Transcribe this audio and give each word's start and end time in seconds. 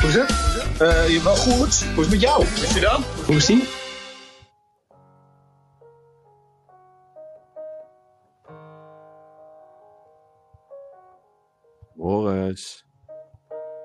Hoe 0.00 0.08
is 0.08 0.14
het? 0.14 0.30
Uh, 0.80 1.08
je 1.08 1.20
wel 1.22 1.36
goed? 1.36 1.84
Hoe 1.84 2.04
is 2.04 2.10
het 2.10 2.10
met 2.10 2.20
jou? 2.20 2.42
Is 2.42 2.74
je 2.74 2.80
dan? 2.80 3.02
Hoe 3.26 3.34
is 3.34 3.46
die? 3.46 3.68
Boris. 11.94 12.84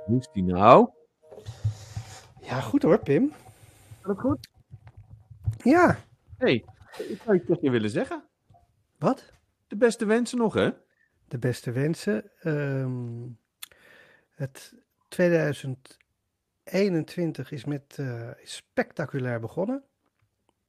Hoe 0.05 0.19
is 0.19 0.29
die 0.33 0.43
nou? 0.43 0.89
Ja, 2.41 2.61
goed 2.61 2.81
hoor, 2.83 2.99
Pim. 2.99 3.33
Gaat 4.01 4.15
het 4.15 4.19
goed? 4.19 4.49
Ja. 5.63 5.97
hey, 6.37 6.65
ik 6.97 7.21
zou 7.25 7.41
je 7.47 7.57
je 7.61 7.69
willen 7.69 7.89
zeggen. 7.89 8.23
Wat? 8.97 9.31
De 9.67 9.75
beste 9.75 10.05
wensen 10.05 10.37
nog, 10.37 10.53
hè? 10.53 10.69
De 11.27 11.37
beste 11.37 11.71
wensen. 11.71 12.31
Um, 12.43 13.39
het 14.35 14.73
2021 16.65 17.51
is 17.51 17.65
met 17.65 17.97
uh, 17.99 18.29
spectaculair 18.43 19.39
begonnen. 19.39 19.83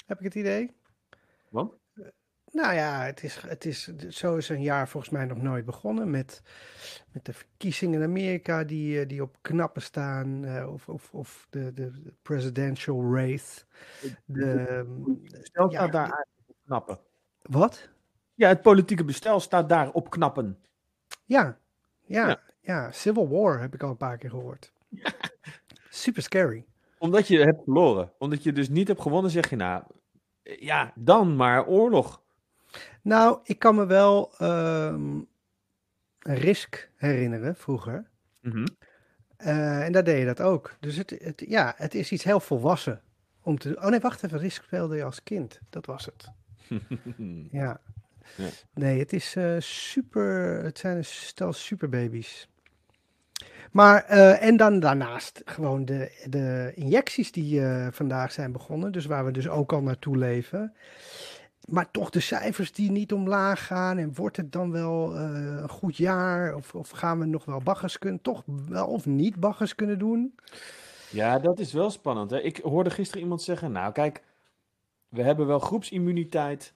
Heb 0.07 0.19
ik 0.19 0.25
het 0.25 0.35
idee? 0.35 0.77
Wat? 1.49 1.79
Nou 2.53 2.75
ja, 2.75 3.03
het 3.05 3.23
is, 3.23 3.37
het 3.37 3.65
is, 3.65 3.97
zo 4.09 4.37
is 4.37 4.49
een 4.49 4.63
jaar 4.63 4.89
volgens 4.89 5.13
mij 5.13 5.25
nog 5.25 5.43
nooit 5.43 5.65
begonnen 5.65 6.11
met, 6.11 6.43
met 7.13 7.25
de 7.25 7.33
verkiezingen 7.33 8.01
in 8.01 8.07
Amerika 8.07 8.65
die, 8.65 9.01
eh, 9.01 9.09
die 9.09 9.23
op 9.23 9.37
knappen 9.41 9.83
staan, 9.83 10.45
uh, 10.45 10.73
of, 10.73 10.89
of, 10.89 11.15
of 11.15 11.47
de, 11.51 11.73
de 11.73 12.13
presidential 12.23 13.15
race. 13.15 13.65
De, 14.25 14.85
bestel 15.31 15.71
staat 15.71 15.93
daar 15.93 16.01
eigenlijk 16.01 16.49
op 16.49 16.57
knappen. 16.65 16.99
Wat? 17.43 17.89
Ja, 18.35 18.49
het 18.49 18.63
politieke 18.63 19.05
bestel 19.05 19.41
staat 19.41 19.69
daar 19.69 19.91
op 19.91 20.11
knappen. 20.11 20.59
Ja, 21.25 21.59
ja, 22.05 22.29
ja, 22.29 22.41
ja. 22.61 22.91
Civil 22.91 23.29
War 23.29 23.61
heb 23.61 23.75
ik 23.75 23.83
al 23.83 23.91
een 23.91 23.97
paar 23.97 24.19
keer 24.19 24.31
gehoord. 24.31 24.73
Super 25.97 26.23
scary. 26.23 26.65
Omdat 26.99 27.29
je 27.29 27.39
hebt 27.39 27.63
verloren. 27.65 28.13
Omdat 28.19 28.43
je 28.43 28.53
dus 28.53 28.69
niet 28.69 28.89
hebt 28.89 29.01
gewonnen, 29.01 29.31
zeg 29.31 29.51
je 29.51 29.57
nou, 29.57 29.83
ja, 30.43 30.93
dan 30.95 31.37
maar 31.37 31.67
oorlog. 31.67 32.23
Nou, 33.03 33.39
ik 33.43 33.59
kan 33.59 33.75
me 33.75 33.87
wel 33.87 34.35
um, 34.43 35.29
Risk 36.19 36.91
herinneren 36.97 37.57
vroeger. 37.57 38.11
Mm 38.41 38.53
-hmm. 38.53 38.67
uh, 39.39 39.85
en 39.85 39.93
daar 39.93 40.05
deed 40.05 40.19
je 40.19 40.25
dat 40.25 40.41
ook. 40.41 40.77
Dus 40.81 40.97
het, 40.97 41.11
het, 41.19 41.45
ja, 41.47 41.75
het 41.77 41.95
is 41.95 42.13
iets 42.13 42.25
heel 42.25 42.41
volwassen 42.41 43.03
om 43.43 43.59
te 43.59 43.77
Oh 43.81 43.89
nee, 43.89 44.01
wacht 44.01 44.25
even. 44.25 44.39
Risk 44.39 44.63
speelde 44.63 44.97
je 44.97 45.05
als 45.05 45.23
kind. 45.23 45.61
Dat 45.71 45.87
was 45.87 46.05
het. 46.05 46.33
ja. 47.51 47.81
ja. 48.37 48.49
Nee, 48.75 48.99
het 48.99 49.13
is 49.13 49.35
uh, 49.35 49.57
super. 49.59 50.63
Het 50.65 50.79
zijn 50.79 50.97
een 50.97 51.05
stel 51.05 51.53
superbabies. 51.53 52.49
Maar, 53.73 54.07
uh, 54.11 54.43
en 54.43 54.57
dan 54.57 54.81
daarnaast 54.81 55.43
gewoon 55.45 55.85
de, 55.85 56.25
de 56.29 56.73
injecties 56.75 57.33
die 57.33 57.61
uh, 57.61 57.87
vandaag 57.91 58.33
zijn 58.33 58.53
begonnen. 58.53 58.93
Dus 58.93 59.07
waar 59.07 59.25
we 59.25 59.31
dus 59.31 59.49
ook 59.49 59.73
al 59.73 59.83
naartoe 59.83 60.17
leven. 60.17 60.75
Maar 61.69 61.91
toch 61.91 62.11
de 62.11 62.21
cijfers 62.21 62.73
die 62.73 62.91
niet 62.91 63.13
omlaag 63.13 63.67
gaan. 63.67 63.99
En 63.99 64.15
wordt 64.15 64.37
het 64.37 64.53
dan 64.53 64.71
wel 64.71 65.15
uh, 65.15 65.21
een 65.63 65.69
goed 65.69 65.97
jaar? 65.97 66.55
Of, 66.55 66.75
of, 66.75 66.91
gaan 66.91 67.19
we 67.19 67.25
nog 67.25 67.45
wel 67.45 67.61
baggers 67.61 67.99
kunnen, 67.99 68.23
toch 68.23 68.43
wel 68.47 68.87
of 68.87 69.07
niet 69.07 69.41
baggers 69.41 69.75
kunnen 69.75 69.99
doen? 69.99 70.35
Ja, 71.11 71.39
dat 71.39 71.59
is 71.59 71.73
wel 71.73 71.91
spannend. 71.91 72.31
Hè? 72.31 72.41
Ik 72.41 72.57
hoorde 72.57 72.91
gisteren 72.91 73.23
iemand 73.23 73.43
zeggen, 73.43 73.73
nou 73.73 73.93
kijk, 73.93 74.23
we 75.09 75.23
hebben 75.23 75.47
wel 75.47 75.59
groepsimmuniteit 75.59 76.73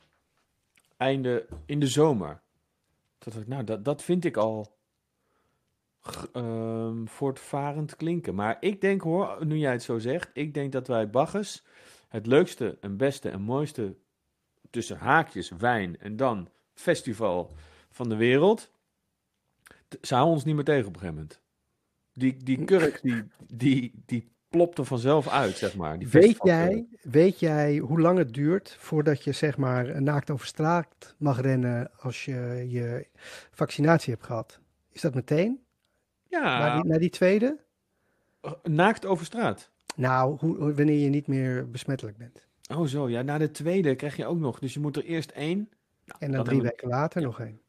einde 0.97 1.47
in 1.67 1.81
de 1.81 1.87
zomer. 1.87 2.41
Dat, 3.19 3.47
nou, 3.47 3.65
dat, 3.65 3.85
dat 3.85 4.03
vind 4.03 4.25
ik 4.25 4.37
al 4.37 4.79
um, 6.37 7.09
voortvarend 7.09 7.97
klinken. 7.97 8.35
Maar 8.35 8.57
ik 8.61 8.81
denk 8.81 9.01
hoor, 9.01 9.47
nu 9.47 9.57
jij 9.57 9.73
het 9.73 9.83
zo 9.83 9.99
zegt, 9.99 10.31
ik 10.33 10.55
denk 10.55 10.73
dat 10.73 10.87
wij 10.87 11.11
baggers 11.11 11.65
het 12.09 12.27
leukste 12.27 12.79
en 12.81 12.97
beste 12.97 13.29
en 13.29 13.41
mooiste 13.41 13.97
tussen 14.71 14.97
haakjes 14.97 15.51
wijn 15.59 15.99
en 15.99 16.17
dan 16.17 16.49
festival 16.75 17.53
van 17.91 18.09
de 18.09 18.17
wereld, 18.17 18.71
zou 20.01 20.27
ons 20.27 20.45
niet 20.45 20.55
meer 20.55 20.65
tegen 20.65 20.87
op 20.87 20.95
een 20.95 21.01
gegeven 21.01 21.21
moment. 21.21 21.41
Die, 22.13 22.37
die 22.37 22.65
kurk, 22.65 23.03
die, 23.03 23.25
die, 23.47 24.03
die 24.07 24.33
plopte 24.49 24.85
vanzelf 24.85 25.29
uit, 25.29 25.57
zeg 25.57 25.77
maar. 25.77 25.99
Die 25.99 26.09
weet, 26.09 26.39
jij, 26.43 26.87
weet 27.03 27.41
jij 27.41 27.77
hoe 27.77 28.01
lang 28.01 28.19
het 28.19 28.35
duurt 28.35 28.77
voordat 28.79 29.25
je, 29.25 29.33
zeg 29.33 29.57
maar, 29.57 30.03
naakt 30.03 30.31
over 30.31 30.47
straat 30.47 31.15
mag 31.19 31.41
rennen 31.41 31.91
als 31.99 32.25
je 32.25 32.67
je 32.69 33.07
vaccinatie 33.51 34.13
hebt 34.13 34.27
gehad? 34.27 34.61
Is 34.93 35.01
dat 35.01 35.15
meteen? 35.15 35.61
Ja. 36.31 36.59
Naar 36.59 36.81
die, 36.81 36.91
naar 36.91 36.99
die 36.99 37.11
tweede? 37.11 37.59
Naakt 38.63 39.07
over 39.07 39.27
straat? 39.27 39.71
Nou, 39.97 40.37
hoe, 40.39 40.75
wanneer 40.75 40.99
je 40.99 41.09
niet 41.09 41.27
meer 41.27 41.71
besmettelijk 41.71 42.17
bent. 42.17 42.47
Oh 42.73 42.87
zo, 42.87 43.09
ja, 43.09 43.23
na 43.23 43.39
de 43.39 43.51
tweede 43.51 43.95
krijg 43.95 44.17
je 44.17 44.27
ook 44.27 44.39
nog. 44.39 44.59
Dus 44.59 44.75
je 44.75 44.81
moet 44.81 44.97
er 44.97 45.05
eerst 45.05 45.31
één. 45.31 45.59
Nou, 46.05 46.19
en 46.19 46.33
dan 46.33 46.45
drie 46.45 46.63
weken 46.63 46.89
later 46.89 47.21
ja. 47.21 47.27
nog 47.27 47.41
één. 47.41 47.61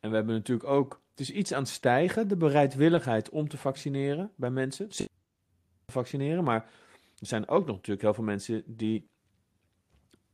En 0.00 0.10
we 0.10 0.16
hebben 0.16 0.34
natuurlijk 0.34 0.68
ook, 0.68 1.02
het 1.10 1.20
is 1.20 1.30
iets 1.30 1.52
aan 1.52 1.62
het 1.62 1.70
stijgen, 1.70 2.28
de 2.28 2.36
bereidwilligheid 2.36 3.30
om 3.30 3.48
te 3.48 3.58
vaccineren 3.58 4.30
bij 4.36 4.50
mensen. 4.50 4.88
Vaccineren, 5.86 6.44
maar 6.44 6.70
er 7.18 7.26
zijn 7.26 7.48
ook 7.48 7.66
nog 7.66 7.76
natuurlijk 7.76 8.02
heel 8.02 8.14
veel 8.14 8.24
mensen 8.24 8.62
die 8.66 9.08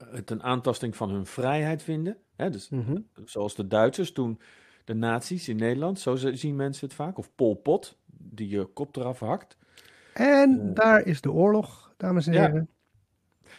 het 0.04 0.30
een 0.30 0.42
aantasting 0.42 0.96
van 0.96 1.10
hun 1.10 1.26
vrijheid 1.26 1.82
vinden. 1.82 2.16
Hè? 2.36 2.50
Dus, 2.50 2.68
mm 2.68 2.84
-hmm. 2.84 3.08
Zoals 3.24 3.54
de 3.54 3.66
Duitsers 3.66 4.12
toen 4.12 4.40
de 4.90 4.96
nazi's 4.96 5.48
in 5.48 5.56
Nederland, 5.56 5.98
zo 5.98 6.16
zien 6.16 6.56
mensen 6.56 6.86
het 6.86 6.96
vaak. 6.96 7.18
Of 7.18 7.30
Pol 7.34 7.54
Pot, 7.54 7.98
die 8.06 8.48
je 8.48 8.64
kop 8.64 8.96
eraf 8.96 9.18
hakt. 9.18 9.56
En 10.12 10.60
uh, 10.64 10.74
daar 10.74 11.06
is 11.06 11.20
de 11.20 11.32
oorlog, 11.32 11.92
dames 11.96 12.26
en 12.26 12.32
heren. 12.32 12.68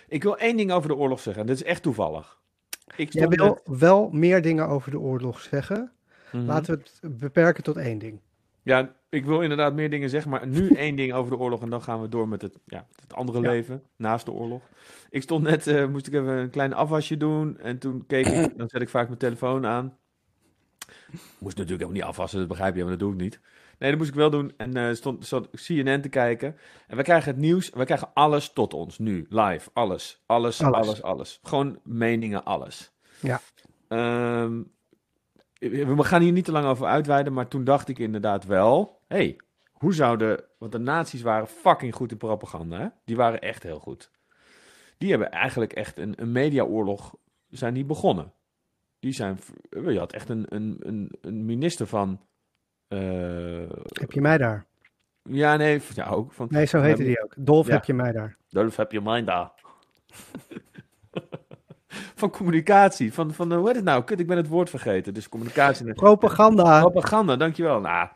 Ik 0.08 0.24
wil 0.24 0.38
één 0.38 0.58
ding 0.58 0.72
over 0.72 0.90
de 0.90 0.96
oorlog 0.96 1.20
zeggen. 1.20 1.46
Dit 1.46 1.56
is 1.56 1.64
echt 1.64 1.82
toevallig. 1.84 2.40
Ik 2.96 3.14
Jij 3.14 3.28
wil 3.28 3.46
net... 3.46 3.80
wel 3.80 4.10
meer 4.10 4.42
dingen 4.42 4.68
over 4.68 4.92
de 4.92 5.00
oorlog 5.00 5.40
zeggen. 5.42 5.78
Mhm. 5.78 5.86
Mm 6.38 6.40
-hmm. 6.40 6.50
Laten 6.50 6.76
we 6.76 6.82
het 7.02 7.18
beperken 7.18 7.64
tot 7.64 7.78
één 7.78 7.98
ding. 7.98 8.20
Ja, 8.64 8.96
ik 9.10 9.26
wil 9.26 9.42
inderdaad 9.42 9.74
meer 9.74 9.90
dingen 9.90 10.10
zeggen, 10.10 10.32
maar 10.32 10.48
nu 10.48 10.70
één 10.70 10.96
ding 10.96 11.14
over 11.14 11.32
de 11.32 11.38
oorlog 11.38 11.62
en 11.62 11.70
dan 11.70 11.82
gaan 11.82 12.02
we 12.02 12.10
door 12.10 12.28
met 12.28 12.42
het, 12.42 12.58
ja, 12.66 12.88
het 13.02 13.14
andere 13.14 13.42
Ja. 13.42 13.50
leven 13.50 13.84
naast 13.96 14.26
de 14.26 14.32
oorlog. 14.32 14.62
Ik 15.10 15.22
stond 15.22 15.44
net, 15.44 15.68
eh, 15.68 15.88
moest 15.88 16.08
ik 16.08 16.14
even 16.14 16.38
een 16.38 16.50
klein 16.50 16.74
afwasje 16.74 17.18
doen 17.18 17.60
en 17.60 17.78
toen 17.78 18.06
keek 18.08 18.26
ik, 18.28 18.58
dan 18.58 18.70
zet 18.70 18.82
ik 18.82 18.90
vaak 18.90 19.08
mijn 19.08 19.20
telefoon 19.20 19.66
aan. 19.66 19.98
Moest 21.12 21.58
natuurlijk 21.58 21.70
helemaal 21.70 21.92
niet 21.92 22.04
afwassen, 22.04 22.40
dat 22.40 22.48
begrijp 22.48 22.76
je, 22.76 22.82
maar 22.82 22.92
dat 22.92 23.00
doe 23.00 23.12
ik 23.12 23.20
niet. 23.20 23.40
Nee, 23.80 23.90
dat 23.90 24.00
moest 24.00 24.12
ik 24.12 24.16
wel 24.16 24.30
doen 24.30 24.54
en 24.58 24.78
eh 24.78 24.94
stond, 24.94 25.26
stond 25.26 25.50
CNN 25.50 26.02
te 26.02 26.10
kijken. 26.10 26.58
En 26.88 26.96
wij 26.96 27.04
krijgen 27.04 27.32
het 27.32 27.40
nieuws, 27.40 27.70
wij 27.70 27.86
krijgen 27.86 28.10
alles 28.14 28.54
tot 28.54 28.74
ons 28.74 28.98
nu, 28.98 29.26
live, 29.30 29.70
alles, 29.74 30.22
alles, 30.26 30.62
alles, 30.62 30.88
Alles. 30.88 31.02
alles. 31.04 31.40
Gewoon 31.44 31.80
meningen, 31.84 32.44
alles. 32.44 32.92
Ja. 33.20 33.42
Ehm, 33.88 34.62
we 35.60 36.04
gaan 36.04 36.22
hier 36.22 36.32
niet 36.32 36.46
te 36.46 36.52
lang 36.52 36.66
over 36.66 36.86
uitweiden, 36.86 37.34
maar 37.34 37.48
toen 37.48 37.64
dacht 37.64 37.88
ik 37.88 38.00
inderdaad 38.00 38.46
wel, 38.46 39.02
hey, 39.08 39.38
hoe 39.72 39.94
zouden, 39.94 40.44
want 40.58 40.72
de 40.72 40.78
nazi's 40.78 41.22
waren 41.22 41.48
fucking 41.48 41.96
goed 41.96 42.12
in 42.12 42.18
propaganda, 42.18 42.80
hè? 42.80 42.88
die 43.06 43.16
waren 43.16 43.42
echt 43.42 43.64
heel 43.64 43.80
goed. 43.80 44.12
Die 44.98 45.10
hebben 45.10 45.32
eigenlijk 45.32 45.74
echt 45.74 45.98
een, 45.98 46.14
een 46.16 46.32
mediaoorlog, 46.32 47.16
zijn 47.50 47.74
die 47.74 47.86
begonnen. 47.86 48.34
Die 49.02 49.12
zijn, 49.14 49.40
je 49.70 49.98
had 50.00 50.14
echt 50.14 50.30
een, 50.30 50.46
een, 50.50 50.76
een, 50.80 51.12
een 51.22 51.46
minister 51.46 51.88
van, 51.88 52.22
eh, 52.88 53.70
Heb 54.00 54.12
je 54.12 54.22
mij 54.22 54.38
daar? 54.38 54.66
ja 55.24 55.56
nee, 55.56 55.82
ja 55.94 56.06
ook. 56.10 56.32
Van, 56.34 56.48
Nee, 56.50 56.66
zo 56.66 56.82
heette 56.82 57.04
die 57.04 57.24
ook. 57.24 57.34
Dolf, 57.38 57.68
Ja. 57.68 57.74
heb 57.74 57.84
je 57.86 57.94
mij 57.94 58.12
daar? 58.12 58.38
Dolf, 58.50 58.76
heb 58.76 58.92
je 58.92 59.02
mind 59.02 59.28
daar? 59.28 59.52
van 62.16 62.30
communicatie, 62.30 63.14
van, 63.14 63.34
van, 63.34 63.52
eh, 63.52 63.58
hoe 63.58 63.68
heet 63.68 63.76
het 63.76 63.86
nou? 63.86 64.04
Kut, 64.04 64.20
ik 64.20 64.28
ben 64.28 64.38
het 64.38 64.48
woord 64.48 64.70
vergeten. 64.70 65.14
Dus 65.14 65.30
communicatie. 65.30 65.88
en- 65.88 65.94
Propaganda. 65.94 66.80
Propaganda, 66.80 67.36
dankjewel. 67.36 67.80
Nou, 67.80 68.10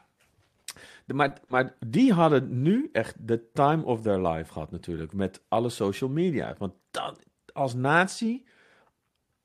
de, 1.06 1.14
maar, 1.14 1.38
maar 1.48 1.76
die 1.88 2.14
hadden 2.14 2.62
nu 2.62 2.90
echt 2.92 3.28
de 3.28 3.52
time 3.54 3.84
of 3.84 4.02
their 4.02 4.28
life 4.28 4.52
gehad 4.52 4.72
natuurlijk. 4.72 5.14
Met 5.14 5.42
alle 5.48 5.70
social 5.70 6.10
media. 6.10 6.56
Want 6.58 6.74
dan, 6.92 7.18
als 7.54 7.74
natie 7.74 8.46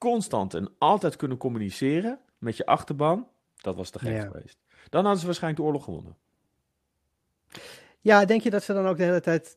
constant 0.00 0.55
en 0.55 0.70
altijd 0.79 1.17
kunnen 1.17 1.37
communiceren 1.37 2.19
met 2.38 2.56
je 2.56 2.67
achterban. 2.67 3.29
Dat 3.56 3.76
was 3.76 3.91
te 3.91 3.99
gek 3.99 4.12
Ja. 4.14 4.23
geweest. 4.23 4.58
Dan 4.88 5.00
hadden 5.02 5.20
ze 5.20 5.26
waarschijnlijk 5.26 5.62
de 5.62 5.67
oorlog 5.69 5.85
gewonnen. 5.85 6.17
Ja, 8.00 8.25
denk 8.25 8.41
je 8.43 8.50
dat 8.50 8.62
ze 8.62 8.73
dan 8.73 8.87
ook 8.87 8.97
de 8.97 9.02
hele 9.02 9.20
tijd 9.20 9.56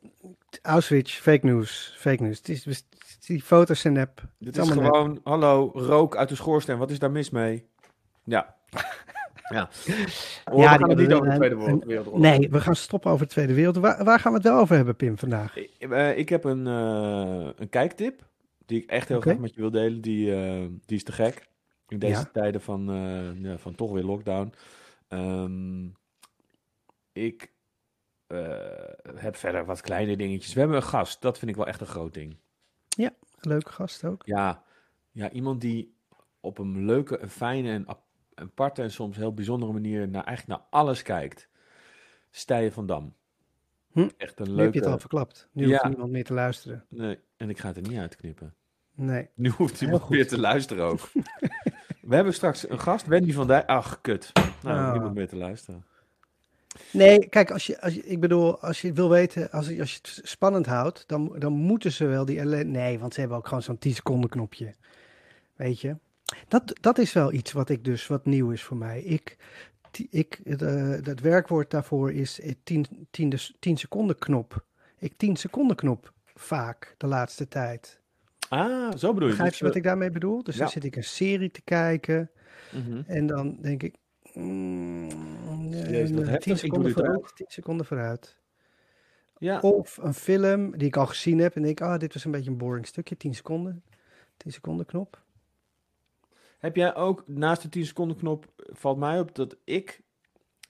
Auschwitz, 0.61 1.15
fake 1.19 1.45
news, 1.45 1.95
fake 1.97 2.23
news. 2.23 2.37
Het 2.37 2.49
is, 2.49 2.65
het 2.65 2.85
is- 3.07 3.25
die 3.25 3.41
foto's 3.41 3.79
zijn 3.79 3.93
nep. 3.93 4.17
Het 4.17 4.29
Dit 4.37 4.57
is 4.57 4.67
nep. 4.69 4.77
gewoon, 4.85 5.19
hallo, 5.23 5.71
rook 5.73 6.15
uit 6.15 6.29
de 6.29 6.35
schoorsteen. 6.35 6.77
Wat 6.77 6.91
is 6.91 6.99
daar 6.99 7.11
mis 7.11 7.29
mee? 7.29 7.67
Ja. 8.23 8.55
ja. 9.49 9.69
Oh, 10.51 10.55
we 10.55 10.61
gaan 10.63 10.77
die 10.77 10.87
het 10.87 10.97
niet 10.97 11.13
over 11.13 11.29
de 11.29 11.35
Tweede 11.35 11.55
Wereldoorlog. 11.85 12.19
Nee, 12.21 12.49
we 12.49 12.61
gaan 12.61 12.75
stoppen 12.75 13.11
over 13.11 13.25
de 13.25 13.31
Tweede 13.31 13.53
Wereldoorlog. 13.53 13.95
Waar, 13.95 14.05
waar 14.05 14.19
gaan 14.19 14.31
we 14.31 14.37
het 14.37 14.47
wel 14.47 14.59
over 14.59 14.75
hebben, 14.75 14.95
Pim, 14.95 15.17
vandaag? 15.17 15.55
Ik, 15.57 15.71
eh, 15.79 16.17
ik 16.17 16.29
heb 16.29 16.43
een, 16.43 16.67
eh, 16.67 17.49
een 17.55 17.69
kijktip 17.69 18.21
die 18.73 18.83
ik 18.83 18.89
echt 18.89 19.07
heel 19.07 19.21
graag 19.21 19.37
met 19.37 19.53
je 19.53 19.61
wil 19.61 19.71
delen. 19.71 20.01
Die, 20.01 20.35
eh, 20.35 20.65
die 20.85 20.97
is 20.97 21.03
te 21.03 21.11
gek. 21.11 21.49
In 21.87 21.99
deze 21.99 22.19
Ja. 22.19 22.29
tijden 22.33 22.61
van, 22.61 22.89
eh, 22.89 23.41
ja, 23.41 23.57
van 23.57 23.75
toch 23.75 23.91
weer 23.91 24.03
lockdown. 24.03 24.53
Ehm, 25.07 25.87
ik 27.11 27.51
eh, 28.27 29.15
heb 29.15 29.35
verder 29.35 29.65
wat 29.65 29.81
kleine 29.81 30.17
dingetjes. 30.17 30.53
We 30.53 30.59
hebben 30.59 30.77
een 30.77 30.83
gast, 30.83 31.21
dat 31.21 31.37
vind 31.37 31.51
ik 31.51 31.57
wel 31.57 31.67
echt 31.67 31.81
een 31.81 31.87
groot 31.87 32.13
ding. 32.13 32.37
Leuke 33.45 33.69
gast 33.71 34.03
ook. 34.05 34.21
Ja, 34.25 34.63
ja 35.11 35.29
iemand 35.31 35.61
die 35.61 35.95
op 36.39 36.57
een 36.57 36.85
leuke, 36.85 37.19
een 37.21 37.29
fijne 37.29 37.71
en 37.71 37.85
ap- 37.85 38.05
aparte 38.35 38.81
en 38.81 38.91
soms 38.91 39.17
heel 39.17 39.33
bijzondere 39.33 39.71
manier 39.71 40.07
naar, 40.07 40.23
eigenlijk 40.23 40.59
naar 40.59 40.67
alles 40.69 41.01
kijkt. 41.01 41.49
Stijen 42.29 42.71
van 42.71 42.85
Dam. 42.85 43.15
Hm. 43.91 44.09
Echt 44.17 44.39
een 44.39 44.45
Nu 44.45 44.51
heb 44.51 44.57
je 44.59 44.63
het 44.65 44.73
leuke... 44.73 44.89
al 44.89 44.99
verklapt. 44.99 45.49
Nu 45.51 45.63
Ja. 45.67 45.69
hoeft 45.69 45.83
niemand 45.89 46.11
meer 46.11 46.23
te 46.23 46.33
luisteren. 46.33 46.85
Nee, 46.89 47.19
en 47.37 47.49
ik 47.49 47.57
ga 47.59 47.67
het 47.67 47.77
er 47.77 47.83
niet 47.89 47.99
uitknippen. 47.99 48.55
Nee. 48.95 49.29
Nu 49.33 49.49
hoeft 49.49 49.81
iemand 49.81 50.09
meer 50.09 50.27
te 50.27 50.39
luisteren 50.39 50.85
ook. 50.85 51.09
We 52.01 52.15
hebben 52.15 52.33
straks 52.33 52.69
een 52.69 52.79
gast, 52.79 53.05
Wendy 53.05 53.33
van 53.33 53.47
Dijk. 53.47 53.65
Ach, 53.67 54.01
kut. 54.01 54.31
Nou, 54.63 54.77
Ah. 54.79 54.91
niemand 54.91 55.13
meer 55.15 55.27
te 55.27 55.35
luisteren. 55.35 55.85
Nee, 56.91 57.27
kijk, 57.29 57.51
als 57.51 57.65
je, 57.67 57.81
als 57.81 57.93
je, 57.93 58.05
ik 58.05 58.19
bedoel, 58.19 58.59
als 58.59 58.81
je 58.81 58.93
wil 58.93 59.09
weten, 59.09 59.51
als 59.51 59.67
je, 59.67 59.79
als 59.79 59.91
je 59.91 59.97
het 60.01 60.19
spannend 60.23 60.65
houdt, 60.65 61.03
dan, 61.07 61.35
dan 61.39 61.53
moeten 61.53 61.91
ze 61.91 62.05
wel 62.05 62.25
die. 62.25 62.39
Nee, 62.43 62.99
want 62.99 63.13
ze 63.13 63.19
hebben 63.19 63.37
ook 63.37 63.47
gewoon 63.47 63.63
zo'n 63.63 63.77
10 63.77 63.93
seconden 63.93 64.29
knopje. 64.29 64.73
Weet 65.55 65.81
je? 65.81 65.95
Dat, 66.47 66.77
dat 66.81 66.97
is 66.97 67.13
wel 67.13 67.31
iets 67.33 67.51
wat 67.51 67.69
ik 67.69 67.83
dus, 67.83 68.07
wat 68.07 68.25
nieuw 68.25 68.51
is 68.51 68.63
voor 68.63 68.77
mij. 68.77 69.01
Ik, 69.01 69.37
ik, 70.09 70.39
het, 70.43 70.61
eh, 70.61 70.89
het 70.89 71.19
werkwoord 71.21 71.71
daarvoor 71.71 72.11
is 72.13 72.39
eh, 72.39 72.51
10, 72.63 72.85
10, 73.11 73.29
de- 73.29 73.51
10 73.59 73.77
seconden 73.77 74.17
knop. 74.17 74.65
Ik 74.99 75.13
10 75.17 75.35
seconden 75.35 75.75
knop 75.75 76.13
vaak 76.35 76.95
de 76.97 77.07
laatste 77.07 77.47
tijd. 77.47 77.99
Ah, 78.53 78.95
zo 78.97 79.13
bedoel 79.13 79.27
je. 79.27 79.33
Begrijp 79.33 79.49
Dus, 79.49 79.59
je 79.59 79.65
wat 79.65 79.75
ik 79.75 79.83
daarmee 79.83 80.09
bedoel? 80.09 80.43
Dus 80.43 80.53
ja. 80.55 80.59
dan 80.61 80.69
zit 80.69 80.83
ik 80.83 80.95
een 80.95 81.03
serie 81.03 81.51
te 81.51 81.61
kijken 81.61 82.31
mhm. 82.71 83.01
en 83.05 83.27
dan 83.27 83.57
denk 83.61 83.83
ik. 83.83 83.95
Mm, 84.33 85.09
Jezus, 85.69 86.11
wat 86.11 86.23
eh, 86.23 86.29
heftig. 86.29 86.29
10 86.29 86.31
Ik 86.35 86.45
doe 86.45 86.57
seconden 86.57 86.91
vooruit, 86.91 87.35
10 87.35 87.45
seconden 87.49 87.85
vooruit. 87.85 88.37
Ja, 89.37 89.59
Of 89.59 89.97
een 89.97 90.13
film 90.13 90.77
die 90.77 90.87
ik 90.87 90.97
al 90.97 91.05
gezien 91.05 91.39
heb 91.39 91.55
en 91.55 91.61
denk, 91.61 91.81
ah, 91.81 91.99
dit 91.99 92.13
was 92.13 92.25
een 92.25 92.31
beetje 92.31 92.49
een 92.49 92.57
boring 92.57 92.87
stukje, 92.87 93.17
10 93.17 93.35
seconden. 93.35 93.83
10 94.37 94.51
seconden 94.51 94.85
knop. 94.85 95.21
Heb 96.57 96.75
jij 96.75 96.95
ook 96.95 97.23
naast 97.27 97.61
de 97.61 97.69
10 97.69 97.85
seconden 97.85 98.17
knop, 98.17 98.45
valt 98.57 98.97
mij 98.97 99.19
op 99.19 99.35
dat 99.35 99.57
ik 99.63 100.01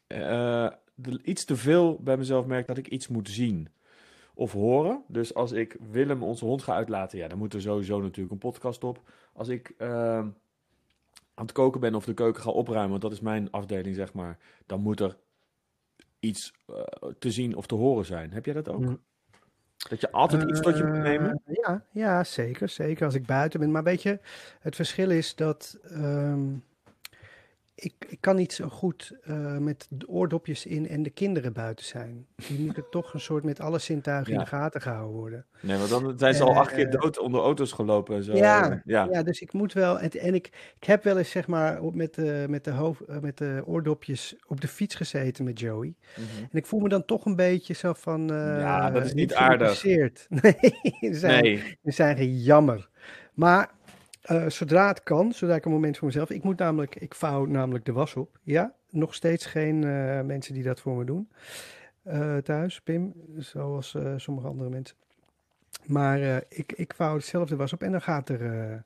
eh, 0.08 0.70
de- 0.96 1.24
iets 1.24 1.46
te 1.46 1.56
veel 1.56 2.00
bij 2.02 2.18
mezelf 2.18 2.46
merk 2.46 2.68
dat 2.68 2.78
ik 2.78 2.88
iets 2.88 3.08
moet 3.08 3.30
zien 3.30 3.68
of 4.34 4.52
horen. 4.52 5.04
Dus 5.08 5.34
als 5.34 5.52
ik 5.52 5.78
Willem, 5.92 6.24
onze 6.24 6.46
hond, 6.46 6.64
ga 6.64 6.74
uitlaten, 6.76 7.18
ja, 7.18 7.28
dan 7.28 7.38
moet 7.38 7.54
er 7.54 7.62
sowieso 7.62 8.02
natuurlijk 8.02 8.32
een 8.32 8.38
podcast 8.50 8.84
op. 8.84 9.02
Als 9.34 9.48
ik 9.48 9.74
eh, 9.78 10.18
aan 11.36 11.46
het 11.46 11.52
koken 11.52 11.80
ben 11.80 11.96
of 11.96 12.06
de 12.06 12.14
keuken 12.14 12.42
ga 12.42 12.50
opruimen, 12.50 12.90
want 12.90 13.02
dat 13.02 13.12
is 13.12 13.20
mijn 13.20 13.52
afdeling, 13.52 13.96
zeg 13.96 14.14
maar, 14.14 14.38
dan 14.66 14.82
moet 14.82 15.00
er 15.00 15.18
iets 16.20 16.54
eh, 16.68 16.76
te 17.20 17.32
zien 17.32 17.56
of 17.56 17.66
te 17.66 17.76
horen 17.76 18.06
zijn. 18.06 18.32
Heb 18.32 18.46
jij 18.46 18.54
dat 18.54 18.70
ook? 18.70 18.80
Mm. 18.80 19.02
Dat 19.90 20.02
je 20.02 20.12
altijd 20.12 20.50
iets 20.50 20.60
tot 20.60 20.78
je 20.78 20.84
moet 20.84 20.96
Eh, 20.96 21.02
nemen? 21.02 21.42
Ja, 21.46 21.86
ja, 21.92 22.24
zeker, 22.24 22.70
zeker. 22.70 23.06
Als 23.06 23.16
ik 23.16 23.26
buiten 23.26 23.60
ben. 23.60 23.72
Maar 23.72 23.84
weet 23.84 24.02
je, 24.02 24.20
het 24.60 24.76
verschil 24.76 25.10
is 25.12 25.36
dat 25.36 25.80
ehm, 25.84 26.50
ik, 27.76 27.94
ik 28.08 28.18
kan 28.22 28.36
niet 28.36 28.54
zo 28.54 28.68
goed 28.70 29.18
eh, 29.24 29.58
met 29.58 29.88
de 29.90 30.08
oordopjes 30.08 30.66
in 30.66 30.88
en 30.90 31.04
de 31.04 31.10
kinderen 31.10 31.54
buiten 31.54 31.86
zijn. 31.86 32.28
Die 32.48 32.60
moeten 32.60 32.86
toch 32.90 33.14
een 33.14 33.20
soort 33.20 33.44
met 33.44 33.60
alle 33.60 33.80
zintuigen 33.80 34.34
in 34.34 34.40
de 34.40 34.46
gaten 34.46 34.82
gehouden 34.82 35.16
worden. 35.18 35.46
Nee, 35.62 35.78
want 35.78 35.90
dan 35.90 36.14
zijn 36.18 36.34
ze 36.34 36.44
al 36.44 36.52
eh, 36.52 36.58
acht 36.58 36.74
keer 36.74 36.90
dood 36.90 37.20
onder 37.20 37.42
auto's 37.42 37.72
gelopen 37.72 38.16
en 38.16 38.24
zo. 38.24 38.36
Ja, 38.36 38.82
ja. 38.86 39.08
Ja, 39.12 39.24
dus 39.24 39.42
ik 39.42 39.54
moet 39.54 39.74
wel. 39.74 40.00
En, 40.00 40.10
en 40.12 40.34
ik, 40.34 40.74
ik 40.80 40.84
heb 40.84 41.04
wel 41.04 41.18
eens, 41.18 41.30
zeg 41.32 41.48
maar, 41.48 41.84
met 41.94 42.14
de, 42.14 42.46
met, 42.50 42.64
de 42.64 42.72
hoofd, 42.72 43.02
eh, 43.02 43.20
met 43.20 43.38
de 43.38 43.62
oordopjes 43.66 44.36
op 44.48 44.62
de 44.62 44.68
fiets 44.68 44.96
gezeten 44.96 45.44
met 45.44 45.60
Joey. 45.60 45.96
Mhm. 46.16 46.42
En 46.44 46.58
ik 46.58 46.66
voel 46.66 46.80
me 46.80 46.90
dan 46.90 47.06
toch 47.06 47.26
een 47.26 47.36
beetje 47.36 47.74
zo 47.74 47.94
van. 47.94 48.30
eh, 48.34 48.60
Ja, 48.60 48.92
dat 48.92 49.06
is 49.06 49.14
niet 49.14 49.34
aardig. 49.34 49.84
Nee, 50.30 50.54
ze 51.00 51.14
zijn, 51.14 51.44
Nee, 51.44 51.78
ze 51.84 51.92
zijn 51.92 52.38
jammer. 52.38 52.90
Maar 53.34 53.72
eh, 54.24 54.50
zodra 54.50 54.88
het 54.88 55.04
kan, 55.04 55.32
zodra 55.34 55.56
ik 55.56 55.66
een 55.66 55.72
moment 55.72 55.98
voor 55.98 56.08
mezelf. 56.08 56.30
Ik 56.30 56.44
moet 56.44 56.58
namelijk, 56.58 56.96
ik 56.96 57.16
vouw 57.16 57.46
namelijk 57.46 57.86
de 57.86 57.92
was 57.92 58.16
op. 58.16 58.40
Ja, 58.44 58.74
nog 58.90 59.14
steeds 59.16 59.46
geen 59.46 59.84
eh, 59.84 60.22
mensen 60.22 60.54
die 60.54 60.64
dat 60.64 60.80
voor 60.80 60.96
me 60.98 61.06
doen. 61.06 61.30
eh, 62.04 62.38
thuis, 62.38 62.82
Pim, 62.82 63.14
zoals 63.38 63.96
sommige 64.18 64.48
andere 64.48 64.70
mensen. 64.70 64.98
Maar 65.86 66.44
ik, 66.50 66.72
ik 66.72 66.94
vouw 66.96 67.20
zelf 67.20 67.50
de 67.50 67.56
was 67.56 67.74
op 67.74 67.84
en 67.84 67.92
dan 67.92 68.02
gaat 68.02 68.30
er. 68.30 68.84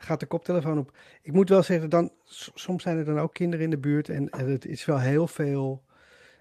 Gaat 0.00 0.20
de 0.20 0.26
koptelefoon 0.26 0.78
op. 0.78 0.96
Ik 1.22 1.32
moet 1.32 1.48
wel 1.48 1.62
zeggen, 1.62 1.90
dan, 1.90 2.12
soms 2.54 2.82
zijn 2.82 2.98
er 2.98 3.04
dan 3.04 3.18
ook 3.18 3.34
kinderen 3.34 3.64
in 3.64 3.70
de 3.70 3.78
buurt. 3.78 4.08
En, 4.08 4.30
en 4.30 4.50
het 4.50 4.64
is 4.66 4.84
wel 4.84 4.98
heel 5.00 5.26
veel. 5.26 5.82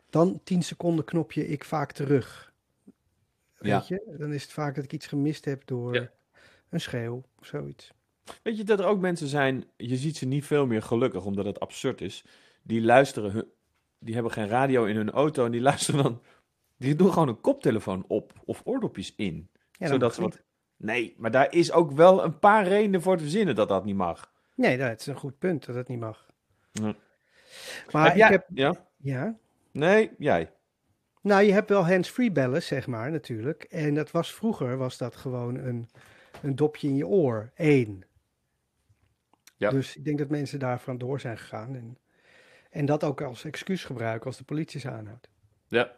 Dan 0.10 0.40
10 0.44 0.62
seconden 0.64 1.06
knopje 1.06 1.48
ik 1.48 1.64
vaak 1.64 1.92
terug. 1.92 2.54
Weet 3.58 3.72
Ja. 3.72 3.84
je? 3.88 4.16
Dan 4.18 4.34
is 4.34 4.44
het 4.44 4.52
vaak 4.52 4.76
dat 4.76 4.84
ik 4.84 4.94
iets 4.94 5.08
gemist 5.08 5.46
heb 5.46 5.62
door 5.66 5.94
Ja. 5.96 6.10
een 6.70 6.82
schreeuw 6.82 7.24
of 7.40 7.46
zoiets. 7.46 7.94
Weet 8.44 8.58
je 8.58 8.64
dat 8.64 8.80
er 8.80 8.86
ook 8.86 9.00
mensen 9.00 9.28
zijn, 9.28 9.66
je 9.78 9.96
ziet 9.98 10.18
ze 10.18 10.26
niet 10.26 10.46
veel 10.46 10.66
meer 10.66 10.82
gelukkig, 10.82 11.26
omdat 11.26 11.46
het 11.46 11.60
absurd 11.60 12.02
is. 12.02 12.26
Die 12.64 12.82
luisteren, 12.82 13.32
hun- 13.32 13.52
die 14.00 14.14
hebben 14.14 14.32
geen 14.32 14.48
radio 14.48 14.86
in 14.86 14.96
hun 14.96 15.12
auto 15.12 15.46
en 15.46 15.52
die 15.52 15.62
luisteren 15.72 16.04
dan, 16.04 16.22
die 16.78 16.96
doen 16.96 17.14
gewoon 17.14 17.28
een 17.28 17.42
koptelefoon 17.42 18.06
op 18.08 18.34
of 18.46 18.62
oordopjes 18.64 19.14
in. 19.16 19.50
Ja, 19.72 19.88
zodat 19.88 20.16
ze 20.16 20.22
wat... 20.22 20.44
Nee, 20.78 21.16
maar 21.18 21.32
daar 21.32 21.54
is 21.54 21.72
ook 21.72 21.92
wel 21.92 22.24
een 22.24 22.40
paar 22.40 22.68
redenen 22.68 23.02
voor 23.02 23.18
te 23.18 23.24
verzinnen 23.24 23.56
dat 23.56 23.70
dat 23.70 23.86
niet 23.86 23.96
mag. 23.96 24.32
Nee, 24.56 24.78
dat 24.78 25.00
is 25.00 25.06
een 25.08 25.16
goed 25.16 25.38
punt 25.40 25.66
dat 25.66 25.76
het 25.76 25.88
niet 25.88 26.00
mag. 26.00 26.26
Ja. 26.72 26.96
Maar 27.92 28.04
heb 28.04 28.12
ik 28.12 28.18
jij... 28.18 28.28
heb, 28.30 28.46
Ja? 28.54 28.86
ja. 28.98 29.38
Nee, 29.72 30.12
jij. 30.18 30.52
Nou, 31.22 31.44
je 31.44 31.52
hebt 31.52 31.70
wel 31.70 31.86
hands-free 31.88 32.32
bellen, 32.32 32.64
zeg 32.64 32.88
maar, 32.88 33.12
natuurlijk. 33.12 33.64
En 33.64 33.94
dat 33.94 34.12
was 34.12 34.34
vroeger, 34.34 34.78
was 34.78 34.98
dat 34.98 35.16
gewoon 35.16 35.56
een, 35.56 35.90
een 36.42 36.56
dopje 36.56 36.88
in 36.88 36.96
je 36.96 37.08
oor. 37.08 37.52
Eén. 37.56 38.04
Ja. 39.58 39.70
Dus 39.70 39.96
ik 39.96 40.06
denk 40.06 40.18
dat 40.18 40.30
mensen 40.30 40.60
daarvan 40.60 40.98
door 40.98 41.20
zijn 41.20 41.38
gegaan. 41.38 41.76
En, 41.76 41.98
en 42.70 42.86
dat 42.86 43.04
ook 43.04 43.22
als 43.22 43.46
excuus 43.46 43.84
gebruiken 43.86 44.26
als 44.26 44.38
de 44.38 44.44
politie 44.44 44.80
ze 44.80 44.90
aanhoudt. 44.92 45.30
Ja. 45.68 45.96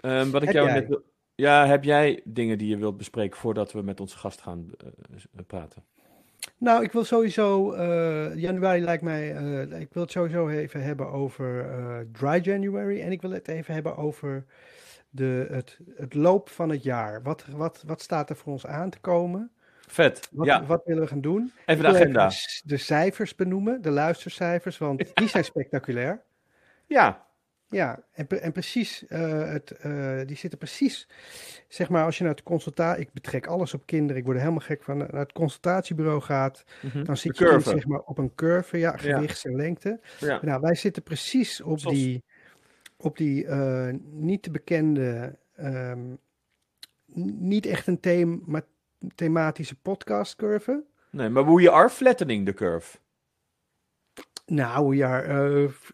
Ehm, 0.00 0.30
wat 0.30 0.42
ik 0.42 0.48
Heb 0.48 0.56
jou 0.56 0.68
jij? 0.68 0.80
net... 0.80 1.00
Ja, 1.34 1.66
heb 1.66 1.84
jij 1.84 2.20
dingen 2.24 2.58
die 2.58 2.68
je 2.68 2.76
wilt 2.76 2.96
bespreken 2.96 3.38
voordat 3.38 3.72
we 3.72 3.82
met 3.82 4.00
onze 4.00 4.18
gast 4.18 4.40
gaan 4.40 4.70
eh, 4.78 4.86
s- 5.16 5.26
praten? 5.46 5.84
Nou, 6.58 6.82
ik 6.84 6.92
wil 6.92 7.04
sowieso, 7.04 7.72
eh, 7.72 8.36
januari 8.36 8.80
lijkt 8.80 9.02
mij, 9.02 9.36
eh, 9.36 9.80
ik 9.80 9.92
wil 9.92 10.02
het 10.02 10.12
sowieso 10.12 10.48
even 10.48 10.82
hebben 10.82 11.08
over 11.10 11.70
eh, 11.70 11.98
Dry 12.12 12.40
January. 12.42 13.00
En 13.00 13.12
ik 13.12 13.20
wil 13.22 13.30
het 13.30 13.48
even 13.48 13.74
hebben 13.74 13.96
over 13.96 14.44
de, 15.10 15.46
het, 15.50 15.78
het 15.96 16.14
loop 16.14 16.48
van 16.48 16.68
het 16.70 16.82
jaar. 16.82 17.22
Wat, 17.22 17.46
wat, 17.46 17.82
wat 17.86 18.02
staat 18.02 18.30
er 18.30 18.36
voor 18.36 18.52
ons 18.52 18.66
aan 18.66 18.90
te 18.90 18.98
komen? 19.00 19.50
Vet. 19.90 20.28
Wat, 20.30 20.46
ja, 20.46 20.64
wat 20.64 20.82
willen 20.84 21.02
we 21.02 21.08
gaan 21.08 21.20
doen? 21.20 21.52
even 21.66 21.82
de 21.82 21.88
agenda. 21.88 22.30
de 22.64 22.76
cijfers 22.76 23.34
benoemen, 23.34 23.82
de 23.82 23.90
luistercijfers, 23.90 24.78
want 24.78 25.14
die 25.14 25.28
zijn 25.28 25.44
spectaculair. 25.44 26.22
Ja, 26.86 27.28
Ja, 27.68 28.04
en, 28.12 28.28
en 28.28 28.52
precies, 28.52 29.06
eh, 29.06 29.50
het, 29.52 29.70
eh, 29.70 30.20
die 30.26 30.36
zitten 30.36 30.58
precies, 30.58 31.08
zeg 31.68 31.88
maar, 31.88 32.04
als 32.04 32.18
je 32.18 32.24
naar 32.24 32.32
het 32.32 32.42
consultatie, 32.42 33.02
ik 33.02 33.12
betrek 33.12 33.46
alles 33.46 33.74
op 33.74 33.86
kinderen, 33.86 34.16
ik 34.16 34.24
word 34.24 34.36
er 34.36 34.42
helemaal 34.42 34.66
gek 34.66 34.82
van, 34.82 34.96
naar 34.96 35.14
het 35.14 35.32
consultatiebureau 35.32 36.20
gaat, 36.20 36.64
mhm. 36.82 37.04
dan 37.04 37.16
zit 37.16 37.38
je 37.38 37.44
curve. 37.44 37.70
zeg 37.70 37.86
maar 37.86 38.00
op 38.00 38.18
een 38.18 38.34
curve, 38.34 38.78
ja, 38.78 38.96
gewicht 38.96 39.44
en 39.44 39.56
lengte. 39.56 40.00
Nou, 40.40 40.60
wij 40.60 40.74
zitten 40.74 41.02
precies 41.02 41.60
op 41.60 41.78
Zoals- 41.78 41.96
die, 41.96 42.24
op 42.96 43.16
die 43.16 43.46
eh, 43.46 43.94
niet 44.10 44.42
te 44.42 44.50
bekende, 44.50 45.38
ehm, 45.56 46.14
niet 47.38 47.66
echt 47.66 47.86
een 47.86 48.00
thema, 48.00 48.62
thematische 49.14 49.74
podcastcurve. 49.74 50.84
Nee, 51.10 51.28
maar 51.28 51.54
we 51.54 51.70
are 51.70 51.88
flattening 51.90 52.46
the 52.46 52.54
curve. 52.54 52.98
Nou, 54.46 54.96
we 54.96 55.04
are, 55.04 55.26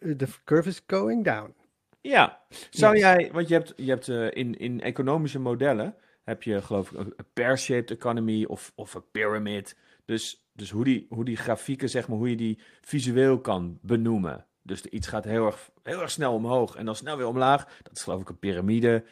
uh, 0.00 0.16
the 0.16 0.28
curve 0.44 0.68
is 0.68 0.82
going 0.86 1.24
down. 1.24 1.54
Ja. 2.00 2.40
Zou 2.70 2.92
Yes. 2.94 3.02
jij, 3.02 3.30
want 3.32 3.48
je 3.48 3.54
hebt, 3.54 3.72
je 3.76 3.90
hebt 3.90 4.08
eh, 4.08 4.30
in, 4.30 4.58
in 4.58 4.80
economische 4.80 5.38
modellen, 5.38 5.94
heb 6.24 6.42
je 6.42 6.62
geloof 6.62 6.90
ik 6.90 6.98
een 6.98 7.14
pear-shaped 7.32 7.90
economy 7.90 8.44
of, 8.44 8.72
of 8.74 8.94
een 8.94 9.10
pyramid. 9.10 9.76
Dus, 10.04 10.48
dus 10.52 10.70
hoe, 10.70 10.84
die, 10.84 11.06
hoe 11.08 11.24
die 11.24 11.36
grafieken, 11.36 11.88
zeg 11.90 12.08
maar, 12.08 12.18
hoe 12.18 12.30
je 12.30 12.36
die 12.36 12.58
visueel 12.80 13.40
kan 13.40 13.78
benoemen. 13.82 14.46
Dus 14.62 14.84
iets 14.86 15.06
gaat 15.06 15.24
heel 15.24 15.46
erg, 15.46 15.70
heel 15.82 16.00
erg 16.00 16.10
snel 16.10 16.34
omhoog 16.34 16.74
en 16.76 16.84
dan 16.84 16.96
snel 16.96 17.16
weer 17.16 17.26
omlaag. 17.26 17.64
Dat 17.82 17.96
is 17.96 18.02
geloof 18.02 18.20
ik 18.20 18.28
een 18.28 18.38
piramide. 18.38 19.04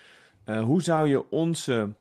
Eh, 0.44 0.62
hoe 0.62 0.82
zou 0.82 1.08
je 1.08 1.30
onze, 1.30 1.94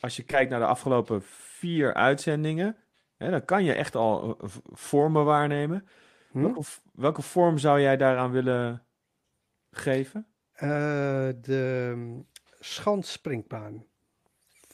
als 0.00 0.16
je 0.16 0.22
kijkt 0.22 0.50
naar 0.50 0.60
de 0.60 0.66
afgelopen 0.66 1.22
vier 1.22 1.94
uitzendingen, 1.94 2.76
hè, 3.16 3.30
dan 3.30 3.44
kan 3.44 3.64
je 3.64 3.72
echt 3.72 3.94
al 3.94 4.36
eh, 4.40 4.48
vormen 4.64 5.24
waarnemen. 5.24 5.88
Hm? 6.30 6.40
Welke, 6.40 6.62
welke 6.92 7.22
vorm 7.22 7.58
zou 7.58 7.80
jij 7.80 7.96
daaraan 7.96 8.30
willen 8.30 8.82
geven? 9.70 10.26
Eh, 10.52 10.68
de 11.40 12.20
schanspringbaan. 12.58 13.84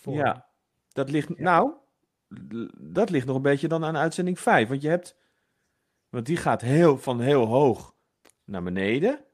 Vorm. 0.01 0.17
Ja, 0.17 0.47
dat 0.93 1.11
ligt, 1.11 1.29
Ja. 1.29 1.35
nou, 1.39 1.73
dat 2.79 3.11
ligt 3.11 3.27
nog 3.27 3.37
een 3.37 3.43
beetje 3.43 3.69
dan 3.69 3.85
aan 3.85 3.97
uitzending 3.97 4.41
5. 4.41 4.69
Want 4.69 4.83
je 4.83 4.89
hebt, 4.89 5.17
want 6.09 6.27
die 6.27 6.37
gaat 6.37 6.61
heel, 6.61 6.99
van 6.99 7.21
heel 7.21 7.45
hoog 7.47 7.95
naar 8.45 8.63
beneden. 8.63 9.25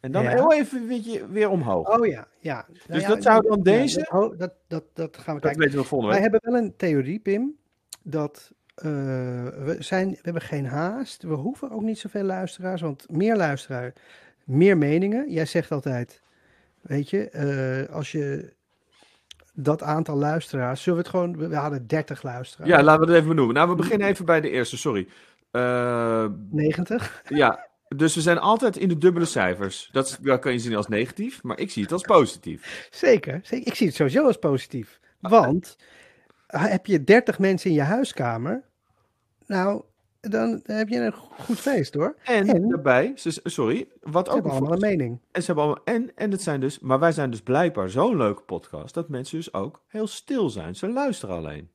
En 0.00 0.12
dan 0.12 0.22
Ja. 0.22 0.30
heel 0.30 0.52
even 0.52 0.86
weet 0.88 1.12
je, 1.12 1.26
weer 1.28 1.48
omhoog. 1.48 1.98
Oh 1.98 2.06
ja, 2.06 2.26
ja. 2.38 2.54
Nou 2.68 2.78
Dus 2.86 3.02
ja, 3.02 3.08
dat 3.08 3.22
zou 3.22 3.42
dan 3.48 3.56
ja, 3.56 3.62
deze- 3.62 3.98
dat, 3.98 4.08
ho- 4.08 4.36
dat, 4.36 4.52
dat, 4.68 4.84
dat 4.94 5.16
gaan 5.16 5.34
we 5.34 5.40
dat 5.40 5.50
kijken. 5.50 5.60
weten 5.60 5.78
we 5.78 5.84
volgende 5.84 6.12
Wij 6.14 6.22
hebben 6.22 6.40
wel 6.42 6.56
een 6.62 6.76
theorie, 6.76 7.18
Pim, 7.18 7.56
dat 8.02 8.52
eh, 8.74 8.84
we, 8.84 9.76
zijn, 9.78 10.10
we 10.10 10.18
hebben 10.22 10.42
geen 10.42 10.66
haast. 10.66 11.22
We 11.22 11.34
hoeven 11.34 11.70
ook 11.70 11.82
niet 11.82 11.98
zoveel 11.98 12.22
luisteraars, 12.24 12.80
want 12.80 13.06
meer 13.10 13.36
luisteraar, 13.36 13.92
meer 14.44 14.78
meningen. 14.78 15.30
Jij 15.30 15.46
zegt 15.46 15.70
altijd, 15.72 16.22
weet 16.80 17.10
je, 17.10 17.28
eh, 17.30 17.94
als 17.94 18.12
je 18.12 18.52
dat 19.54 19.82
aantal 19.82 20.16
luisteraars, 20.16 20.82
zullen 20.82 20.98
we 20.98 21.04
het 21.04 21.14
gewoon, 21.14 21.48
we 21.48 21.56
hadden 21.56 21.86
30 21.86 22.22
luisteraars. 22.22 22.70
Ja, 22.70 22.82
laten 22.82 23.00
we 23.00 23.06
het 23.06 23.16
even 23.16 23.28
benoemen. 23.28 23.54
Nou, 23.54 23.68
we 23.68 23.74
beginnen 23.74 24.08
even 24.08 24.24
bij 24.24 24.40
de 24.40 24.50
eerste, 24.50 24.76
sorry. 24.76 25.08
Eh, 25.50 26.26
90. 26.50 27.22
ja, 27.28 27.68
dus 27.96 28.14
we 28.14 28.20
zijn 28.20 28.38
altijd 28.38 28.76
in 28.76 28.88
de 28.88 28.98
dubbele 28.98 29.24
cijfers. 29.24 29.88
Dat, 29.92 30.06
is- 30.08 30.16
dat 30.20 30.40
kan 30.40 30.52
je 30.52 30.58
zien 30.58 30.76
als 30.76 30.88
negatief, 30.88 31.42
maar 31.42 31.58
ik 31.58 31.70
zie 31.70 31.82
het 31.82 31.92
als 31.92 32.02
positief. 32.02 32.88
Zeker, 32.90 33.40
zeker. 33.42 33.66
Ik 33.66 33.74
zie 33.74 33.86
het 33.86 33.96
sowieso 33.96 34.26
als 34.26 34.36
positief. 34.38 35.00
Want 35.20 35.76
eh, 36.46 36.64
heb 36.64 36.86
je 36.86 37.04
30 37.04 37.38
mensen 37.38 37.70
in 37.70 37.76
je 37.76 37.82
huiskamer, 37.82 38.62
nou, 39.46 39.82
dan 40.20 40.60
heb 40.64 40.88
je 40.88 40.96
een 41.00 41.12
goed 41.12 41.58
feest 41.58 41.94
hoor. 41.94 42.16
En, 42.24 42.46
En? 42.48 42.68
daarbij, 42.68 43.12
sorry, 43.44 43.88
wat 44.00 44.26
Ze 44.26 44.32
ook 44.32 44.34
hebben 44.34 44.52
een 44.52 44.58
allemaal 44.58 44.72
een 44.82 44.96
mening. 44.98 45.20
En 45.32 45.40
ze 45.40 45.46
hebben 45.46 45.64
allemaal, 45.64 45.84
en, 45.84 46.12
en 46.16 46.30
het 46.30 46.42
zijn 46.42 46.60
dus, 46.60 46.78
maar 46.78 46.98
wij 46.98 47.12
zijn 47.12 47.30
dus 47.30 47.40
blijkbaar 47.42 47.90
zo'n 47.90 48.16
leuke 48.16 48.42
podcast 48.42 48.94
dat 48.94 49.08
mensen 49.08 49.36
dus 49.36 49.52
ook 49.52 49.82
heel 49.86 50.06
stil 50.06 50.50
zijn. 50.50 50.76
Ze 50.76 50.88
luisteren 50.88 51.36
alleen. 51.36 51.70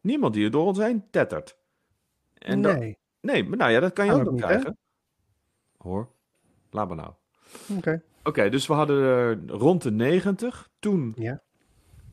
Niemand 0.00 0.34
die 0.34 0.44
er 0.44 0.50
door 0.50 0.66
ons 0.66 0.78
heen 0.78 1.04
tettert. 1.10 1.56
En 2.38 2.62
dat- 2.62 2.78
nee, 2.78 2.98
nee, 3.20 3.44
maar 3.44 3.58
nou 3.58 3.70
ja, 3.70 3.80
dat 3.80 3.92
kan 3.92 4.06
je 4.06 4.12
ook 4.12 4.24
nog 4.24 4.34
krijgen. 4.40 4.76
Hoor, 5.86 6.08
laat 6.70 6.88
maar 6.88 6.96
nou. 6.96 7.10
oké. 7.76 8.02
Oké, 8.22 8.48
dus 8.48 8.66
we 8.66 8.72
hadden 8.72 9.02
er 9.02 9.38
rond 9.46 9.82
de 9.82 9.90
90. 9.90 10.68
Toen. 10.78 11.12
Ja. 11.16 11.42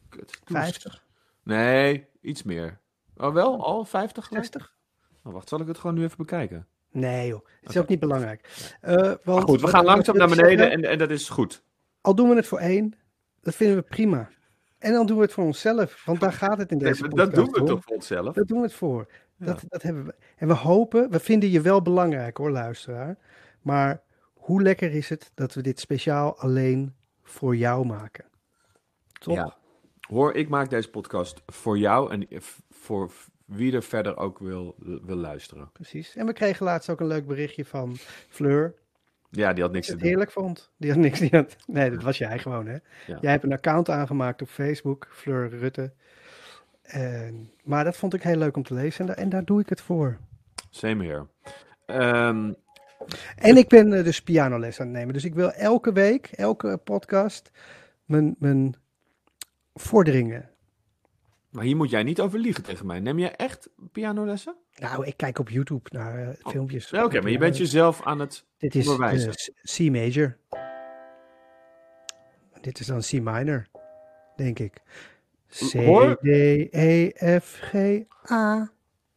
Kut, 0.09 0.39
toen 0.45 0.57
50, 0.57 1.05
Nee, 1.43 2.07
iets 2.21 2.43
meer. 2.43 2.79
Oh, 3.17 3.33
wel? 3.33 3.63
Al 3.65 3.85
50 3.85 4.25
gelijk? 4.25 4.45
60? 4.45 4.75
Oh, 5.23 5.33
wacht, 5.33 5.49
zal 5.49 5.59
ik 5.59 5.67
het 5.67 5.77
gewoon 5.77 5.95
nu 5.95 6.03
even 6.03 6.17
bekijken? 6.17 6.67
Nee 6.91 7.27
joh, 7.27 7.45
het 7.61 7.69
is 7.69 7.77
ook 7.77 7.87
niet 7.87 7.99
belangrijk. 7.99 8.49
Eh, 8.81 8.95
want, 8.95 9.23
Maar 9.25 9.41
goed, 9.41 9.61
we 9.61 9.67
gaan 9.67 9.85
langzaam 9.85 10.17
naar 10.17 10.27
beneden 10.27 10.57
zeggen? 10.57 10.83
en, 10.83 10.89
en 10.89 10.97
dat 10.97 11.09
is 11.09 11.29
goed. 11.29 11.63
Al 12.01 12.15
doen 12.15 12.29
we 12.29 12.35
het 12.35 12.47
voor 12.47 12.59
één, 12.59 12.93
dat 13.41 13.55
vinden 13.55 13.75
we 13.77 13.81
prima. 13.81 14.29
En 14.77 14.93
dan 14.93 15.05
doen 15.05 15.17
we 15.17 15.23
het 15.23 15.33
voor 15.33 15.43
onszelf, 15.43 16.05
want 16.05 16.19
daar 16.19 16.33
gaat 16.33 16.57
het 16.57 16.71
in 16.71 16.77
deze 16.77 17.01
Nee, 17.01 17.09
podcast 17.09 17.35
dat 17.35 17.45
doen 17.45 17.53
we 17.53 17.59
om. 17.61 17.65
toch 17.67 17.83
voor 17.83 17.95
onszelf? 17.95 18.35
Dat 18.35 18.47
doen 18.47 18.57
we 18.57 18.63
het 18.63 18.73
voor. 18.73 19.07
Ja. 19.37 19.45
Dat, 19.45 19.63
dat 19.67 19.81
hebben 19.81 20.05
we. 20.05 20.15
En 20.35 20.47
we 20.47 20.53
hopen, 20.53 21.09
we 21.09 21.19
vinden 21.19 21.49
je 21.49 21.61
wel 21.61 21.81
belangrijk 21.81 22.37
hoor, 22.37 22.51
luisteraar. 22.51 23.17
Maar 23.63 24.01
hoe 24.33 24.61
lekker 24.61 24.91
is 24.93 25.09
het 25.09 25.31
dat 25.33 25.53
we 25.53 25.61
dit 25.61 25.79
speciaal 25.79 26.37
alleen 26.39 26.95
voor 27.23 27.55
jou 27.55 27.85
maken? 27.85 28.25
Toch? 29.19 29.35
Ja. 29.35 29.55
Hoor, 30.01 30.33
ik 30.35 30.49
maak 30.49 30.69
deze 30.69 30.89
podcast 30.89 31.41
voor 31.45 31.77
jou 31.77 32.11
en 32.11 32.27
voor 32.69 33.11
wie 33.45 33.73
er 33.75 33.83
verder 33.83 34.17
ook 34.17 34.39
wil, 34.39 34.75
wil 34.77 35.15
luisteren. 35.15 35.69
Precies. 35.71 36.15
En 36.15 36.25
we 36.25 36.33
kregen 36.33 36.65
laatst 36.65 36.89
ook 36.89 36.99
een 36.99 37.07
leuk 37.07 37.27
berichtje 37.27 37.65
van 37.65 37.95
Fleur. 38.29 38.73
Ja, 39.29 39.53
die 39.53 39.63
had 39.63 39.71
niks 39.71 39.85
Die 39.87 39.95
te 39.95 40.01
doen. 40.01 40.09
heerlijk 40.09 40.31
vond. 40.31 40.71
Die 40.77 40.89
had 40.91 40.99
niks. 40.99 41.19
Die 41.19 41.29
had, 41.31 41.55
nee, 41.67 41.89
dat 41.91 42.03
was 42.03 42.17
jij 42.17 42.39
gewoon, 42.39 42.65
hè? 42.67 42.77
Ja. 43.07 43.17
Jij 43.21 43.31
hebt 43.31 43.43
een 43.43 43.53
account 43.53 43.89
aangemaakt 43.89 44.41
op 44.41 44.47
Facebook, 44.49 45.07
Fleur 45.11 45.49
Rutte. 45.49 45.93
En, 46.81 47.51
maar 47.63 47.83
dat 47.83 47.97
vond 47.97 48.13
ik 48.13 48.23
heel 48.23 48.37
leuk 48.37 48.55
om 48.55 48.63
te 48.63 48.73
lezen 48.73 48.99
en, 48.99 49.05
daar- 49.07 49.17
en 49.17 49.29
daar 49.29 49.45
doe 49.45 49.59
ik 49.61 49.69
het 49.69 49.81
voor. 49.81 50.17
Same 50.69 51.03
here. 51.05 51.27
Ehm, 51.85 52.53
En 53.35 53.57
ik 53.57 53.67
ben 53.67 53.93
eh, 53.93 54.03
dus 54.03 54.21
pianoles 54.21 54.79
aan 54.79 54.87
het 54.87 54.95
nemen. 54.95 55.13
Dus 55.13 55.23
ik 55.23 55.35
wil 55.35 55.51
elke 55.51 55.91
week, 55.91 56.25
elke 56.25 56.79
podcast, 56.83 57.51
mijn, 58.05 58.35
mijn 58.39 58.75
vorderingen. 59.73 60.49
maar 61.49 61.63
hier 61.63 61.75
moet 61.75 61.89
jij 61.89 62.03
niet 62.03 62.21
over 62.21 62.39
liegen 62.39 62.63
tegen 62.63 62.85
mij. 62.85 62.99
Neem 62.99 63.19
jij 63.19 63.35
echt 63.35 63.69
pianolessen? 63.91 64.55
Nou, 64.75 65.05
ik 65.05 65.17
kijk 65.17 65.39
op 65.39 65.49
YouTube 65.49 65.89
naar 65.91 66.27
eh, 66.27 66.51
filmpjes. 66.51 66.89
Ja, 66.89 67.03
Oké, 67.03 67.21
maar 67.21 67.31
je 67.31 67.37
bent 67.37 67.57
jezelf 67.57 68.01
aan 68.01 68.19
het... 68.19 68.45
Dit 68.57 68.75
is 68.75 68.87
eh, 68.87 69.31
C 69.63 69.79
major. 69.91 70.37
Dit 72.61 72.79
is 72.79 72.85
dan 72.85 72.99
C 72.99 73.11
minor, 73.11 73.67
denk 74.35 74.59
ik. 74.59 74.81
C, 75.47 75.73
Hoor. 75.73 76.15
D, 76.15 76.25
E, 76.71 77.09
F, 77.39 77.59
G, 77.61 77.75
A. 78.31 78.72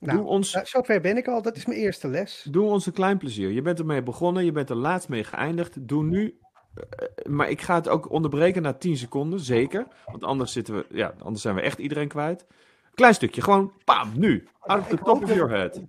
Nou, 0.07 0.19
doe, 0.19 0.27
ons, 0.27 0.55
eh, 0.55 0.65
zover 0.65 1.01
ben 1.01 1.17
ik 1.17 1.29
al. 1.29 1.43
Dat 1.43 1.57
is 1.57 1.67
mijn 1.67 1.79
eerste 1.79 2.09
les. 2.09 2.47
doe 2.51 2.65
ons 2.71 2.87
een 2.87 2.93
klein 2.93 3.19
plezier. 3.19 3.51
Je 3.51 3.63
bent 3.63 3.79
ermee 3.79 4.03
begonnen, 4.03 4.45
je 4.45 4.53
bent 4.53 4.71
er 4.71 4.77
laatst 4.77 5.09
mee 5.09 5.25
geëindigd. 5.25 5.89
Doe 5.89 6.05
nu... 6.05 6.39
eh, 6.75 7.07
maar 7.31 7.51
ik 7.51 7.61
ga 7.61 7.75
het 7.75 7.89
ook 7.89 8.11
onderbreken 8.11 8.63
na 8.63 8.73
10 8.73 8.97
seconden, 8.97 9.41
zeker. 9.41 9.87
Want 10.07 10.25
anders, 10.25 10.53
zitten 10.53 10.75
we, 10.75 10.87
ja, 10.91 11.15
anders 11.19 11.43
zijn 11.43 11.55
we 11.55 11.61
echt 11.61 11.79
iedereen 11.79 12.09
kwijt. 12.09 12.47
Klein 12.95 13.15
stukje, 13.15 13.43
gewoon 13.43 13.73
bam, 13.85 14.13
nu. 14.19 14.49
Out 14.61 14.81
of 14.81 14.89
the 14.89 14.97
top 14.97 15.23
of 15.23 15.35
your 15.35 15.51
head. 15.51 15.81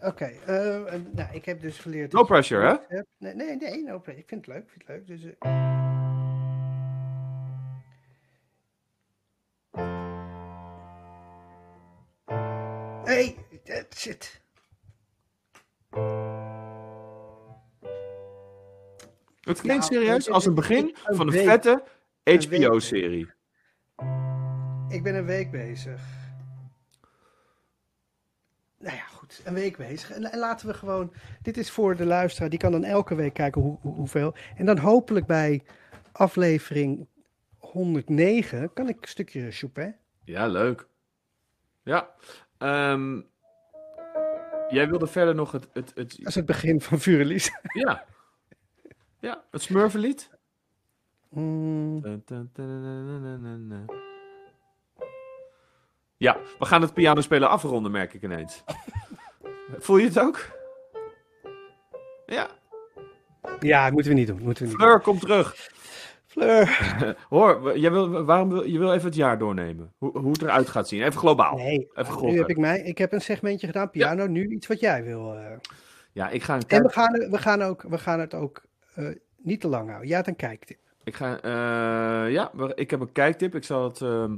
Oké, 0.00 0.24
eh, 0.24 0.54
nou, 1.12 1.28
ik 1.32 1.44
heb 1.44 1.60
dus 1.60 1.78
geleerd... 1.78 2.12
No 2.12 2.24
pressure, 2.24 2.66
hè? 2.66 2.96
Nee, 3.18 3.34
nee, 3.34 3.56
nee, 3.56 3.82
no 3.82 3.98
pressure. 3.98 4.22
Ik 4.22 4.28
vind 4.28 4.46
het 4.46 4.54
leuk, 4.54 4.64
ik 4.64 4.70
vind 4.70 4.82
het 4.86 4.96
leuk. 4.96 5.06
Dus, 5.06 5.32
that's 14.00 14.06
it. 14.06 14.40
Het 19.40 19.60
klinkt 19.60 19.88
Ja, 19.88 19.98
serieus 19.98 20.30
als 20.30 20.46
een 20.46 20.54
begin 20.54 20.96
een 21.06 21.16
van 21.16 21.26
een 21.26 21.32
week. 21.32 21.44
vette. 21.44 21.82
HBO-serie. 22.24 23.30
Ik 24.88 25.02
ben 25.02 25.14
een 25.14 25.24
week 25.24 25.50
bezig. 25.50 26.00
Nou 28.78 28.96
ja, 28.96 29.02
goed, 29.04 29.40
een 29.44 29.54
week 29.54 29.76
bezig. 29.76 30.10
En, 30.10 30.24
en 30.32 30.38
laten 30.38 30.66
we 30.66 30.74
gewoon. 30.74 31.12
Dit 31.42 31.56
is 31.56 31.70
voor 31.70 31.96
de 31.96 32.04
luisteraar, 32.06 32.50
die 32.50 32.58
kan 32.58 32.72
dan 32.72 32.84
elke 32.84 33.14
week 33.14 33.34
kijken 33.34 33.60
hoe, 33.62 33.78
hoe- 33.80 33.94
hoeveel. 33.94 34.34
En 34.56 34.66
dan 34.66 34.78
hopelijk 34.78 35.26
bij 35.26 35.62
aflevering 36.12 37.06
109 37.58 38.72
kan 38.72 38.88
ik 38.88 38.96
een 39.00 39.08
stukje 39.08 39.50
Chopin. 39.50 39.96
Ja, 40.24 40.46
leuk. 40.46 40.86
Ja. 41.82 42.14
ehm, 42.58 43.20
jij 44.70 44.88
wilde 44.88 45.06
verder 45.06 45.34
nog 45.34 45.52
het... 45.52 45.68
het, 45.72 45.92
het 45.94 46.16
Dat 46.18 46.28
is 46.28 46.34
het 46.34 46.46
begin 46.46 46.80
van 46.80 46.98
Vurenlies. 47.00 47.50
ja. 47.72 48.04
Ja, 49.20 49.44
het 49.50 49.62
Smurfenlied. 49.62 50.30
Mm. 51.28 52.22
Ja, 56.16 56.36
we 56.58 56.64
gaan 56.64 56.82
het 56.82 56.94
pianospelen 56.94 57.48
afronden, 57.48 57.92
merk 57.92 58.14
ik 58.14 58.22
ineens. 58.22 58.62
Voel 59.78 59.96
je 59.96 60.06
het 60.06 60.18
ook? 60.18 60.58
Ja, 62.26 62.48
Ja, 63.60 63.90
moeten 63.90 64.12
we 64.12 64.18
niet 64.18 64.26
doen. 64.26 64.42
Moeten 64.42 64.64
we 64.64 64.68
niet 64.68 64.78
Fleur, 64.78 65.00
kom 65.00 65.18
terug. 65.18 65.70
Fleur. 66.30 67.16
Hoor, 67.28 67.78
jij 67.78 67.90
wil, 67.90 68.24
waarom 68.24 68.48
wil, 68.48 68.64
je 68.64 68.78
wil 68.78 68.92
even 68.92 69.06
het 69.06 69.14
jaar 69.14 69.38
doornemen. 69.38 69.92
Hoe, 69.98 70.18
hoe 70.18 70.30
het 70.32 70.42
eruit 70.42 70.68
gaat 70.68 70.88
zien. 70.88 71.02
Even 71.02 71.20
globaal. 71.20 71.56
Nee, 71.56 71.88
Even 71.94 72.26
nu 72.26 72.38
heb 72.38 72.48
ik, 72.48 72.56
mij, 72.58 72.80
ik 72.80 72.98
heb 72.98 73.12
een 73.12 73.20
segmentje 73.20 73.66
gedaan, 73.66 73.90
piano. 73.90 74.26
Nu 74.26 74.48
iets 74.48 74.66
wat 74.66 74.80
jij 74.80 75.04
wil. 75.04 75.34
eh. 75.36 75.56
Ja, 76.12 76.28
ik 76.28 76.42
ga 76.42 76.54
een 76.54 76.60
En 76.60 76.66
kijk- 76.66 76.82
we 76.82 76.88
gaan, 76.92 77.12
we 77.30 77.38
gaan, 77.38 77.62
ook, 77.62 77.82
we 77.82 77.98
gaan 77.98 78.20
het 78.20 78.34
ook 78.34 78.62
eh, 78.94 79.06
niet 79.36 79.60
te 79.60 79.68
lang 79.68 79.88
houden. 79.88 80.08
Ja, 80.08 80.26
een 80.26 80.36
kijktip. 80.36 80.78
Ik 81.04 81.14
ga, 81.14 81.40
eh, 81.40 82.32
ja, 82.32 82.50
maar 82.54 82.72
ik 82.76 82.90
heb 82.90 83.00
een 83.00 83.12
kijktip. 83.12 83.54
Ik 83.54 83.64
zal 83.64 83.84
het, 83.84 84.00
ehm, 84.00 84.36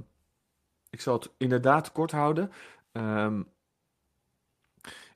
ik 0.91 1.01
zal 1.01 1.15
het 1.15 1.31
inderdaad 1.39 1.93
kort 1.93 2.11
houden. 2.11 2.51
Ehm, 2.93 3.43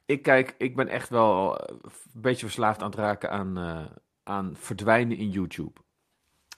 ik 0.06 0.22
kijk, 0.22 0.54
ik 0.58 0.76
ben 0.76 0.88
echt 0.88 1.08
wel 1.08 1.60
een 1.60 1.80
beetje 2.14 2.46
verslaafd 2.46 2.80
aan 2.82 2.90
het 2.90 2.98
raken 2.98 3.30
aan, 3.30 3.56
eh, 3.58 3.84
aan 4.22 4.52
verdwijnen 4.56 5.16
in 5.16 5.30
YouTube. 5.30 5.80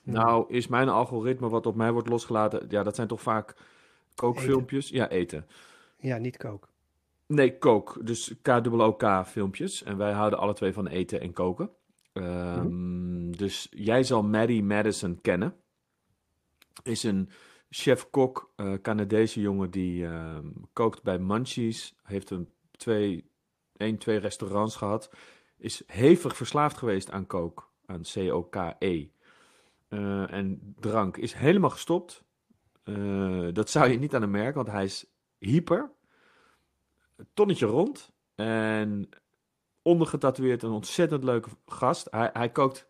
Nou, 0.03 0.45
is 0.53 0.67
mijn 0.67 0.89
algoritme 0.89 1.49
wat 1.49 1.65
op 1.65 1.75
mij 1.75 1.91
wordt 1.91 2.09
losgelaten, 2.09 2.65
ja, 2.69 2.83
dat 2.83 2.95
zijn 2.95 3.07
toch 3.07 3.21
vaak 3.21 3.55
kookfilmpjes. 4.15 4.89
Ja, 4.89 5.09
eten. 5.09 5.47
Ja, 5.99 6.17
niet 6.17 6.37
kook. 6.37 6.67
Nee, 7.25 7.57
kook. 7.57 7.97
Dus 8.03 8.33
K-O-O-K 8.41 9.27
filmpjes. 9.27 9.83
En 9.83 9.97
wij 9.97 10.11
houden 10.11 10.39
alle 10.39 10.53
twee 10.53 10.73
van 10.73 10.87
eten 10.87 11.21
en 11.21 11.33
koken. 11.33 11.69
Ehm, 12.13 13.31
Dus 13.31 13.67
jij 13.71 14.03
zal 14.03 14.23
Maddie 14.23 14.63
Madison 14.63 15.21
kennen. 15.21 15.55
Is 16.83 17.03
een 17.03 17.29
chef-kok, 17.69 18.51
eh, 18.55 18.73
Canadese 18.81 19.41
jongen 19.41 19.71
die 19.71 20.05
ehm, 20.05 20.47
kookt 20.73 21.03
bij 21.03 21.19
Munchies. 21.19 21.95
Heeft 22.03 22.29
een 22.29 22.49
twee, 22.71 23.31
één, 23.77 23.97
twee 23.97 24.17
restaurants 24.17 24.75
gehad. 24.75 25.09
Is 25.57 25.83
hevig 25.87 26.35
verslaafd 26.35 26.77
geweest 26.77 27.11
aan 27.11 27.27
kook, 27.27 27.71
aan 27.85 28.01
C-O-K-E. 28.01 29.07
Eh, 29.89 30.31
en 30.33 30.75
drank 30.79 31.17
is 31.17 31.33
helemaal 31.33 31.69
gestopt. 31.69 32.23
Eh, 32.83 33.47
dat 33.53 33.69
zou 33.69 33.89
je 33.89 33.99
niet 33.99 34.15
aan 34.15 34.21
hem 34.21 34.31
merken, 34.31 34.55
want 34.55 34.67
hij 34.67 34.83
is 34.83 35.05
hyper 35.37 35.91
tonnetje 37.33 37.65
rond. 37.65 38.11
En 38.35 39.09
ondergetatoeëerd 39.81 40.63
een 40.63 40.71
ontzettend 40.71 41.23
leuke 41.23 41.49
gast. 41.65 42.07
Hij, 42.11 42.29
hij 42.33 42.49
kookt 42.49 42.87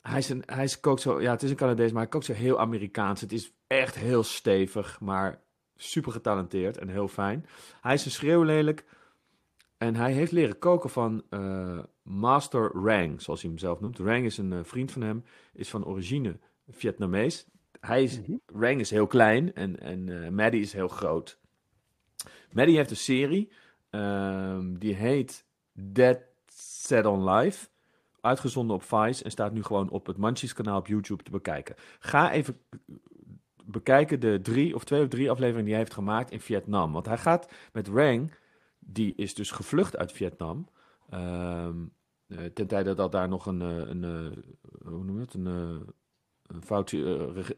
hij, 0.00 0.18
is 0.18 0.28
een, 0.28 0.42
hij 0.46 0.64
is, 0.64 0.80
kookt 0.80 1.00
zo, 1.00 1.20
ja, 1.20 1.30
het 1.30 1.42
is 1.42 1.50
een 1.50 1.56
Canadees, 1.56 1.92
maar 1.92 2.02
hij 2.02 2.10
kookt 2.10 2.24
zo 2.24 2.32
heel 2.32 2.60
Amerikaans. 2.60 3.20
Het 3.20 3.32
is 3.32 3.52
echt 3.66 3.94
heel 3.94 4.22
stevig, 4.22 5.00
maar 5.00 5.40
super 5.76 6.12
getalenteerd 6.12 6.78
en 6.78 6.88
heel 6.88 7.08
fijn. 7.08 7.46
Hij 7.80 7.94
is 7.94 8.04
een 8.04 8.10
schreeuwlelijk 8.10 8.84
en 9.78 9.94
hij 9.94 10.12
heeft 10.12 10.32
leren 10.32 10.58
koken 10.58 10.90
van 10.90 11.22
eh, 11.30 11.78
Master 12.06 12.70
Rang, 12.72 13.22
zoals 13.22 13.40
hij 13.40 13.50
hem 13.50 13.58
zelf 13.58 13.80
noemt. 13.80 13.98
Rang 13.98 14.24
is 14.24 14.38
een 14.38 14.52
eh, 14.52 14.58
vriend 14.62 14.92
van 14.92 15.02
hem, 15.02 15.24
is 15.52 15.70
van 15.70 15.84
origine 15.84 16.38
Vietnamees. 16.68 17.46
Hij 17.80 18.02
is, 18.02 18.20
Mhm. 18.20 18.32
Rang 18.46 18.80
is 18.80 18.90
heel 18.90 19.06
klein 19.06 19.54
en, 19.54 19.80
en 19.80 20.24
eh, 20.24 20.30
Maddie 20.30 20.60
is 20.60 20.72
heel 20.72 20.88
groot. 20.88 21.38
Maddie 22.52 22.76
heeft 22.76 22.90
een 22.90 22.96
serie, 22.96 23.52
ehm, 23.90 24.74
die 24.78 24.94
heet 24.94 25.44
Dead 25.72 26.18
Set 26.46 27.06
on 27.06 27.30
Live. 27.30 27.66
Uitgezonden 28.20 28.76
op 28.76 28.82
Vice 28.82 29.24
en 29.24 29.30
staat 29.30 29.52
nu 29.52 29.62
gewoon 29.62 29.90
op 29.90 30.06
het 30.06 30.16
Munchies 30.16 30.52
kanaal 30.52 30.78
op 30.78 30.86
YouTube 30.86 31.22
te 31.22 31.30
bekijken. 31.30 31.74
Ga 31.98 32.32
even 32.32 32.60
bekijken 33.64 34.20
de 34.20 34.38
drie 34.42 34.74
of 34.74 34.84
twee 34.84 35.02
of 35.02 35.08
drie 35.08 35.30
afleveringen 35.30 35.64
die 35.64 35.74
hij 35.74 35.82
heeft 35.82 35.94
gemaakt 35.94 36.30
in 36.30 36.40
Vietnam. 36.40 36.92
Want 36.92 37.06
hij 37.06 37.18
gaat 37.18 37.52
met 37.72 37.88
Rang, 37.88 38.34
die 38.78 39.12
is 39.16 39.34
dus 39.34 39.50
gevlucht 39.50 39.96
uit 39.96 40.12
Vietnam. 40.12 40.68
Ehm, 41.10 41.84
eh, 42.26 42.44
ten 42.44 42.66
tijde 42.66 42.94
dat 42.94 43.12
daar 43.12 43.28
nog 43.28 43.46
een, 43.46 43.62
eh, 43.62 43.76
een, 43.76 44.04
eh, 44.04 44.90
hoe 44.90 45.04
noem 45.04 45.14
je 45.14 45.20
het, 45.20 45.34
een, 45.34 45.46
een 46.46 46.62
fout 46.62 46.96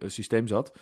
systeem 0.06 0.46
zat. 0.46 0.78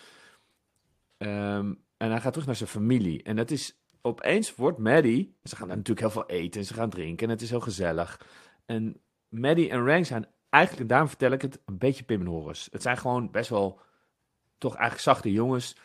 Ehm, 1.17 1.75
en 1.97 2.11
hij 2.11 2.21
gaat 2.21 2.33
terug 2.33 2.47
naar 2.47 2.57
zijn 2.57 2.69
familie. 2.69 3.23
En 3.23 3.37
dat 3.37 3.51
is 3.51 3.79
opeens 4.01 4.55
wordt 4.55 4.79
Maddie. 4.79 5.37
Ze 5.43 5.57
gaan 5.57 5.69
daar 5.69 5.77
natuurlijk 5.77 6.07
heel 6.07 6.23
veel 6.23 6.37
eten 6.37 6.61
en 6.61 6.67
ze 6.67 6.75
gaan 6.75 6.91
drinken 6.91 7.27
en 7.27 7.33
het 7.33 7.43
is 7.43 7.51
heel 7.51 7.61
gezellig. 7.61 8.27
En 8.67 9.01
Maddie 9.29 9.71
en 9.71 9.87
Rang 9.87 10.07
zijn 10.07 10.27
eigenlijk, 10.49 10.83
en 10.83 10.89
daarom 10.89 11.09
vertel 11.09 11.31
ik 11.31 11.43
het, 11.43 11.61
een 11.65 11.79
beetje 11.79 12.05
Pim 12.05 12.21
en 12.21 12.27
Horus. 12.27 12.69
Het 12.71 12.83
zijn 12.83 12.97
gewoon 12.97 13.31
best 13.31 13.51
wel 13.51 13.81
toch 14.59 14.75
eigenlijk 14.75 15.03
zachte 15.03 15.33
jongens. 15.33 15.77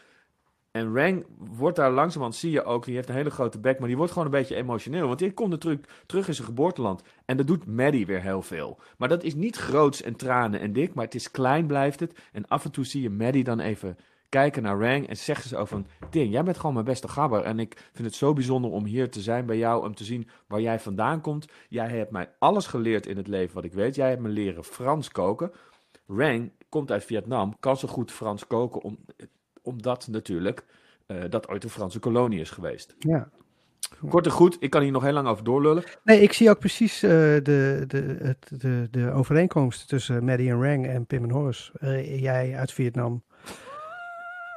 En 0.72 0.96
Rang 0.96 1.25
wordt 1.38 1.75
daar 1.75 1.92
langzamerhand, 1.92 2.36
zie 2.36 2.51
je 2.51 2.63
ook, 2.63 2.86
die 2.86 2.96
heeft 2.96 3.10
een 3.10 3.16
hele 3.16 3.30
grote 3.30 3.60
bek, 3.60 3.80
maar 3.80 3.88
die 3.88 3.98
wordt 3.98 4.12
gewoon 4.12 4.28
een 4.28 4.40
beetje 4.40 4.56
emotioneel. 4.56 5.08
Want 5.08 5.20
die 5.20 5.34
komt 5.34 5.50
natuurlijk 5.50 6.04
terug 6.06 6.28
in 6.28 6.34
zijn 6.34 6.48
geboorteland. 6.48 7.04
En 7.25 7.38
dat 7.38 7.48
doet 7.48 7.66
Maddie 7.66 8.06
weer 8.06 8.22
heel 8.22 8.42
veel. 8.42 8.80
Maar 8.98 9.10
dat 9.10 9.24
is 9.24 9.36
niet 9.36 9.56
groots 9.56 10.01
en 10.01 10.16
tranen 10.16 10.60
en 10.60 10.74
dik, 10.74 10.94
maar 10.94 11.06
het 11.06 11.16
is 11.16 11.32
klein 11.32 11.68
blijft 11.68 12.00
het. 12.00 12.20
En 12.32 12.48
af 12.48 12.66
en 12.66 12.72
toe 12.72 12.86
zie 12.86 13.01
je 13.01 13.10
Maddie 13.10 13.44
dan 13.44 13.60
even 13.60 13.98
kijken 14.30 14.63
naar 14.63 14.80
Rang 14.80 15.08
en 15.08 15.18
zeggen 15.18 15.50
ze 15.50 15.58
ook 15.58 15.68
van... 15.68 15.88
Ding, 16.10 16.32
jij 16.32 16.44
bent 16.44 16.58
gewoon 16.58 16.74
mijn 16.74 16.86
beste 16.86 17.08
gabber. 17.08 17.44
En 17.44 17.60
ik 17.60 17.90
vind 17.94 18.08
het 18.08 18.16
zo 18.16 18.34
bijzonder 18.34 18.72
om 18.72 18.86
hier 18.86 19.10
te 19.10 19.22
zijn 19.22 19.46
bij 19.46 19.58
jou, 19.58 19.86
om 19.86 19.96
te 19.96 20.04
zien 20.04 20.30
waar 20.48 20.62
jij 20.62 20.80
vandaan 20.80 21.22
komt. 21.22 21.48
Jij 21.70 21.90
hebt 21.90 22.12
mij 22.12 22.30
alles 22.40 22.68
geleerd 22.68 23.06
in 23.06 23.18
het 23.18 23.28
leven 23.28 23.56
wat 23.56 23.63
ik 23.63 23.74
weet. 23.74 23.96
Jij 23.96 24.10
hebt 24.10 24.22
me 24.22 24.30
leren 24.30 24.63
Frans 24.63 25.10
koken. 25.10 25.51
Rang 26.08 26.51
komt 26.70 26.92
uit 26.92 27.06
Vietnam, 27.06 27.60
kan 27.60 27.78
zo 27.78 27.88
goed 27.88 28.12
Frans 28.12 28.48
koken, 28.48 28.82
om, 28.82 28.98
omdat 29.62 30.08
natuurlijk 30.08 30.65
eh, 31.06 31.18
dat 31.30 31.48
ooit 31.48 31.63
een 31.63 31.70
Franse 31.70 32.00
kolonie 32.00 32.39
is 32.39 32.50
geweest. 32.50 32.96
Ja. 33.00 33.30
Kort 34.10 34.25
en 34.25 34.32
goed, 34.32 34.58
ik 34.60 34.70
kan 34.70 34.82
hier 34.82 34.91
nog 34.91 35.03
heel 35.03 35.13
lang 35.13 35.27
over 35.27 35.44
doorlullen. 35.44 35.84
Nee, 36.03 36.22
ik 36.22 36.34
zie 36.34 36.50
ook 36.50 36.60
precies 36.60 37.03
eh, 37.03 37.10
de, 37.10 37.84
de, 37.88 38.18
het, 38.22 38.62
de, 38.62 38.88
de 38.91 39.12
overeenkomsten 39.12 39.88
tussen 39.88 40.24
Maddie 40.24 40.50
en 40.50 40.63
Rang 40.63 40.88
en 40.88 41.06
Pim 41.06 41.24
en 41.24 41.30
Horus. 41.30 41.72
Eh, 41.80 42.22
jij 42.22 42.56
uit 42.56 42.72
Vietnam. 42.72 43.24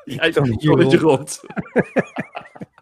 Jij 0.05 0.35
hier 0.43 0.55
zonnetje 0.59 0.99
rond. 0.99 1.41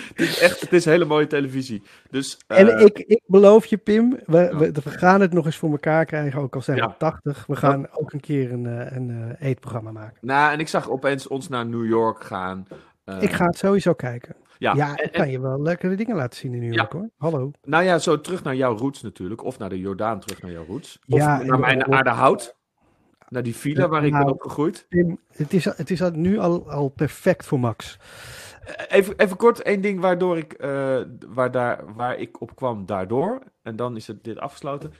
het 0.14 0.20
is 0.28 0.38
echt, 0.40 0.60
het 0.60 0.72
is 0.72 0.84
hele 0.84 1.04
mooie 1.04 1.26
televisie. 1.26 1.82
Dus, 2.10 2.38
eh, 2.46 2.58
En 2.58 2.78
ik, 2.86 2.98
ik 2.98 3.20
beloof 3.26 3.66
je, 3.66 3.76
Pim, 3.76 4.18
we, 4.26 4.54
we, 4.58 4.72
we 4.84 4.90
gaan 4.90 5.20
het 5.20 5.32
nog 5.32 5.44
eens 5.46 5.56
voor 5.56 5.70
elkaar 5.70 6.04
krijgen, 6.04 6.40
ook 6.40 6.54
al 6.54 6.62
zijn 6.62 6.76
we 6.76 6.82
Ja. 6.82 6.94
80. 6.98 7.44
We 7.46 7.56
gaan 7.56 7.86
ook 7.92 8.12
een 8.12 8.20
keer 8.20 8.52
een, 8.52 8.66
eh, 8.66 8.96
een 8.96 9.36
eh, 9.38 9.48
eetprogramma 9.48 9.90
maken. 9.90 10.18
nou, 10.20 10.52
en 10.52 10.58
ik 10.58 10.68
zag 10.68 10.90
opeens 10.90 11.26
ons 11.28 11.48
naar 11.48 11.66
New 11.66 11.86
York 11.86 12.24
gaan. 12.24 12.66
Eh, 13.04 13.22
ik 13.22 13.32
ga 13.32 13.44
het 13.46 13.58
sowieso 13.58 13.92
kijken. 13.94 14.36
ja, 14.58 14.74
Ja, 14.74 14.96
en- 14.96 15.10
kan 15.10 15.30
je 15.30 15.40
wel 15.40 15.62
lekkere 15.62 15.94
dingen 15.94 16.16
laten 16.16 16.38
zien 16.38 16.54
in 16.54 16.60
New 16.60 16.74
York 16.74 16.92
hoor. 16.92 17.08
Hallo. 17.16 17.50
Nou 17.62 17.84
ja, 17.84 17.98
zo 17.98 18.20
terug 18.20 18.42
naar 18.42 18.56
jouw 18.56 18.76
roots 18.76 19.02
natuurlijk. 19.02 19.44
Of 19.44 19.58
naar 19.58 19.68
de 19.68 19.78
Jordaan 19.78 20.20
terug 20.20 20.42
naar 20.42 20.50
jouw 20.52 20.64
roots. 20.68 20.98
Of 21.08 21.18
Ja, 21.18 21.42
naar 21.42 21.58
mijn 21.58 21.92
aardehout. 21.92 22.58
Naar 23.28 23.42
die 23.42 23.56
villa 23.56 23.88
waar 23.88 24.04
ik 24.04 24.10
ben 24.12 24.20
Nou, 24.20 24.32
opgegroeid. 24.32 24.86
Pim, 24.88 25.18
het 25.36 25.52
is, 25.52 25.64
het 25.64 25.90
is 25.90 26.00
nu 26.12 26.38
al, 26.38 26.70
al 26.70 26.88
perfect 26.88 27.46
voor 27.46 27.60
Max. 27.60 27.98
Even, 28.88 29.16
even 29.18 29.36
kort, 29.36 29.62
één 29.62 29.80
ding 29.80 30.00
waardoor 30.00 30.36
ik, 30.38 30.52
eh, 30.52 31.00
waar, 31.28 31.50
daar, 31.50 31.94
waar 31.94 32.18
ik 32.18 32.40
op 32.40 32.54
kwam 32.56 32.86
daardoor. 32.86 33.38
En 33.62 33.76
dan 33.76 33.96
is 33.96 34.06
het 34.06 34.24
dit 34.24 34.38
afgesloten. 34.38 34.92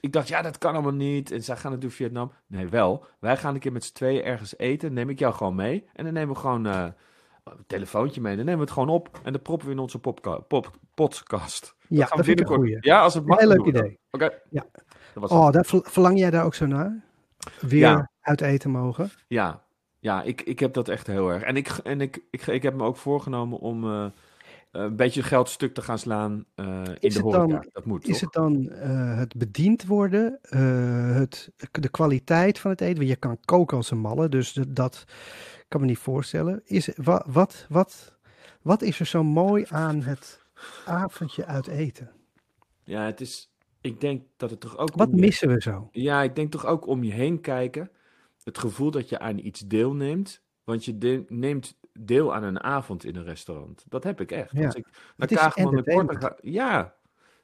Ik 0.00 0.12
dacht, 0.12 0.28
ja, 0.28 0.42
dat 0.42 0.58
kan 0.58 0.72
allemaal 0.72 0.92
niet. 0.92 1.30
En 1.30 1.42
zij 1.42 1.56
gaan 1.56 1.70
natuurlijk 1.70 1.96
Vietnam. 2.00 2.32
Nee, 2.46 2.68
wel. 2.68 3.04
Wij 3.18 3.36
gaan 3.36 3.54
een 3.54 3.60
keer 3.60 3.72
met 3.72 3.84
z'n 3.84 3.94
tweeën 3.94 4.24
ergens 4.24 4.58
eten. 4.58 4.92
Neem 4.92 5.08
ik 5.08 5.18
jou 5.18 5.34
gewoon 5.34 5.54
mee. 5.54 5.84
En 5.92 6.04
dan 6.04 6.12
nemen 6.12 6.34
we 6.34 6.40
gewoon 6.40 6.66
eh, 6.66 6.86
een 7.44 7.64
telefoontje 7.66 8.20
mee. 8.20 8.36
Dan 8.36 8.44
nemen 8.44 8.60
we 8.60 8.64
het 8.64 8.74
gewoon 8.74 8.88
op. 8.88 9.20
En 9.22 9.32
dan 9.32 9.42
proppen 9.42 9.66
we 9.66 9.72
in 9.72 9.78
onze 9.78 9.98
popca- 9.98 10.38
pop, 10.38 10.70
podcast. 10.94 11.74
Ja, 11.88 12.06
gaan 12.06 12.16
dat 12.16 12.18
we 12.18 12.24
vind 12.24 12.40
ik 12.40 12.48
een. 12.50 12.78
Ja, 12.80 13.00
als 13.02 13.14
het 13.14 13.26
mag. 13.26 13.38
Heel 13.38 13.48
leuk 13.48 13.56
doen 13.56 13.72
dat. 13.72 13.82
idee. 13.84 13.98
Oké. 14.10 14.30
Ja. 14.50 14.66
Dat 14.72 14.82
was 15.28 15.30
het. 15.30 15.56
Oh, 15.56 15.62
ver- 15.64 15.90
verlang 15.90 16.18
jij 16.18 16.30
daar 16.30 16.44
ook 16.44 16.54
zo 16.54 16.66
naar? 16.66 17.04
Weer 17.60 17.78
Ja. 17.80 18.10
uit 18.20 18.40
eten 18.40 18.70
mogen? 18.70 19.10
Ja, 19.28 19.62
ja 20.00 20.22
ik, 20.22 20.40
ik 20.42 20.58
heb 20.58 20.72
dat 20.74 20.88
echt 20.88 21.06
heel 21.06 21.28
erg. 21.28 21.42
En 21.42 21.56
ik, 21.56 21.68
en 21.68 22.00
ik, 22.00 22.22
ik, 22.30 22.46
ik 22.46 22.62
heb 22.62 22.74
me 22.74 22.84
ook 22.84 22.96
voorgenomen 22.96 23.58
om 23.58 23.84
eh, 23.84 24.06
een 24.70 24.96
beetje 24.96 25.22
geld 25.22 25.48
stuk 25.48 25.74
te 25.74 25.82
gaan 25.82 25.98
slaan 25.98 26.44
eh, 26.54 26.82
in 26.98 27.10
de 27.10 27.20
horeca. 27.20 27.46
dan- 27.46 27.68
dat 27.72 27.84
moet, 27.84 28.08
Is 28.08 28.18
toch? 28.18 28.20
het 28.20 28.32
dan 28.32 28.68
eh, 28.70 29.16
het 29.18 29.36
bediend 29.36 29.86
worden, 29.86 30.38
eh, 30.42 31.14
het, 31.14 31.50
de 31.70 31.88
kwaliteit 31.88 32.58
van 32.58 32.70
het 32.70 32.80
eten? 32.80 32.96
Want 32.96 33.08
je 33.08 33.16
kan 33.16 33.38
koken 33.44 33.76
als 33.76 33.90
een 33.90 33.98
malle, 33.98 34.28
dus 34.28 34.52
dat, 34.52 34.76
dat 34.76 35.04
kan 35.68 35.80
me 35.80 35.86
niet 35.86 35.98
voorstellen. 35.98 36.60
Is, 36.64 36.90
wat, 36.96 37.24
wat, 37.28 37.66
wat, 37.68 38.16
wat 38.62 38.82
is 38.82 39.00
er 39.00 39.06
zo 39.06 39.22
mooi 39.24 39.64
aan 39.68 40.02
het 40.02 40.40
avondje 40.86 41.46
uit 41.46 41.66
eten? 41.66 42.10
Ja, 42.84 43.04
het 43.04 43.20
is... 43.20 43.48
Ik 43.80 44.00
denk 44.00 44.22
dat 44.36 44.50
het 44.50 44.60
toch 44.60 44.76
ook... 44.78 44.94
Wat 44.94 45.08
om 45.08 45.20
missen 45.20 45.48
we 45.48 45.60
zo? 45.60 45.88
Ja, 45.92 46.22
ik 46.22 46.34
denk 46.36 46.50
toch 46.50 46.66
ook 46.66 46.86
om 46.86 47.04
je 47.04 47.12
heen 47.12 47.40
kijken. 47.40 47.90
Het 48.42 48.58
gevoel 48.58 48.90
dat 48.90 49.08
je 49.08 49.18
aan 49.18 49.38
iets 49.38 49.60
deelneemt. 49.60 50.42
Want 50.64 50.84
je 50.84 50.98
de- 50.98 51.24
neemt 51.28 51.78
deel 51.92 52.34
aan 52.34 52.42
een 52.42 52.60
avond 52.60 53.04
in 53.04 53.16
een 53.16 53.24
restaurant. 53.24 53.84
Dat 53.88 54.04
heb 54.04 54.20
ik 54.20 54.32
echt. 54.32 54.52
Ja. 54.52 54.66
Als 54.66 54.74
ik 54.74 54.86
naar 55.16 55.28
Kaagman 55.28 55.84
en 56.08 56.18
ga... 56.20 56.36
Ja. 56.40 56.94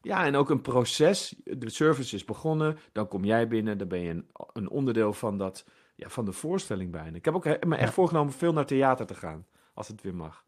Ja, 0.01 0.25
en 0.25 0.35
ook 0.37 0.51
een 0.51 0.61
proces. 0.61 1.35
De 1.45 1.71
service 1.71 2.15
is 2.15 2.25
begonnen. 2.25 2.79
Dan 2.93 3.09
kom 3.09 3.25
jij 3.25 3.49
binnen. 3.49 3.79
Dan 3.79 3.89
ben 3.89 4.01
je 4.01 4.11
een, 4.11 4.27
een 4.53 4.69
onderdeel 4.71 5.13
van, 5.13 5.39
dat, 5.39 5.67
ja, 5.97 6.09
van 6.09 6.25
de 6.25 6.33
voorstelling 6.33 6.91
bijna. 6.91 7.17
Ik 7.17 7.25
heb 7.25 7.35
ook 7.35 7.45
me 7.45 7.77
echt 7.77 7.89
Ja. 7.89 7.93
voorgenomen 7.93 8.33
veel 8.33 8.53
naar 8.53 8.67
theater 8.67 9.07
te 9.07 9.15
gaan. 9.15 9.47
Als 9.75 9.89
het 9.89 10.03
weer 10.03 10.15
mag. 10.15 10.45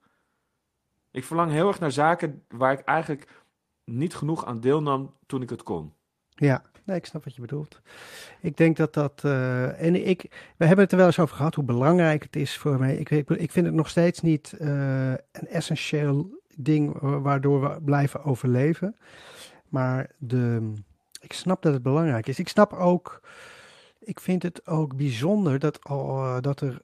Ik 1.11 1.25
verlang 1.25 1.51
heel 1.51 1.69
erg 1.69 1.81
naar 1.81 1.93
zaken 1.93 2.45
waar 2.49 2.73
ik 2.73 2.81
eigenlijk 2.81 3.43
niet 3.85 4.15
genoeg 4.15 4.45
aan 4.45 4.61
deelnam 4.61 5.15
toen 5.27 5.43
ik 5.43 5.51
het 5.51 5.63
kon. 5.63 5.95
Ja, 6.29 6.63
nee, 6.89 6.97
ik 6.97 7.07
snap 7.07 7.25
wat 7.25 7.35
je 7.35 7.41
bedoelt. 7.41 7.81
Ik 8.41 8.57
denk 8.57 8.77
dat 8.77 8.95
dat. 8.95 9.25
eh, 9.25 9.83
en 9.83 10.07
ik, 10.09 10.23
we 10.57 10.65
hebben 10.65 10.85
het 10.85 10.93
er 10.93 10.99
wel 10.99 11.07
eens 11.07 11.19
over 11.19 11.37
gehad 11.37 11.55
hoe 11.55 11.65
belangrijk 11.65 12.23
het 12.23 12.37
is 12.37 12.57
voor 12.57 12.79
mij. 12.79 12.97
Ik, 12.97 13.11
ik, 13.11 13.51
vind 13.53 13.67
het 13.67 13.75
nog 13.75 13.89
steeds 13.89 14.21
niet 14.21 14.53
eh, 14.59 15.11
een 15.11 15.49
essentieel 15.49 16.41
ding 16.57 17.01
wa- 17.01 17.21
waardoor 17.21 17.61
we 17.61 17.83
blijven 17.83 18.25
overleven. 18.25 18.97
Maar 19.69 20.11
de, 20.19 20.73
ik 21.21 21.33
snap 21.33 21.63
dat 21.63 21.73
het 21.73 21.83
belangrijk 21.83 22.27
is. 22.27 22.39
Ik 22.39 22.49
snap 22.49 22.73
ook. 22.73 23.21
Ik 24.01 24.21
vind 24.21 24.43
het 24.43 24.67
ook 24.67 24.97
bijzonder 24.97 25.59
dat, 25.59 25.85
al, 25.85 26.25
eh, 26.25 26.41
dat 26.41 26.61
er 26.61 26.83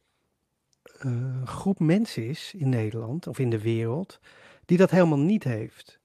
een 0.98 1.46
groep 1.46 1.78
mensen 1.78 2.26
is 2.28 2.54
in 2.56 2.68
Nederland 2.68 3.26
of 3.26 3.38
in 3.38 3.50
de 3.50 3.60
wereld 3.60 4.20
die 4.64 4.78
dat 4.78 4.90
helemaal 4.90 5.18
niet 5.18 5.44
heeft. 5.44 6.00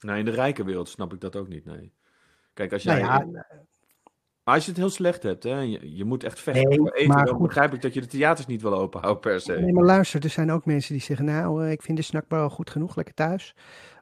Nou, 0.00 0.18
in 0.18 0.24
de 0.24 0.30
rijke 0.30 0.64
wereld 0.64 0.88
snap 0.88 1.12
ik 1.12 1.20
dat 1.20 1.36
ook 1.36 1.48
niet, 1.48 1.64
nee. 1.64 1.92
Kijk, 2.58 2.72
als 2.72 2.84
Nou 2.84 2.98
jij... 2.98 3.08
ja, 3.08 3.24
Maar 4.44 4.54
als 4.54 4.64
je 4.64 4.70
het 4.70 4.80
heel 4.80 4.90
slecht 4.90 5.22
hebt, 5.22 5.42
hè, 5.42 5.58
je, 5.60 5.96
je 5.96 6.04
moet 6.04 6.24
echt 6.24 6.40
vechten 6.40 6.68
Nee, 6.68 6.78
voor 6.78 6.90
eten, 6.90 7.08
maar 7.08 7.24
dan 7.24 7.34
goed. 7.34 7.46
begrijp 7.46 7.74
ik 7.74 7.82
dat 7.82 7.94
je 7.94 8.00
de 8.00 8.06
theaters 8.06 8.46
niet 8.46 8.62
wil 8.62 8.74
openhouden 8.74 9.22
per 9.22 9.40
se. 9.40 9.52
Nee, 9.52 9.72
maar 9.72 9.84
luister, 9.84 10.24
er 10.24 10.30
zijn 10.30 10.50
ook 10.50 10.64
mensen 10.64 10.92
die 10.92 11.02
zeggen, 11.02 11.26
nou, 11.26 11.64
eh, 11.64 11.70
ik 11.70 11.82
vind 11.82 11.98
de 11.98 12.04
snackbar 12.04 12.40
al 12.40 12.50
goed 12.50 12.70
genoeg, 12.70 12.96
lekker 12.96 13.14
thuis. 13.14 13.54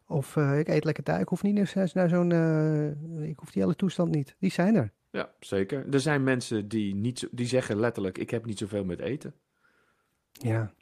Of 0.07 0.37
eh, 0.37 0.59
ik 0.59 0.69
eet 0.69 0.85
lekker 0.85 1.03
thuis, 1.05 1.21
ik 1.23 1.29
hoef 1.29 1.43
niet 1.43 1.55
naar, 1.55 1.91
naar 1.93 2.09
zo'n, 2.09 2.33
eh, 2.33 3.29
ik 3.29 3.39
hoef 3.39 3.51
die 3.51 3.63
hele 3.63 3.75
toestand 3.77 4.15
niet. 4.15 4.37
Die 4.39 4.51
zijn 4.51 4.75
er. 4.75 4.93
Ja, 5.11 5.31
zeker. 5.41 5.85
Er 5.93 6.01
zijn 6.01 6.23
mensen 6.23 6.69
die, 6.69 6.95
niet 6.95 7.29
die 7.31 7.47
zeggen 7.47 7.81
letterlijk, 7.81 8.19
ik 8.19 8.31
heb 8.31 8.45
niet 8.47 8.59
zoveel 8.59 8.85
met 8.85 9.01
eten. 9.01 9.35
Ja. 10.33 10.73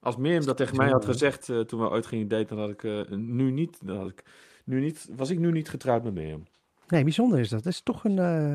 Als 0.00 0.16
Mirjam 0.16 0.44
dat 0.44 0.56
tegen 0.56 0.76
mij 0.76 0.88
had 0.88 1.04
gezegd 1.04 1.48
eh, 1.48 1.60
toen 1.60 1.80
we 1.80 1.90
ooit 1.90 2.06
gingen 2.06 2.28
daten, 2.28 2.56
dan 2.56 2.58
had 2.58 2.70
ik 2.70 2.84
eh, 2.84 3.16
nu 3.16 3.50
niet, 3.50 3.86
dan 3.86 3.96
had 3.96 4.08
ik 4.08 4.22
nu 4.64 4.80
niet, 4.80 5.08
was 5.16 5.30
ik 5.30 5.38
nu 5.38 5.50
niet 5.52 5.68
getrouwd 5.68 6.04
met 6.04 6.14
Mirjam. 6.14 6.42
Nee, 6.88 7.02
bijzonder 7.02 7.38
is 7.38 7.48
dat. 7.48 7.62
Dat 7.62 7.72
is 7.72 7.80
toch 7.80 8.04
een, 8.04 8.18
eh, 8.18 8.48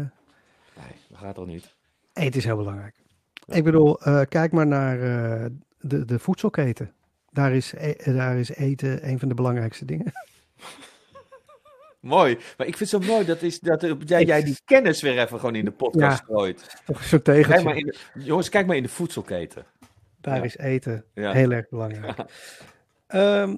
Nee, 0.76 0.96
dat 1.10 1.18
gaat 1.20 1.36
toch 1.36 1.48
niet. 1.48 1.76
eten 2.14 2.40
is 2.40 2.46
heel 2.46 2.58
belangrijk. 2.58 2.96
Ik 3.48 3.64
bedoel, 3.64 4.02
eh, 4.02 4.22
kijk 4.30 4.52
maar 4.52 4.68
naar 4.68 5.02
eh, 5.02 5.46
de, 5.80 6.06
de 6.06 6.20
voedselketen. 6.20 6.94
Daar 7.32 7.52
is, 7.54 7.74
e- 7.78 8.14
daar 8.14 8.38
is 8.38 8.50
eten 8.50 9.08
een 9.10 9.20
van 9.20 9.28
de 9.28 9.34
belangrijkste 9.34 9.86
dingen. 9.86 10.12
Mooi. 12.00 12.36
Maar 12.58 12.68
ik 12.68 12.78
vind 12.78 12.92
het 12.92 13.02
zo 13.04 13.08
mooi 13.14 13.26
dat, 13.26 13.42
is, 13.42 13.60
dat 13.60 13.82
jij, 14.06 14.24
jij 14.24 14.44
die 14.44 14.58
kennis 14.66 15.02
weer 15.02 15.20
even 15.20 15.40
gewoon 15.40 15.56
in 15.56 15.66
de 15.66 15.72
podcast 15.72 16.20
Ja. 16.20 16.26
gooit. 16.26 16.82
Toch 16.86 17.04
zo'n 17.04 17.22
Kijk 17.22 17.38
tegeltje. 17.38 17.64
maar 17.64 17.78
in 17.78 17.86
de, 17.86 17.98
jongens, 18.14 18.50
kijk 18.50 18.68
maar 18.68 18.76
in 18.76 18.84
de 18.84 18.90
voedselketen. 18.90 19.66
Daar 20.22 20.38
Ja. 20.38 20.44
is 20.44 20.58
eten 20.58 21.06
heel 21.14 21.52
erg 21.52 21.70
belangrijk. 21.70 22.18
Ehm, 23.08 23.56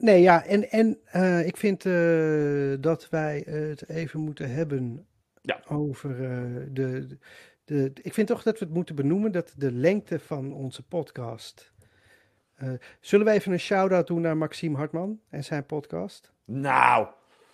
nee, 0.00 0.20
ja, 0.22 0.44
en, 0.44 0.70
en 0.70 0.98
eh, 1.04 1.46
ik 1.46 1.56
vind 1.56 1.86
eh, 1.86 2.74
dat 2.80 3.08
wij 3.08 3.44
het 3.46 3.88
even 3.88 4.20
moeten 4.20 4.50
hebben 4.54 5.06
Ja. 5.42 5.60
over 5.68 6.10
eh, 6.24 6.42
de, 6.70 7.18
de, 7.64 7.92
Ik 8.02 8.14
vind 8.14 8.28
toch 8.28 8.42
dat 8.42 8.58
we 8.58 8.64
het 8.64 8.74
moeten 8.74 8.94
benoemen 8.94 9.32
dat 9.32 9.54
de 9.56 9.72
lengte 9.72 10.18
van 10.18 10.52
onze 10.52 10.82
podcast. 10.82 11.72
zullen 13.00 13.26
we 13.26 13.32
even 13.32 13.52
een 13.52 13.60
shout-out 13.60 14.06
doen 14.06 14.20
naar 14.20 14.36
Maxime 14.36 14.76
Hartman 14.76 15.20
en 15.28 15.44
zijn 15.44 15.66
podcast? 15.66 16.32
Nou, 16.44 17.06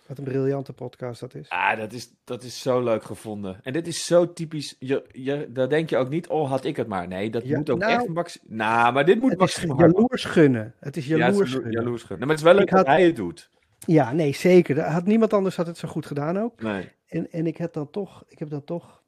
Wat 0.08 0.18
een 0.18 0.24
briljante 0.24 0.72
podcast 0.72 1.20
dat 1.20 1.34
is. 1.34 1.48
ah, 1.48 1.78
dat, 1.78 1.92
is, 1.92 2.10
dat 2.24 2.42
is 2.42 2.60
zo 2.62 2.82
leuk 2.82 3.04
gevonden. 3.04 3.60
En 3.62 3.72
dit 3.72 3.86
is 3.86 4.04
zo 4.04 4.32
typisch. 4.32 4.76
Je, 4.78 5.04
je, 5.12 5.48
daar 5.52 5.68
denk 5.68 5.90
je 5.90 5.96
ook 5.96 6.08
niet, 6.08 6.26
oh, 6.28 6.50
had 6.50 6.64
ik 6.64 6.76
het 6.76 6.86
maar. 6.86 7.08
Nee, 7.08 7.30
dat 7.30 7.46
Ja, 7.46 7.56
moet 7.56 7.70
ook 7.70 7.78
nou, 7.78 7.92
echt 7.92 8.08
Max. 8.08 8.38
Nou, 8.46 8.92
maar 8.92 9.04
dit 9.04 9.20
moet 9.20 9.34
Hartman. 9.38 9.76
jaloers 9.78 10.24
gunnen. 10.24 10.74
Het 10.80 10.96
is 10.96 11.06
Ja, 11.06 11.12
het 11.16 11.20
jaloers 11.20 11.48
is 11.48 11.54
gunnen. 11.54 11.72
jaloers 11.72 12.02
gunnen. 12.02 12.26
Maar 12.26 12.36
het 12.36 12.44
is 12.46 12.52
wel 12.52 12.54
leuk 12.60 12.70
had- 12.70 12.78
dat 12.86 12.94
hij 12.94 13.04
het 13.04 13.16
doet. 13.16 13.50
Ja, 13.78 14.12
nee, 14.12 14.34
zeker. 14.34 14.80
Had 14.80 15.04
niemand 15.06 15.32
anders 15.32 15.56
had 15.56 15.66
het 15.66 15.78
zo 15.78 15.88
goed 15.88 16.06
gedaan 16.06 16.38
ook. 16.38 16.62
Nee. 16.62 16.88
En, 17.06 17.30
en 17.30 17.46
ik 17.46 17.56
heb 17.56 17.72
dan 17.72 17.90
toch, 17.90 18.24
ik 18.28 18.38
heb 18.38 18.50
dan 18.50 18.64
toch. 18.64 19.02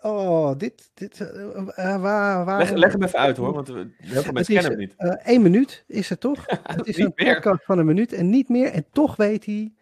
Oh, 0.00 0.58
dit, 0.58 0.90
dit, 0.94 1.20
eh, 1.20 1.56
eh, 1.58 2.00
waar, 2.02 2.44
waar, 2.44 2.58
Leg, 2.58 2.70
leg 2.72 2.92
hem 2.92 3.02
even 3.02 3.18
uit 3.18 3.36
hoor, 3.36 3.52
want 3.52 3.68
we- 3.68 3.90
heel 3.96 4.22
veel 4.22 4.32
mensen 4.32 4.54
kennen 4.54 4.70
hem 4.72 4.80
niet. 4.80 4.94
eh, 4.96 5.26
één 5.26 5.42
minuut 5.42 5.84
is 5.86 6.08
het 6.08 6.20
toch? 6.20 6.44
Het 6.62 6.86
is 6.86 6.98
een 6.98 7.12
meer. 7.14 7.34
podcast 7.34 7.64
van 7.64 7.78
een 7.78 7.86
minuut 7.86 8.12
en 8.12 8.30
niet 8.30 8.48
meer. 8.48 8.70
En 8.70 8.84
toch 8.92 9.16
weet 9.16 9.44
hij 9.46 9.72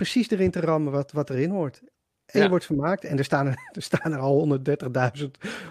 precies 0.00 0.30
erin 0.30 0.50
te 0.50 0.60
rammen 0.60 0.92
wat, 0.92 1.12
wat 1.12 1.30
erin 1.30 1.50
hoort. 1.50 1.80
En 2.26 2.38
Ja. 2.38 2.42
je 2.42 2.48
wordt 2.48 2.64
vermaakt. 2.64 3.04
En 3.04 3.18
er 3.18 3.24
staan 3.24 3.46
er, 3.46 3.52
er, 3.76 3.82
staan 3.82 4.12
er 4.12 4.18
al 4.18 4.58
130.000 5.18 5.24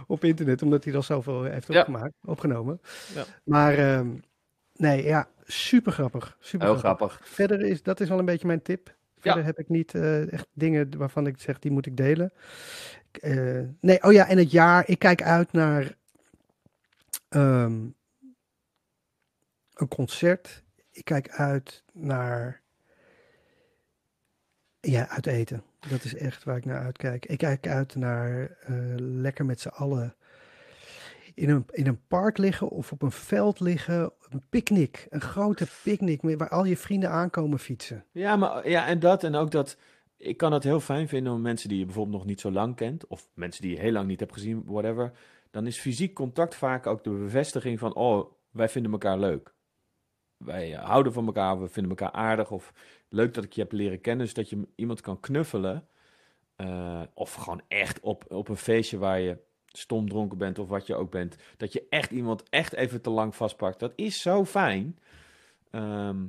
op 0.08 0.24
internet, 0.24 0.62
omdat 0.62 0.84
hij 0.84 0.96
al 0.96 1.04
zoveel 1.04 1.44
heeft 1.44 1.68
Ja. 1.68 1.80
opgemaakt, 1.80 2.14
opgenomen. 2.22 2.82
Ja. 3.16 3.24
Maar 3.44 3.78
ehm, 3.78 4.08
nee, 4.74 5.04
ja, 5.04 5.28
super 5.46 5.92
grappig. 5.92 6.38
Super 6.40 6.68
Heel 6.68 6.78
grappig. 6.78 7.20
Verder 7.24 7.62
is 7.62 7.84
dat 7.84 8.00
is 8.00 8.10
wel 8.10 8.20
een 8.20 8.26
beetje 8.26 8.48
mijn 8.48 8.62
tip. 8.62 8.98
Verder 9.18 9.44
heb 9.46 9.60
ik 9.60 9.70
niet 9.70 9.94
eh, 9.96 10.32
echt 10.34 10.48
dingen 10.54 10.98
waarvan 10.98 11.28
ik 11.28 11.40
zeg 11.40 11.60
die 11.60 11.72
moet 11.72 11.86
ik 11.86 11.98
delen. 11.98 12.32
Eh, 13.12 13.60
nee, 13.82 14.04
oh 14.04 14.12
ja, 14.12 14.28
en 14.28 14.38
het 14.38 14.52
jaar. 14.52 14.84
Ik 14.88 15.00
kijk 15.00 15.22
uit 15.24 15.52
naar 15.52 15.96
ehm, 17.30 17.88
een 19.74 19.88
concert. 19.88 20.64
Ik 20.92 21.06
kijk 21.06 21.30
uit 21.30 21.84
naar 21.94 22.59
ja, 24.82 25.08
uit 25.08 25.26
eten. 25.26 25.64
Dat 25.90 26.04
is 26.04 26.16
echt 26.16 26.44
waar 26.44 26.58
ik 26.58 26.66
naar 26.66 26.84
uitkijk. 26.84 27.26
Ik 27.26 27.38
kijk 27.38 27.68
uit 27.68 27.96
naar 27.96 28.58
eh, 28.62 28.76
lekker 28.98 29.46
met 29.46 29.60
z'n 29.60 29.68
allen 29.68 30.16
in 31.40 31.50
een, 31.50 31.66
in 31.72 31.88
een 31.88 32.08
park 32.08 32.38
liggen 32.38 32.70
of 32.70 32.92
op 32.92 33.02
een 33.02 33.12
veld 33.12 33.60
liggen. 33.60 34.12
Een 34.30 34.44
picknick, 34.50 35.08
een 35.10 35.22
grote 35.22 35.68
picknick 35.84 36.22
waar 36.22 36.50
al 36.50 36.66
je 36.66 36.78
vrienden 36.78 37.10
aankomen 37.10 37.60
fietsen. 37.60 38.06
Ja, 38.12 38.36
maar 38.36 38.70
ja, 38.70 38.88
en 38.88 39.00
dat 39.00 39.24
en 39.24 39.36
ook 39.36 39.52
dat. 39.52 39.78
Ik 40.18 40.38
kan 40.38 40.54
het 40.54 40.64
heel 40.64 40.80
fijn 40.80 41.08
vinden 41.08 41.34
om 41.34 41.42
mensen 41.42 41.70
die 41.70 41.80
je 41.80 41.86
bijvoorbeeld 41.86 42.18
nog 42.18 42.26
niet 42.26 42.40
zo 42.40 42.52
lang 42.52 42.76
kent, 42.76 43.08
of 43.08 43.30
mensen 43.34 43.62
die 43.62 43.72
je 43.72 43.80
heel 43.80 43.92
lang 43.92 44.08
niet 44.08 44.20
hebt 44.20 44.34
gezien, 44.34 44.64
whatever. 44.66 45.12
Dan 45.52 45.68
is 45.68 45.80
fysiek 45.80 46.14
contact 46.14 46.56
vaak 46.56 46.88
ook 46.88 47.04
de 47.04 47.10
bevestiging 47.10 47.80
van: 47.80 47.96
oh, 47.96 48.32
wij 48.52 48.70
vinden 48.70 48.92
elkaar 48.92 49.20
leuk. 49.20 49.54
Wij 50.38 50.74
eh, 50.74 50.86
houden 50.86 51.14
van 51.14 51.26
elkaar, 51.26 51.62
we 51.62 51.68
vinden 51.68 51.98
elkaar 51.98 52.12
aardig. 52.12 52.52
Of 52.52 52.74
leuk 53.10 53.34
dat 53.34 53.44
ik 53.44 53.54
je 53.54 53.62
heb 53.62 53.72
leren 53.72 54.02
kennen, 54.02 54.26
dus 54.26 54.34
dat 54.34 54.50
je 54.50 54.68
iemand 54.76 55.02
kan 55.02 55.20
knuffelen. 55.20 55.88
Eh, 56.56 57.02
of 57.14 57.34
gewoon 57.34 57.62
echt 57.68 58.00
op, 58.00 58.26
op 58.28 58.50
een 58.50 58.58
feestje 58.58 58.98
waar 58.98 59.20
je 59.20 59.38
stom 59.66 60.10
dronken 60.10 60.38
bent 60.38 60.60
of 60.60 60.68
wat 60.68 60.88
je 60.88 60.96
ook 60.96 61.12
bent. 61.12 61.36
Dat 61.58 61.74
je 61.74 61.86
echt 61.90 62.12
iemand 62.12 62.44
echt 62.50 62.74
even 62.74 63.02
te 63.02 63.10
lang 63.10 63.36
vastpakt. 63.36 63.80
Dat 63.80 63.94
is 63.96 64.22
zo 64.22 64.46
fijn. 64.46 65.00
Ehm, 65.72 66.26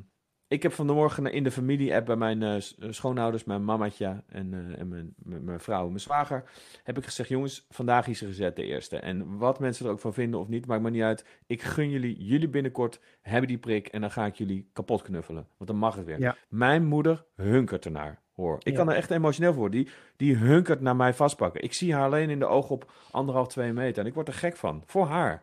ik 0.51 0.63
heb 0.63 0.73
vanmorgen 0.73 1.27
in 1.33 1.43
de 1.45 1.51
familie-app 1.51 2.07
bij 2.07 2.17
mijn 2.17 2.43
eh, 2.43 2.55
schoonouders, 2.91 3.45
mijn 3.45 3.65
mamatje 3.65 4.23
en, 4.27 4.55
eh, 4.55 4.81
en 4.81 4.89
mijn, 4.89 5.15
mijn, 5.17 5.61
vrouw 5.61 5.87
mijn 5.87 6.01
zwager, 6.01 6.45
heb 6.83 6.99
ik 6.99 7.05
gezegd, 7.05 7.29
jongens, 7.29 7.67
vandaag 7.69 8.07
is 8.07 8.21
er 8.21 8.27
gezet 8.27 8.57
de 8.57 8.65
eerste. 8.65 8.97
En 8.97 9.39
wat 9.39 9.59
mensen 9.61 9.87
er 9.87 9.93
ook 9.93 10.01
van 10.01 10.15
vinden 10.15 10.41
of 10.41 10.49
niet, 10.49 10.67
maakt 10.67 10.83
me 10.83 10.91
niet 10.91 11.03
uit. 11.03 11.25
Ik 11.47 11.63
gun 11.63 11.91
jullie, 11.91 12.25
jullie 12.25 12.49
binnenkort 12.49 13.01
hebben 13.21 13.49
die 13.49 13.59
prik 13.59 13.87
en 13.87 14.01
dan 14.01 14.11
ga 14.11 14.27
ik 14.27 14.35
jullie 14.35 14.71
kapot 14.73 15.03
knuffelen. 15.03 15.47
Want 15.57 15.71
dan 15.71 15.79
mag 15.79 15.95
het 15.95 16.05
weer. 16.05 16.21
Ja. 16.21 16.37
Mijn 16.49 16.85
moeder 16.85 17.25
hunkert 17.37 17.85
ernaar, 17.85 18.21
hoor. 18.35 18.57
Ik 18.63 18.73
Ja. 18.73 18.79
kan 18.79 18.91
er 18.91 18.97
echt 18.97 19.11
emotioneel 19.11 19.51
voor 19.53 19.61
worden. 19.61 19.85
Die, 19.85 19.93
die 20.17 20.37
hunkert 20.37 20.81
naar 20.81 20.97
mij 20.97 21.15
vastpakken. 21.15 21.63
Ik 21.63 21.73
zie 21.73 21.95
haar 21.95 22.05
alleen 22.05 22.31
in 22.31 22.39
de 22.39 22.47
ogen 22.47 22.71
op 22.71 22.93
anderhalf, 23.11 23.49
twee 23.49 23.73
meter. 23.73 24.03
En 24.03 24.09
ik 24.09 24.15
word 24.15 24.29
er 24.29 24.35
gek 24.35 24.57
van. 24.57 24.83
Voor 24.87 25.07
haar. 25.07 25.43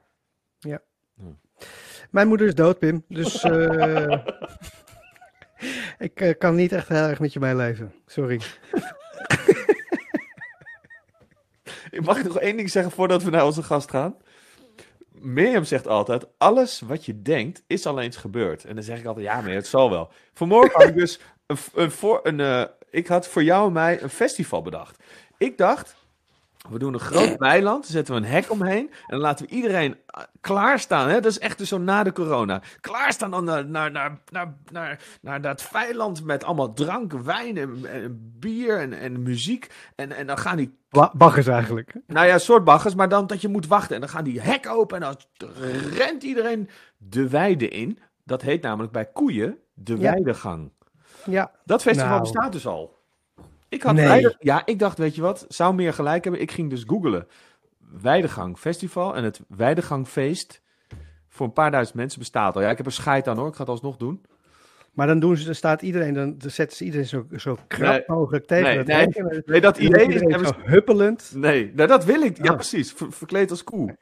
Mijn 2.09 2.27
moeder 2.27 2.47
is 2.47 2.55
dood, 2.55 2.79
Pim. 2.79 3.03
Dus 3.07 3.41
ik 5.97 6.21
eh, 6.21 6.37
kan 6.37 6.55
niet 6.55 6.71
echt 6.71 6.87
heel 6.87 7.07
erg 7.07 7.19
met 7.19 7.33
je 7.33 7.39
meeleven. 7.39 7.93
Sorry. 8.05 8.41
Mag 11.99 12.17
ik 12.17 12.23
nog 12.23 12.39
één 12.39 12.57
ding 12.57 12.69
zeggen 12.69 12.91
voordat 12.91 13.23
we 13.23 13.29
naar 13.29 13.45
onze 13.45 13.63
gast 13.63 13.89
gaan? 13.89 14.15
Mirjam 15.11 15.63
zegt 15.63 15.87
altijd, 15.87 16.25
alles 16.37 16.79
wat 16.79 17.05
je 17.05 17.21
denkt 17.21 17.63
is 17.67 17.85
al 17.85 17.99
eens 17.99 18.17
gebeurd. 18.17 18.65
En 18.65 18.75
dan 18.75 18.83
zeg 18.83 18.99
ik 18.99 19.05
altijd, 19.05 19.25
ja 19.25 19.41
maar 19.41 19.51
het 19.51 19.67
zal 19.67 19.89
wel. 19.89 20.11
Vanmorgen 20.33 20.79
had 20.79 20.89
ik 20.89 20.95
dus 20.95 21.19
een, 21.45 21.57
een, 21.73 21.91
voor, 21.91 22.19
een, 22.23 22.39
eh, 22.39 22.63
ik 22.89 23.07
had 23.07 23.27
voor 23.27 23.43
jou 23.43 23.67
en 23.67 23.73
mij 23.73 24.01
een 24.01 24.09
festival 24.09 24.61
bedacht. 24.61 25.03
Ik 25.37 25.57
dacht, 25.57 25.95
we 26.69 26.79
doen 26.79 26.93
een 26.93 26.99
groot 26.99 27.35
weiland, 27.37 27.85
zetten 27.85 28.13
we 28.15 28.19
een 28.19 28.27
hek 28.27 28.51
omheen 28.51 28.89
en 28.89 28.95
dan 29.07 29.19
laten 29.19 29.45
we 29.45 29.51
iedereen 29.51 29.95
eh, 30.07 30.21
klaarstaan. 30.41 31.07
Hè? 31.09 31.13
Dat 31.13 31.31
is 31.31 31.39
echt 31.39 31.57
dus 31.57 31.69
zo 31.69 31.77
na 31.77 32.03
de 32.03 32.11
corona. 32.11 32.61
Klaarstaan 32.81 33.31
dan 33.31 33.43
naar, 33.43 33.65
naar, 33.65 33.91
naar, 33.91 34.17
naar, 34.31 34.53
naar, 34.71 34.99
naar 35.21 35.41
dat 35.41 35.69
weiland 35.71 36.23
met 36.23 36.43
allemaal 36.43 36.73
drank, 36.73 37.13
wijn 37.13 37.57
en, 37.57 37.79
en 37.91 38.33
bier 38.39 38.79
en, 38.79 38.93
en 38.93 39.21
muziek. 39.23 39.67
En, 39.95 40.11
en 40.11 40.27
dan 40.27 40.37
gaan 40.37 40.57
die 40.57 40.77
Ba- 40.89 41.11
Baggers 41.13 41.47
eigenlijk. 41.47 41.93
nou 42.07 42.27
ja, 42.27 42.37
soort 42.37 42.63
baggers, 42.63 42.95
maar 42.95 43.09
dan 43.09 43.27
dat 43.27 43.41
je 43.41 43.47
moet 43.47 43.67
wachten. 43.67 43.95
En 43.95 44.01
dan 44.01 44.09
gaan 44.09 44.23
die 44.23 44.41
hek 44.41 44.67
open 44.69 45.01
en 45.01 45.15
dan 45.37 45.49
rent 45.93 46.23
iedereen 46.23 46.69
de 46.97 47.29
weide 47.29 47.67
in. 47.67 47.99
Dat 48.23 48.41
heet 48.41 48.61
namelijk 48.61 48.91
bij 48.91 49.05
koeien 49.05 49.57
de 49.73 49.97
Ja. 49.97 50.11
weidegang. 50.11 50.71
Ja, 51.25 51.51
Dat 51.65 51.81
festival 51.81 52.09
Nou. 52.09 52.21
bestaat 52.21 52.51
dus 52.51 52.67
al. 52.67 52.96
Ik 53.69 53.81
had 53.83 53.93
Nee. 53.95 54.35
ja, 54.39 54.61
ik 54.65 54.79
dacht, 54.79 54.97
weet 54.97 55.15
je 55.15 55.21
wat, 55.21 55.45
zou 55.47 55.73
meer 55.75 55.93
gelijk 55.93 56.23
hebben. 56.23 56.41
Ik 56.41 56.51
ging 56.51 56.69
dus 56.69 56.83
googelen. 56.87 57.27
Weidegang 58.01 58.57
Festival 58.57 59.15
en 59.15 59.23
het 59.23 59.39
Weidegangfeest 59.47 60.61
voor 61.29 61.45
een 61.45 61.53
paar 61.53 61.71
duizend 61.71 61.95
mensen 61.97 62.19
bestaat 62.19 62.55
al. 62.55 62.61
Ja, 62.61 62.69
ik 62.69 62.77
heb 62.77 62.85
er 62.85 62.91
scheid 62.91 63.27
aan 63.27 63.37
hoor, 63.37 63.47
ik 63.47 63.53
ga 63.53 63.59
het 63.59 63.69
alsnog 63.69 63.97
doen. 63.97 64.21
maar 64.93 65.07
dan, 65.07 65.19
doen 65.19 65.37
ze, 65.37 65.45
dan 65.45 65.55
staat 65.55 65.81
iedereen, 65.81 66.13
dan, 66.13 66.35
dan 66.37 66.49
zetten 66.49 66.77
ze 66.77 66.83
iedereen 66.83 67.05
zo, 67.07 67.25
zo 67.35 67.57
krap 67.67 67.91
Nee. 67.91 68.03
mogelijk 68.07 68.45
tegen 68.45 68.63
Nee, 68.63 68.77
het 68.77 69.61
dat 69.63 69.77
idee 69.77 70.05
is... 70.07 70.19
zo 70.47 70.53
huppelend. 70.63 71.31
Nee, 71.35 71.71
nou, 71.75 71.87
dat 71.87 72.05
wil 72.05 72.21
ik. 72.21 72.37
Ja, 72.43 72.49
Oh. 72.49 72.55
precies. 72.55 72.91
Ver- 72.93 73.11
verkleed 73.11 73.49
als 73.51 73.63
koe. 73.63 73.97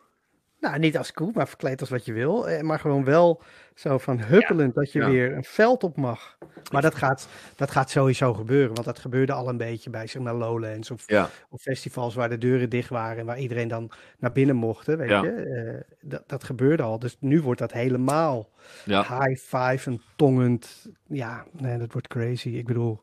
Nou, 0.66 0.80
niet 0.80 0.98
als 0.98 1.12
koe, 1.14 1.32
maar 1.34 1.48
verkleed 1.48 1.80
als 1.80 1.90
wat 1.90 2.06
je 2.06 2.14
wil. 2.14 2.50
eh, 2.50 2.62
Maar 2.62 2.80
gewoon 2.80 3.04
wel 3.04 3.42
zo 3.76 3.98
van 3.98 4.20
huppelend 4.22 4.74
dat 4.76 4.92
je 4.92 5.00
Ja. 5.00 5.10
weer 5.10 5.36
een 5.36 5.44
veld 5.44 5.84
op 5.84 5.98
mag. 5.98 6.38
Maar 6.72 6.82
dat 6.82 6.96
gaat, 6.96 7.28
dat 7.56 7.72
gaat 7.72 7.90
sowieso 7.90 8.34
gebeuren. 8.34 8.74
Want 8.74 8.86
dat 8.86 9.00
gebeurde 9.00 9.34
al 9.34 9.50
een 9.50 9.58
beetje 9.58 9.90
bij 9.90 10.08
zeg 10.08 10.22
maar 10.22 10.34
Lowlands 10.34 10.92
of, 10.92 11.04
Ja. 11.10 11.30
of 11.50 11.62
festivals 11.62 12.16
waar 12.16 12.30
de 12.30 12.38
deuren 12.38 12.70
dicht 12.70 12.90
waren. 12.90 13.18
En 13.18 13.26
waar 13.26 13.40
iedereen 13.40 13.68
dan 13.68 13.92
naar 14.20 14.32
binnen 14.32 14.56
mocht. 14.56 14.86
Weet 14.86 15.10
Ja. 15.10 15.24
je? 15.24 15.30
Eh, 15.32 15.96
dat, 16.02 16.24
dat 16.28 16.44
gebeurde 16.44 16.84
al. 16.84 17.00
Dus 17.00 17.18
nu 17.20 17.42
wordt 17.42 17.60
dat 17.60 17.72
helemaal 17.72 18.50
Ja. 18.86 19.02
high 19.20 19.42
five 19.56 19.90
en 19.90 20.02
tongend. 20.16 20.90
Ja, 21.08 21.46
nee, 21.52 21.78
dat 21.78 21.92
wordt 21.92 22.08
crazy. 22.08 22.50
Ik 22.50 22.66
bedoel, 22.66 23.02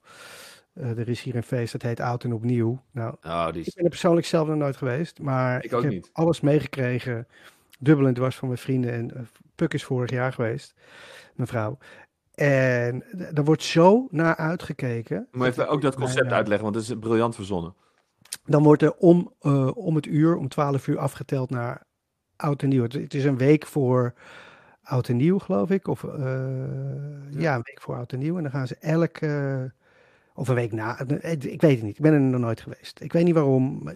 eh, 0.74 0.98
er 0.98 1.08
is 1.08 1.22
hier 1.22 1.36
een 1.36 1.42
feest 1.42 1.72
dat 1.72 1.82
heet 1.82 2.00
Oud 2.00 2.24
en 2.24 2.32
Opnieuw. 2.32 2.82
Nou, 2.90 3.14
Oh, 3.22 3.52
die 3.52 3.64
ik 3.64 3.72
ben 3.74 3.84
er 3.84 3.90
persoonlijk 3.90 4.26
zelf 4.26 4.48
nog 4.48 4.56
nooit 4.56 4.76
geweest, 4.76 5.18
maar 5.20 5.64
Ik 5.64 5.72
ook 5.72 5.82
heb 5.82 5.92
niet. 5.92 6.10
alles 6.12 6.40
meegekregen. 6.40 7.26
Dubbel 7.82 8.06
en 8.06 8.14
dwars 8.14 8.36
van 8.36 8.48
mijn 8.48 8.60
vrienden. 8.60 8.92
En 8.92 9.14
eh, 9.16 9.22
Puk 9.54 9.74
is 9.74 9.84
vorig 9.84 10.10
jaar 10.10 10.32
geweest, 10.32 10.74
mijn 11.34 11.48
vrouw. 11.48 11.78
En 12.34 12.98
d- 13.16 13.38
er 13.38 13.44
wordt 13.44 13.62
zo 13.62 14.08
naar 14.10 14.36
uitgekeken. 14.36 15.28
Moet 15.32 15.46
even 15.46 15.68
ook 15.68 15.82
dat 15.82 15.94
concept 15.94 16.20
Bijna. 16.20 16.34
uitleggen, 16.36 16.64
want 16.64 16.76
het 16.76 16.84
is 16.84 16.94
briljant 17.00 17.34
verzonnen. 17.34 17.74
Dan 18.44 18.62
wordt 18.62 18.82
er 18.82 18.94
om, 18.94 19.32
eh, 19.40 19.76
om 19.76 19.94
het 19.94 20.06
uur, 20.06 20.36
om 20.36 20.48
12 20.48 20.86
uur 20.86 20.98
afgeteld 20.98 21.50
naar 21.50 21.86
oud 22.36 22.62
en 22.62 22.68
nieuw. 22.68 22.82
Het, 22.82 22.92
het 22.92 23.14
is 23.14 23.24
een 23.24 23.36
week 23.36 23.66
voor 23.66 24.14
oud 24.82 25.08
en 25.08 25.16
nieuw, 25.16 25.38
geloof 25.38 25.70
ik. 25.70 25.88
Of 25.88 26.04
eh, 26.04 26.10
ja. 27.30 27.54
een 27.54 27.62
week 27.62 27.80
voor 27.80 27.94
oud 27.96 28.12
en 28.12 28.18
nieuw. 28.18 28.36
En 28.36 28.42
dan 28.42 28.52
gaan 28.52 28.66
ze 28.66 28.76
elke, 28.80 29.72
of 30.34 30.48
een 30.48 30.54
week 30.54 30.72
na. 30.72 31.00
Ik 31.00 31.60
weet 31.60 31.62
het 31.76 31.82
niet. 31.82 31.96
Ik 31.96 32.02
ben 32.02 32.12
er 32.12 32.20
nog 32.20 32.40
nooit 32.40 32.60
geweest. 32.60 33.00
Ik 33.00 33.12
weet 33.12 33.24
niet 33.24 33.34
waarom. 33.34 33.90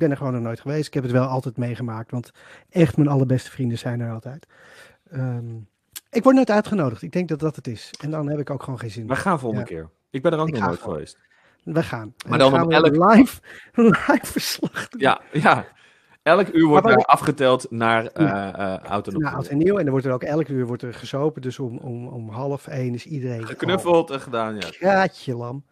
Ben 0.00 0.10
er 0.10 0.16
gewoon 0.16 0.32
nog 0.32 0.42
nooit 0.42 0.60
geweest. 0.60 0.86
Ik 0.86 0.94
heb 0.94 1.02
het 1.02 1.12
wel 1.12 1.26
altijd 1.26 1.56
meegemaakt. 1.56 2.10
Want 2.10 2.30
echt 2.70 2.96
mijn 2.96 3.08
allerbeste 3.08 3.50
vrienden 3.50 3.78
zijn 3.78 4.00
er 4.00 4.12
altijd. 4.12 4.46
Ehm, 5.10 5.56
ik 6.10 6.22
word 6.22 6.34
nooit 6.36 6.50
uitgenodigd. 6.50 7.02
Ik 7.02 7.12
denk 7.12 7.28
dat 7.28 7.38
dat 7.40 7.56
het 7.56 7.66
is. 7.66 7.90
En 8.00 8.10
dan 8.10 8.28
heb 8.28 8.38
ik 8.38 8.50
ook 8.50 8.62
gewoon 8.62 8.78
geen 8.78 8.90
zin 8.90 9.06
We 9.06 9.16
gaan 9.16 9.38
volgende 9.38 9.64
Ja. 9.74 9.76
keer. 9.76 9.90
Ik 10.10 10.22
ben 10.22 10.32
er 10.32 10.38
ook 10.38 10.48
Ik 10.48 10.54
nog 10.54 10.66
nooit 10.66 10.78
gewoon. 10.80 10.94
geweest. 10.94 11.18
We 11.64 11.82
gaan. 11.82 12.14
Maar 12.28 12.38
dan 12.38 12.52
gaan 12.52 12.70
elk- 12.72 13.14
live, 13.16 13.40
live 13.72 14.20
verslag 14.22 14.88
doen. 14.88 15.00
Ja, 15.00 15.20
ja. 15.32 15.66
Elk 16.22 16.48
uur 16.48 16.66
wordt 16.66 16.88
er 16.88 16.96
afgeteld 16.96 17.70
naar 17.70 18.06
eh 18.06 18.26
Ja. 18.26 18.78
eh, 18.82 18.90
oud 18.90 19.06
en 19.08 19.24
oud 19.24 19.50
nieuw. 19.50 19.78
En 19.78 19.84
er 19.84 19.90
wordt 19.90 20.06
er 20.06 20.12
ook 20.12 20.22
elk 20.22 20.48
uur 20.48 20.66
wordt 20.66 20.82
er 20.82 20.94
gezopen. 20.94 21.42
Dus 21.42 21.58
om, 21.58 21.78
om, 21.78 22.06
om 22.08 22.28
half 22.28 22.66
één 22.66 22.94
is 22.94 23.06
iedereen... 23.06 23.46
Geknuffeld 23.46 24.10
en 24.10 24.20
gedaan, 24.20 24.54
ja. 24.54 24.66
Gaatje 24.70 25.34
lam. 25.36 25.64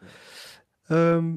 Ehm, 0.87 1.35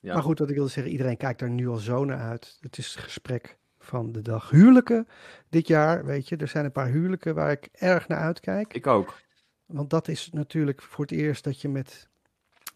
Ja. 0.00 0.14
Maar 0.14 0.22
goed, 0.22 0.38
wat 0.38 0.48
ik 0.48 0.54
wilde 0.54 0.70
zeggen, 0.70 0.92
iedereen 0.92 1.16
kijkt 1.16 1.40
er 1.40 1.50
nu 1.50 1.68
al 1.68 1.76
zo 1.76 2.04
naar 2.04 2.20
uit. 2.20 2.58
Het 2.60 2.78
is 2.78 2.94
het 2.94 3.04
gesprek 3.04 3.58
van 3.78 4.12
de 4.12 4.22
dag. 4.22 4.50
Huwelijken 4.50 5.08
dit 5.48 5.66
jaar, 5.66 6.04
weet 6.04 6.28
je. 6.28 6.36
Er 6.36 6.48
zijn 6.48 6.64
een 6.64 6.72
paar 6.72 6.88
huwelijken 6.88 7.34
waar 7.34 7.50
ik 7.50 7.68
erg 7.72 8.08
naar 8.08 8.18
uitkijk. 8.18 8.74
Ik 8.74 8.86
ook. 8.86 9.18
Want 9.66 9.90
dat 9.90 10.08
is 10.08 10.30
natuurlijk 10.32 10.82
voor 10.82 11.04
het 11.04 11.14
eerst 11.14 11.44
dat 11.44 11.60
je 11.60 11.68
met 11.68 12.08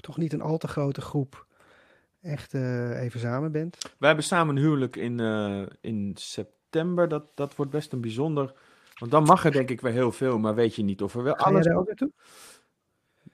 toch 0.00 0.16
niet 0.16 0.32
een 0.32 0.40
al 0.40 0.58
te 0.58 0.68
grote 0.68 1.00
groep 1.00 1.46
echt 2.22 2.54
eh, 2.54 3.02
even 3.02 3.20
samen 3.20 3.52
bent. 3.52 3.78
Wij 3.98 4.08
hebben 4.08 4.24
samen 4.24 4.56
een 4.56 4.62
huwelijk 4.62 4.96
in, 4.96 5.20
eh, 5.20 5.62
in 5.80 6.12
september. 6.18 7.08
Dat, 7.08 7.30
dat 7.34 7.56
wordt 7.56 7.70
best 7.72 7.92
een 7.92 8.00
bijzonder. 8.00 8.54
Want 8.98 9.10
dan 9.10 9.22
mag 9.22 9.44
er 9.44 9.52
denk 9.52 9.70
ik 9.70 9.80
weer 9.80 9.92
heel 9.92 10.12
veel, 10.12 10.38
maar 10.38 10.54
weet 10.54 10.74
je 10.74 10.82
niet 10.82 11.02
of 11.02 11.14
er 11.14 11.22
wel 11.22 11.34
Ga 11.34 11.44
jij 11.44 11.52
alles. 11.52 11.66
daar 11.66 11.76
ook 11.76 11.86
naartoe? 11.86 12.12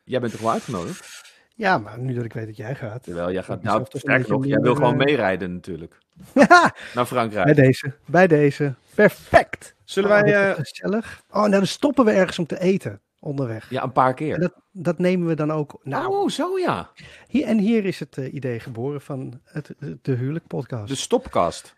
Jij 0.04 0.20
bent 0.20 0.32
toch 0.32 0.40
wel 0.40 0.50
uitgenodigd? 0.50 1.29
Ja, 1.60 1.78
maar 1.78 1.98
nu 1.98 2.14
dat 2.14 2.24
ik 2.24 2.32
weet 2.32 2.46
dat 2.46 2.56
jij 2.56 2.74
gaat. 2.74 3.02
Terwijl 3.02 3.32
jij 3.32 3.42
gaat. 3.42 3.62
Nou, 3.62 3.84
sterker 3.88 4.30
nog, 4.30 4.46
jij 4.46 4.58
wil 4.60 4.74
gewoon 4.74 5.00
eh, 5.00 5.04
meerijden 5.06 5.52
natuurlijk. 5.52 5.98
Naar 6.94 7.06
Frankrijk. 7.06 7.44
bij 7.44 7.54
deze, 7.54 7.92
bij 8.04 8.26
deze. 8.26 8.74
Perfect. 8.94 9.74
Zullen 9.84 10.10
Oh, 10.10 10.16
wij. 10.20 10.24
dit 10.24 10.34
eh, 10.34 10.64
gezellig. 10.64 11.22
Oh, 11.30 11.34
nou 11.36 11.50
dan 11.50 11.66
stoppen 11.66 12.04
we 12.04 12.10
ergens 12.10 12.38
om 12.38 12.46
te 12.46 12.60
eten 12.60 13.00
onderweg. 13.18 13.70
ja, 13.70 13.82
een 13.82 13.92
paar 13.92 14.08
En 14.08 14.14
keer. 14.14 14.38
dat, 14.40 14.52
dat 14.72 14.98
nemen 14.98 15.26
we 15.26 15.34
dan 15.34 15.52
ook. 15.52 15.80
Nou, 15.82 16.06
oh, 16.14 16.28
zo 16.28 16.58
ja. 16.58 16.90
Hier, 17.28 17.46
en 17.46 17.58
hier 17.58 17.84
is 17.84 17.98
het 18.00 18.18
eh, 18.18 18.34
idee 18.34 18.60
geboren 18.60 19.00
van 19.00 19.40
het, 19.44 19.74
de 20.02 20.12
huwelijk 20.12 20.46
podcast. 20.46 20.88
De 20.88 20.94
stopkast. 20.94 21.74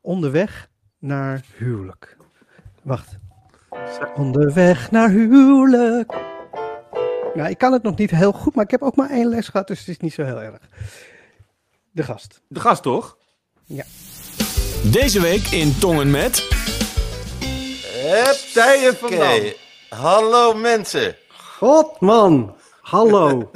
Onderweg 0.00 0.68
naar 0.98 1.40
huwelijk. 1.56 2.16
Wacht. 2.82 3.18
Onderweg 4.14 4.90
naar 4.90 5.08
huwelijk. 5.10 6.27
Nou, 7.34 7.50
ik 7.50 7.58
kan 7.58 7.72
het 7.72 7.82
nog 7.82 7.96
niet 7.96 8.10
heel 8.10 8.32
goed, 8.32 8.54
maar 8.54 8.64
ik 8.64 8.70
heb 8.70 8.82
ook 8.82 8.96
maar 8.96 9.10
één 9.10 9.28
les 9.28 9.48
gehad, 9.48 9.66
dus 9.66 9.78
het 9.78 9.88
is 9.88 9.98
niet 9.98 10.12
zo 10.12 10.24
heel 10.24 10.40
erg. 10.40 10.68
De 11.90 12.02
gast. 12.02 12.40
De 12.48 12.60
gast 12.60 12.82
toch? 12.82 13.18
Deze 14.92 15.20
week 15.20 15.46
in 15.46 15.78
Tongen 15.78 16.10
met... 16.10 16.56
Tijen 18.52 18.96
van 18.96 19.14
Oké, 19.14 19.52
hallo 19.88 20.54
mensen. 20.54 21.16
God, 21.28 22.00
man. 22.00 22.56
Hallo. 22.80 23.50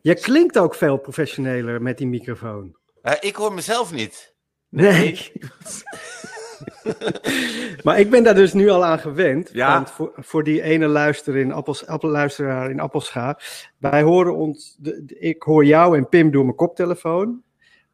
Je 0.00 0.14
klinkt 0.14 0.58
ook 0.58 0.74
veel 0.74 0.96
professioneler 0.96 1.82
met 1.82 1.98
die 1.98 2.06
microfoon. 2.06 2.76
Eh, 3.02 3.12
ik 3.20 3.36
hoor 3.36 3.52
mezelf 3.52 3.92
niet. 3.92 4.34
Nee. 4.68 5.32
maar 7.84 7.98
ik 8.00 8.10
ben 8.10 8.22
daar 8.22 8.34
dus 8.34 8.52
nu 8.52 8.68
al 8.68 8.84
aan 8.84 8.98
gewend. 8.98 9.50
Ja. 9.52 9.74
Want 9.74 9.90
voor, 9.90 10.12
voor 10.16 10.44
die 10.44 10.62
ene 10.62 10.86
luister 10.86 11.36
in 11.36 11.52
Appels, 11.52 11.86
appelluisteraar 11.86 12.70
in 12.70 12.80
Appelscha. 12.80 13.38
Wij 13.78 14.02
horen 14.02 14.36
ons, 14.36 14.76
de, 14.78 15.04
de- 15.04 15.18
ik 15.18 15.42
hoor 15.42 15.64
jou 15.64 15.96
en 15.96 16.08
Pim 16.08 16.30
door 16.30 16.44
mijn 16.44 16.56
koptelefoon. 16.56 17.42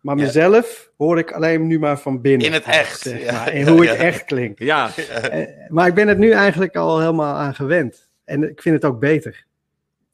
Maar 0.01 0.17
Ja. 0.17 0.23
mezelf 0.25 0.91
hoor 0.97 1.19
ik 1.19 1.33
alleen 1.33 1.67
nu 1.67 1.79
maar 1.79 1.99
van 1.99 2.21
binnen. 2.21 2.47
In 2.47 2.53
het 2.53 2.65
echt, 2.65 3.01
Zeg 3.01 3.23
ja. 3.25 3.33
maar, 3.33 3.47
en 3.49 3.69
hoe 3.69 3.83
ik 3.85 3.91
Ja. 3.91 3.95
echt 3.97 4.25
klink. 4.25 4.59
Ja, 4.59 4.91
Eh, 5.31 5.47
maar 5.69 5.87
ik 5.87 5.95
ben 5.95 6.09
het 6.09 6.19
nu 6.19 6.31
eigenlijk 6.31 6.77
al 6.77 7.01
helemaal 7.01 7.35
aan 7.35 7.55
gewend. 7.55 8.09
En 8.25 8.43
ik 8.51 8.63
vind 8.63 8.75
het 8.75 8.85
ook 8.85 9.01
beter. 9.01 9.45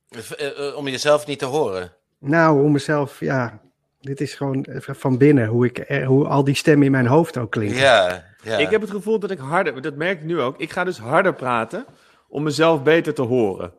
Eh, 0.09 0.69
eh, 0.69 0.77
om 0.77 0.89
jezelf 0.89 1.27
niet 1.27 1.39
te 1.39 1.45
horen. 1.45 1.93
Nou, 2.21 2.61
hoe 2.61 2.71
mezelf, 2.71 3.21
ja. 3.21 3.61
Dit 4.01 4.21
is 4.21 4.35
gewoon 4.35 4.67
van 4.81 5.19
binnen, 5.19 5.47
hoe, 5.47 5.67
ik, 5.67 6.03
hoe 6.07 6.27
al 6.27 6.45
die 6.45 6.55
stemmen 6.55 6.87
in 6.87 6.93
mijn 6.93 7.07
hoofd 7.07 7.37
ook 7.37 7.51
klinken. 7.51 7.77
Ja, 7.79 8.25
ja. 8.47 8.57
ik 8.57 8.71
heb 8.71 8.81
het 8.81 8.91
gevoel 8.91 9.19
dat 9.19 9.31
ik 9.31 9.39
harder. 9.39 9.83
Dat 9.83 9.95
merk 9.97 10.19
ik 10.21 10.25
nu 10.25 10.41
ook. 10.41 10.59
Ik 10.61 10.71
ga 10.73 10.85
dus 10.85 10.99
harder 10.99 11.35
praten 11.35 11.85
om 12.29 12.43
mezelf 12.43 12.83
beter 12.83 13.15
te 13.15 13.23
horen. 13.23 13.73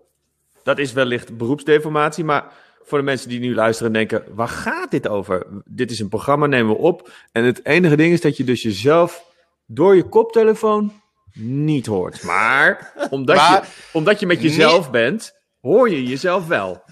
Dat 0.64 0.78
is 0.78 0.94
wellicht 0.94 1.38
beroepsdeformatie, 1.38 2.24
maar 2.24 2.46
voor 2.84 2.98
de 2.98 3.04
mensen 3.04 3.30
die 3.30 3.40
nu 3.40 3.56
luisteren 3.56 3.94
en 3.94 3.98
denken: 4.08 4.36
waar 4.36 4.48
gaat 4.48 4.92
dit 4.92 5.08
over? 5.08 5.46
Dit 5.66 5.92
is 5.92 6.00
een 6.00 6.10
programma, 6.10 6.46
nemen 6.46 6.76
we 6.76 6.82
op. 6.82 7.12
En 7.32 7.44
het 7.44 7.66
enige 7.66 7.96
ding 7.96 8.14
is 8.14 8.22
dat 8.22 8.38
je 8.38 8.44
dus 8.44 8.62
jezelf 8.62 9.24
door 9.66 9.96
je 9.96 10.04
koptelefoon 10.04 11.02
niet 11.40 11.86
hoort. 11.86 12.24
Maar 12.24 12.94
omdat, 13.10 13.36
Maar- 13.36 13.62
je, 13.62 13.68
omdat 13.94 14.20
je 14.20 14.26
met 14.26 14.42
jezelf 14.42 14.92
bent, 14.92 15.34
hoor 15.62 15.90
je 15.90 16.04
jezelf 16.04 16.48
wel. 16.48 16.84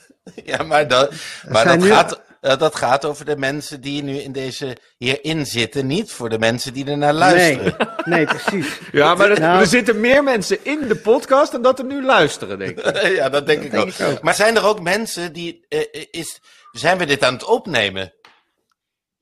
Ja, 0.45 0.63
maar 0.63 0.87
dat, 0.87 1.09
maar 1.49 1.61
zijn 1.63 1.79
dat, 1.79 1.87
nu- 1.87 1.93
gaat, 1.93 2.21
eh, 2.45 2.57
dat 2.57 2.75
gaat 2.75 3.05
over 3.05 3.25
de 3.25 3.37
mensen 3.37 3.81
die 3.81 4.03
nu 4.03 4.15
in 4.17 4.31
deze 4.31 4.77
hierin 4.97 5.45
zitten, 5.45 5.87
niet 5.87 6.11
voor 6.11 6.29
de 6.29 6.39
mensen 6.39 6.73
die 6.73 6.85
er 6.85 6.97
naar 6.97 7.13
luisteren. 7.13 7.75
Nee, 8.05 8.15
nee, 8.17 8.25
precies. 8.25 8.79
Ja, 8.91 9.15
maar 9.15 9.29
er, 9.31 9.39
Nou- 9.39 9.59
er 9.59 9.65
zitten 9.67 9.99
meer 9.99 10.23
mensen 10.23 10.57
in 10.61 10.87
de 10.87 10.95
podcast 10.95 11.51
dan 11.51 11.61
dat 11.61 11.79
er 11.79 11.85
nu 11.85 12.03
luisteren, 12.03 12.59
denk 12.59 12.79
ik. 12.79 13.01
ja, 13.19 13.29
dat 13.29 13.45
denk, 13.47 13.63
ik, 13.63 13.71
denk 13.71 13.83
ook. 13.83 13.89
ik 13.89 14.05
ook. 14.07 14.21
Maar 14.21 14.33
zijn 14.35 14.55
er 14.55 14.65
ook 14.65 14.81
mensen 14.81 15.33
die. 15.33 15.65
eh, 15.69 16.03
is, 16.11 16.41
zijn 16.71 16.97
we 16.97 17.05
dit 17.05 17.23
aan 17.23 17.33
het 17.33 17.43
opnemen? 17.45 18.13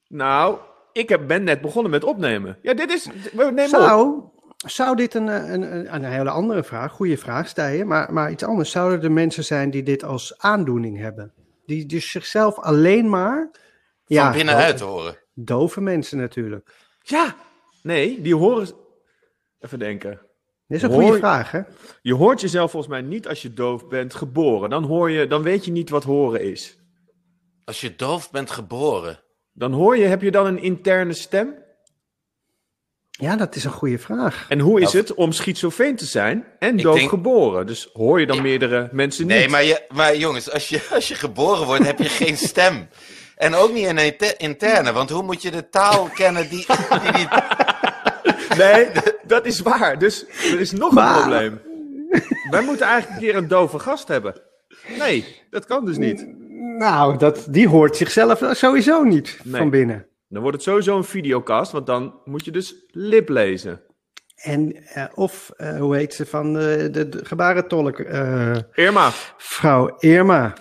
Nou, 0.07 0.57
ik 0.91 1.09
heb, 1.09 1.27
ben 1.27 1.43
net 1.43 1.61
begonnen 1.61 1.91
met 1.91 2.03
opnemen. 2.03 2.57
Ja, 2.61 2.73
dit 2.73 2.91
is. 2.91 3.07
We 3.33 3.43
nemen 3.43 3.63
op. 3.63 3.69
Zou, 3.69 4.21
zou 4.57 4.95
dit 4.95 5.13
een, 5.13 5.29
eh, 5.29 5.49
een, 5.51 5.75
een, 5.75 5.93
een 5.95 6.03
hele 6.03 6.29
andere 6.29 6.63
vraag, 6.63 6.91
goede 6.91 7.17
vraag, 7.17 7.47
Stijen, 7.47 7.87
maar, 7.87 8.13
maar 8.13 8.31
iets 8.31 8.43
anders. 8.43 8.71
Zouden 8.71 9.01
er 9.03 9.11
mensen 9.11 9.43
zijn 9.43 9.69
die 9.69 9.83
dit 9.83 10.03
als 10.03 10.37
aandoening 10.37 10.97
hebben? 10.97 11.33
Die 11.65 11.85
dus 11.85 12.11
zichzelf 12.11 12.59
alleen 12.59 13.09
maar... 13.09 13.51
Van 14.05 14.31
binnenuit 14.31 14.79
horen. 14.79 15.17
Dove 15.33 15.81
mensen 15.81 16.17
natuurlijk. 16.17 16.69
Ja, 17.01 17.35
nee, 17.81 18.21
die 18.21 18.35
horen. 18.35 18.67
Even 19.59 19.79
denken. 19.79 20.21
Dit 20.67 20.77
is 20.77 20.83
een 20.83 20.91
Hoor 20.91 21.01
goede 21.01 21.17
vraag, 21.17 21.51
hè? 21.51 21.61
Je 22.01 22.13
hoort 22.13 22.41
jezelf 22.41 22.71
volgens 22.71 22.91
mij 22.91 23.01
niet 23.01 23.27
als 23.27 23.41
je 23.41 23.53
doof 23.53 23.87
bent 23.87 24.13
geboren. 24.13 24.69
Dan, 24.69 24.83
hoor 24.83 25.11
je, 25.11 25.27
dan 25.27 25.41
weet 25.41 25.65
je 25.65 25.71
niet 25.71 25.89
wat 25.89 26.03
horen 26.03 26.41
is. 26.41 26.77
Als 27.63 27.81
je 27.81 27.95
doof 27.95 28.31
bent 28.31 28.51
geboren. 28.51 29.23
Dan 29.51 29.71
hoor 29.71 29.97
je, 29.97 30.05
heb 30.05 30.21
je 30.21 30.31
dan 30.31 30.45
een 30.45 30.61
interne 30.61 31.13
stem? 31.13 31.62
Ja, 33.19 33.35
dat 33.35 33.55
is 33.55 33.63
een 33.63 33.71
goede 33.71 33.97
vraag. 33.99 34.45
En 34.49 34.59
hoe 34.59 34.81
is 34.81 34.85
Nou, 34.93 34.97
het 35.05 35.13
om 35.13 35.31
schizofreen 35.31 35.95
te 35.95 36.05
zijn 36.05 36.45
en 36.59 36.77
Ik 36.77 36.83
doof 36.83 36.95
denk- 36.97 37.09
geboren? 37.09 37.67
Dus 37.67 37.89
hoor 37.93 38.19
je 38.19 38.25
dan 38.25 38.35
Ja. 38.35 38.41
meerdere 38.41 38.89
mensen 38.91 39.27
niet? 39.27 39.35
Nee, 39.37 39.49
maar, 39.49 39.63
je, 39.63 39.81
maar 39.93 40.15
jongens, 40.15 40.51
als 40.51 40.69
je, 40.69 40.81
als 40.93 41.07
je 41.07 41.15
geboren 41.15 41.65
wordt, 41.65 41.85
heb 41.85 41.97
je 41.99 42.09
geen 42.09 42.37
stem. 42.37 42.87
En 43.35 43.55
ook 43.55 43.73
niet 43.73 43.85
een 43.87 43.97
inter- 43.97 44.39
interne, 44.39 44.91
want 44.91 45.09
hoe 45.09 45.23
moet 45.23 45.41
je 45.41 45.51
de 45.51 45.69
taal 45.69 46.09
kennen 46.13 46.49
die, 46.49 46.65
die, 47.01 47.11
die 47.11 47.27
Nee, 48.57 48.87
dat 49.27 49.45
is 49.45 49.59
waar. 49.59 49.99
Dus 49.99 50.25
er 50.51 50.59
is 50.59 50.71
nog 50.71 50.91
Maar- 50.91 51.15
een 51.15 51.19
probleem. 51.21 51.61
Wij 52.49 52.61
moeten 52.61 52.85
eigenlijk 52.85 53.21
een 53.21 53.27
keer 53.27 53.35
een 53.37 53.47
dove 53.47 53.79
gast 53.79 54.07
hebben. 54.07 54.41
Nee, 54.97 55.25
dat 55.49 55.65
kan 55.65 55.85
dus 55.85 55.97
niet. 55.97 56.25
Nou, 56.77 57.17
dat, 57.17 57.45
die 57.49 57.67
hoort 57.67 57.97
zichzelf 57.97 58.41
sowieso 58.51 59.03
niet 59.03 59.39
Nee. 59.43 59.59
van 59.61 59.69
binnen. 59.69 60.05
Dan 60.33 60.41
wordt 60.41 60.57
het 60.57 60.65
sowieso 60.65 60.97
een 60.97 61.03
videocast, 61.03 61.71
want 61.71 61.85
dan 61.85 62.13
moet 62.25 62.45
je 62.45 62.51
dus 62.51 62.75
lip 62.91 63.29
lezen. 63.29 63.81
En, 64.35 64.75
eh, 64.87 65.05
of, 65.13 65.51
eh, 65.57 65.77
hoe 65.77 65.95
heet 65.95 66.13
ze, 66.13 66.25
van 66.25 66.47
eh, 66.59 66.63
de, 66.91 67.09
de 67.09 67.25
gebarentolk, 67.25 67.99
eh, 67.99 68.55
Irma, 68.73 69.09
vrouw 69.37 69.95
Irma. 69.99 70.53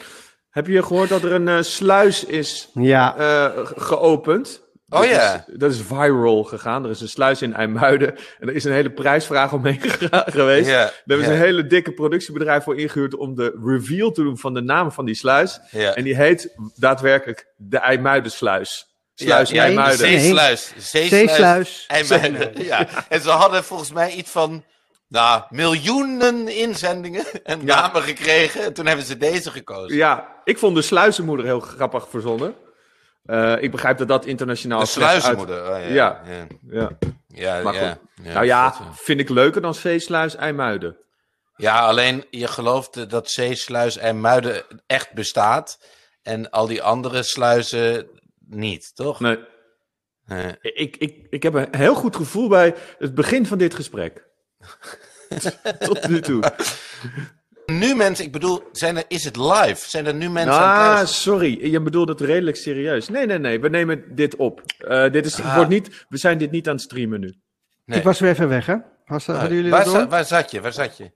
heb 0.50 0.66
je 0.66 0.82
gehoord 0.82 1.08
dat 1.08 1.22
er 1.22 1.32
een 1.32 1.48
eh, 1.48 1.60
sluis 1.62 2.24
is 2.24 2.70
Ja, 2.74 3.16
eh, 3.16 3.66
geopend? 3.76 4.60
Oh 4.88 5.00
Dat 5.00 5.08
ja. 5.08 5.34
Is, 5.48 5.56
dat 5.58 5.70
is 5.72 5.80
viral 5.80 6.44
gegaan. 6.44 6.84
Er 6.84 6.90
is 6.90 7.00
een 7.00 7.08
sluis 7.08 7.42
in 7.42 7.54
IJmuiden. 7.54 8.14
En 8.38 8.48
er 8.48 8.54
is 8.54 8.64
een 8.64 8.72
hele 8.72 8.90
prijsvraag 8.92 9.52
omheen 9.52 9.80
geweest. 10.38 10.68
Ja, 10.68 10.78
Daar 10.84 11.02
hebben 11.04 11.26
ze 11.26 11.32
ja. 11.32 11.38
een 11.38 11.44
hele 11.44 11.66
dikke 11.66 11.92
productiebedrijf 11.92 12.62
voor 12.64 12.78
ingehuurd 12.78 13.14
om 13.14 13.34
de 13.34 13.60
reveal 13.64 14.10
te 14.10 14.22
doen 14.22 14.38
van 14.38 14.54
de 14.54 14.60
naam 14.60 14.92
van 14.92 15.04
die 15.04 15.14
sluis. 15.14 15.60
En 15.70 16.04
die 16.04 16.16
heet 16.16 16.54
daadwerkelijk 16.76 17.52
de 17.56 17.78
IJmuidensluis. 17.78 18.91
Sluis 19.14 19.50
ja, 19.50 19.62
IJmuiden. 19.62 20.06
Nee. 20.10 20.18
Zeesluis. 20.20 20.72
Zeesluis. 20.76 21.84
IJmuiden. 21.88 22.64
Ja. 22.64 22.88
En 23.08 23.20
ze 23.20 23.30
hadden 23.30 23.64
volgens 23.64 23.92
mij 23.92 24.10
iets 24.12 24.30
van 24.30 24.64
nou, 25.08 25.42
miljoenen 25.50 26.48
inzendingen 26.56 27.24
en 27.44 27.60
Ja. 27.64 27.80
namen 27.80 28.02
gekregen. 28.02 28.62
En 28.64 28.72
toen 28.72 28.86
hebben 28.86 29.06
ze 29.06 29.16
deze 29.16 29.50
gekozen. 29.50 29.96
Ja, 29.96 30.40
ik 30.44 30.58
vond 30.58 30.74
de 30.76 30.82
sluizenmoeder 30.82 31.46
heel 31.46 31.60
grappig 31.60 32.06
verzonnen. 32.10 32.54
Eh, 33.24 33.54
ik 33.62 33.70
begrijp 33.70 33.98
dat 33.98 34.08
dat 34.08 34.24
internationaal 34.26 34.78
de 34.78 34.84
uit- 34.84 34.92
sluizenmoeder. 34.94 35.62
Oh, 35.70 35.80
ja. 35.88 35.94
Ja. 35.94 36.20
Ja. 36.26 36.46
Ja. 36.70 36.90
Ja, 37.28 37.62
Maar 37.62 37.74
ja. 37.74 37.88
goed. 37.88 37.98
Ja, 38.24 38.32
nou 38.32 38.46
ja, 38.46 38.66
eh. 38.80 38.86
vind 38.94 39.20
ik 39.20 39.28
leuker 39.28 39.60
dan 39.62 39.74
Zeesluis 39.74 40.36
IJmuiden. 40.36 40.96
Ja, 41.56 41.80
alleen 41.80 42.24
je 42.30 42.46
gelooft 42.48 43.10
dat 43.10 43.30
Zeesluis 43.30 43.96
en 43.96 44.20
Muiden 44.20 44.62
echt 44.86 45.12
bestaat. 45.12 45.78
En 46.22 46.50
al 46.50 46.66
die 46.66 46.82
andere 46.82 47.22
sluizen 47.22 48.06
niet, 48.54 48.94
toch? 48.94 49.20
Nee, 49.20 49.38
Nee. 50.26 50.56
ik, 50.60 50.96
ik, 50.96 51.26
ik 51.30 51.42
heb 51.42 51.54
een 51.54 51.68
heel 51.76 51.94
goed 51.94 52.16
gevoel 52.16 52.48
bij 52.48 52.74
het 52.98 53.14
begin 53.14 53.46
van 53.46 53.58
dit 53.58 53.74
gesprek. 53.74 54.26
Tot 55.78 56.08
nu 56.08 56.20
toe. 56.20 56.42
nu 57.66 57.94
mensen, 57.94 58.24
ik 58.24 58.32
bedoel, 58.32 58.62
zijn 58.72 58.96
er, 58.96 59.04
is 59.08 59.24
het 59.24 59.36
live? 59.36 59.88
Zijn 59.90 60.06
er 60.06 60.14
nu 60.14 60.30
mensen 60.30 60.54
aan 60.54 60.90
het 60.90 61.00
Ah, 61.00 61.06
sorry. 61.06 61.70
Je 61.70 61.80
bedoelt 61.80 62.08
het 62.08 62.20
redelijk 62.20 62.56
serieus. 62.56 63.08
Nee, 63.08 63.26
nee, 63.26 63.38
nee. 63.38 63.60
We 63.60 63.68
nemen 63.68 64.14
dit 64.14 64.36
op. 64.36 64.62
Eh, 64.78 65.10
dit 65.12 65.26
is, 65.26 65.40
Ah. 65.40 65.54
wordt 65.54 65.70
niet, 65.70 66.06
we 66.08 66.16
zijn 66.16 66.38
dit 66.38 66.50
niet 66.50 66.68
aan 66.68 66.74
het 66.74 66.82
streamen 66.82 67.20
nu. 67.20 67.34
Nee. 67.84 67.98
Ik 67.98 68.04
was 68.04 68.20
weer 68.20 68.30
even 68.30 68.48
weg, 68.48 68.66
hè? 68.66 68.76
Was, 69.06 69.24
dat- 69.24 69.36
hadden 69.36 69.56
jullie 69.56 69.70
waar, 69.70 69.84
dat 69.84 69.92
door? 69.92 70.02
za- 70.02 70.08
waar 70.08 70.24
zat 70.24 70.50
je? 70.50 70.60
Waar 70.60 70.72
zat 70.72 70.96
je? 70.96 71.10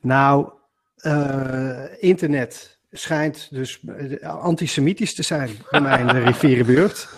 Nou, 0.00 0.52
eh, 0.96 2.02
internet 2.02 2.78
schijnt 2.90 3.48
dus 3.50 3.80
eh, 4.20 4.28
antisemitisch 4.42 5.14
te 5.14 5.22
zijn 5.22 5.50
bij 5.70 5.80
mij 5.80 6.00
in 6.00 6.06
de 6.06 6.18
rivierenbuurt. 6.24 7.08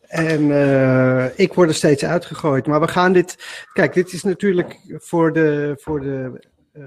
En 0.00 0.50
eh, 0.50 1.26
ik 1.38 1.52
word 1.54 1.68
er 1.68 1.74
steeds 1.74 2.04
uitgegooid. 2.04 2.66
Maar 2.66 2.80
we 2.80 2.88
gaan 2.88 3.12
dit. 3.12 3.36
Kijk, 3.72 3.92
dit 3.94 4.12
is 4.12 4.22
natuurlijk 4.22 4.78
voor 4.88 5.32
de, 5.32 5.74
voor 5.80 6.00
de 6.00 6.40
eh, 6.72 6.82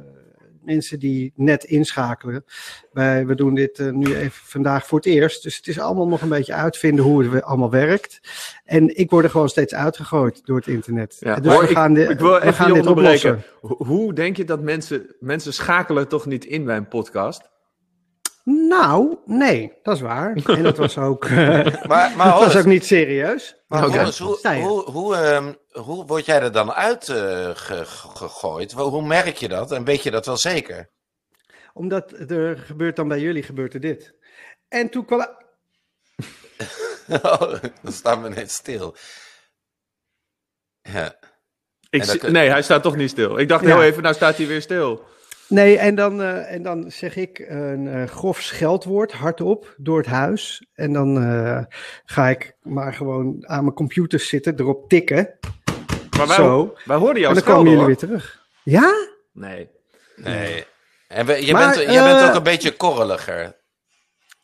mensen 0.63 0.99
die 0.99 1.33
net 1.36 1.63
inschakelen. 1.63 2.45
Wij, 2.91 3.25
we 3.25 3.36
doen 3.36 3.53
dit 3.55 3.91
nu 3.91 4.15
even 4.15 4.31
vandaag 4.45 4.88
voor 4.88 4.97
het 4.97 5.07
eerst. 5.07 5.43
Dus 5.43 5.55
het 5.57 5.67
is 5.67 5.79
allemaal 5.79 6.07
nog 6.07 6.21
een 6.21 6.29
beetje 6.29 6.53
uitvinden 6.53 7.05
hoe 7.05 7.23
het 7.33 7.43
allemaal 7.43 7.69
werkt. 7.71 8.19
En 8.65 8.97
ik 8.97 9.09
word 9.09 9.23
er 9.25 9.29
gewoon 9.31 9.49
steeds 9.49 9.73
uitgegooid 9.73 10.41
door 10.45 10.57
het 10.57 10.67
internet. 10.67 11.17
Ja. 11.19 11.36
Dus 11.39 11.53
Hoor, 11.53 11.62
we 11.63 11.69
ik- 11.69 11.75
gaan, 11.75 11.93
dit- 11.93 12.09
ik 12.09 12.19
wil 12.19 12.31
we 12.33 12.41
even 12.41 12.53
gaan 12.53 12.73
dit 12.73 12.86
oplossen. 12.88 13.43
Ho- 13.62 13.75
Hoe 13.86 14.13
denk 14.13 14.38
je 14.38 14.43
dat 14.45 14.62
mensen, 14.62 15.15
mensen 15.19 15.53
schakelen 15.53 16.07
toch 16.07 16.25
niet 16.25 16.45
in 16.45 16.63
bij 16.65 16.77
een 16.77 16.88
podcast? 16.88 17.51
Nou, 18.43 19.17
nee, 19.25 19.73
dat 19.84 19.95
is 19.95 20.01
waar. 20.01 20.36
En 20.36 20.63
dat 20.63 20.77
was 20.77 20.97
ook, 20.97 21.25
eh, 21.29 21.84
Maar, 21.84 22.15
maar, 22.15 22.32
dat 22.32 22.39
was 22.39 22.56
ook 22.56 22.65
niet 22.65 22.86
serieus. 22.86 23.56
maar 23.67 23.84
hoe, 23.84 24.13
hoe, 24.62 24.91
hoe, 24.91 25.15
ehm, 25.15 25.53
hoe 25.71 26.06
word 26.06 26.25
jij 26.25 26.41
er 26.41 26.51
dan 26.51 26.73
uitgegooid? 26.73 28.71
Hoe 28.71 28.89
hoe 28.89 29.06
merk 29.06 29.36
je 29.36 29.47
dat? 29.47 29.71
En 29.71 29.84
weet 29.84 30.03
je 30.03 30.12
dat 30.12 30.25
wel 30.25 30.38
zeker? 30.38 30.89
Omdat 31.73 32.12
er 32.29 32.58
gebeurt 32.58 32.95
dan 32.95 33.08
bij 33.08 33.19
jullie 33.19 33.43
gebeurt 33.43 33.73
er 33.73 33.79
dit. 33.79 34.13
En 34.67 34.89
toen 34.89 35.06
kwam... 35.06 35.27
dan 37.82 37.91
staan 37.91 38.21
we 38.23 38.29
net 38.29 38.51
stil. 38.51 38.95
Ja. 40.82 41.15
Ik 41.89 42.29
nee, 42.29 42.49
hij 42.49 42.62
staat 42.62 42.84
toch 42.84 42.95
niet 42.95 43.10
stil. 43.10 43.38
Ik 43.38 43.47
dacht 43.47 43.63
Ja. 43.65 43.69
heel 43.69 43.84
even, 43.84 44.03
nou 44.03 44.15
staat 44.15 44.38
hij 44.38 44.47
weer 44.47 44.62
stil. 44.62 45.03
Nee, 45.54 45.78
en 45.78 45.96
dan, 45.96 46.22
eh, 46.22 46.52
en 46.54 46.63
dan 46.63 46.92
zeg 46.92 47.16
ik 47.16 47.46
een 47.48 47.88
eh, 47.88 48.04
grof 48.08 48.42
scheldwoord 48.42 49.12
hardop 49.12 49.74
door 49.78 49.98
het 49.98 50.06
huis. 50.08 50.66
En 50.74 50.94
dan 50.94 51.24
eh, 51.24 51.60
ga 52.06 52.30
ik 52.30 52.56
maar 52.62 52.94
gewoon 52.94 53.36
aan 53.48 53.63
mijn 53.63 53.76
computer 53.76 54.20
zitten, 54.20 54.60
erop 54.60 54.89
tikken. 54.89 55.30
Maar 56.18 56.28
wij, 56.28 56.36
Zo. 56.36 56.74
wij 56.86 56.98
hoorden 56.98 57.22
jou 57.22 57.36
en 57.36 57.42
dan 57.44 57.54
komen 57.54 57.63
jullie 57.63 57.78
hoor. 57.78 57.88
weer 57.88 57.98
terug. 57.98 58.42
Ja? 58.63 58.94
Nee. 59.34 59.70
Nee. 60.16 60.63
En 61.08 61.26
we- 61.26 61.46
je, 61.46 61.54
Maar, 61.54 61.76
bent, 61.76 61.92
je 61.94 62.00
bent 62.04 62.30
ook 62.30 62.36
een 62.36 62.44
beetje 62.44 62.72
korreliger. 62.72 63.56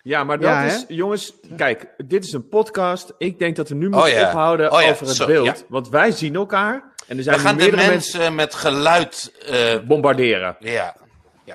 Ja, 0.01 0.23
maar 0.23 0.39
dat 0.39 0.49
Ja, 0.49 0.63
is, 0.63 0.85
jongens, 0.87 1.33
kijk, 1.57 1.87
dit 1.97 2.23
is 2.23 2.33
een 2.33 2.47
podcast. 2.47 3.13
Ik 3.17 3.39
denk 3.39 3.55
dat 3.55 3.69
we 3.69 3.75
nu 3.75 3.87
Oh 3.87 3.93
moeten 3.93 4.11
ja. 4.13 4.27
ophouden 4.27 4.71
Oh 4.71 4.81
ja, 4.81 4.89
over 4.89 5.07
het 5.07 5.15
zo, 5.15 5.25
beeld. 5.25 5.45
ja. 5.45 5.55
Want 5.67 5.89
wij 5.89 6.11
zien 6.11 6.35
elkaar 6.35 6.93
en 7.09 7.17
er 7.17 7.23
zijn 7.23 7.35
We 7.35 7.41
gaan 7.41 7.57
de 7.57 7.61
meerdere 7.61 7.87
mensen 7.87 8.19
mensen 8.19 8.35
met 8.35 8.53
geluid. 8.53 9.33
eh, 9.45 9.79
bombarderen. 9.87 10.55
ja. 10.59 10.95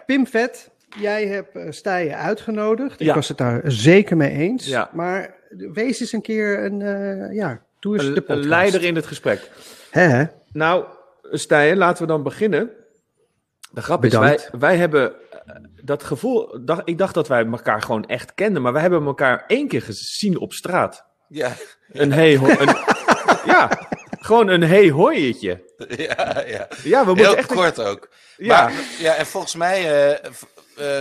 Pim 0.06 0.26
Vet, 0.26 0.70
jij 1.00 1.26
hebt 1.26 1.56
uh, 1.56 1.70
Stijen 1.70 2.16
uitgenodigd. 2.16 3.00
Ik 3.00 3.06
Ja. 3.06 3.14
was 3.14 3.28
het 3.28 3.38
daar 3.38 3.60
zeker 3.64 4.16
mee 4.16 4.30
eens. 4.30 4.66
Ja. 4.66 4.90
Maar 4.92 5.34
wees 5.72 6.00
eens 6.00 6.12
een 6.12 6.22
keer 6.22 6.64
een, 6.64 6.82
eh, 6.82 7.34
ja, 7.36 7.60
doe 7.80 7.94
eens 7.94 8.02
de 8.02 8.08
Een, 8.08 8.14
podcast. 8.14 8.38
een 8.40 8.48
leider 8.48 8.82
in 8.84 8.94
het 8.94 9.06
gesprek. 9.06 9.50
Hè? 9.90 10.24
Nou, 10.52 10.84
Stijn, 11.30 11.76
laten 11.76 12.02
we 12.02 12.08
dan 12.08 12.22
beginnen. 12.22 12.70
De 13.72 13.82
grap 13.82 14.04
is, 14.04 14.12
wij, 14.16 14.38
wij 14.58 14.76
hebben 14.76 15.12
eh, 15.12 15.54
dat 15.82 16.02
gevoel... 16.04 16.64
Dacht, 16.64 16.82
ik 16.84 16.98
dacht 16.98 17.14
dat 17.14 17.28
wij 17.28 17.44
elkaar 17.46 17.82
gewoon 17.82 18.06
echt 18.06 18.34
kenden, 18.34 18.62
maar 18.62 18.72
wij 18.72 18.82
hebben 18.82 19.04
elkaar 19.04 19.44
één 19.46 19.68
keer 19.68 19.82
gezien 19.82 20.38
op 20.38 20.52
straat. 20.52 21.04
Ja. 21.28 21.52
Een 21.92 22.12
hey, 22.12 22.34
een, 22.34 22.74
ja, 23.52 23.70
gewoon 24.24 24.48
een 24.48 24.62
hey 24.62 24.90
hooietje. 24.90 25.62
ja, 25.96 26.42
ja. 26.46 26.68
Ja, 26.82 27.00
we 27.00 27.06
moeten 27.06 27.24
Heel 27.26 27.36
echt... 27.36 27.50
een- 27.50 27.56
kort 27.56 27.80
ook. 27.80 28.08
Ja. 28.36 28.62
Maar, 28.62 28.72
ja, 28.98 29.14
en 29.14 29.26
volgens 29.26 29.54
mij, 29.54 29.78
eh, 29.92 30.10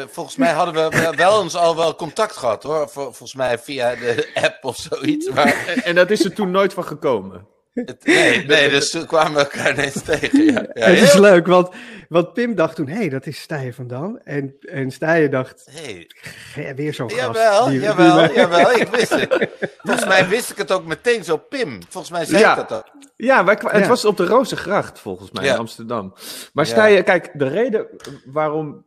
eh, 0.01 0.07
volgens 0.11 0.35
mij 0.35 0.51
hadden 0.51 0.73
we 0.89 0.97
wel- 1.01 1.15
wel 1.15 1.41
eens 1.43 1.55
al 1.55 1.75
wel 1.75 1.95
contact 1.95 2.37
gehad 2.37 2.63
hoor. 2.63 2.89
Vol- 2.89 3.03
volgens 3.03 3.33
mij 3.33 3.57
via 3.57 3.95
de 3.95 4.29
app 4.45 4.57
of 4.63 4.77
zoiets. 4.89 5.29
Maar 5.29 5.65
En, 5.67 5.83
en 5.83 5.95
dat 5.95 6.11
is 6.11 6.23
er 6.25 6.33
toen 6.33 6.51
nooit 6.51 6.73
van 6.73 6.83
gekomen. 6.85 7.47
Het- 7.73 8.05
nee, 8.05 8.45
nee, 8.45 8.69
dus 8.69 8.89
toen 8.91 9.05
kwamen 9.05 9.33
we 9.33 9.39
elkaar 9.39 9.73
ineens 9.73 10.01
tegen. 10.03 10.43
Ja, 10.45 10.51
ja, 10.73 10.85
het 10.85 11.01
is 11.01 11.11
heel- 11.11 11.21
leuk, 11.21 11.47
want, 11.47 11.69
want 12.09 12.33
Pim 12.33 12.55
dacht 12.55 12.75
toen, 12.75 12.87
hé, 12.87 12.95
hey, 12.95 13.09
dat 13.09 13.25
is 13.25 13.41
Stijen 13.41 13.73
van 13.73 13.87
Dam. 13.87 14.19
En, 14.23 14.55
en 14.61 14.91
Stijen 14.91 15.31
dacht, 15.31 15.67
Hey. 15.71 16.05
"Ge- 16.21 16.73
weer 16.75 16.93
zo'n 16.93 17.11
gast. 17.11 17.21
Jawel, 17.21 17.65
die- 17.65 17.79
jawel, 17.79 18.33
jawel, 18.33 18.71
ik 18.71 18.87
wist 18.87 19.09
het. 19.19 19.49
Volgens 19.83 20.05
mij 20.07 20.27
wist 20.27 20.49
ik 20.51 20.57
het 20.57 20.71
ook 20.71 20.85
meteen 20.85 21.23
zo, 21.23 21.37
Pim. 21.37 21.79
Volgens 21.89 22.13
mij 22.13 22.25
zei 22.25 22.39
Ja. 22.39 22.51
ik 22.51 22.67
dat 22.67 22.77
ook. 22.77 22.91
Ja, 23.15 23.43
wij, 23.45 23.57
het 23.61 23.81
Ja. 23.81 23.87
was 23.87 24.05
op 24.05 24.17
de 24.17 24.25
Rozengracht 24.25 24.99
volgens 24.99 25.31
mij 25.31 25.43
Ja. 25.45 25.53
in 25.53 25.59
Amsterdam. 25.59 26.13
Maar 26.53 26.65
Ja. 26.65 26.71
Stijn, 26.71 27.03
kijk, 27.03 27.29
de 27.33 27.47
reden 27.47 27.87
waarom 28.25 28.85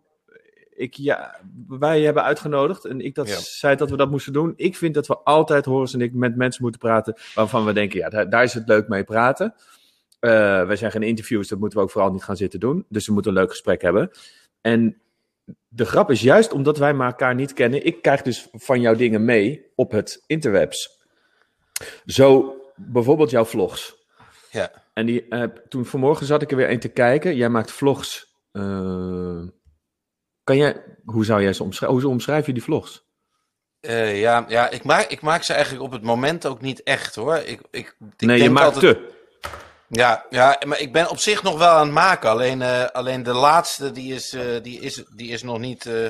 ik 0.77 0.95
ja, 0.95 1.41
wij 1.69 2.01
hebben 2.01 2.23
uitgenodigd 2.23 2.85
en 2.85 3.01
ik 3.01 3.15
dat 3.15 3.29
Ja. 3.29 3.39
zei 3.39 3.77
dat 3.77 3.91
we 3.91 3.97
dat 3.97 4.11
moesten 4.11 4.33
doen. 4.33 4.53
Ik 4.57 4.77
vind 4.77 4.95
dat 4.95 5.07
we 5.07 5.19
altijd, 5.19 5.65
Horus 5.65 5.95
en 5.95 6.01
ik, 6.01 6.13
met 6.13 6.37
mensen 6.37 6.63
moeten 6.63 6.81
praten 6.81 7.17
waarvan 7.35 7.65
we 7.65 7.73
denken, 7.73 7.99
ja, 7.99 8.09
daar, 8.09 8.31
daar 8.31 8.43
is 8.43 8.55
het 8.55 8.69
leuk 8.69 8.89
mee 8.89 9.05
praten. 9.05 9.55
Eh 10.21 10.67
wij 10.67 10.77
zijn 10.77 10.91
geen 10.91 11.03
interviews, 11.03 11.49
dat 11.49 11.59
moeten 11.59 11.79
we 11.79 11.85
ook 11.85 11.91
vooral 11.91 12.13
niet 12.13 12.23
gaan 12.25 12.37
zitten 12.37 12.61
doen. 12.61 12.85
Dus 12.89 13.07
we 13.07 13.13
moeten 13.13 13.31
een 13.33 13.39
leuk 13.39 13.51
gesprek 13.51 13.83
hebben. 13.83 14.11
En 14.61 15.01
de 15.69 15.85
grap 15.85 16.11
is 16.11 16.21
juist 16.21 16.53
omdat 16.53 16.79
wij 16.79 16.95
elkaar 16.95 17.35
niet 17.35 17.53
kennen. 17.53 17.87
Ik 17.87 18.03
krijg 18.03 18.23
dus 18.23 18.49
van 18.53 18.81
jou 18.81 18.97
dingen 18.97 19.25
mee 19.25 19.67
op 19.75 19.91
het 19.91 20.23
interwebs. 20.27 21.05
Zo 22.07 22.57
bijvoorbeeld 22.77 23.31
jouw 23.31 23.45
vlogs. 23.45 23.97
Ja. 24.51 24.71
En 24.93 25.07
die, 25.07 25.29
eh, 25.29 25.43
toen 25.69 25.85
vanmorgen 25.87 26.27
zat 26.27 26.43
ik 26.43 26.51
er 26.51 26.57
weer 26.57 26.71
een 26.71 26.79
te 26.79 26.89
kijken. 26.89 27.37
Jij 27.37 27.49
maakt 27.49 27.71
vlogs. 27.73 28.35
Eh, 28.53 29.43
kan 30.47 30.57
jij, 30.57 30.83
hoe 31.05 31.25
zou 31.25 31.43
jij 31.43 31.53
ze 31.53 31.63
omschrijven? 31.63 32.01
Hoe 32.01 32.11
omschrijf 32.11 32.47
je 32.47 32.53
die 32.53 32.63
vlogs? 32.63 33.05
Eh, 33.81 34.21
ja, 34.21 34.45
ja 34.49 34.71
ik, 34.71 34.85
maak, 34.85 35.07
ik 35.11 35.21
maak 35.21 35.43
ze 35.43 35.53
eigenlijk 35.53 35.85
op 35.85 35.93
het 35.93 36.03
moment 36.03 36.47
ook 36.47 36.61
niet 36.61 36.83
echt 36.83 37.15
hoor. 37.15 37.37
Ik, 37.37 37.61
ik, 37.71 37.97
ik 38.19 38.27
nee, 38.27 38.43
je 38.43 38.51
maakt 38.51 38.75
altijd- 38.75 38.97
te. 38.97 39.15
Ja, 39.89 40.25
ja, 40.31 40.61
maar 40.67 40.81
ik 40.81 40.93
ben 40.93 41.11
op 41.11 41.19
zich 41.19 41.43
nog 41.43 41.59
wel 41.59 41.69
aan 41.69 41.85
het 41.87 41.95
maken. 41.95 42.31
Alleen, 42.31 42.63
eh, 42.63 42.85
alleen 42.85 43.23
de 43.23 43.33
laatste, 43.33 43.93
die 43.93 44.15
is, 44.15 44.33
eh, 44.33 44.43
die 44.63 44.81
is, 44.81 45.05
die 45.15 45.29
is 45.31 45.43
nog 45.43 45.59
niet. 45.59 45.87
eh, 45.87 46.09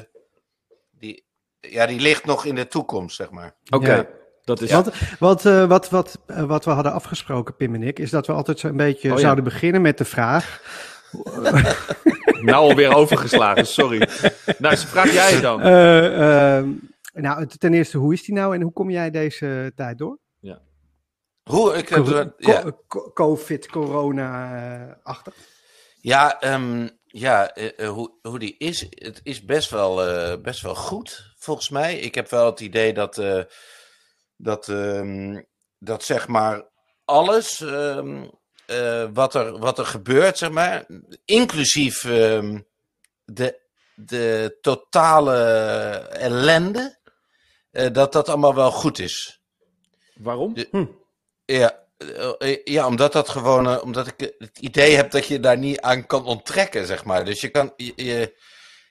die, 0.90 1.24
ja, 1.60 1.86
die 1.86 2.00
ligt 2.00 2.24
nog 2.24 2.44
in 2.44 2.54
de 2.54 2.66
toekomst, 2.68 3.16
zeg 3.16 3.30
maar. 3.30 3.54
Oké, 3.70 3.94
Ja. 3.94 4.06
dat 4.44 4.60
is... 4.60 4.70
Want 4.70 4.90
wat, 5.18 5.46
eh, 5.46 5.64
wat, 5.68 5.88
wat, 5.90 6.18
wat 6.26 6.64
we 6.64 6.70
hadden 6.70 6.92
afgesproken, 6.92 7.56
Pim 7.56 7.74
en 7.74 7.82
ik, 7.82 7.98
is 7.98 8.10
dat 8.10 8.26
we 8.26 8.32
altijd 8.32 8.58
zo'n 8.58 8.76
beetje 8.76 9.08
Oh 9.10 9.14
ja. 9.14 9.20
zouden 9.20 9.44
beginnen 9.44 9.82
met 9.82 9.98
de 9.98 10.04
vraag. 10.04 10.60
Nou 12.40 12.68
alweer 12.68 12.94
overgeslagen, 12.94 13.66
sorry. 13.66 14.08
Nou, 14.58 14.76
vraag 14.76 15.12
jij 15.12 15.40
dan. 15.40 15.60
eh, 15.62 16.56
ehm, 16.58 16.68
nou, 17.12 17.46
ten 17.46 17.74
eerste, 17.74 17.98
hoe 17.98 18.12
is 18.12 18.22
die 18.24 18.34
nou 18.34 18.54
en 18.54 18.62
hoe 18.62 18.72
kom 18.72 18.90
jij 18.90 19.10
deze 19.10 19.72
tijd 19.74 19.98
door? 19.98 20.18
Hoe 21.50 21.74
ik. 21.74 21.86
Co- 21.86 22.32
ja, 22.36 22.62
co- 22.62 22.80
co- 22.88 23.10
Covid, 23.12 23.66
corona-achtig. 23.68 25.34
ja, 26.00 26.40
ehm, 26.40 26.88
ja 27.04 27.50
eh, 27.52 27.70
eh, 27.86 27.88
hoe, 27.88 28.18
hoe 28.22 28.38
die 28.38 28.54
is. 28.58 28.80
Het 28.90 29.20
is 29.22 29.44
best 29.44 29.70
wel, 29.70 30.06
eh, 30.06 30.40
best 30.42 30.60
wel 30.62 30.74
goed, 30.74 31.34
volgens 31.38 31.68
mij. 31.70 31.98
Ik 31.98 32.14
heb 32.14 32.28
wel 32.30 32.46
het 32.46 32.60
idee 32.60 32.92
dat. 32.92 33.18
eh, 33.18 33.42
dat, 34.36 34.68
ehm, 34.68 35.42
dat 35.78 36.04
zeg 36.04 36.28
maar. 36.28 36.68
Alles. 37.04 37.60
ehm, 37.60 38.26
eh, 38.66 39.08
wat, 39.12 39.34
er, 39.34 39.58
wat 39.58 39.78
er 39.78 39.86
gebeurt, 39.86 40.38
zeg 40.38 40.50
maar. 40.50 40.86
Inclusief. 41.24 42.04
ehm, 42.04 42.60
de, 43.24 43.60
de 43.94 44.58
totale 44.60 45.34
ellende. 46.10 46.98
eh, 47.70 47.92
dat 47.92 48.12
dat 48.12 48.28
allemaal 48.28 48.54
wel 48.54 48.70
goed 48.70 48.98
is. 48.98 49.40
Waarom? 50.14 50.54
Ja, 51.44 51.84
eh, 52.38 52.64
ja 52.64 52.86
omdat 52.86 53.12
dat 53.12 53.28
gewoon, 53.28 53.80
omdat 53.80 54.06
ik 54.06 54.32
het 54.38 54.58
idee 54.58 54.96
heb 54.96 55.10
dat 55.10 55.26
je 55.26 55.40
daar 55.40 55.58
niet 55.58 55.80
aan 55.80 56.06
kan 56.06 56.24
onttrekken, 56.24 56.86
zeg 56.86 57.04
maar. 57.04 57.24
Dus 57.24 57.40
je 57.40 57.48
kan, 57.48 57.72
je, 57.76 57.92
je- 57.96 58.44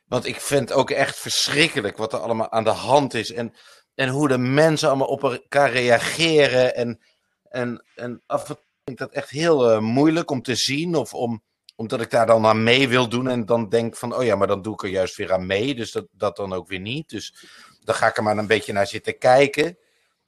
want 0.06 0.26
ik 0.26 0.40
vind 0.42 0.72
ook 0.72 0.90
echt 0.92 1.18
verschrikkelijk 1.18 1.98
wat 1.98 2.14
er 2.14 2.20
allemaal 2.20 2.52
aan 2.52 2.64
de 2.64 2.70
hand 2.70 3.14
is 3.14 3.32
en, 3.32 3.54
en 3.96 4.10
hoe 4.10 4.28
de 4.28 4.38
mensen 4.38 4.88
allemaal 4.88 5.08
op 5.08 5.24
elkaar 5.24 5.72
reageren 5.72 6.76
en, 6.76 7.02
en, 7.44 7.86
en 7.96 8.24
af 8.26 8.50
en 8.50 8.58
vind 8.86 8.98
dat 8.98 9.12
echt 9.12 9.30
heel 9.30 9.72
eh, 9.72 9.80
moeilijk 9.80 10.32
om 10.32 10.42
te 10.42 10.56
zien 10.56 10.96
of 10.96 11.14
om, 11.14 11.44
omdat 11.76 12.02
ik 12.02 12.10
daar 12.10 12.26
dan 12.26 12.46
aan 12.46 12.64
mee 12.64 12.88
wil 12.88 13.10
doen 13.10 13.28
en 13.28 13.46
dan 13.46 13.70
denk 13.70 13.96
van, 13.96 14.16
oh 14.16 14.24
ja, 14.24 14.36
maar 14.36 14.48
dan 14.48 14.62
doe 14.62 14.74
ik 14.74 14.84
er 14.84 14.90
juist 14.90 15.16
weer 15.16 15.34
aan 15.34 15.46
mee, 15.46 15.76
dus 15.76 15.92
dat, 15.92 16.08
dat 16.12 16.36
dan 16.36 16.54
ook 16.54 16.68
weer 16.68 16.80
niet. 16.80 17.10
Dus 17.10 17.36
dan 17.84 17.96
ga 17.96 18.08
ik 18.08 18.18
er 18.18 18.24
maar 18.24 18.38
een 18.38 18.48
beetje 18.48 18.74
naar 18.74 18.88
zitten 18.88 19.18
kijken. 19.18 19.78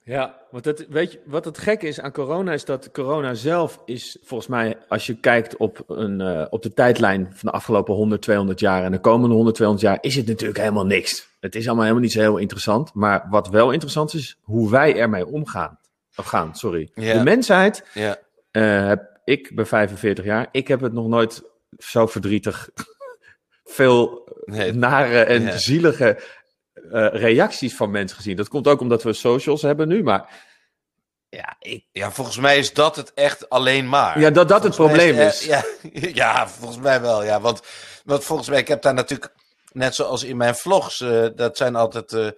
Ja, 0.04 0.38
want 0.50 0.64
het, 0.64 0.86
weet 0.88 1.12
je, 1.12 1.20
wat 1.26 1.44
het 1.44 1.58
gekke 1.58 1.86
is 1.86 2.00
aan 2.00 2.12
corona 2.12 2.52
is 2.52 2.64
dat 2.64 2.90
corona 2.90 3.34
zelf 3.34 3.80
is 3.84 4.18
volgens 4.22 4.48
mij, 4.48 4.78
als 4.88 5.06
je 5.06 5.20
kijkt 5.20 5.56
op, 5.56 5.84
een, 5.86 6.20
eh, 6.20 6.46
op 6.50 6.62
de 6.62 6.72
tijdlijn 6.72 7.26
van 7.34 7.48
de 7.50 7.56
afgelopen 7.56 7.94
100, 7.94 8.22
200 8.22 8.60
jaar 8.60 8.84
en 8.84 8.92
de 8.92 9.00
komende 9.00 9.34
100, 9.34 9.56
200 9.56 9.88
jaar, 9.88 9.98
is 10.00 10.14
het 10.16 10.26
natuurlijk 10.26 10.58
helemaal 10.58 10.86
niks. 10.86 11.28
Het 11.40 11.54
is 11.54 11.66
allemaal 11.66 11.84
helemaal 11.84 12.04
niet 12.04 12.12
zo 12.12 12.20
heel 12.20 12.36
interessant. 12.36 12.94
Maar 12.94 13.26
wat 13.30 13.48
wel 13.48 13.70
interessant 13.70 14.14
is, 14.14 14.38
hoe 14.42 14.70
wij 14.70 14.96
ermee 14.96 15.26
omgaan. 15.26 15.78
Of 16.16 16.26
gaan, 16.26 16.54
sorry. 16.54 16.90
De 16.94 17.20
mensheid, 17.24 17.84
Ja. 17.94 18.18
Eh, 18.62 18.86
heb 18.88 19.20
ik 19.24 19.54
ben 19.54 19.66
45 19.66 20.24
jaar, 20.24 20.48
ik 20.52 20.68
heb 20.68 20.80
het 20.80 20.92
nog 20.92 21.06
nooit 21.08 21.42
zo 21.78 22.06
verdrietig 22.06 22.68
veel 23.76 24.26
Nee, 24.44 24.72
nare 24.72 25.22
en 25.22 25.42
Ja. 25.42 25.56
zielige 25.56 26.22
eh, 26.92 27.08
reacties 27.12 27.76
van 27.76 27.90
mensen 27.90 28.16
gezien. 28.16 28.36
Dat 28.36 28.48
komt 28.48 28.66
ook 28.68 28.80
omdat 28.80 29.02
we 29.02 29.12
socials 29.12 29.62
hebben 29.62 29.88
nu, 29.88 30.02
maar 30.02 30.46
ja, 31.28 31.56
ik, 31.58 31.86
ja, 31.92 32.10
volgens 32.10 32.36
mij 32.38 32.58
is 32.58 32.72
dat 32.72 32.96
het 32.96 33.14
echt 33.14 33.48
alleen 33.48 33.88
maar. 33.88 34.20
ja 34.20 34.30
dat 34.30 34.48
dat 34.48 34.62
het 34.62 34.74
Volgens 34.74 34.98
probleem 35.02 35.26
is. 35.26 35.44
ja, 35.44 35.64
ja, 36.22 36.48
volgens 36.48 36.78
mij 36.78 37.00
wel. 37.00 37.24
Ja, 37.24 37.40
want, 37.40 37.62
want 38.04 38.24
volgens 38.24 38.48
mij, 38.48 38.58
ik 38.58 38.68
heb 38.68 38.82
daar 38.82 38.94
natuurlijk, 38.94 39.32
net 39.72 39.94
zoals 39.94 40.22
in 40.24 40.36
mijn 40.36 40.54
vlogs, 40.54 41.00
eh, 41.00 41.26
dat 41.34 41.56
zijn 41.56 41.76
altijd, 41.76 42.34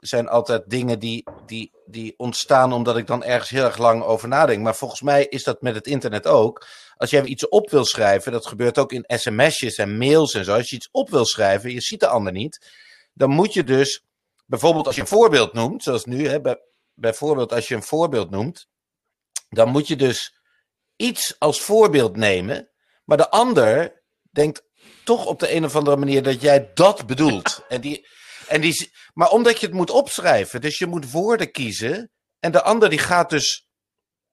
zijn 0.00 0.28
altijd 0.28 0.70
dingen 0.70 0.98
die, 0.98 1.24
die, 1.46 1.72
die 1.86 2.14
ontstaan 2.16 2.72
omdat 2.72 2.96
ik 2.96 3.06
dan 3.06 3.24
ergens 3.24 3.50
heel 3.50 3.64
erg 3.64 3.78
lang 3.78 4.02
over 4.02 4.28
nadenk. 4.28 4.62
Maar 4.62 4.76
volgens 4.76 5.00
mij 5.00 5.26
is 5.26 5.44
dat 5.44 5.62
met 5.62 5.74
het 5.74 5.86
internet 5.86 6.26
ook. 6.26 6.66
Als 6.96 7.10
jij 7.10 7.24
iets 7.24 7.48
op 7.48 7.70
wil 7.70 7.84
schrijven, 7.84 8.32
dat 8.32 8.46
gebeurt 8.46 8.78
ook 8.78 8.92
in 8.92 9.04
sms'jes 9.06 9.76
en 9.76 9.98
mails 9.98 10.34
en 10.34 10.44
zo. 10.44 10.54
Als 10.54 10.70
je 10.70 10.76
iets 10.76 10.88
op 10.90 11.10
wil 11.10 11.24
schrijven, 11.24 11.72
je 11.72 11.80
ziet 11.80 12.00
de 12.00 12.08
ander 12.08 12.32
niet, 12.32 12.66
dan 13.12 13.30
moet 13.30 13.52
je 13.52 13.64
dus, 13.64 14.04
bijvoorbeeld 14.46 14.86
als 14.86 14.94
je 14.94 15.00
een 15.00 15.06
voorbeeld 15.06 15.52
noemt, 15.52 15.82
zoals 15.82 16.04
nu, 16.04 16.28
hè, 16.28 16.40
bij, 16.40 16.60
bijvoorbeeld 16.94 17.52
als 17.52 17.68
je 17.68 17.74
een 17.74 17.82
voorbeeld 17.82 18.30
noemt, 18.30 18.68
dan 19.48 19.68
moet 19.68 19.88
je 19.88 19.96
dus 19.96 20.38
iets 20.96 21.36
als 21.38 21.60
voorbeeld 21.60 22.16
nemen, 22.16 22.70
maar 23.04 23.16
de 23.16 23.30
ander 23.30 24.02
denkt 24.30 24.62
toch 25.04 25.26
op 25.26 25.38
de 25.38 25.54
een 25.54 25.64
of 25.64 25.76
andere 25.76 25.96
manier 25.96 26.22
dat 26.22 26.40
jij 26.40 26.70
dat 26.74 27.06
bedoelt. 27.06 27.64
En 27.68 27.80
die, 27.80 28.06
en 28.48 28.60
die, 28.60 28.92
maar 29.14 29.30
omdat 29.30 29.60
je 29.60 29.66
het 29.66 29.74
moet 29.74 29.90
opschrijven, 29.90 30.60
dus 30.60 30.78
je 30.78 30.86
moet 30.86 31.10
woorden 31.10 31.50
kiezen, 31.50 32.10
en 32.40 32.52
de 32.52 32.62
ander 32.62 32.90
die 32.90 32.98
gaat 32.98 33.30
dus, 33.30 33.66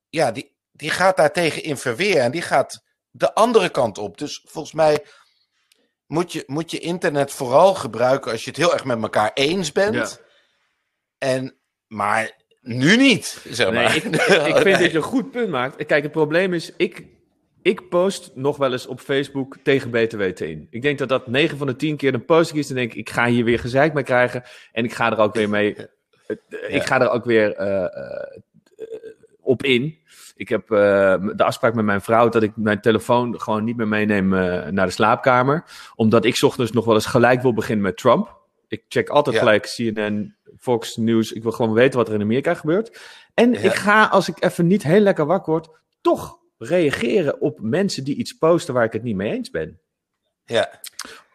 ja, 0.09 0.31
die, 0.31 0.55
die 0.71 0.89
gaat 0.89 1.17
daartegen 1.17 1.63
in 1.63 1.77
verweer 1.77 2.17
en 2.17 2.31
die 2.31 2.41
gaat 2.41 2.83
de 3.11 3.33
andere 3.33 3.69
kant 3.69 3.97
op. 3.97 4.17
Dus 4.17 4.45
volgens 4.45 4.73
mij 4.73 5.05
moet 6.07 6.31
je, 6.31 6.43
moet 6.45 6.71
je 6.71 6.79
internet 6.79 7.31
vooral 7.31 7.73
gebruiken 7.73 8.31
als 8.31 8.43
je 8.43 8.49
het 8.49 8.59
heel 8.59 8.73
erg 8.73 8.83
met 8.83 9.01
elkaar 9.01 9.31
eens 9.33 9.71
bent. 9.71 9.95
Ja. 9.95 10.25
En, 11.17 11.57
maar 11.87 12.31
nu 12.61 12.97
niet, 12.97 13.41
zeg 13.49 13.69
Nee, 13.69 13.83
maar. 13.83 13.95
ik, 13.95 14.03
ik 14.03 14.55
vind 14.55 14.79
dat 14.79 14.91
je 14.91 14.97
een 14.97 15.01
goed 15.01 15.31
punt 15.31 15.49
maakt. 15.49 15.85
Kijk, 15.85 16.03
het 16.03 16.11
probleem 16.11 16.53
is, 16.53 16.71
ik, 16.77 17.05
ik 17.65 17.89
post 17.89 18.31
nog 18.33 18.57
wel 18.57 18.71
eens 18.71 18.87
op 18.87 18.99
Facebook 18.99 19.57
tegen 19.63 19.91
beter 19.91 20.17
weten 20.17 20.49
in. 20.49 20.67
Ik 20.69 20.81
denk 20.81 20.97
dat 20.97 21.09
dat 21.09 21.27
9 21.27 21.57
van 21.57 21.67
de 21.67 21.75
10 21.75 21.97
keer 21.97 22.13
een 22.13 22.25
post 22.25 22.53
is. 22.53 22.67
Dan 22.67 22.75
denk 22.77 22.91
ik, 22.91 22.97
ik 22.97 23.09
ga 23.09 23.27
hier 23.27 23.43
weer 23.43 23.59
gezeik 23.59 23.93
mee 23.93 24.03
krijgen. 24.03 24.43
En 24.71 24.83
ik 24.83 24.93
ga 24.93 25.11
er 25.11 25.17
ook 25.17 25.33
weer 25.33 25.49
mee. 25.49 25.75
eh, 26.27 26.75
Ik 26.75 26.83
ga 26.83 27.01
er 27.01 27.09
ook 27.09 27.25
weer 27.25 27.53
eh, 27.55 27.83
eh, 27.83 28.41
op 29.41 29.63
in. 29.63 29.97
Ik 30.35 30.49
heb 30.49 30.67
de 30.67 31.43
afspraak 31.43 31.73
met 31.73 31.85
mijn 31.85 32.01
vrouw 32.01 32.29
dat 32.29 32.43
ik 32.43 32.51
mijn 32.55 32.81
telefoon 32.81 33.41
gewoon 33.41 33.63
niet 33.63 33.77
meer 33.77 33.87
meeneem 33.87 34.27
naar 34.73 34.85
de 34.85 34.91
slaapkamer. 34.91 35.63
Omdat 35.95 36.25
ik 36.25 36.35
's 36.35 36.43
ochtends 36.43 36.71
nog 36.71 36.85
wel 36.85 36.95
eens 36.95 37.05
gelijk 37.05 37.41
wil 37.41 37.53
beginnen 37.53 37.85
met 37.85 37.97
Trump. 37.97 38.37
Ik 38.67 38.83
check 38.87 39.09
altijd 39.09 39.35
Ja. 39.35 39.41
gelijk 39.41 39.63
CNN, 39.75 40.35
Fox 40.57 40.95
News. 40.97 41.31
Ik 41.31 41.43
wil 41.43 41.51
gewoon 41.51 41.73
weten 41.73 41.97
wat 41.99 42.07
er 42.07 42.13
in 42.13 42.21
Amerika 42.21 42.53
gebeurt. 42.53 42.99
En 43.33 43.51
Ja. 43.51 43.59
ik 43.59 43.73
ga, 43.73 44.05
als 44.05 44.29
ik 44.29 44.43
even 44.43 44.67
niet 44.67 44.83
heel 44.83 44.99
lekker 44.99 45.25
wakker 45.25 45.51
word, 45.53 45.69
toch 46.01 46.43
reageren 46.57 47.41
op 47.41 47.59
mensen 47.61 48.03
die 48.03 48.15
iets 48.15 48.33
posten 48.33 48.73
waar 48.73 48.83
ik 48.85 48.93
het 48.93 49.03
niet 49.03 49.15
mee 49.15 49.31
eens 49.33 49.49
ben. 49.49 49.79
Ja. 50.45 50.79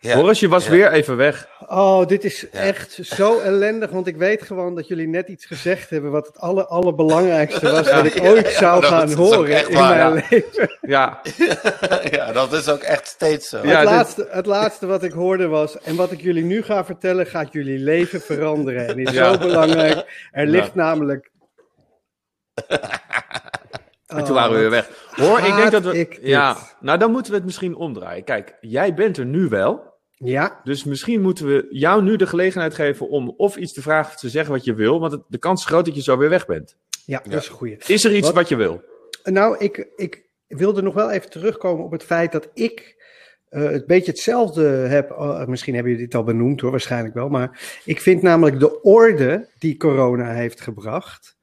Ja. 0.01 0.15
Boris, 0.17 0.41
je 0.41 0.49
was 0.49 0.65
Ja. 0.65 0.71
weer 0.71 0.93
even 0.93 1.17
weg. 1.17 1.49
Oh, 1.69 2.07
dit 2.07 2.25
is 2.25 2.41
Ja. 2.53 2.59
echt 2.61 2.99
zo 3.03 3.39
ellendig, 3.41 3.91
want 3.91 4.07
ik 4.07 4.17
weet 4.17 4.43
gewoon 4.43 4.75
dat 4.75 4.89
jullie 4.89 5.09
net 5.09 5.29
iets 5.29 5.45
gezegd 5.47 5.91
hebben 5.91 6.11
wat 6.11 6.27
het 6.27 6.39
aller, 6.39 6.67
allerbelangrijkste 6.67 7.71
was 7.71 7.91
wat 7.93 8.05
ik 8.05 8.23
ooit 8.23 8.51
ja, 8.53 8.59
zou 8.59 8.81
dat 8.81 8.91
gaan 8.91 9.13
horen 9.13 9.55
echt 9.57 9.69
in 9.69 9.75
waar, 9.75 10.13
mijn 10.13 10.15
ja. 10.15 10.27
leven. 10.31 10.79
Ja, 10.81 11.21
ja, 12.17 12.33
dat 12.33 12.53
is 12.53 12.69
ook 12.69 12.81
echt 12.83 13.07
steeds 13.07 13.49
zo. 13.49 13.57
Ja, 13.57 13.63
het, 13.69 13.79
dit- 13.79 13.89
laatste, 13.89 14.27
het 14.31 14.47
laatste 14.47 14.87
wat 14.87 15.03
ik 15.03 15.13
hoorde 15.13 15.47
was, 15.47 15.79
en 15.81 15.97
wat 15.97 16.13
ik 16.13 16.21
jullie 16.21 16.45
nu 16.45 16.63
ga 16.63 16.85
vertellen, 16.85 17.27
gaat 17.27 17.53
jullie 17.53 17.79
leven 17.79 18.21
veranderen. 18.21 18.87
En 18.89 18.99
is 18.99 19.11
Ja. 19.11 19.33
zo 19.33 19.39
belangrijk. 19.39 20.29
Er 20.31 20.45
Ja. 20.45 20.51
ligt 20.51 20.75
namelijk... 20.75 21.31
en 24.11 24.25
toen 24.25 24.35
waren 24.35 24.53
we 24.53 24.59
weer 24.59 24.71
weg. 24.71 25.09
Hoor, 25.11 25.39
ik 25.39 25.55
denk 25.57 25.71
dat 25.71 25.83
we. 25.85 25.99
ik 25.99 26.11
dit. 26.11 26.27
ja, 26.27 26.57
nou 26.81 26.99
dan 26.99 27.11
moeten 27.11 27.31
we 27.31 27.37
het 27.37 27.47
misschien 27.47 27.75
omdraaien. 27.77 28.25
Kijk, 28.25 28.57
jij 28.61 28.95
bent 28.95 29.17
er 29.17 29.27
nu 29.27 29.49
wel. 29.49 29.89
Ja, 30.17 30.61
Dus 30.65 30.85
misschien 30.85 31.21
moeten 31.21 31.47
we 31.47 31.67
jou 31.71 32.03
nu 32.03 32.17
de 32.17 32.27
gelegenheid 32.27 32.75
geven 32.75 33.09
om 33.09 33.35
of 33.37 33.57
iets 33.57 33.73
te 33.73 33.83
vragen 33.83 34.13
of 34.13 34.19
te 34.21 34.29
zeggen 34.29 34.53
wat 34.53 34.65
je 34.65 34.75
wil. 34.75 35.01
Want 35.01 35.13
het- 35.13 35.23
de 35.29 35.39
kans 35.39 35.61
is 35.61 35.67
groot 35.67 35.85
dat 35.85 35.95
je 35.95 36.03
zo 36.03 36.17
weer 36.17 36.29
weg 36.29 36.47
bent. 36.47 36.77
ja, 37.07 37.23
dat 37.29 37.41
is 37.43 37.49
een 37.49 37.55
goeie. 37.55 37.77
Is 37.87 38.05
er 38.05 38.15
iets 38.15 38.27
Wat- 38.27 38.35
wat, 38.37 38.49
je 38.49 38.57
wil? 38.57 38.83
Nou, 39.25 39.57
ik, 39.59 39.89
ik 39.97 40.25
wilde 40.47 40.83
nog 40.83 40.95
wel 40.95 41.11
even 41.11 41.31
terugkomen 41.31 41.85
op 41.85 41.91
het 41.91 42.03
feit 42.05 42.33
dat 42.33 42.49
ik 42.55 42.99
eh 43.49 43.63
het 43.63 43.87
beetje 43.87 44.11
hetzelfde 44.11 44.63
heb. 44.67 45.11
oh, 45.11 45.47
misschien 45.47 45.75
hebben 45.75 45.93
jullie 45.93 46.07
dit 46.07 46.17
al 46.17 46.25
benoemd 46.25 46.61
hoor, 46.61 46.71
waarschijnlijk 46.71 47.15
wel. 47.15 47.29
Maar 47.29 47.81
ik 47.85 48.01
vind 48.01 48.23
namelijk 48.23 48.59
de 48.61 48.81
orde 48.83 49.49
die 49.59 49.77
corona 49.77 50.33
heeft 50.33 50.61
gebracht, 50.61 51.37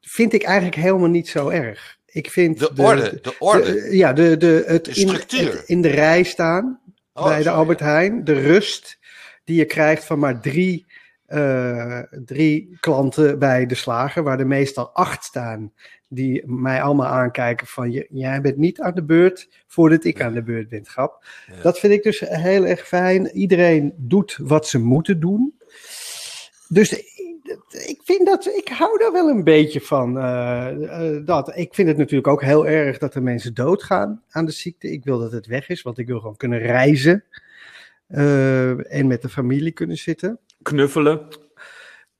vind 0.00 0.32
ik 0.32 0.42
eigenlijk 0.42 0.76
helemaal 0.76 1.08
niet 1.08 1.28
zo 1.28 1.48
erg. 1.48 1.98
Ik 2.06 2.30
vind 2.30 2.58
De 2.58 2.70
orde, 2.76 3.18
de 3.22 3.34
orde. 3.38 3.72
de- 3.74 3.96
ja, 3.96 4.12
de, 4.12 4.36
de, 4.36 4.62
het, 4.66 4.84
De 4.84 4.90
in, 4.90 5.08
structuur. 5.08 5.52
het 5.52 5.62
in 5.68 5.82
de 5.82 5.88
rij 5.88 6.22
staan 6.22 6.80
Oh, 7.14 7.24
bij 7.24 7.42
de. 7.42 7.50
Albert 7.50 7.80
Heijn. 7.80 8.24
De 8.24 8.32
rust 8.40 8.98
die 9.44 9.56
je 9.56 9.64
krijgt 9.64 10.04
van 10.04 10.18
maar 10.18 10.40
drie, 10.40 10.86
eh, 11.26 11.98
drie 12.24 12.76
klanten 12.80 13.38
bij 13.38 13.66
de 13.66 13.74
slager, 13.74 14.22
waar 14.22 14.38
er 14.38 14.46
meestal 14.46 14.90
acht 14.90 15.24
staan. 15.24 15.72
Die 16.08 16.42
mij 16.46 16.82
allemaal 16.82 17.06
aankijken 17.06 17.66
van, 17.66 17.90
"J- 17.90 18.06
jij 18.10 18.40
bent 18.40 18.56
niet 18.56 18.80
aan 18.80 18.94
de 18.94 19.04
beurt 19.04 19.48
voordat 19.66 20.04
ik 20.04 20.20
aan 20.22 20.32
de 20.34 20.42
beurt 20.42 20.68
ben, 20.68 20.86
grap. 20.86 21.24
Ja. 21.46 21.62
Dat 21.62 21.78
vind 21.78 21.92
ik 21.92 22.02
dus 22.02 22.20
heel 22.20 22.66
erg 22.66 22.86
fijn. 22.88 23.30
Iedereen 23.30 23.92
doet 23.96 24.38
wat 24.42 24.68
ze 24.68 24.78
moeten 24.78 25.20
doen. 25.20 25.54
Dus 26.68 27.09
ik 27.86 28.00
vind 28.04 28.26
dat, 28.26 28.46
ik 28.46 28.68
hou 28.68 28.98
daar 28.98 29.12
wel 29.12 29.28
een 29.28 29.44
beetje 29.44 29.80
van. 29.80 30.18
eh, 30.18 31.16
eh, 31.16 31.26
dat. 31.26 31.56
Ik 31.56 31.74
vind 31.74 31.88
het 31.88 31.96
natuurlijk 31.96 32.26
ook 32.28 32.42
heel 32.42 32.66
erg 32.66 32.98
dat 32.98 33.14
er 33.14 33.22
mensen 33.22 33.54
doodgaan 33.54 34.22
aan 34.30 34.44
de 34.44 34.52
ziekte. 34.52 34.90
Ik 34.92 35.04
wil 35.04 35.18
dat 35.18 35.32
het 35.32 35.46
weg 35.46 35.68
is, 35.68 35.82
want 35.82 35.98
ik 35.98 36.06
wil 36.06 36.20
gewoon 36.20 36.36
kunnen 36.36 36.58
reizen. 36.58 37.24
eh, 38.06 38.94
en 38.94 39.06
met 39.06 39.22
de 39.22 39.28
familie 39.28 39.72
kunnen 39.72 39.96
zitten. 39.96 40.38
Knuffelen. 40.62 41.26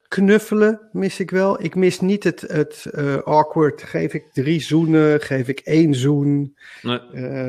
Knuffelen 0.09 0.81
mis 0.93 1.21
ik 1.21 1.31
wel. 1.31 1.63
Ik 1.63 1.75
mis 1.75 2.01
niet 2.01 2.25
het, 2.25 2.41
het 2.41 2.87
awkward. 3.25 3.83
Geef 3.83 4.15
ik 4.15 4.25
drie 4.33 4.61
zoenen, 4.61 5.21
geef 5.21 5.49
ik 5.49 5.61
één 5.61 5.95
zoen. 5.95 6.57
Nee. 6.83 7.01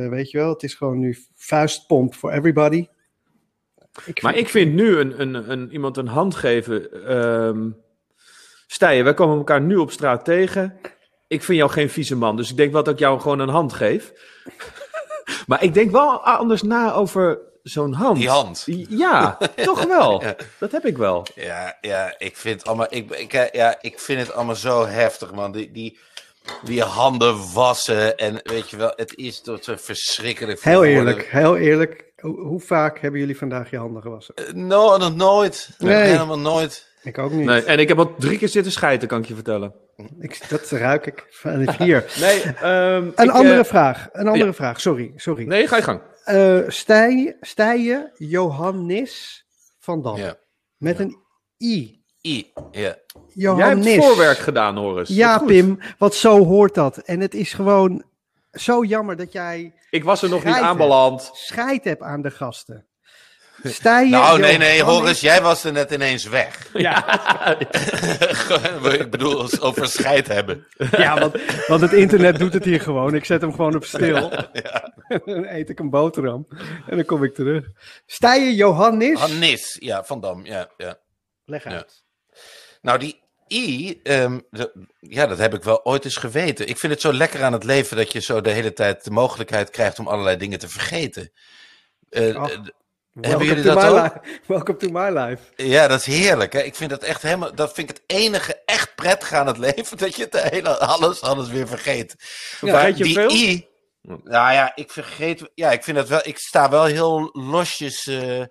Weet 0.09 0.31
je 0.31 0.37
wel, 0.37 0.49
het 0.49 0.63
is 0.63 0.73
gewoon 0.73 0.99
nu 0.99 1.17
vuistpomp 1.35 2.13
for 2.15 2.31
everybody. 2.31 2.87
Ik 4.05 4.21
Maar 4.21 4.35
ik 4.35 4.49
vind 4.49 4.73
nu 4.73 4.97
een, 4.97 5.21
een, 5.21 5.51
een, 5.51 5.71
iemand 5.71 5.97
een 5.97 6.07
hand 6.07 6.35
geven. 6.35 7.05
ehm 7.07 7.69
Stijen, 8.67 9.03
wij 9.03 9.13
komen 9.13 9.37
elkaar 9.37 9.61
nu 9.61 9.75
op 9.75 9.91
straat 9.91 10.25
tegen. 10.25 10.79
Ik 11.27 11.43
vind 11.43 11.57
jou 11.57 11.71
geen 11.71 11.89
vieze 11.89 12.15
man, 12.15 12.35
dus 12.35 12.49
ik 12.49 12.57
denk 12.57 12.71
wel 12.71 12.83
dat 12.83 12.93
ik 12.93 12.99
jou 12.99 13.19
gewoon 13.19 13.39
een 13.39 13.49
hand 13.49 13.73
geef. 13.73 14.11
maar 15.47 15.63
ik 15.63 15.73
denk 15.73 15.91
wel 15.91 16.25
anders 16.25 16.61
na 16.61 16.93
over 16.93 17.39
zo'n 17.63 17.93
hand. 17.93 18.17
Die 18.17 18.29
hand. 18.29 18.63
Ja, 18.89 19.37
toch 19.55 19.83
wel. 19.83 20.21
Ja. 20.23 20.35
Dat 20.59 20.71
heb 20.71 20.85
ik 20.85 20.97
wel. 20.97 21.25
Ja, 21.35 21.77
ja, 21.81 22.15
ik 22.17 22.37
vind 22.37 22.59
het 22.59 22.67
allemaal, 22.67 22.87
ik, 22.89 23.11
ik, 23.11 23.33
eh, 23.33 23.51
ja, 23.51 23.77
ik 23.81 23.99
vind 23.99 24.19
het 24.19 24.33
allemaal 24.33 24.55
zo 24.55 24.85
heftig, 24.85 25.33
man. 25.33 25.51
Die, 25.51 25.71
die, 25.71 25.99
die 26.63 26.81
handen 26.81 27.53
wassen 27.53 28.17
en 28.17 28.39
weet 28.43 28.69
je 28.69 28.77
wel, 28.77 28.93
het 28.95 29.15
is 29.15 29.41
tot 29.41 29.63
zo 29.63 29.75
verschrikkelijk. 29.77 30.61
Heel 30.61 30.83
eerlijk, 30.83 31.25
heel 31.25 31.57
eerlijk. 31.57 32.10
Hoe, 32.21 32.39
hoe 32.39 32.59
vaak 32.59 32.99
hebben 32.99 33.19
jullie 33.19 33.37
vandaag 33.37 33.69
je 33.69 33.77
handen 33.77 34.01
gewassen? 34.01 34.35
Eh, 34.35 34.53
No, 34.53 34.97
nog 34.97 35.15
nooit. 35.15 35.69
Nee. 35.79 35.95
Helemaal 35.95 36.39
nooit. 36.39 36.89
Ik 37.03 37.17
ook 37.17 37.31
niet. 37.31 37.45
Nee, 37.45 37.63
en 37.63 37.79
ik 37.79 37.87
heb 37.87 37.97
al 37.97 38.15
drie 38.15 38.37
keer 38.37 38.47
zitten 38.49 38.71
schijten, 38.71 39.07
kan 39.07 39.19
ik 39.19 39.25
je 39.25 39.33
vertellen. 39.33 39.73
Ik, 40.19 40.49
dat 40.49 40.69
ruik 40.69 41.05
ik 41.05 41.25
van 41.29 41.69
hier. 41.77 42.05
Nee, 42.19 42.41
ehm, 42.41 43.09
Een 43.15 43.25
ik, 43.25 43.29
andere 43.31 43.59
eh, 43.59 43.63
vraag. 43.65 44.07
Een 44.11 44.27
andere 44.27 44.45
ja. 44.45 44.53
vraag. 44.53 44.81
Sorry, 44.81 45.11
sorry. 45.15 45.45
Nee, 45.47 45.67
ga 45.67 45.75
je 45.75 45.81
gang. 45.83 46.01
Eh, 46.23 46.59
Stij- 46.67 47.37
Stijen 47.41 48.11
Johannes 48.17 49.45
van 49.79 50.01
Dam. 50.01 50.17
Ja. 50.17 50.35
Met 50.77 50.99
een 50.99 51.17
I. 51.59 52.03
I, 52.21 52.51
ja. 52.71 52.95
Johannes. 53.33 53.85
Jij 53.85 53.93
hebt 53.93 54.05
voorwerk 54.05 54.37
gedaan, 54.37 54.77
Horus. 54.77 55.09
Ja. 55.09 55.39
Pim. 55.39 55.79
Want 55.97 56.13
zo 56.13 56.45
hoort 56.45 56.73
dat. 56.73 56.97
En 56.97 57.19
het 57.19 57.33
is 57.33 57.53
gewoon 57.53 58.03
zo 58.51 58.83
jammer 58.83 59.15
dat 59.15 59.31
jij 59.31 59.73
Ik 59.89 60.03
was 60.03 60.21
er 60.21 60.29
nog 60.29 60.43
niet 60.43 60.55
aanbeland. 60.55 61.29
scheid 61.33 61.83
hebt 61.83 62.01
aan 62.01 62.21
de 62.21 62.31
gasten. 62.31 62.85
Sta 63.63 63.99
je... 63.99 64.09
Nou, 64.09 64.39
nee, 64.39 64.57
nee, 64.57 64.77
Johannes- 64.77 64.99
Horus, 64.99 65.19
jij 65.19 65.41
was 65.41 65.63
er 65.63 65.71
net 65.71 65.91
ineens 65.91 66.25
weg. 66.25 66.69
Ja. 66.73 67.57
ik 68.99 69.07
bedoel, 69.11 69.41
als 69.41 69.59
over 69.61 69.87
scheid 69.87 70.27
hebben. 70.27 70.67
Ja, 70.91 71.19
want, 71.19 71.35
want 71.67 71.81
het 71.81 71.93
internet 71.93 72.39
doet 72.39 72.53
het 72.53 72.65
hier 72.65 72.81
gewoon. 72.81 73.15
Ik 73.15 73.25
zet 73.25 73.41
hem 73.41 73.51
gewoon 73.51 73.75
op 73.75 73.85
stil. 73.85 74.29
dan 75.25 75.45
eet 75.45 75.69
ik 75.69 75.79
een 75.79 75.89
boterham. 75.89 76.47
En 76.87 76.95
dan 76.95 77.05
kom 77.05 77.23
ik 77.23 77.33
terug. 77.35 77.65
Sta 78.05 78.33
je 78.33 78.55
Johannes? 78.55 79.19
Hannis, 79.19 79.77
ja, 79.79 80.03
Van 80.03 80.19
Dam, 80.21 80.45
ja, 80.45 80.69
ja. 80.77 80.97
Leg 81.45 81.63
Ja. 81.63 81.69
uit. 81.71 82.03
Nou, 82.81 82.99
die 82.99 83.20
I, 83.51 83.99
ehm, 84.03 84.39
de- 84.49 84.87
ja, 84.99 85.25
dat 85.27 85.37
heb 85.37 85.53
ik 85.53 85.63
wel 85.63 85.85
ooit 85.85 86.05
eens 86.05 86.15
geweten. 86.15 86.67
Ik 86.67 86.77
vind 86.77 86.91
het 86.91 87.01
zo 87.01 87.13
lekker 87.13 87.43
aan 87.43 87.53
het 87.53 87.63
leven 87.63 87.97
dat 87.97 88.11
je 88.11 88.19
zo 88.19 88.41
de 88.41 88.49
hele 88.49 88.73
tijd 88.73 89.03
de 89.03 89.11
mogelijkheid 89.11 89.69
krijgt 89.69 89.99
om 89.99 90.07
allerlei 90.07 90.37
dingen 90.37 90.59
te 90.59 90.69
vergeten. 90.69 91.31
Eh, 92.09 92.43
d- 92.43 92.71
Welcome 93.13 93.45
jullie 93.45 93.63
to 93.63 93.73
dat 93.73 93.83
my 93.83 93.89
ook? 93.89 94.03
life. 94.03 94.39
Welcome 94.53 94.77
to 94.77 94.89
my 94.91 95.09
life. 95.09 95.43
ja, 95.55 95.87
dat 95.87 95.99
is 95.99 96.05
heerlijk. 96.05 96.53
Hè? 96.53 96.61
Ik 96.61 96.75
vind 96.75 96.89
dat 96.89 97.03
echt 97.03 97.21
helemaal, 97.21 97.55
dat 97.55 97.73
vind 97.73 97.89
ik 97.89 97.95
het 97.95 98.17
enige 98.17 98.61
echt 98.65 98.95
prettige 98.95 99.35
aan 99.35 99.47
het 99.47 99.57
leven, 99.67 99.97
dat 99.97 100.15
je 100.15 100.23
het 100.29 100.49
hele, 100.49 100.77
alles, 100.77 101.21
alles 101.21 101.49
weer 101.49 101.67
vergeet. 101.67 102.15
Vergeet 102.17 102.97
je 102.97 103.03
die 103.03 103.13
veel? 103.13 103.31
I, 103.31 103.67
nou 104.23 104.53
ja, 104.53 104.71
ik 104.75 104.91
vergeet, 104.91 105.49
ja, 105.55 105.71
ik 105.71 105.83
vind 105.83 105.97
dat 105.97 106.07
wel, 106.07 106.19
ik 106.23 106.37
sta 106.37 106.69
wel 106.69 106.85
heel 106.85 107.29
losjes 107.33 108.07
eh, 108.07 108.43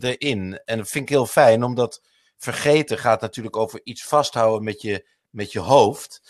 erin. 0.00 0.60
En 0.64 0.78
dat 0.78 0.88
vind 0.88 1.04
ik 1.04 1.08
heel 1.14 1.26
fijn, 1.26 1.62
omdat 1.64 2.00
vergeten 2.44 2.98
gaat 2.98 3.20
natuurlijk 3.20 3.56
over 3.56 3.80
iets 3.84 4.04
vasthouden 4.04 4.64
met 4.64 4.82
je, 4.82 5.06
met 5.30 5.52
je 5.52 5.58
hoofd. 5.58 6.20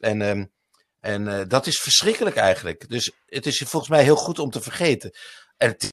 En, 0.00 0.22
ehm, 0.22 0.44
en 1.00 1.28
eh, 1.28 1.48
dat 1.48 1.66
is 1.66 1.80
verschrikkelijk 1.80 2.36
eigenlijk. 2.36 2.88
Dus 2.88 3.12
het 3.26 3.46
is 3.46 3.58
volgens 3.58 3.90
mij 3.90 4.02
heel 4.02 4.16
goed 4.16 4.38
om 4.38 4.50
te 4.50 4.60
vergeten. 4.60 5.10
En 5.56 5.68
het 5.68 5.82
is 5.82 5.90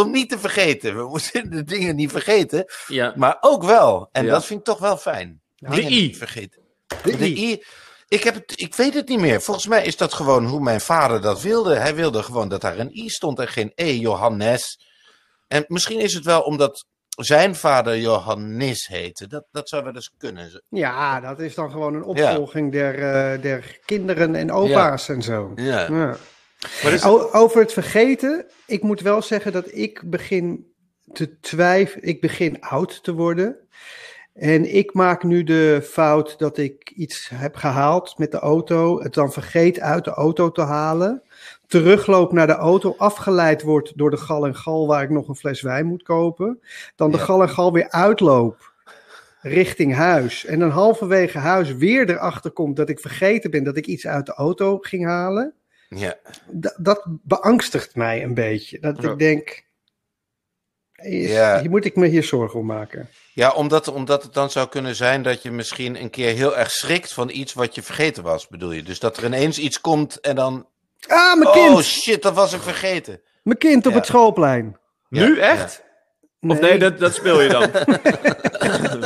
om 0.00 0.10
niet 0.10 0.28
te 0.28 0.38
vergeten. 0.38 0.96
We 0.96 1.02
moeten 1.14 1.50
de 1.50 1.64
dingen 1.64 1.96
niet 1.96 2.10
vergeten, 2.10 2.64
ja. 2.86 3.12
maar 3.16 3.36
ook 3.40 3.62
wel. 3.64 4.08
En 4.12 4.24
Ja. 4.24 4.30
dat 4.30 4.44
vind 4.44 4.58
ik 4.58 4.64
toch 4.64 4.78
wel 4.78 4.96
fijn. 4.96 5.40
De 5.56 5.70
Dingen 5.70 5.92
I. 5.92 6.14
vergeten. 6.14 6.62
De 7.02 7.16
De 7.16 7.28
I. 7.28 7.50
I. 7.52 7.62
Ik, 8.08 8.22
heb 8.22 8.34
het, 8.34 8.60
ik 8.60 8.74
weet 8.74 8.94
het 8.94 9.08
niet 9.08 9.18
meer. 9.18 9.40
Volgens 9.42 9.66
mij 9.66 9.84
is 9.84 9.96
dat 9.96 10.12
gewoon 10.14 10.46
hoe 10.46 10.60
mijn 10.60 10.80
vader 10.80 11.20
dat 11.20 11.40
wilde. 11.40 11.74
Hij 11.74 11.94
wilde 11.94 12.22
gewoon 12.22 12.48
dat 12.48 12.60
daar 12.60 12.78
een 12.78 12.96
I 12.96 13.08
stond 13.08 13.38
en 13.38 13.48
geen 13.48 13.72
E, 13.74 13.98
Johannes. 13.98 14.80
En 15.48 15.64
misschien 15.68 16.00
is 16.00 16.14
het 16.14 16.24
wel 16.24 16.40
omdat 16.42 16.86
zijn 17.24 17.54
vader 17.54 17.98
Johannes 17.98 18.86
heette. 18.86 19.26
Dat, 19.26 19.44
dat 19.50 19.68
zou 19.68 19.84
wel 19.84 19.94
eens 19.94 20.14
kunnen. 20.18 20.62
Ja, 20.68 21.20
dat 21.20 21.40
is 21.40 21.54
dan 21.54 21.70
gewoon 21.70 21.94
een 21.94 22.04
opvolging 22.04 22.72
der, 22.72 22.94
eh, 22.94 23.42
der 23.42 23.78
kinderen 23.84 24.34
en 24.34 24.52
opa's 24.52 25.08
en 25.08 25.22
zo. 25.22 25.52
Ja. 25.54 25.88
Ja. 25.90 26.16
Over 27.32 27.60
het 27.60 27.72
vergeten, 27.72 28.46
ik 28.66 28.82
moet 28.82 29.00
wel 29.00 29.22
zeggen 29.22 29.52
dat 29.52 29.74
ik 29.74 30.02
begin 30.04 30.72
te 31.12 31.38
twijfelen, 31.40 32.08
ik 32.08 32.20
begin 32.20 32.60
oud 32.60 33.02
te 33.02 33.12
worden. 33.12 33.56
En 34.34 34.74
ik 34.74 34.94
maak 34.94 35.22
nu 35.22 35.42
de 35.42 35.80
fout 35.82 36.38
dat 36.38 36.58
ik 36.58 36.90
iets 36.90 37.28
heb 37.34 37.56
gehaald 37.56 38.18
met 38.18 38.30
de 38.30 38.38
auto, 38.38 39.02
het 39.02 39.14
dan 39.14 39.32
vergeet 39.32 39.80
uit 39.80 40.04
de 40.04 40.10
auto 40.10 40.50
te 40.50 40.62
halen, 40.62 41.22
terugloop 41.68 42.32
naar 42.32 42.46
de 42.46 42.52
auto, 42.52 42.94
afgeleid 42.98 43.62
wordt 43.62 43.92
door 43.98 44.10
de 44.10 44.16
gal 44.16 44.46
en 44.46 44.54
gal 44.54 44.86
waar 44.86 45.02
ik 45.02 45.10
nog 45.10 45.28
een 45.28 45.36
fles 45.36 45.60
wijn 45.62 45.86
moet 45.86 46.02
kopen, 46.02 46.60
dan 46.96 47.10
de 47.10 47.16
Ja. 47.16 47.24
gal 47.24 47.42
en 47.42 47.48
gal 47.50 47.72
weer 47.72 47.90
uitloop 47.90 48.72
richting 49.40 49.94
huis 49.94 50.44
en 50.44 50.58
dan 50.58 50.70
halverwege 50.70 51.38
huis 51.38 51.72
weer 51.74 52.10
erachter 52.10 52.50
komt 52.50 52.76
dat 52.76 52.88
ik 52.88 53.00
vergeten 53.00 53.50
ben 53.50 53.64
dat 53.64 53.76
ik 53.76 53.86
iets 53.86 54.06
uit 54.06 54.26
de 54.26 54.32
auto 54.34 54.78
ging 54.78 55.04
halen 55.04 55.54
Ja. 55.88 56.14
dat, 56.50 56.74
dat 56.78 57.02
beangstigt 57.06 57.94
mij 57.96 58.22
een 58.22 58.34
beetje. 58.34 58.78
Dat 58.80 59.02
Ja. 59.02 59.10
ik 59.10 59.18
denk, 59.18 59.66
is, 60.94 61.30
Ja. 61.30 61.60
hier 61.60 61.70
moet 61.70 61.84
ik 61.84 61.96
me 61.96 62.06
hier 62.06 62.24
zorgen 62.24 62.60
om 62.60 62.66
maken. 62.66 63.08
Ja, 63.34 63.52
omdat, 63.52 63.88
omdat 63.88 64.22
het 64.22 64.34
dan 64.34 64.50
zou 64.50 64.68
kunnen 64.68 64.94
zijn 64.94 65.22
dat 65.22 65.42
je 65.42 65.50
misschien 65.50 66.00
een 66.00 66.10
keer 66.10 66.34
heel 66.34 66.56
erg 66.56 66.70
schrikt 66.70 67.12
van 67.12 67.30
iets 67.30 67.52
wat 67.54 67.74
je 67.74 67.82
vergeten 67.82 68.22
was, 68.22 68.48
bedoel 68.48 68.72
je? 68.72 68.82
Dus 68.82 68.98
dat 68.98 69.16
er 69.16 69.24
ineens 69.24 69.58
iets 69.58 69.80
komt 69.80 70.20
en 70.20 70.34
dan. 70.36 70.66
Ah, 71.06 71.34
mijn 71.38 71.46
Oh 71.48 71.52
kind! 71.54 71.84
shit, 71.84 72.22
dat 72.22 72.34
was 72.34 72.52
ik 72.52 72.60
vergeten. 72.60 73.20
Mijn 73.42 73.58
kind 73.58 73.86
op 73.86 73.92
Ja. 73.92 73.98
het 73.98 74.06
schoolplein. 74.06 74.76
nu 75.08 75.36
Ja, 75.36 75.42
echt? 75.42 75.82
Of 76.40 76.60
nee, 76.60 76.78
dat, 76.78 76.98
dat 76.98 77.14
speel 77.14 77.40
je 77.40 77.48
dan. 77.48 77.70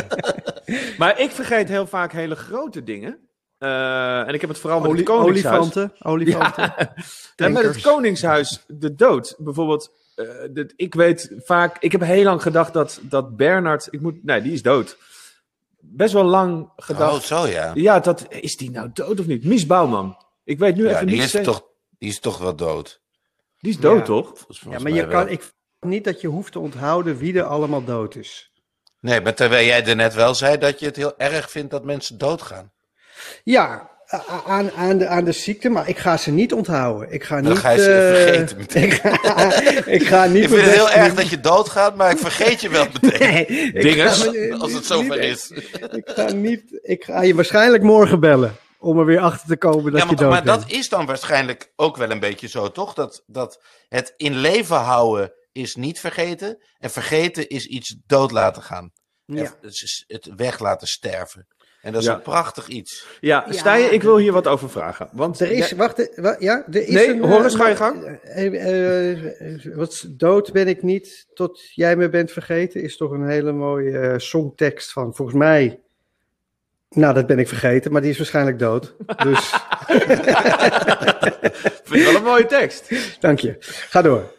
maar 0.99 1.21
ik 1.21 1.31
vergeet 1.31 1.69
heel 1.69 1.87
vaak 1.87 2.13
hele 2.13 2.35
grote 2.35 2.83
dingen. 2.85 3.19
Eh, 3.59 4.21
en 4.29 4.35
ik 4.35 4.41
heb 4.41 4.51
het 4.51 4.59
vooral 4.59 4.81
met 4.81 4.89
Oli- 4.91 4.99
het 4.99 5.09
Koningshuis. 5.09 5.59
olifanten. 5.59 5.93
olifanten. 6.03 6.73
Ja. 7.37 7.45
En 7.47 7.53
met 7.53 7.63
het. 7.63 7.81
Koningshuis, 7.81 8.65
de 8.67 8.95
dood. 8.95 9.35
Bijvoorbeeld, 9.39 9.91
eh, 10.15 10.27
dit- 10.51 10.73
ik 10.77 10.95
weet 10.95 11.33
vaak... 11.45 11.77
Ik 11.81 11.93
heb 11.93 12.01
heel 12.01 12.25
lang 12.25 12.43
gedacht 12.43 12.73
dat, 12.73 13.01
dat 13.03 13.37
Bernard... 13.37 13.89
Ik 13.91 14.01
moet, 14.01 14.25
nee, 14.25 14.43
die 14.43 14.53
is 14.53 14.63
dood. 14.63 14.97
Best 15.81 16.13
wel 16.13 16.25
lang 16.25 16.71
gedacht... 16.77 17.13
Oh, 17.15 17.21
zo 17.21 17.47
ja. 17.47 17.71
Ja, 17.75 18.01
dat, 18.01 18.27
is 18.29 18.57
die 18.57 18.71
nou 18.71 18.91
dood 18.93 19.21
of 19.21 19.27
niet? 19.27 19.45
Mies 19.45 19.67
Bouwman. 19.67 20.25
Ik 20.45 20.59
weet 20.59 20.77
nu 20.77 20.85
Ja, 20.85 20.91
even 20.95 21.07
die 21.07 21.15
niet... 21.15 21.25
is, 21.25 21.29
steeds- 21.31 21.47
toch, 21.47 21.65
die 22.03 22.11
is 22.11 22.21
toch 22.21 22.39
wel 22.39 22.57
dood. 22.57 23.01
Die 23.59 23.71
is 23.71 23.79
dood, 23.79 23.99
Ja. 23.99 24.05
toch? 24.05 24.27
Volgens 24.37 24.61
Ja, 24.71 24.79
maar 24.79 24.93
je 24.93 25.07
wel. 25.07 25.11
kan, 25.11 25.29
ik 25.29 25.41
vind 25.43 25.53
niet 25.93 26.05
dat 26.05 26.21
je 26.21 26.29
hoeft 26.29 26.53
te 26.53 26.59
onthouden 26.59 27.17
wie 27.17 27.35
er 27.39 27.43
allemaal 27.45 27.85
dood 27.85 28.15
is. 28.17 28.53
Nee, 29.01 29.21
maar 29.21 29.35
terwijl 29.35 29.67
jij 29.67 29.85
er 29.87 29.97
net 29.97 30.15
wel 30.15 30.35
zei 30.35 30.59
dat 30.59 30.81
je 30.81 30.87
het 30.87 30.97
heel 30.97 31.19
erg 31.19 31.51
vindt 31.51 31.71
dat 31.71 31.85
mensen 31.85 32.19
doodgaan. 32.19 32.73
Ja, 33.45 33.91
aan, 34.47 34.71
aan, 34.73 34.99
de, 34.99 35.07
aan 35.07 35.25
de 35.25 35.33
ziekte, 35.33 35.69
maar 35.69 35.89
ik 35.89 35.99
ga 35.99 36.17
ze 36.17 36.31
niet 36.31 36.53
onthouden. 36.53 37.13
Ik 37.13 37.25
ga 37.25 37.41
Dan 37.41 37.51
niet... 37.51 37.61
ga 37.61 37.71
je 37.71 37.83
ze 37.83 37.93
eh, 37.93 38.23
vergeten 38.25 38.57
meteen. 38.63 38.83
Ik 38.83 38.93
ga, 38.93 39.11
ik 39.99 40.07
ga 40.07 40.27
niet 40.27 40.43
Ik 40.43 40.49
vind 40.49 40.61
het 40.65 40.75
heel 40.75 40.91
erg 40.91 41.07
doen. 41.07 41.17
dat 41.17 41.29
je 41.29 41.41
doodgaat, 41.41 41.97
maar 41.97 42.11
ik 42.11 42.19
vergeet 42.19 42.61
je 42.61 42.69
wel 42.69 42.87
meteen. 43.01 43.47
Nee, 43.73 43.97
me- 43.97 44.57
Als 44.59 44.73
het 44.73 44.85
zover 44.87 45.19
niet- 45.19 45.29
is. 45.31 45.51
Ik 45.91 46.03
ga, 46.15 46.33
niet, 46.33 46.79
ik 46.83 47.05
ga 47.05 47.23
je 47.23 47.35
waarschijnlijk 47.35 47.83
morgen 47.83 48.21
bellen. 48.21 48.57
Om 48.83 48.99
er 48.99 49.05
weer 49.05 49.21
achter 49.21 49.49
te 49.49 49.57
komen 49.57 49.93
dat 49.93 49.93
Ja, 49.93 49.99
je 49.99 50.07
maar, 50.07 50.17
dood 50.17 50.31
maar 50.31 50.43
bent. 50.43 50.61
dat 50.61 50.71
is 50.71 50.89
dan 50.89 51.07
waarschijnlijk 51.07 51.73
ook 51.77 51.97
wel 51.97 52.11
een 52.11 52.21
beetje 52.21 52.49
zo, 52.49 52.71
toch? 52.71 52.95
Dat, 52.95 53.23
dat 53.27 53.63
het 53.89 54.15
in 54.17 54.37
leven 54.37 54.77
houden 54.77 55.33
is 55.53 55.77
niet 55.77 56.01
vergeten. 56.01 56.63
En 56.79 56.91
vergeten 56.91 57.49
is 57.49 57.67
iets 57.67 57.97
dood 58.07 58.31
laten 58.31 58.63
gaan. 58.63 58.93
Ja. 59.25 59.43
het 59.61 59.73
is 59.73 60.05
het 60.07 60.31
weg 60.37 60.59
laten 60.59 60.87
sterven. 60.89 61.47
En 61.81 61.93
dat 61.93 62.01
is 62.01 62.07
Ja. 62.09 62.15
een 62.15 62.23
prachtig 62.23 62.69
iets. 62.69 63.07
Ja, 63.21 63.45
Ja. 63.47 63.53
Stijn, 63.53 63.93
ik 63.93 64.03
wil 64.03 64.17
hier 64.17 64.33
wat 64.33 64.47
over 64.47 64.71
vragen. 64.71 65.09
Want 65.13 65.41
Er 65.41 65.51
is, 65.51 65.73
wacht, 65.73 66.09
eh, 66.11 66.23
wa- 66.25 66.37
ja, 66.39 66.65
er 66.67 66.83
is 66.83 66.89
Nee, 66.95 67.09
een... 67.09 67.23
Eh, 67.25 67.51
ga 67.51 67.69
je 67.69 67.77
gang. 67.77 68.05
eh, 68.07 69.75
wat 69.75 70.05
dood 70.11 70.53
ben 70.53 70.69
ik 70.69 70.83
niet 70.83 71.27
tot 71.35 71.61
jij 71.75 71.97
me 71.97 72.09
bent 72.09 72.31
vergeten, 72.33 72.83
is 72.83 72.97
toch 72.97 73.11
een 73.11 73.29
hele 73.29 73.53
mooie 73.53 74.15
songtekst 74.19 74.93
van, 74.93 75.15
volgens 75.15 75.39
mij, 75.39 75.82
nou 76.95 77.15
dat 77.15 77.27
ben 77.27 77.39
ik 77.39 77.49
vergeten, 77.49 77.93
maar 77.93 78.01
die 78.01 78.11
is 78.11 78.19
waarschijnlijk 78.19 78.59
dood. 78.59 78.95
Dus, 79.17 79.47
vind 81.85 82.01
ik 82.01 82.05
wel 82.05 82.15
een 82.15 82.23
mooie 82.23 82.47
tekst. 82.47 82.91
dank 83.21 83.39
je. 83.39 83.57
Ga 83.61 84.03
door. 84.03 84.33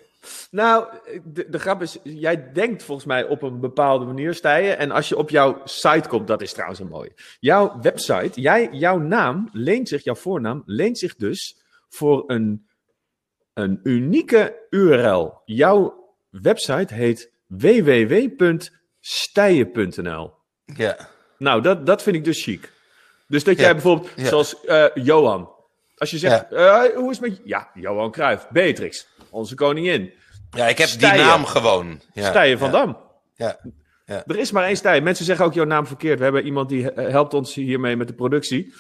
Nou, 0.52 0.86
de, 1.24 1.50
de 1.50 1.60
grap 1.60 1.82
is, 1.82 1.98
jij 2.04 2.52
denkt 2.52 2.84
volgens 2.84 3.08
mij 3.08 3.24
op 3.24 3.42
een 3.42 3.60
bepaalde 3.60 4.06
manier, 4.06 4.34
Stijen. 4.34 4.78
En 4.78 4.92
als 4.92 5.10
je 5.10 5.18
op 5.18 5.30
jouw 5.30 5.62
site 5.64 6.10
komt, 6.10 6.28
dat 6.28 6.42
is 6.42 6.54
trouwens 6.54 6.80
een 6.80 6.88
mooie. 6.88 7.12
Jouw 7.40 7.80
website, 7.82 8.42
jij, 8.42 8.70
jouw 8.72 8.98
naam 8.98 9.50
leent 9.52 9.88
zich, 9.88 10.04
jouw 10.04 10.16
voornaam 10.16 10.64
leent 10.66 10.98
zich 10.98 11.16
dus 11.16 11.58
voor 11.90 12.24
een, 12.28 12.68
een 13.54 13.80
unieke 13.84 14.66
URL. 14.70 15.42
Jouw 15.46 16.08
website 16.30 16.94
heet 16.94 17.32
www.stijen.nl. 17.48 20.34
Ja. 20.66 21.12
Nou, 21.44 21.62
dat, 21.62 21.86
dat 21.86 22.04
vind 22.04 22.16
ik 22.16 22.24
dus 22.24 22.44
chic. 22.44 22.72
Dus 23.28 23.44
dat 23.44 23.56
Ja. 23.56 23.62
jij 23.62 23.72
bijvoorbeeld, 23.74 24.10
Ja. 24.16 24.28
zoals 24.28 24.62
eh, 24.66 24.86
Johan. 24.94 25.52
Als 25.98 26.12
je 26.12 26.18
zegt, 26.18 26.52
eh, 26.52 26.82
hoe 26.96 27.12
is 27.12 27.18
het 27.20 27.30
met... 27.30 27.42
Ja, 27.44 27.70
Johan 27.74 28.12
Cruijff, 28.12 28.48
Beatrix, 28.50 29.08
onze 29.30 29.56
koningin. 29.56 30.14
ja, 30.52 30.68
ik 30.68 30.78
heb 30.78 30.88
Stijen. 30.88 31.16
die 31.18 31.26
naam 31.26 31.46
gewoon. 31.46 32.02
Ja. 32.14 32.30
Stijen 32.30 32.58
van 32.58 32.72
ja. 32.72 32.74
Dam. 32.78 32.98
Ja. 33.36 33.60
Ja. 34.06 34.24
Er 34.28 34.38
is 34.40 34.52
maar 34.52 34.64
één 34.66 34.76
Stijen. 34.78 35.04
Mensen 35.04 35.26
zeggen 35.26 35.46
ook 35.46 35.54
jouw 35.54 35.66
naam 35.66 35.88
verkeerd. 35.88 36.18
We 36.18 36.24
hebben 36.24 36.46
iemand 36.46 36.70
die 36.70 36.92
eh, 36.92 37.10
helpt 37.12 37.34
ons 37.34 37.54
hiermee 37.56 37.96
met 37.96 38.08
de 38.08 38.14
productie. 38.14 38.74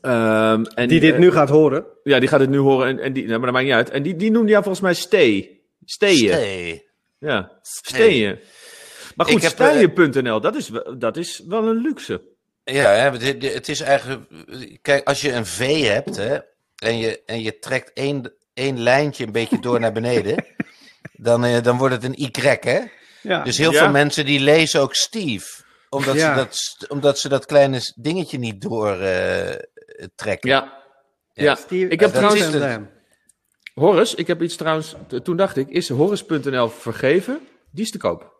Ehm, 0.00 0.64
en, 0.64 0.88
Die 0.88 1.00
dit 1.00 1.18
nu 1.18 1.30
gaat 1.30 1.48
horen. 1.48 1.84
Ja, 2.02 2.18
die 2.18 2.28
gaat 2.28 2.40
het 2.40 2.50
nu 2.50 2.58
horen. 2.58 2.86
En, 2.88 2.98
en 2.98 3.12
die, 3.12 3.22
nou, 3.26 3.36
maar 3.36 3.44
dat 3.46 3.52
maakt 3.52 3.64
niet 3.64 3.74
uit. 3.74 3.90
En 3.90 4.02
die, 4.02 4.16
die 4.16 4.30
noemde 4.30 4.50
jou 4.50 4.62
volgens 4.62 4.82
mij 4.84 4.94
Stee. 4.94 5.62
Steeën. 5.84 6.16
Stee. 6.32 6.88
Ja, 7.18 7.58
Stee. 7.62 8.40
Maar 9.14 9.26
goed, 9.26 9.42
heb, 9.42 9.52
eh, 9.60 10.40
dat 10.40 10.56
is, 10.56 10.68
wel- 10.68 10.98
dat 10.98 11.16
is 11.16 11.42
wel 11.48 11.68
een 11.68 11.76
luxe. 11.80 12.22
Ja, 12.64 12.90
hè, 12.90 13.10
het- 13.10 13.42
is 13.68 13.80
eigenlijk. 13.80 14.22
Kijk, 14.82 15.08
als 15.08 15.20
je 15.20 15.32
een 15.32 15.46
V 15.46 15.82
hebt 15.86 16.16
hè, 16.16 16.38
en, 16.76 16.98
je, 16.98 17.22
en 17.26 17.42
je 17.42 17.58
trekt 17.58 17.92
één, 17.92 18.32
één 18.54 18.80
lijntje 18.82 19.26
een 19.26 19.32
beetje 19.32 19.60
door 19.60 19.80
naar 19.80 19.92
beneden, 19.92 20.44
dan, 21.28 21.44
eh, 21.44 21.62
dan 21.62 21.78
wordt 21.78 21.94
het 21.94 22.04
een 22.04 22.20
Y, 22.22 22.58
hè? 22.60 22.80
Ja. 23.22 23.42
Dus 23.42 23.58
heel 23.58 23.72
Ja. 23.72 23.78
veel 23.78 23.90
mensen 23.90 24.24
die 24.24 24.40
lezen 24.40 24.80
ook 24.80 24.94
Steve, 24.94 25.62
omdat, 25.88 26.14
Ja. 26.14 26.30
ze, 26.30 26.34
dat, 26.34 26.90
omdat 26.90 27.18
ze 27.18 27.28
dat 27.28 27.46
kleine 27.46 27.80
dingetje 27.96 28.38
niet 28.38 28.60
door 28.62 29.00
eh, 29.00 29.54
trekken. 30.14 30.48
Ja. 30.50 30.82
Ja, 31.32 31.54
Steve- 31.54 31.88
ik 31.90 32.00
heb 32.00 32.12
dat 32.12 32.32
trouwens... 32.36 32.86
Horus, 33.74 34.14
ik 34.14 34.26
heb 34.26 34.42
iets 34.42 34.56
trouwens. 34.56 34.94
Toen 35.22 35.36
dacht 35.36 35.56
ik, 35.56 35.68
is 35.68 35.88
Horus.nl 35.88 36.68
vergeven? 36.68 37.40
Die 37.70 37.84
is 37.84 37.90
te 37.90 37.98
koop. 37.98 38.33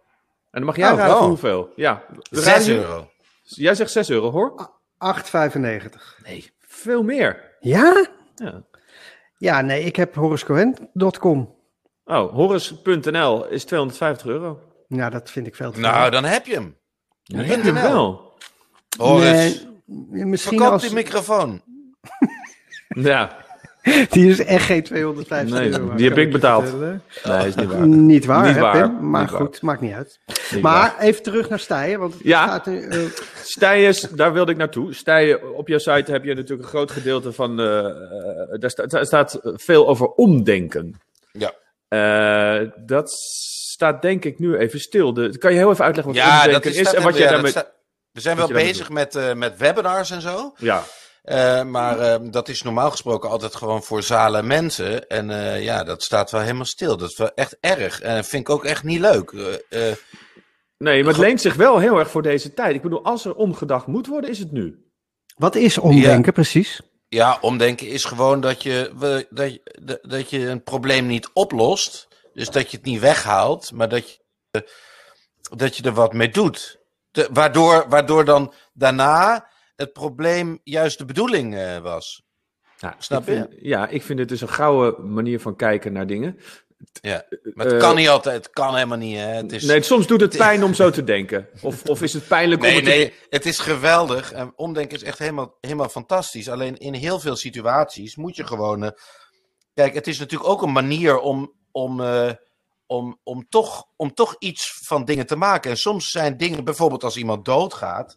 En 0.55 0.61
dan 0.61 0.65
mag 0.65 0.77
jij 0.77 0.91
Oh, 0.91 0.97
raden 0.97 1.07
wel. 1.13 1.19
voor 1.19 1.29
hoeveel. 1.29 1.73
Ja. 1.77 2.05
we 2.31 2.41
6 2.41 2.45
raden 2.47 2.67
nu- 2.69 2.75
euro. 2.75 3.11
Jij 3.43 3.75
zegt 3.75 3.91
6 3.91 4.11
euro, 4.11 4.31
hoor. 4.31 4.71
8,95. 4.99 6.19
Nee, 6.25 6.51
veel 6.61 7.03
meer. 7.03 7.57
Ja? 7.61 8.07
Ja. 8.35 8.63
Ja, 9.39 9.61
nee, 9.61 9.83
ik 9.85 9.97
heb 9.97 10.15
horuscohen.com. 10.15 11.55
Oh, 12.05 12.33
Horus.nl 12.35 13.47
is 13.47 13.65
250 13.65 14.27
euro. 14.27 14.59
Nou, 14.89 15.11
dat 15.11 15.31
vind 15.31 15.47
ik 15.47 15.55
veel 15.55 15.73
te 15.73 15.81
Nou, 15.81 16.11
dan 16.11 16.25
heb 16.25 16.47
je 16.47 16.55
hem. 16.55 16.77
Ja, 17.23 17.39
heb 17.43 17.63
je 17.65 17.73
hem 17.73 17.83
wel. 17.91 18.33
Horus, 18.99 19.67
Nee, 19.87 20.25
misschien 20.25 20.57
verkoop 20.57 20.73
als... 20.73 20.83
die 20.83 20.93
microfoon. 20.93 21.63
Ja, 22.89 23.44
Die 24.11 24.29
is 24.31 24.45
echt 24.45 24.65
geen 24.65 24.83
250 24.83 25.59
Nee, 25.59 25.71
euro. 25.71 25.95
die 25.95 26.09
heb 26.09 26.19
ik 26.19 26.27
je 26.27 26.33
betaald. 26.33 26.63
vertellen. 26.69 27.03
nee, 27.25 27.47
is 27.49 27.55
niet 27.55 27.67
waar. 27.67 27.87
Niet 27.87 28.25
waar, 28.25 28.47
Niet 28.47 28.55
hè, 28.55 28.61
waar, 28.61 28.73
Pim? 28.89 29.11
Maar 29.11 29.21
niet 29.21 29.31
waar. 29.31 29.41
goed, 29.41 29.63
maakt 29.63 29.81
niet 29.81 29.93
uit. 29.95 30.19
Niet 30.51 30.63
maar 30.63 30.73
waar. 30.73 30.99
even 31.01 31.23
terug 31.23 31.49
naar 31.49 31.59
Stijen, 31.59 31.99
want 32.01 32.13
het 32.13 32.23
Ja. 32.23 32.47
gaat 32.47 32.67
eh, 32.67 32.99
Stijers, 33.43 34.01
daar 34.01 34.33
wilde 34.33 34.53
ik 34.53 34.59
naartoe. 34.59 34.95
Stijen, 34.95 35.55
op 35.57 35.69
jouw 35.69 35.79
site 35.79 36.13
heb 36.13 36.25
je 36.25 36.35
natuurlijk 36.35 36.63
een 36.63 36.69
groot 36.69 36.91
gedeelte 36.91 37.33
van. 37.33 37.61
eh, 37.61 37.79
eh, 37.79 37.91
daar, 38.61 38.71
sta- 38.71 38.87
daar 38.87 39.07
staat 39.07 39.39
veel 39.43 39.89
over 39.89 40.07
omdenken. 40.07 41.01
Ja. 41.33 41.53
Eh, 41.89 42.69
dat 42.87 43.11
staat 43.11 44.03
denk 44.03 44.25
ik 44.25 44.39
nu 44.39 44.57
even 44.57 44.81
stil. 44.81 45.13
De, 45.15 45.39
kan 45.39 45.53
je 45.53 45.59
heel 45.59 45.71
even 45.71 45.85
uitleggen 45.85 46.15
wat 46.15 46.23
Ja, 46.23 46.37
dat 46.37 46.45
omdenken 46.47 46.71
is, 46.81 46.93
en 46.93 47.03
wat 47.03 47.13
ja, 47.13 47.19
jij 47.19 47.29
dat 47.33 47.43
daarmee. 47.53 47.73
we 48.13 48.21
zijn 48.21 48.37
wel 48.37 48.49
je 48.49 48.55
bezig 48.55 48.91
met, 48.91 49.15
eh, 49.15 49.35
met 49.35 49.57
webinars 49.59 50.11
en 50.11 50.21
zo. 50.21 50.53
Ja, 50.57 50.83
Eh, 51.25 51.63
maar 51.63 51.99
eh, 51.99 52.17
dat 52.23 52.49
is 52.49 52.63
normaal 52.63 52.91
gesproken 52.91 53.31
altijd 53.31 53.55
gewoon 53.55 53.83
voor 53.83 54.03
zalen 54.03 54.41
en 54.41 54.47
mensen. 54.47 55.07
En 55.09 55.31
eh, 55.31 55.63
ja, 55.65 55.85
dat 55.85 56.03
staat 56.03 56.31
wel 56.31 56.41
helemaal 56.41 56.65
stil. 56.65 56.97
Dat 56.97 57.11
is 57.11 57.17
wel 57.17 57.31
echt 57.35 57.57
erg. 57.61 58.01
En 58.01 58.25
vind 58.25 58.49
ik 58.49 58.55
ook 58.55 58.65
echt 58.65 58.83
niet 58.83 59.01
leuk. 59.01 59.31
Eh, 59.33 59.91
eh, 59.91 59.97
nee, 60.79 61.03
maar 61.05 61.13
het 61.13 61.23
leent 61.23 61.41
zich 61.41 61.55
wel 61.55 61.79
heel 61.79 61.99
erg 61.99 62.11
voor 62.11 62.23
deze 62.23 62.55
tijd. 62.55 62.75
Ik 62.75 62.83
bedoel, 62.83 63.05
als 63.05 63.25
er 63.25 63.35
omgedacht 63.35 63.87
moet 63.87 64.07
worden, 64.07 64.31
is 64.31 64.39
het 64.39 64.53
nu. 64.53 64.79
wat 65.37 65.55
is 65.55 65.79
omdenken, 65.79 66.33
precies? 66.33 66.81
ja, 67.09 67.39
omdenken 67.41 67.87
is 67.89 68.05
gewoon 68.05 68.41
dat 68.41 68.63
je, 68.63 68.93
we- 68.97 69.27
dat, 69.31 69.53
je, 69.53 70.01
dat- 70.03 70.31
je 70.31 70.49
een 70.49 70.63
probleem 70.63 71.07
niet 71.07 71.31
oplost. 71.33 72.09
Dus 72.33 72.51
dat 72.51 72.71
je 72.71 72.77
het 72.77 72.87
niet 72.87 73.01
weghaalt, 73.01 73.73
maar 73.73 73.89
dat 73.89 74.11
je, 74.11 74.19
dat 75.57 75.77
je 75.77 75.83
er 75.83 75.93
wat 75.93 76.13
mee 76.13 76.29
doet. 76.29 76.79
De- 77.11 77.29
waardoor, 77.33 77.85
waardoor 77.89 78.25
dan 78.25 78.55
daarna 78.73 79.47
het 79.77 79.93
probleem 79.93 80.61
juist 80.65 80.99
de 80.99 81.05
bedoeling 81.05 81.57
eh, 81.57 81.79
was. 81.79 82.23
Ja, 82.79 82.95
Snap 82.99 83.21
ik 83.21 83.27
vind, 83.35 83.49
Ja, 83.61 83.89
ik 83.89 84.03
vind 84.03 84.19
het 84.19 84.29
dus 84.29 84.41
een 84.41 84.49
gouden 84.49 85.13
manier 85.13 85.41
van 85.41 85.57
kijken 85.57 85.93
naar 85.93 86.07
dingen. 86.07 86.39
Ja. 87.01 87.25
Maar 87.55 87.65
het 87.67 87.75
Eh, 87.75 87.81
kan 87.81 87.97
niet 87.97 88.09
altijd. 88.09 88.37
Het 88.45 88.53
kan 88.53 88.75
helemaal 88.75 88.99
niet. 88.99 89.17
Hè. 89.17 89.27
Het 89.27 89.53
is... 89.53 89.63
Nee, 89.65 89.83
soms 89.83 90.07
doet 90.07 90.21
het 90.21 90.37
pijn 90.37 90.65
om 90.65 90.75
zo 90.75 90.91
te 90.91 91.05
denken. 91.05 91.49
Of, 91.63 91.83
of 91.85 92.03
is 92.03 92.13
het 92.13 92.29
pijnlijk 92.29 92.61
om 92.63 92.67
Nee, 92.67 92.77
het 92.77 92.85
te- 92.85 92.91
nee, 92.91 93.13
het 93.31 93.47
is 93.47 93.59
geweldig. 93.59 94.33
En 94.33 94.53
omdenken 94.57 94.97
is 94.97 95.03
echt 95.03 95.19
helemaal, 95.19 95.57
helemaal 95.61 95.89
fantastisch. 95.89 96.49
Alleen 96.49 96.77
in 96.77 96.95
heel 96.95 97.21
veel 97.21 97.37
situaties 97.37 98.17
moet 98.17 98.37
je 98.37 98.47
gewoon. 98.47 98.85
eh, 98.85 98.91
kijk, 99.75 99.95
het 99.95 100.07
is 100.07 100.19
natuurlijk 100.19 100.51
ook 100.51 100.63
een 100.63 100.73
manier 100.73 101.19
om, 101.19 101.53
om, 101.71 102.01
eh, 102.01 102.31
om, 102.87 103.21
om, 103.23 103.49
toch, 103.49 103.85
om 103.97 104.15
toch 104.15 104.37
iets 104.39 104.79
van 104.83 105.05
dingen 105.05 105.27
te 105.27 105.37
maken. 105.37 105.71
En 105.71 105.77
soms 105.77 106.11
zijn 106.11 106.37
dingen, 106.37 106.65
bijvoorbeeld 106.65 107.05
als 107.05 107.17
iemand 107.17 107.45
doodgaat. 107.45 108.17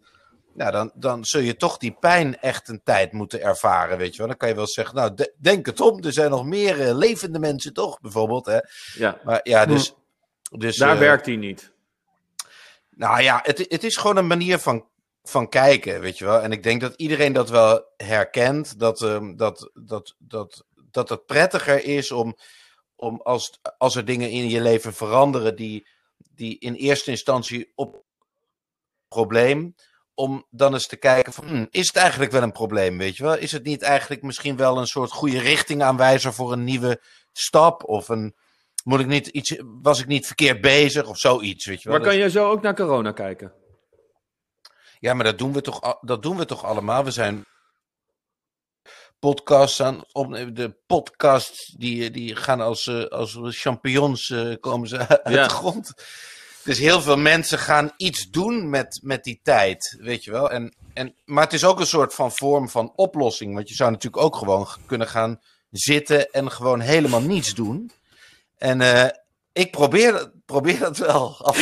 Nou, 0.58 0.72
dan, 0.72 0.91
dan 0.95 1.26
zul 1.26 1.41
je 1.41 1.55
toch 1.55 1.78
die 1.78 1.91
pijn 1.99 2.39
echt 2.39 2.68
een 2.68 2.82
tijd 2.84 3.12
moeten 3.12 3.41
ervaren, 3.41 3.97
weet 3.97 4.12
je 4.12 4.18
wel. 4.18 4.28
Dan 4.28 4.38
kan 4.38 4.49
je 4.49 4.55
wel 4.55 4.68
zeggen, 4.68 4.95
nou, 4.95 5.14
de- 5.14 5.34
denk 5.38 5.66
het 5.66 5.82
om. 5.82 6.03
Er 6.03 6.14
zijn 6.14 6.30
nog 6.30 6.45
meer 6.45 6.82
eh, 6.88 6.95
levende 6.95 7.39
mensen, 7.39 7.74
toch, 7.74 7.99
bijvoorbeeld. 8.01 8.45
Hè? 8.45 8.60
Ja, 8.93 9.22
Maar 9.24 9.39
ja, 9.43 9.66
dus... 9.66 9.93
dus 10.49 10.78
daar 10.78 10.93
eh, 10.93 10.99
werkt 10.99 11.26
hij 11.26 11.36
niet. 11.36 11.72
nou 12.89 13.22
ja, 13.22 13.39
het, 13.43 13.58
het 13.58 13.84
is 13.84 13.97
gewoon 13.97 14.18
een 14.18 14.28
manier 14.28 14.60
van, 14.60 14.88
van 15.24 15.49
kijken, 15.49 15.99
weet 15.99 16.18
je 16.18 16.26
wel. 16.26 16.41
En 16.41 16.51
ik 16.51 16.64
denk 16.64 16.82
dat 16.82 16.93
iedereen 16.95 17.34
dat 17.34 17.49
wel 17.49 17.86
herkent. 17.97 18.80
Dat, 18.80 19.01
ehm, 19.01 19.36
dat, 19.36 19.72
dat, 19.74 20.16
dat, 20.20 20.66
dat 20.91 21.10
het 21.10 21.26
prettiger 21.26 21.84
is 21.84 22.12
om, 22.12 22.38
om 22.95 23.22
als, 23.24 23.60
als 23.78 23.95
er 23.95 24.05
dingen 24.05 24.30
in 24.30 24.49
je 24.49 24.62
leven 24.62 24.93
veranderen 24.93 25.55
die, 25.55 25.88
die 26.18 26.60
in 26.60 26.74
eerste 26.74 27.12
instantie 27.12 27.72
op 27.76 28.03
probleem. 29.08 29.76
Om 30.20 30.45
dan 30.49 30.74
eens 30.74 30.88
te 30.88 30.97
kijken 30.97 31.34
van, 31.34 31.47
hm, 31.47 31.65
is 31.70 31.88
het 31.88 31.95
eigenlijk 31.95 32.32
wel 32.32 32.41
een 32.41 32.51
probleem, 32.51 32.97
weet 32.97 33.18
je 33.18 33.24
wel? 33.24 33.38
Is 33.38 33.51
het 33.51 33.63
niet 33.63 33.82
eigenlijk 33.82 34.22
misschien 34.22 34.55
wel 34.57 34.78
een 34.78 34.88
soort 34.88 35.11
goede 35.11 35.39
richtingaanwijzer 35.39 36.34
voor 36.34 36.51
een 36.51 36.63
nieuwe 36.63 37.01
stap? 37.32 37.84
Of 37.84 38.09
een, 38.09 38.36
moet 38.84 38.99
ik 38.99 39.07
niet 39.07 39.28
iets, 39.28 39.61
was 39.82 39.99
ik 39.99 40.07
niet 40.07 40.26
verkeerd 40.26 40.61
bezig 40.61 41.07
of 41.07 41.18
zoiets, 41.18 41.65
weet 41.65 41.82
je 41.82 41.89
wel? 41.89 41.97
Maar 41.97 42.07
kan 42.07 42.18
je 42.18 42.30
zo 42.30 42.49
ook 42.49 42.61
naar 42.61 42.76
corona 42.76 43.11
kijken? 43.11 43.53
Ja, 44.99 45.13
maar 45.13 45.24
dat 45.26 45.38
doen 45.38 45.53
we 45.53 45.61
toch, 45.61 45.99
dat 46.01 46.22
doen 46.24 46.38
we 46.38 46.45
toch 46.45 46.63
allemaal? 46.65 47.03
We 47.03 47.11
zijn 47.11 47.45
podcasts 49.20 49.82
aan 49.82 50.03
opnemen. 50.11 50.53
De 50.53 50.78
podcasts 50.88 51.65
die, 51.78 52.11
die 52.11 52.36
gaan 52.36 52.61
als, 52.61 52.88
eh, 52.88 53.03
als 53.03 53.38
champignons 53.49 54.30
eh, 54.30 54.53
komen 54.59 54.88
ze 54.88 54.97
uit 55.24 55.36
Ja. 55.36 55.43
de 55.43 55.49
grond. 55.53 55.93
Dus 56.68 56.80
heel 56.80 57.01
veel 57.01 57.18
mensen 57.18 57.59
gaan 57.59 57.91
iets 57.97 58.30
doen 58.30 58.70
met, 58.70 58.99
met 59.03 59.24
die 59.24 59.39
tijd, 59.43 59.97
weet 59.99 60.24
je 60.24 60.32
wel. 60.32 60.51
En, 60.51 60.74
en, 60.93 61.13
maar 61.26 61.43
het 61.43 61.53
is 61.53 61.65
ook 61.65 61.80
een 61.80 61.88
soort 61.88 62.13
van 62.13 62.32
vorm 62.32 62.70
van 62.70 62.93
oplossing. 62.95 63.53
Want 63.53 63.70
je 63.70 63.76
zou 63.76 63.91
natuurlijk 63.91 64.24
ook 64.24 64.36
gewoon 64.36 64.68
kunnen 64.86 65.07
gaan 65.07 65.39
zitten 65.72 66.32
en 66.32 66.51
gewoon 66.51 66.80
helemaal 66.80 67.22
niets 67.22 67.55
doen. 67.55 67.91
En 68.57 68.82
eh, 68.82 69.09
ik 69.53 69.72
probeer, 69.72 70.32
probeer 70.45 70.80
dat 70.80 70.97
wel 70.97 71.36
af. 71.41 71.57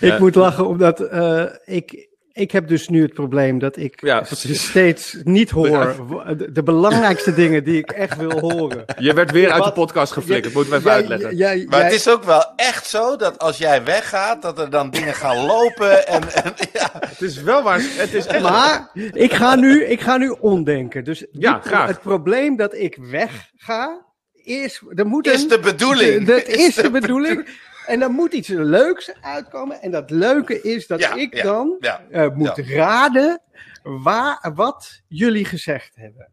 Ik 0.00 0.18
moet 0.18 0.34
lachen 0.34 0.66
omdat 0.66 1.00
eh, 1.00 1.44
ik, 1.64 2.08
ik 2.40 2.50
heb 2.50 2.68
dus 2.68 2.88
nu 2.88 3.02
het 3.02 3.12
probleem 3.14 3.58
dat 3.58 3.76
ik 3.76 4.00
Ja, 4.00 4.20
precies. 4.20 4.68
steeds 4.68 5.16
niet 5.24 5.50
hoor 5.60 5.96
de, 6.36 6.52
de 6.52 6.62
belangrijkste 6.62 7.34
dingen 7.34 7.64
die 7.64 7.78
ik 7.78 7.90
echt 7.90 8.16
wil 8.16 8.38
horen. 8.40 8.84
Je 8.98 9.12
werd 9.14 9.30
weer 9.30 9.50
uit 9.50 9.64
de 9.64 9.72
podcast 9.72 10.12
geflikkerd, 10.12 10.54
moeten 10.54 10.72
we 10.72 10.78
even 10.78 10.90
Jij- 10.90 11.00
uitleggen. 11.00 11.36
jij- 11.36 11.66
Maar 11.68 11.78
jij- 11.78 11.86
het 11.88 11.94
is 11.96 12.08
ook 12.08 12.24
wel 12.24 12.44
echt 12.56 12.86
zo 12.86 13.16
dat 13.16 13.38
als 13.38 13.58
jij 13.58 13.84
weggaat, 13.84 14.42
dat 14.42 14.58
er 14.58 14.70
dan 14.70 14.90
dingen 14.90 15.14
gaan 15.14 15.46
lopen. 15.46 16.06
En, 16.06 16.22
en 16.44 16.52
ja. 16.72 16.90
Het 17.06 17.22
is 17.22 17.42
wel 17.42 17.62
waar, 17.62 17.80
het 17.82 18.14
is 18.14 18.26
echt... 18.26 18.42
Maar 18.42 18.90
ik 19.12 19.32
ga 19.32 19.54
nu, 19.54 19.84
ik 19.84 20.00
ga 20.00 20.16
nu 20.16 20.28
omdenken. 20.40 21.04
Dus 21.04 21.26
Ja, 21.32 21.52
die- 21.52 21.62
graag. 21.70 21.88
het 21.88 22.00
probleem 22.00 22.56
dat 22.56 22.74
ik 22.74 22.96
wegga, 23.00 24.06
is, 24.32 24.82
er 24.94 25.06
moet 25.06 25.26
Is 25.26 25.48
de 25.48 25.58
bedoeling. 25.58 26.26
Dat 26.26 26.46
is 26.46 26.74
de 26.74 26.90
bedoeling. 26.90 27.48
En 27.90 28.00
dan 28.00 28.12
moet 28.12 28.32
iets 28.32 28.48
leuks 28.48 29.12
uitkomen. 29.20 29.80
En 29.82 29.90
dat 29.90 30.10
leuke 30.10 30.60
is 30.60 30.86
dat 30.86 31.00
Ja, 31.00 31.14
ik 31.14 31.34
ja, 31.34 31.42
dan 31.42 31.76
ja, 31.80 32.02
eh, 32.10 32.34
moet 32.34 32.58
raden 32.58 33.40
waar, 33.82 34.52
wat 34.54 35.02
jullie 35.06 35.44
gezegd 35.44 35.96
hebben. 35.96 36.32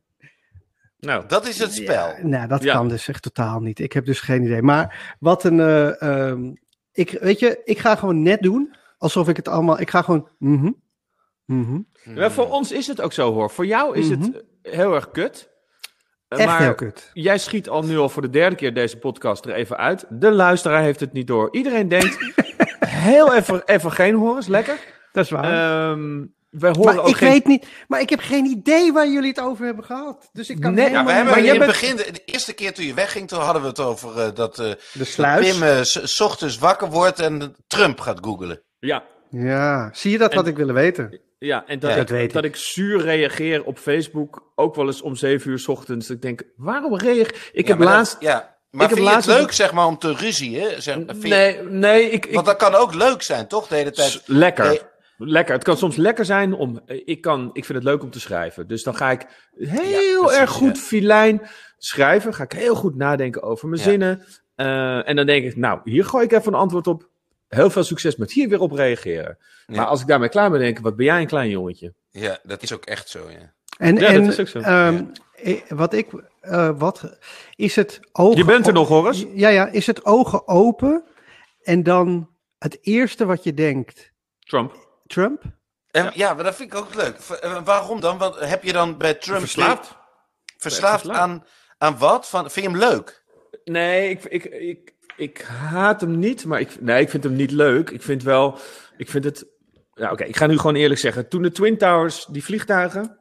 Nou, 0.99 1.28
Dat 1.28 1.47
is 1.47 1.60
het 1.60 1.74
spel. 1.74 2.08
Ja, 2.08 2.18
nou, 2.28 2.47
dat 2.47 2.64
Ja. 2.64 2.74
kan 2.74 2.88
dus 2.88 3.08
echt 3.08 3.22
totaal 3.24 3.60
niet. 3.60 3.80
Ik 3.80 3.93
heb 3.93 4.05
dus 4.05 4.20
geen 4.20 4.43
idee. 4.43 4.62
Maar 4.62 5.16
wat 5.20 5.43
een. 5.43 5.60
eh, 5.60 6.01
ehm, 6.01 6.53
ik, 6.91 7.10
weet 7.12 7.39
je, 7.39 7.62
ik 7.64 7.80
ga 7.80 7.95
gewoon 7.95 8.22
net 8.22 8.41
doen. 8.41 8.76
Alsof 8.97 9.28
ik 9.30 9.36
het 9.38 9.47
allemaal. 9.47 9.80
Ik 9.80 9.89
ga 9.89 10.01
gewoon. 10.01 10.30
mhm, 10.39 10.72
mhm. 11.45 11.80
ja, 12.03 12.32
voor 12.32 12.49
ons 12.49 12.72
is 12.72 12.88
het 12.88 13.01
ook 13.01 13.14
zo 13.14 13.34
hoor. 13.34 13.49
Voor 13.51 13.66
jou 13.66 13.97
is 13.97 14.10
het 14.10 14.32
eh, 14.62 14.74
heel 14.74 14.95
erg 14.95 15.12
kut. 15.12 15.49
Eh, 16.28 16.38
Echt 16.39 16.47
maar 16.47 16.61
heel 16.61 16.75
kut. 16.75 17.09
jij 17.13 17.38
schiet 17.38 17.69
al 17.69 17.84
nu 17.84 17.97
al 17.97 18.09
voor 18.09 18.21
de 18.21 18.30
derde 18.30 18.55
keer 18.55 18.73
deze 18.73 18.97
podcast 18.97 19.45
er 19.45 19.53
even 19.53 19.78
uit. 19.78 20.05
De 20.09 20.32
luisteraar 20.32 20.82
heeft 20.82 20.99
het 20.99 21.13
niet 21.13 21.28
door. 21.28 21.47
Iedereen 21.55 21.88
denkt, 21.88 22.17
heel 22.86 23.34
even, 23.36 23.61
even 23.65 23.91
geen 23.91 24.15
horens, 24.15 24.47
lekker. 24.47 24.80
Dat 25.11 25.23
is 25.23 25.30
waar. 25.32 25.89
Ehm 25.91 26.25
wij 26.49 26.71
horen 26.78 26.95
maar 26.95 27.03
ook 27.03 27.09
ik 27.09 27.15
geen... 27.15 27.30
weet 27.30 27.45
niet. 27.45 27.67
Maar 27.88 28.01
ik 28.01 28.09
heb 28.09 28.19
geen 28.19 28.45
idee 28.45 28.93
waar 28.93 29.07
jullie 29.09 29.30
het 29.30 29.39
over 29.41 29.65
hebben 29.65 29.84
gehad. 29.86 30.30
Dus 30.34 30.49
ik 30.49 30.59
kan 30.61 30.73
Nee, 30.73 30.84
Ja, 30.84 30.89
helemaal 30.89 31.05
we 31.05 31.11
hebben 31.11 31.34
Maar 31.34 31.43
in 31.43 31.49
het 31.49 31.59
bent- 31.59 31.71
begin, 31.71 31.95
de, 31.95 32.21
eerste 32.25 32.53
keer 32.53 32.73
toen 32.73 32.86
je 32.86 32.93
wegging, 32.93 33.28
toen 33.28 33.39
hadden 33.39 33.61
we 33.61 33.67
het 33.67 33.80
over 33.80 34.19
eh, 34.19 34.28
dat, 34.34 34.59
eh, 34.59 34.71
de 34.93 35.03
sluis. 35.05 35.57
Pim 35.59 35.84
s 35.84 36.19
ochtends 36.21 36.57
wakker 36.57 36.89
wordt 36.89 37.19
en 37.19 37.55
Trump 37.67 37.99
gaat 37.99 38.19
googelen. 38.21 38.61
Ja, 38.80 39.03
Ja, 39.30 39.89
zie 39.93 40.11
je 40.11 40.17
dat 40.17 40.34
wat 40.34 40.47
ik 40.47 40.57
willen 40.57 40.73
weten? 40.75 41.19
ja, 41.39 41.63
en 41.67 41.80
dat, 41.80 41.89
Ja, 41.89 41.95
ik, 41.95 42.01
dat 42.07 42.17
weet 42.17 42.34
dat 42.34 42.43
ik 42.45 42.55
zuur 42.55 43.01
reageer 43.01 43.63
op 43.63 43.78
Facebook, 43.78 44.51
ook 44.55 44.75
wel 44.75 44.86
eens 44.86 45.01
om 45.01 45.15
zeven 45.15 45.51
uur 45.51 45.59
's 45.59 45.67
ochtends. 45.67 46.09
Ik 46.09 46.21
denk, 46.21 46.41
waarom 46.55 46.95
reageer 46.97 47.28
ik? 47.51 47.51
Ja, 47.51 47.67
heb 47.67 47.78
maar 47.78 47.88
dat- 47.88 47.95
laatst... 47.95 48.15
ja. 48.19 48.55
Maar 48.71 48.88
heb 48.88 48.95
vind 48.95 49.07
je 49.07 49.13
laatst- 49.13 49.30
het 49.30 49.39
leuk, 49.39 49.51
zeg 49.51 49.73
maar, 49.73 49.86
om 49.86 49.97
te 49.97 50.13
ruzien? 50.13 50.82
Zeg, 50.82 50.97
Nee, 51.21 51.61
nee, 51.63 52.09
ik... 52.09 52.25
ik 52.25 52.34
Want 52.34 52.45
dat 52.45 52.55
kan 52.55 52.75
ook 52.75 52.93
leuk 52.93 53.21
zijn, 53.21 53.47
toch? 53.47 53.67
De 53.67 53.75
hele 53.75 53.91
tijd. 53.91 54.21
Lekker. 54.25 54.65
Nee. 54.65 54.80
Lekker. 55.17 55.53
Het 55.53 55.63
kan 55.63 55.78
soms 55.78 55.95
lekker 55.95 56.25
zijn 56.25 56.53
om. 56.53 56.82
Ik, 56.86 57.21
kan, 57.21 57.49
ik 57.53 57.65
vind 57.65 57.78
het 57.78 57.88
leuk 57.88 58.03
om 58.03 58.09
te 58.11 58.19
schrijven. 58.19 58.67
Dus 58.67 58.84
dan 58.84 58.95
ga 58.95 59.11
ik 59.11 59.25
heel 59.57 60.21
precies, 60.21 60.39
erg 60.39 60.49
goed 60.49 60.75
ja. 60.75 60.82
filijn 60.82 61.41
schrijven. 61.78 62.34
Ga 62.34 62.43
ik 62.43 62.51
heel 62.51 62.75
goed 62.75 62.95
nadenken 62.95 63.41
over 63.43 63.67
mijn 63.67 63.82
Ja. 63.82 63.88
zinnen. 63.89 64.23
Eh, 64.55 65.09
en 65.09 65.15
dan 65.15 65.25
denk 65.25 65.45
ik, 65.45 65.55
nou, 65.55 65.80
hier 65.84 66.05
gooi 66.05 66.25
ik 66.25 66.32
even 66.32 66.53
een 66.53 66.59
antwoord 66.59 66.88
op. 66.88 67.09
Heel 67.47 67.69
veel 67.69 67.83
succes 67.83 68.15
met 68.15 68.31
hier 68.31 68.49
weer 68.49 68.59
op 68.59 68.71
reageren. 68.71 69.37
Ja. 69.67 69.75
Maar 69.75 69.85
als 69.85 70.01
ik 70.01 70.07
daarmee 70.07 70.29
klaar 70.29 70.49
ben, 70.49 70.59
denk 70.59 70.77
ik, 70.77 70.83
wat 70.83 70.95
ben 70.95 71.05
jij 71.05 71.21
een 71.21 71.27
klein 71.27 71.49
jongetje? 71.49 71.93
Ja, 72.09 72.39
dat 72.43 72.63
is 72.63 72.73
ook 72.73 72.85
echt 72.85 73.09
zo, 73.09 73.29
ja. 73.29 73.53
En, 73.77 73.95
Ja, 73.95 74.07
en 74.07 74.23
dat 74.23 74.31
is 74.33 74.39
ook 74.39 74.47
zo. 74.47 74.59
ehm, 74.59 75.03
eh, 75.35 75.61
wat 75.67 75.93
ik 75.93 76.07
eh, 76.41 76.69
wat 76.77 77.17
is 77.55 77.75
het 77.75 77.99
ogen... 78.11 78.37
Je 78.37 78.45
bent 78.45 78.67
er 78.67 78.73
nog, 78.73 78.87
Horus. 78.87 79.25
Ja, 79.33 79.49
ja, 79.49 79.67
is 79.67 79.87
het 79.87 80.05
ogen 80.05 80.47
open 80.47 81.03
en 81.63 81.83
dan 81.83 82.29
het 82.57 82.77
eerste 82.81 83.25
wat 83.25 83.43
je 83.43 83.53
denkt, 83.53 84.11
Trump. 84.39 84.75
Trump? 85.05 85.41
En, 85.91 86.11
ja. 86.13 86.33
maar 86.33 86.43
dat 86.43 86.55
vind 86.55 86.73
ik 86.73 86.79
ook 86.79 86.95
leuk. 86.95 87.17
Eh, 87.17 87.63
waarom 87.63 87.99
dan? 87.99 88.17
Want 88.17 88.39
heb 88.39 88.63
je 88.63 88.73
dan 88.73 88.97
bij 88.97 89.13
Trump... 89.13 89.39
Verslaafd. 89.39 89.95
Verslaafd 90.57 91.01
Verslaafd. 91.01 91.19
aan, 91.19 91.45
aan 91.77 91.97
wat? 91.97 92.27
Van, 92.27 92.51
vind 92.51 92.65
je 92.65 92.71
hem 92.71 92.79
leuk? 92.89 93.23
Nee, 93.63 94.09
ik, 94.09 94.23
ik, 94.23 94.45
ik, 94.45 94.93
ik 95.18 95.41
haat 95.47 96.01
hem 96.01 96.20
niet, 96.20 96.45
maar 96.45 96.59
ik, 96.59 96.82
nee, 96.82 97.01
ik 97.01 97.09
vind 97.09 97.24
hem 97.24 97.36
niet 97.36 97.51
leuk. 97.51 97.89
Ik 97.89 98.01
vind 98.01 98.24
wel, 98.24 98.57
ik 98.97 99.09
vind 99.09 99.24
het, 99.24 99.45
ja 99.93 100.11
oké, 100.11 100.24
ik 100.24 100.36
ga 100.38 100.47
nu 100.47 100.57
gewoon 100.57 100.76
eerlijk 100.76 100.99
zeggen. 100.99 101.30
Toen 101.30 101.41
de 101.41 101.51
Twin 101.51 101.78
Towers, 101.78 102.26
die 102.32 102.43
vliegtuigen, 102.43 103.18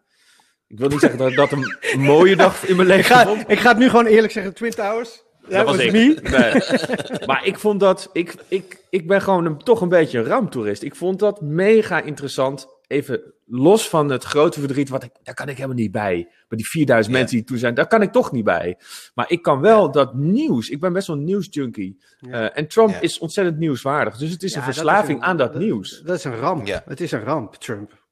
ik 0.67 0.79
wil 0.79 0.89
niet 0.89 1.01
zeggen 1.01 1.19
dat 1.19 1.31
ik 1.31 1.37
dat 1.37 1.53
een 1.53 2.01
mooie 2.13 2.37
dag 2.37 2.67
in 2.67 2.77
mijn 2.77 2.89
Ik 2.89 2.95
leven 2.97 3.15
ga, 3.17 3.27
vond. 3.27 3.45
ik 3.51 3.59
ga 3.59 3.69
het 3.69 3.79
nu 3.79 3.89
gewoon 3.89 4.07
eerlijk 4.07 4.33
zeggen, 4.33 4.55
Twin 4.55 4.71
Towers. 4.71 5.25
Ja, 5.49 5.57
Dat 5.57 5.67
was 5.67 5.77
was 5.77 5.85
ik. 5.85 5.93
me. 5.93 6.19
Nee. 6.23 6.87
Maar 7.29 7.47
ik 7.47 7.59
vond 7.59 7.81
dat, 7.81 8.11
ik, 8.13 8.35
ik, 8.49 8.85
ik 8.91 9.07
ben 9.07 9.23
gewoon 9.23 9.45
een, 9.47 9.59
toch 9.59 9.81
een 9.81 9.89
beetje 9.89 10.19
een 10.19 10.25
ramptoerist. 10.25 10.83
Ik 10.83 10.95
vond 10.95 11.19
dat 11.19 11.41
mega 11.41 12.01
interessant. 12.03 12.67
Even 12.87 13.35
los 13.47 13.89
van 13.89 14.09
het 14.11 14.25
grote 14.25 14.61
verdriet, 14.61 14.89
wat 14.89 15.03
ik, 15.03 15.11
daar 15.23 15.35
kan 15.35 15.49
ik 15.49 15.57
helemaal 15.57 15.77
niet 15.77 15.91
bij. 15.93 16.27
Maar 16.49 16.59
die 16.59 16.69
4000 16.69 17.15
Ja. 17.15 17.21
mensen 17.21 17.37
die 17.39 17.47
toen 17.47 17.59
zijn, 17.59 17.75
daar 17.75 17.87
kan 17.87 18.03
ik 18.03 18.13
toch 18.13 18.33
niet 18.33 18.45
bij. 18.45 18.79
Maar 19.15 19.31
ik 19.31 19.43
kan 19.43 19.61
wel 19.61 19.91
dat 19.91 20.15
nieuws, 20.15 20.69
ik 20.69 20.81
ben 20.81 20.93
best 20.93 21.07
wel 21.07 21.17
een 21.17 21.25
nieuwsjunkie. 21.25 22.03
Ja. 22.19 22.51
Eh, 22.51 22.59
en 22.59 22.67
Trump 22.69 22.91
Ja. 22.91 23.01
is 23.01 23.19
ontzettend 23.19 23.59
nieuwswaardig. 23.59 24.17
Dus 24.17 24.31
het 24.31 24.43
is 24.43 24.51
Ja, 24.53 24.59
een 24.59 24.65
dat 24.67 24.75
is 24.75 24.81
verslaving 24.81 25.19
een- 25.19 25.25
aan 25.25 25.37
dat 25.37 25.55
nieuws. 25.55 26.01
Dat 26.05 26.17
is 26.17 26.25
een 26.25 26.37
ramp. 26.37 26.67
Ja. 26.67 26.83
Het 26.87 27.01
is 27.01 27.13
een 27.13 27.25
ramp, 27.25 27.55
Trump. 27.55 28.05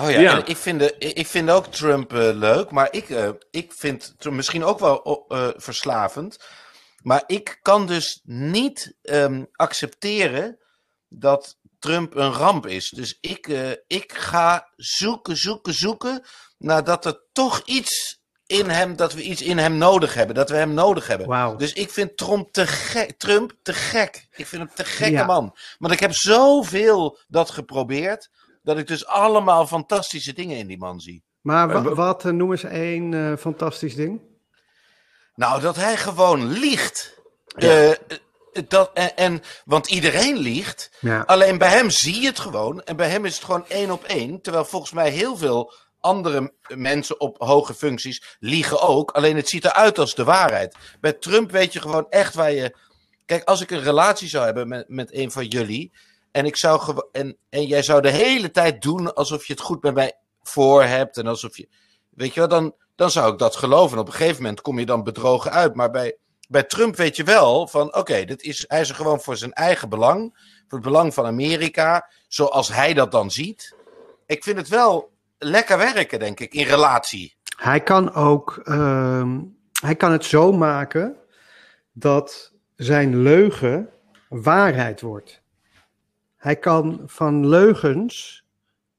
Oh 0.00 0.10
ja, 0.10 0.20
Ja. 0.20 0.36
en 0.40 0.46
ik, 0.46 0.56
vind 0.56 0.80
de, 0.80 0.94
ik 0.98 1.26
vind 1.26 1.50
ook 1.50 1.66
Trump 1.66 2.12
eh, 2.12 2.30
leuk, 2.34 2.70
maar 2.70 2.88
ik, 2.90 3.08
eh, 3.10 3.28
ik 3.50 3.72
vind 3.72 4.14
Trump 4.18 4.36
misschien 4.36 4.64
ook 4.64 4.78
wel 4.78 5.24
eh, 5.28 5.48
verslavend. 5.56 6.38
Maar 7.02 7.22
ik 7.26 7.58
kan 7.62 7.86
dus 7.86 8.20
niet 8.24 8.96
ehm, 9.02 9.44
accepteren 9.52 10.58
dat 11.08 11.58
Trump 11.78 12.14
een 12.14 12.32
ramp 12.32 12.66
is. 12.66 12.88
Dus 12.90 13.18
ik, 13.20 13.48
eh, 13.48 13.70
ik 13.86 14.12
ga 14.12 14.72
zoeken, 14.76 15.36
zoeken, 15.36 15.74
zoeken 15.74 16.24
nadat 16.58 17.04
er 17.04 17.20
toch 17.32 17.62
iets 17.64 18.20
in 18.46 18.68
hem, 18.70 18.96
dat 18.96 19.12
we 19.12 19.22
iets 19.22 19.42
in 19.42 19.58
hem 19.58 19.76
nodig 19.76 20.14
hebben, 20.14 20.34
dat 20.34 20.50
we 20.50 20.56
hem 20.56 20.74
nodig 20.74 21.06
hebben. 21.06 21.26
Wauw. 21.28 21.56
Dus 21.56 21.72
ik 21.72 21.90
vind 21.90 22.16
Trump 22.16 22.52
te 22.52 22.66
gek. 22.66 23.18
Trump 23.18 23.52
te 23.62 23.72
gek. 23.72 24.26
Ik 24.36 24.46
vind 24.46 24.62
hem 24.62 24.70
te 24.74 24.84
gekke 24.84 25.12
Ja. 25.12 25.24
man. 25.26 25.56
Want 25.78 25.92
ik 25.92 26.00
heb 26.00 26.12
zoveel 26.14 27.18
dat 27.28 27.50
geprobeerd. 27.50 28.30
Dat 28.62 28.78
ik 28.78 28.86
dus 28.86 29.06
allemaal 29.06 29.66
fantastische 29.66 30.32
dingen 30.32 30.56
in 30.56 30.66
die 30.66 30.78
man 30.78 31.00
zie. 31.00 31.24
Maar 31.40 31.68
wa- 31.68 31.82
wa- 31.82 31.94
wat, 31.94 32.24
eh, 32.24 32.32
noem 32.32 32.50
eens 32.50 32.64
één 32.64 33.14
eh, 33.14 33.36
fantastisch 33.36 33.94
ding. 33.94 34.20
Nou, 35.34 35.60
dat 35.60 35.76
hij 35.76 35.96
gewoon 35.96 36.48
liegt. 36.52 37.14
Eh, 37.46 37.90
dat, 38.66 38.90
en, 38.94 39.16
en, 39.16 39.42
want 39.64 39.88
iedereen 39.88 40.36
liegt. 40.36 40.90
Ja. 41.00 41.22
Alleen 41.26 41.58
bij 41.58 41.68
hem 41.68 41.90
zie 41.90 42.20
je 42.20 42.26
het 42.26 42.38
gewoon. 42.38 42.82
En 42.82 42.96
bij 42.96 43.08
hem 43.08 43.24
is 43.24 43.34
het 43.34 43.44
gewoon 43.44 43.66
één 43.68 43.90
op 43.90 44.04
één. 44.04 44.40
Terwijl 44.40 44.64
volgens 44.64 44.92
mij 44.92 45.10
heel 45.10 45.36
veel 45.36 45.72
andere 46.00 46.52
mensen 46.68 47.20
op 47.20 47.36
hoge 47.38 47.74
functies 47.74 48.36
liegen 48.40 48.80
ook. 48.80 49.10
Alleen 49.10 49.36
het 49.36 49.48
ziet 49.48 49.64
eruit 49.64 49.98
als 49.98 50.14
de 50.14 50.24
waarheid. 50.24 50.76
Bij 51.00 51.12
Trump 51.12 51.50
weet 51.50 51.72
je 51.72 51.80
gewoon 51.80 52.06
echt 52.10 52.34
waar 52.34 52.52
je. 52.52 52.76
Kijk, 53.26 53.44
als 53.44 53.60
ik 53.60 53.70
een 53.70 53.82
relatie 53.82 54.28
zou 54.28 54.44
hebben 54.44 54.68
met, 54.68 54.88
met 54.88 55.14
een 55.14 55.30
van 55.30 55.46
jullie. 55.46 55.92
En, 56.32 56.44
ik 56.44 56.56
zou 56.56 57.02
en, 57.12 57.36
en 57.48 57.66
jij 57.66 57.82
zou 57.82 58.00
de 58.00 58.10
hele 58.10 58.50
tijd 58.50 58.82
doen 58.82 59.14
alsof 59.14 59.46
je 59.46 59.52
het 59.52 59.62
goed 59.62 59.82
met 59.82 59.94
mij 59.94 60.12
voor 60.42 60.82
hebt. 60.82 61.16
En 61.16 61.26
alsof 61.26 61.56
je. 61.56 61.68
Weet 62.10 62.34
je 62.34 62.40
wel, 62.40 62.48
dan, 62.48 62.74
dan 62.96 63.10
zou 63.10 63.32
ik 63.32 63.38
dat 63.38 63.56
geloven. 63.56 63.96
En 63.96 64.02
op 64.02 64.08
een 64.08 64.14
gegeven 64.14 64.42
moment 64.42 64.60
kom 64.60 64.78
je 64.78 64.86
dan 64.86 65.02
bedrogen 65.04 65.52
uit. 65.52 65.74
Maar 65.74 65.90
bij, 65.90 66.16
bij 66.48 66.62
Trump 66.62 66.96
weet 66.96 67.16
je 67.16 67.24
wel 67.24 67.66
van 67.66 67.94
oké, 67.94 68.24
dit 68.24 68.42
is 68.42 68.64
hij 68.68 68.80
is 68.80 68.88
er 68.88 68.94
gewoon 68.94 69.20
voor 69.20 69.36
zijn 69.36 69.52
eigen 69.52 69.88
belang. 69.88 70.36
Voor 70.68 70.78
het 70.78 70.86
belang 70.86 71.14
van 71.14 71.26
Amerika. 71.26 72.10
Zoals 72.28 72.68
hij 72.68 72.94
dat 72.94 73.12
dan 73.12 73.30
ziet. 73.30 73.74
Ik 74.26 74.42
vind 74.42 74.56
het 74.56 74.68
wel 74.68 75.12
lekker 75.38 75.78
werken, 75.78 76.18
denk 76.18 76.40
ik, 76.40 76.52
in 76.52 76.66
relatie. 76.66 77.36
Hij 77.56 77.80
kan 77.80 78.14
ook, 78.14 78.60
ehm, 78.64 79.40
hij 79.80 79.94
kan 79.96 80.12
het 80.12 80.24
zo 80.24 80.52
maken 80.52 81.16
dat 81.92 82.52
zijn 82.76 83.22
leugen 83.22 83.88
waarheid 84.28 85.00
wordt. 85.00 85.42
Hij 86.36 86.56
kan 86.56 87.02
van 87.06 87.46
leugens, 87.46 88.44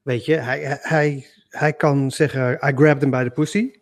weet 0.02 0.26
je, 0.26 0.36
hij, 0.36 0.80
hij, 0.82 1.28
hij 1.50 1.74
kan 1.74 2.12
zeggen, 2.12 2.54
I 2.54 2.72
grabbed 2.76 3.02
him 3.02 3.10
by 3.10 3.24
the 3.24 3.30
pussy. 3.30 3.78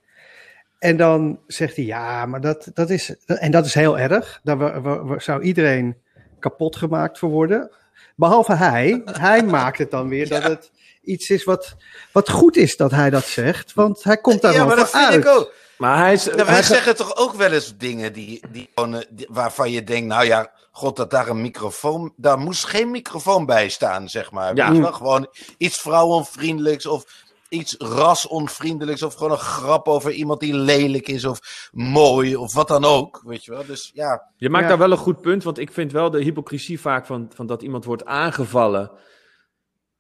En 0.80 0.98
dan 0.98 1.40
zegt 1.48 1.76
hij, 1.76 1.86
ja, 1.86 2.26
maar 2.26 2.42
dat, 2.42 2.68
dat 2.74 2.90
is, 2.90 3.16
en 3.26 3.52
dat 3.52 3.66
is 3.66 3.74
heel 3.74 4.00
erg. 4.00 4.40
Daar 4.44 4.82
wa- 4.82 5.20
zou 5.20 5.42
iedereen 5.42 5.98
kapot 6.40 6.76
gemaakt 6.76 7.20
voor 7.20 7.30
worden. 7.30 7.72
Behalve 8.16 8.54
hij, 8.54 9.02
hij 9.06 9.44
maakt 9.58 9.78
het 9.78 9.92
dan 9.92 10.08
weer 10.10 10.30
dat 10.30 10.42
Ja. 10.42 10.50
het 10.50 10.72
iets 11.04 11.30
is 11.30 11.44
wat, 11.44 11.76
wat 12.12 12.30
goed 12.30 12.56
is 12.58 12.78
dat 12.78 12.92
hij 12.92 13.10
dat 13.10 13.26
zegt. 13.26 13.74
Want 13.74 14.04
hij 14.04 14.18
komt 14.18 14.42
daar 14.42 14.52
ja, 14.52 14.58
wel 14.58 14.68
maar 14.68 14.76
dat 14.76 14.90
voor 14.90 15.00
vind 15.00 15.12
uit. 15.14 15.24
ik 15.24 15.30
ook. 15.30 15.54
Maar 15.78 15.98
hij 15.98 16.14
is, 16.14 16.24
Ja, 16.24 16.36
wij 16.36 16.46
hij 16.46 16.56
ga- 16.56 16.62
zeggen 16.74 16.96
toch 16.96 17.16
ook 17.18 17.34
wel 17.34 17.52
eens 17.52 17.78
dingen 17.78 18.14
die, 18.14 18.42
eh, 18.76 18.94
die- 19.10 19.28
waarvan 19.30 19.72
je 19.72 19.84
denkt, 19.84 20.08
nou 20.08 20.26
ja, 20.26 20.52
god, 20.72 20.96
dat 20.96 21.10
daar 21.12 21.28
een 21.28 21.42
microfoon, 21.42 22.14
daar 22.16 22.38
moest 22.40 22.66
geen 22.66 22.92
microfoon 22.92 23.46
bij 23.46 23.70
staan, 23.70 24.10
zeg 24.10 24.32
maar. 24.32 24.56
Ja. 24.56 24.68
Weet 24.68 24.76
je 24.76 24.82
wel, 24.82 24.94
gewoon 24.94 25.28
iets 25.58 25.78
vrouwenvriendelijks 25.82 26.86
of 26.86 27.06
iets 27.50 27.76
rasonvriendelijks 27.78 29.04
of 29.04 29.14
gewoon 29.14 29.32
een 29.32 29.38
grap 29.38 29.88
over 29.88 30.12
iemand 30.12 30.40
die 30.40 30.54
lelijk 30.56 31.08
is 31.08 31.26
of 31.26 31.70
mooi 31.72 32.36
of 32.36 32.54
wat 32.54 32.68
dan 32.68 32.86
ook, 32.86 33.22
weet 33.26 33.46
je 33.46 33.52
wel. 33.52 33.66
Dus 33.66 33.92
ja, 33.94 34.28
Je 34.38 34.50
maakt 34.50 34.64
Ja. 34.64 34.70
daar 34.70 34.78
wel 34.78 34.92
een 34.92 34.98
goed 34.98 35.22
punt, 35.22 35.44
want 35.44 35.58
ik 35.58 35.72
vind 35.72 35.92
wel 35.92 36.10
de 36.10 36.24
hypocrisie 36.24 36.80
vaak 36.80 37.06
van, 37.06 37.30
van 37.34 37.46
dat 37.48 37.62
iemand 37.62 37.86
wordt 37.86 38.06
aangevallen. 38.06 38.92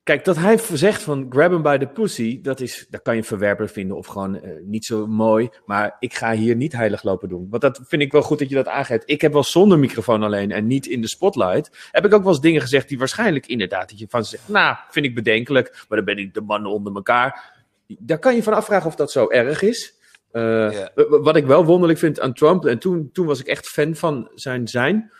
Kijk, 0.08 0.26
dat 0.26 0.38
hij 0.38 0.60
zegt 0.74 1.02
van 1.02 1.26
grab 1.30 1.52
him 1.52 1.62
by 1.62 1.78
the 1.78 1.86
pussy, 1.86 2.42
dat, 2.42 2.60
is, 2.60 2.88
dat 2.90 3.02
kan 3.02 3.16
je 3.16 3.24
verwerper 3.24 3.70
vinden 3.70 3.98
of 3.98 4.06
gewoon 4.06 4.42
eh, 4.42 4.52
niet 4.64 4.86
zo 4.86 5.08
mooi. 5.08 5.50
Maar 5.66 5.96
ik 6.00 6.14
ga 6.14 6.34
hier 6.34 6.56
niet 6.56 6.74
heilig 6.74 7.04
lopen 7.04 7.30
doen. 7.30 7.48
Want 7.50 7.62
dat 7.62 7.82
vind 7.88 8.02
ik 8.02 8.12
wel 8.12 8.22
goed 8.22 8.40
dat 8.40 8.50
je 8.50 8.56
dat 8.56 8.68
aangeeft. 8.68 9.04
Ik 9.06 9.22
heb 9.22 9.34
wel 9.34 9.44
zonder 9.44 9.80
microfoon 9.80 10.24
alleen 10.24 10.52
en 10.52 10.68
niet 10.68 10.86
in 10.86 11.02
de 11.02 11.08
spotlight. 11.08 11.90
Heb 11.92 12.06
ik 12.06 12.14
ook 12.14 12.24
wel 12.24 12.32
eens 12.32 12.42
dingen 12.42 12.62
gezegd 12.62 12.90
die 12.90 12.98
waarschijnlijk 12.98 13.48
inderdaad, 13.48 13.90
dat 13.90 14.00
je 14.00 14.06
van 14.10 14.26
zegt, 14.26 14.48
nou, 14.48 14.76
vind 14.90 15.06
ik 15.06 15.16
bedenkelijk, 15.16 15.86
maar 15.90 15.98
dan 15.98 16.06
ben 16.06 16.18
ik 16.18 16.34
de 16.34 16.42
mannen 16.42 16.72
onder 16.72 16.96
elkaar. 16.96 17.54
Daar 17.88 18.20
kan 18.20 18.36
je 18.36 18.44
van 18.44 18.54
afvragen 18.54 18.88
of 18.88 18.96
dat 18.96 19.12
zo 19.12 19.30
erg 19.30 19.62
is. 19.62 19.96
Eh, 20.32 20.86
Wat 20.96 21.36
ik 21.36 21.46
wel 21.46 21.66
wonderlijk 21.66 22.00
vind 22.00 22.20
aan 22.20 22.34
Trump, 22.34 22.66
en 22.66 22.80
toen, 22.80 23.10
toen 23.14 23.26
was 23.26 23.40
ik 23.40 23.48
echt 23.48 23.68
fan 23.68 23.96
van 23.96 24.32
zijn 24.36 24.68
zijn. 24.68 25.12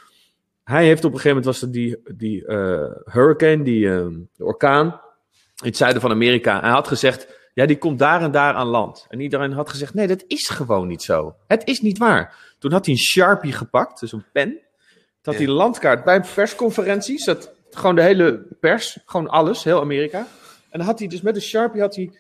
Hij 0.68 0.86
heeft 0.86 1.06
op 1.06 1.14
een 1.14 1.20
gegeven 1.20 1.38
moment 1.38 1.46
was 1.46 1.62
er 1.62 1.72
die, 1.72 1.98
die 2.16 2.46
eh, 2.46 3.14
hurricane, 3.14 3.64
die 3.64 3.90
eh, 3.90 4.06
de 4.36 4.46
orkaan 4.46 4.86
in 5.56 5.68
het 5.68 5.78
zuiden 5.78 6.02
van 6.02 6.12
Amerika. 6.12 6.60
Hij 6.60 6.70
had 6.70 6.88
gezegd, 6.88 7.28
ja, 7.54 7.66
die 7.66 7.78
komt 7.78 8.00
daar 8.00 8.22
en 8.22 8.32
daar 8.32 8.54
aan 8.54 8.68
land. 8.68 9.06
En 9.10 9.20
iedereen 9.20 9.52
had 9.52 9.70
gezegd, 9.70 9.94
nee, 9.94 10.08
dat 10.08 10.24
is 10.28 10.50
gewoon 10.50 10.88
niet 10.88 11.04
zo. 11.04 11.36
Het 11.48 11.68
is 11.68 11.80
niet 11.80 11.98
waar. 11.98 12.56
Toen 12.60 12.72
had 12.72 12.86
hij 12.86 12.94
een 12.94 13.00
Sharpie 13.00 13.52
gepakt, 13.52 14.00
dus 14.00 14.12
een 14.12 14.26
pen. 14.32 14.50
Toen 15.22 15.34
had 15.34 15.36
hij 15.36 15.48
landkaart 15.48 16.04
bij 16.04 16.16
een 16.16 16.26
persconferentie, 16.36 17.20
zat 17.20 17.54
gewoon 17.70 17.96
de 17.96 18.02
hele 18.02 18.46
pers, 18.60 18.98
gewoon 19.06 19.28
alles, 19.28 19.64
heel 19.64 19.82
Amerika. 19.82 20.20
En 20.70 20.80
dan 20.80 20.88
had 20.88 21.00
hij 21.00 21.08
dus 21.08 21.22
met 21.22 21.36
een 21.36 21.42
Sharpie 21.42 21.82
had 21.82 21.96
hij 21.96 22.12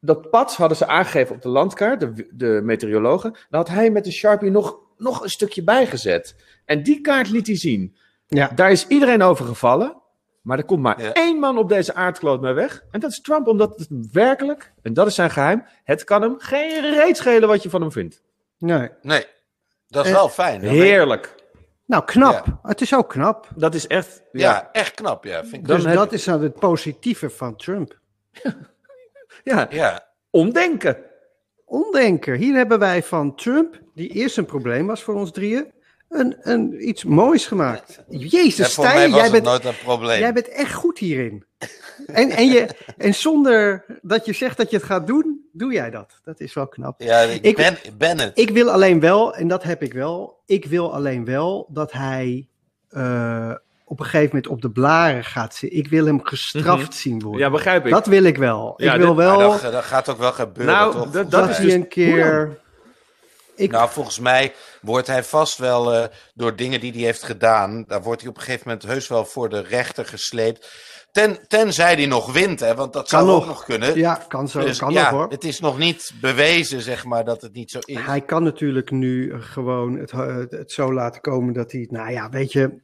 dat 0.00 0.30
pad 0.30 0.56
hadden 0.56 0.76
ze 0.76 0.86
aangegeven 0.86 1.34
op 1.34 1.42
de 1.42 1.48
landkaart, 1.48 2.00
de, 2.00 2.28
de 2.30 2.60
meteorologen. 2.62 3.30
Dan 3.30 3.60
had 3.60 3.68
hij 3.68 3.90
met 3.90 4.04
de 4.04 4.12
Sharpie 4.12 4.50
nog, 4.50 4.78
nog 4.96 5.22
een 5.22 5.28
stukje 5.28 5.62
bijgezet. 5.62 6.34
En 6.64 6.82
die 6.82 7.00
kaart 7.00 7.30
liet 7.30 7.46
hij 7.46 7.56
zien. 7.56 7.96
Ja. 8.26 8.50
Daar 8.54 8.70
is 8.70 8.86
iedereen 8.86 9.22
over 9.22 9.44
gevallen. 9.46 10.02
Maar 10.42 10.58
er 10.58 10.64
komt 10.64 10.82
maar 10.82 11.02
Ja. 11.02 11.12
één 11.12 11.38
man 11.38 11.58
op 11.58 11.68
deze 11.68 11.94
aardkloot 11.94 12.40
mee 12.40 12.52
weg. 12.52 12.84
En 12.90 13.00
dat 13.00 13.10
is 13.10 13.20
Trump, 13.20 13.46
omdat 13.46 13.78
het 13.78 13.88
werkelijk, 14.12 14.72
en 14.82 14.92
dat 14.94 15.06
is 15.06 15.14
zijn 15.14 15.30
geheim, 15.30 15.64
het 15.84 16.04
kan 16.04 16.22
hem 16.22 16.34
geen 16.38 16.80
reet 16.94 17.16
schelen 17.16 17.48
wat 17.48 17.62
je 17.62 17.70
van 17.70 17.80
hem 17.80 17.92
vindt. 17.92 18.22
Nee. 18.58 18.88
nee, 19.02 19.24
dat 19.88 20.04
is 20.04 20.10
Eh, 20.10 20.16
wel 20.16 20.28
fijn. 20.28 20.60
Heerlijk. 20.60 21.34
Nou, 21.86 22.04
knap. 22.04 22.58
Het 22.62 22.80
is 22.80 22.94
ook 22.94 23.08
knap. 23.08 23.48
Dat 23.56 23.74
is 23.74 23.86
echt. 23.86 24.22
Ja, 24.32 24.68
echt 24.72 24.94
knap, 24.94 25.24
ja. 25.24 25.40
Vind 25.42 25.54
ik 25.54 25.66
dus 25.66 25.82
dat 25.84 26.12
is 26.12 26.24
nou 26.24 26.42
het 26.42 26.54
positieve 26.58 27.30
van 27.30 27.56
Trump. 27.56 27.98
ja, 29.44 29.66
Ja, 29.70 30.06
omdenken. 30.30 30.96
Omdenken. 31.64 32.34
Hier 32.36 32.54
hebben 32.54 32.78
wij 32.78 33.02
van 33.02 33.34
Trump, 33.34 33.80
die 33.94 34.08
eerst 34.08 34.36
een 34.38 34.44
probleem 34.46 34.86
was 34.86 35.02
voor 35.02 35.14
ons 35.14 35.30
drieën, 35.32 35.72
een, 36.14 36.36
een, 36.40 36.88
iets 36.88 37.04
moois 37.04 37.46
gemaakt. 37.46 38.02
Jezus, 38.08 38.56
ja 38.56 38.64
voor 38.72 38.84
mij 38.84 38.92
Stijn, 38.92 39.10
was 39.10 39.16
jij 39.20 39.22
het 39.28 39.32
bent, 39.32 39.44
nooit 39.44 39.64
een 39.64 39.82
probleem. 39.84 40.18
jij 40.20 40.32
bent 40.32 40.48
echt 40.48 40.72
goed 40.72 40.98
hierin. 40.98 41.44
En, 42.06 42.30
en, 42.30 42.46
je, 42.46 42.68
en 42.96 43.14
zonder 43.14 43.84
dat 44.02 44.26
je 44.26 44.32
zegt 44.32 44.56
dat 44.56 44.70
je 44.70 44.76
het 44.76 44.84
gaat 44.86 45.06
doen, 45.06 45.40
doe 45.52 45.72
jij 45.72 45.90
dat. 45.90 46.20
Dat 46.24 46.40
is 46.40 46.54
wel 46.54 46.66
knap. 46.68 47.00
Ja, 47.02 47.18
ik, 47.20 47.42
Ik- 47.44 47.56
ben, 47.98 48.18
het. 48.18 48.30
Ik 48.38 48.50
wil 48.50 48.70
alleen 48.70 49.00
wel, 49.00 49.34
en 49.34 49.48
dat 49.48 49.62
heb 49.62 49.82
ik 49.82 49.92
wel, 49.92 50.42
ik 50.46 50.64
wil 50.64 50.94
alleen 50.94 51.24
wel 51.24 51.66
dat 51.70 51.92
hij 51.92 52.48
eh, 52.88 53.50
op 53.84 53.98
een 53.98 54.04
gegeven 54.04 54.26
moment 54.26 54.46
op 54.46 54.62
de 54.62 54.70
blaren 54.70 55.24
gaat 55.24 55.54
zitten. 55.54 55.78
Ik 55.78 55.88
wil 55.88 56.06
hem 56.06 56.20
gestraft 56.24 56.82
Mhm. 56.88 56.92
zien 56.92 57.20
worden. 57.22 57.40
Ja, 57.40 57.50
begrijp 57.50 57.84
ik. 57.86 57.92
dat 57.92 58.06
wil 58.06 58.24
ik 58.24 58.36
wel. 58.36 58.74
Ja, 58.76 58.92
ik 58.94 59.00
wil 59.00 59.14
dit- 59.14 59.24
wel 59.24 59.38
dat, 59.38 59.60
dat 59.72 59.84
gaat 59.84 60.08
ook 60.08 60.18
wel 60.18 60.32
gebeuren, 60.32 60.74
Nou, 60.74 60.92
toch? 60.92 61.10
dat- 61.10 61.30
dat, 61.30 61.48
is 61.48 61.56
hij 61.56 61.64
dus- 61.64 61.74
een 61.74 61.88
keer 61.88 62.58
Ik, 63.56 63.70
Nou, 63.70 63.90
volgens 63.90 64.18
mij 64.18 64.52
wordt 64.80 65.06
hij 65.06 65.24
vast 65.24 65.58
wel 65.58 65.94
eh, 65.94 66.04
door 66.34 66.56
dingen 66.56 66.80
die 66.80 66.92
hij 66.92 67.00
heeft 67.00 67.22
gedaan. 67.22 67.84
Daar 67.86 68.02
wordt 68.02 68.20
hij 68.20 68.30
op 68.30 68.36
een 68.36 68.42
gegeven 68.42 68.62
moment 68.68 68.86
heus 68.86 69.08
wel 69.08 69.24
voor 69.24 69.48
de 69.48 69.60
rechter 69.60 70.06
gesleept. 70.06 70.68
Ten, 71.12 71.38
tenzij 71.48 71.94
hij 71.94 72.06
nog 72.06 72.32
wint, 72.32 72.60
hè, 72.60 72.74
want 72.74 72.92
dat 72.92 73.08
Kan 73.08 73.20
zou 73.20 73.32
nog. 73.32 73.42
ook 73.42 73.48
nog 73.48 73.64
kunnen. 73.64 73.96
ja, 73.98 74.24
kan 74.28 74.48
zo, 74.48 74.60
Dus 74.60 74.78
kan 74.78 74.92
ja, 74.92 75.02
nog 75.02 75.10
hoor. 75.10 75.30
het 75.30 75.44
is 75.44 75.60
nog 75.60 75.78
niet 75.78 76.12
bewezen, 76.20 76.80
zeg 76.80 77.04
maar, 77.04 77.24
dat 77.24 77.42
het 77.42 77.52
niet 77.52 77.70
zo 77.70 77.78
is. 77.84 77.98
Hij 78.00 78.20
kan 78.20 78.42
natuurlijk 78.42 78.90
nu 78.90 79.42
gewoon 79.42 79.98
het, 79.98 80.10
het, 80.10 80.50
het 80.50 80.72
zo 80.72 80.92
laten 80.92 81.20
komen 81.20 81.54
dat 81.54 81.72
hij, 81.72 81.86
nou 81.90 82.10
ja, 82.10 82.28
weet 82.30 82.52
je. 82.52 82.82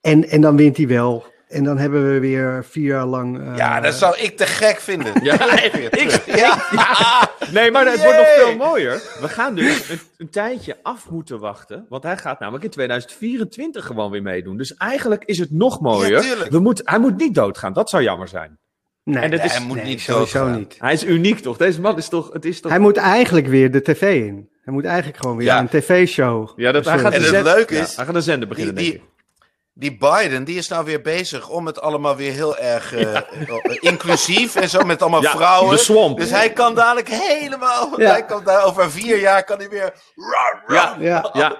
En, 0.00 0.28
en 0.28 0.40
dan 0.40 0.56
wint 0.56 0.76
hij 0.76 0.86
wel. 0.86 1.24
En 1.48 1.64
dan 1.64 1.78
hebben 1.78 2.12
we 2.12 2.18
weer 2.18 2.64
vier 2.70 2.84
jaar 2.86 3.06
lang. 3.06 3.40
eh, 3.40 3.56
Ja, 3.56 3.80
dat 3.80 3.94
zou 3.94 4.16
ik 4.18 4.36
te 4.36 4.46
gek 4.46 4.80
vinden. 4.80 5.12
Ja, 5.22 5.62
ik, 5.62 6.22
ja. 6.26 6.58
Nee, 7.52 7.70
maar 7.70 7.86
het 7.86 8.02
wordt 8.02 8.16
nog 8.18 8.26
veel 8.36 8.56
mooier. 8.56 9.02
We 9.20 9.28
gaan 9.28 9.54
dus 9.54 9.88
een, 9.88 10.00
een 10.16 10.30
tijdje 10.30 10.76
af 10.82 11.10
moeten 11.10 11.38
wachten. 11.38 11.86
Want 11.88 12.02
hij 12.02 12.16
gaat 12.16 12.40
namelijk 12.40 12.64
in 12.64 12.70
2024 12.70 13.86
gewoon 13.86 14.10
weer 14.10 14.22
meedoen. 14.22 14.56
Dus 14.56 14.74
eigenlijk 14.76 15.24
is 15.24 15.38
het 15.38 15.50
nog 15.50 15.80
mooier. 15.80 16.24
Ja. 16.24 16.48
We 16.48 16.58
moeten, 16.58 16.84
hij 16.88 16.98
moet 16.98 17.16
niet 17.16 17.34
doodgaan. 17.34 17.72
Dat 17.72 17.90
zou 17.90 18.02
jammer 18.02 18.28
zijn. 18.28 18.58
Nee, 19.04 19.22
En 19.22 19.30
dat 19.30 19.44
is- 19.44 19.52
hij 19.56 19.66
moet 19.66 19.76
nee, 19.76 19.84
niet 19.84 20.00
sowieso 20.00 20.38
doodgaan. 20.38 20.58
niet. 20.58 20.76
Hij 20.78 20.92
is 20.92 21.04
uniek 21.04 21.38
toch? 21.38 21.56
Deze 21.56 21.80
man 21.80 21.96
is 21.96 22.08
toch... 22.08 22.32
Het 22.32 22.44
is 22.44 22.60
toch... 22.60 22.70
Hij 22.70 22.80
moet 22.80 22.96
eigenlijk 22.96 23.46
weer 23.46 23.70
de 23.70 23.82
tv 23.82 24.02
in. 24.26 24.48
Hij 24.64 24.72
moet 24.74 24.84
eigenlijk 24.84 25.16
gewoon 25.18 25.36
weer 25.36 25.46
Ja. 25.46 25.58
een 25.58 25.68
tv-show. 25.68 26.50
ja, 26.56 26.72
dat, 26.72 26.84
hij 26.84 26.98
gaat 26.98 27.12
En 27.12 27.22
het 27.22 27.42
leuke 27.42 27.74
ja, 27.74 27.80
is, 27.82 27.96
hij 27.96 28.04
gaat 28.04 28.14
een 28.14 28.22
zender 28.22 28.48
beginnen, 28.48 28.74
die, 28.74 28.90
denk 28.92 29.02
ik. 29.02 29.08
Die 29.78 29.96
Biden, 29.98 30.44
die 30.44 30.56
is 30.56 30.68
nou 30.68 30.84
weer 30.84 31.00
bezig 31.00 31.48
om 31.48 31.66
het 31.66 31.80
allemaal 31.80 32.16
weer 32.16 32.32
heel 32.32 32.56
erg 32.56 32.94
eh, 32.94 33.16
eh, 33.16 33.22
inclusief 33.80 34.54
en 34.56 34.68
zo 34.68 34.82
met 34.84 35.02
allemaal 35.02 35.22
Ja, 35.22 35.30
vrouwen. 35.30 35.70
de 35.76 35.82
swamp. 35.82 36.18
Dus 36.18 36.30
hij 36.30 36.52
kan 36.52 36.74
dadelijk 36.74 37.08
helemaal, 37.08 38.00
Ja. 38.00 38.10
hij 38.10 38.24
kan 38.24 38.44
daar 38.44 38.64
over 38.64 38.90
vier 38.90 39.18
jaar 39.20 39.44
kan 39.44 39.58
hij 39.58 39.68
weer. 39.68 39.92
Ja, 40.14 40.62
Ja, 40.74 40.96
ja, 41.00 41.30
nee, 41.32 41.42
Ja, 41.42 41.56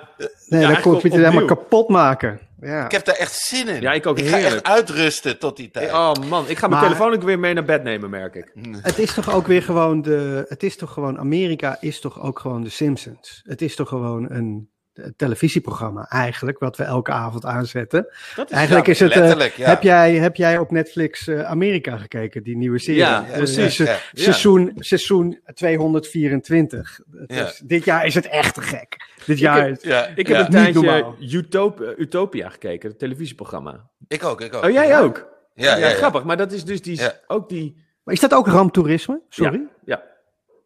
dan 0.48 0.72
hij 0.72 0.80
komt 0.82 1.02
het 1.02 1.12
helemaal 1.12 1.44
kapot 1.44 1.88
maken. 1.88 2.40
Ja. 2.60 2.84
Ik 2.84 2.90
heb 2.92 3.04
daar 3.04 3.14
echt 3.14 3.34
zin 3.34 3.68
in. 3.68 3.80
Ja, 3.80 3.92
ik 3.92 4.06
ook. 4.06 4.18
Ik 4.18 4.28
ga 4.28 4.34
echt 4.36 4.42
Heerlijk. 4.44 4.66
uitrusten 4.66 5.38
tot 5.38 5.56
die 5.56 5.70
tijd. 5.70 5.92
Oh 5.92 6.12
man, 6.28 6.44
ik 6.48 6.58
ga 6.58 6.66
mijn 6.68 6.80
Maar- 6.80 6.90
telefoon 6.90 7.14
ook 7.14 7.22
weer 7.22 7.38
mee 7.38 7.54
naar 7.54 7.64
bed 7.64 7.82
nemen, 7.82 8.10
merk 8.10 8.34
ik. 8.34 8.52
Het 8.82 8.98
is 8.98 9.14
toch 9.14 9.34
ook 9.34 9.46
weer 9.46 9.62
gewoon 9.62 10.02
de. 10.02 10.44
Het 10.48 10.62
is 10.62 10.76
toch 10.76 10.92
gewoon. 10.92 11.18
Amerika 11.18 11.76
is 11.80 12.00
toch 12.00 12.20
ook 12.22 12.38
gewoon 12.38 12.62
de 12.62 12.70
Simpsons. 12.70 13.40
Het 13.44 13.62
is 13.62 13.76
toch 13.76 13.88
gewoon 13.88 14.26
een, 14.30 14.70
televisieprogramma 15.16 16.06
eigenlijk, 16.08 16.58
wat 16.58 16.76
we 16.76 16.84
elke 16.84 17.12
avond 17.12 17.44
aanzetten. 17.44 18.06
Dat 18.36 18.50
is, 18.50 18.56
Eigenlijk 18.56 18.86
ja, 18.86 18.92
is 18.92 19.00
het. 19.00 19.10
eh, 19.10 19.16
letterlijk, 19.18 19.52
ja. 19.54 19.68
heb, 19.68 19.82
jij, 19.82 20.14
heb 20.14 20.36
jij 20.36 20.58
op 20.58 20.70
Netflix 20.70 21.28
eh, 21.28 21.44
Amerika 21.44 21.96
gekeken, 21.96 22.42
die 22.42 22.56
nieuwe 22.56 22.78
serie? 22.78 23.00
Ja, 23.00 23.26
Eh, 23.28 23.36
precies. 23.36 23.76
Ja. 23.76 23.96
Seizoen, 24.12 24.72
seizoen 24.76 25.40
224. 25.54 27.00
Het 27.18 27.32
Ja. 27.34 27.46
is- 27.46 27.60
dit 27.64 27.84
jaar 27.84 28.06
is 28.06 28.14
het 28.14 28.26
echt 28.28 28.54
te 28.54 28.60
gek. 28.62 28.96
Dit 29.26 29.38
jaar 29.38 29.68
is. 29.70 29.82
Ja, 29.82 30.06
Ik 30.06 30.26
heb 30.26 30.36
ja. 30.36 30.44
een 30.44 30.50
tijdje 30.50 30.72
normaal. 30.72 31.16
Utop- 31.20 31.80
eh, 31.80 31.88
Utopia 31.98 32.48
gekeken, 32.48 32.88
het 32.88 32.98
televisieprogramma. 32.98 33.88
ik 34.08 34.24
ook, 34.24 34.40
ik 34.40 34.54
ook. 34.54 34.64
Oh, 34.64 34.70
jij 34.70 35.00
ook? 35.00 35.28
Ja, 35.54 35.76
ja, 35.76 35.88
ja. 35.88 35.94
grappig. 35.94 36.24
Maar 36.24 36.36
dat 36.36 36.52
is 36.52 36.64
dus 36.64 36.82
die, 36.82 36.96
Ja. 36.96 37.12
ook 37.26 37.48
die... 37.48 37.86
Maar 38.04 38.14
is 38.14 38.20
dat 38.20 38.34
ook 38.34 38.46
ramptoerisme? 38.46 39.20
Sorry. 39.28 39.62
Ja, 39.84 40.02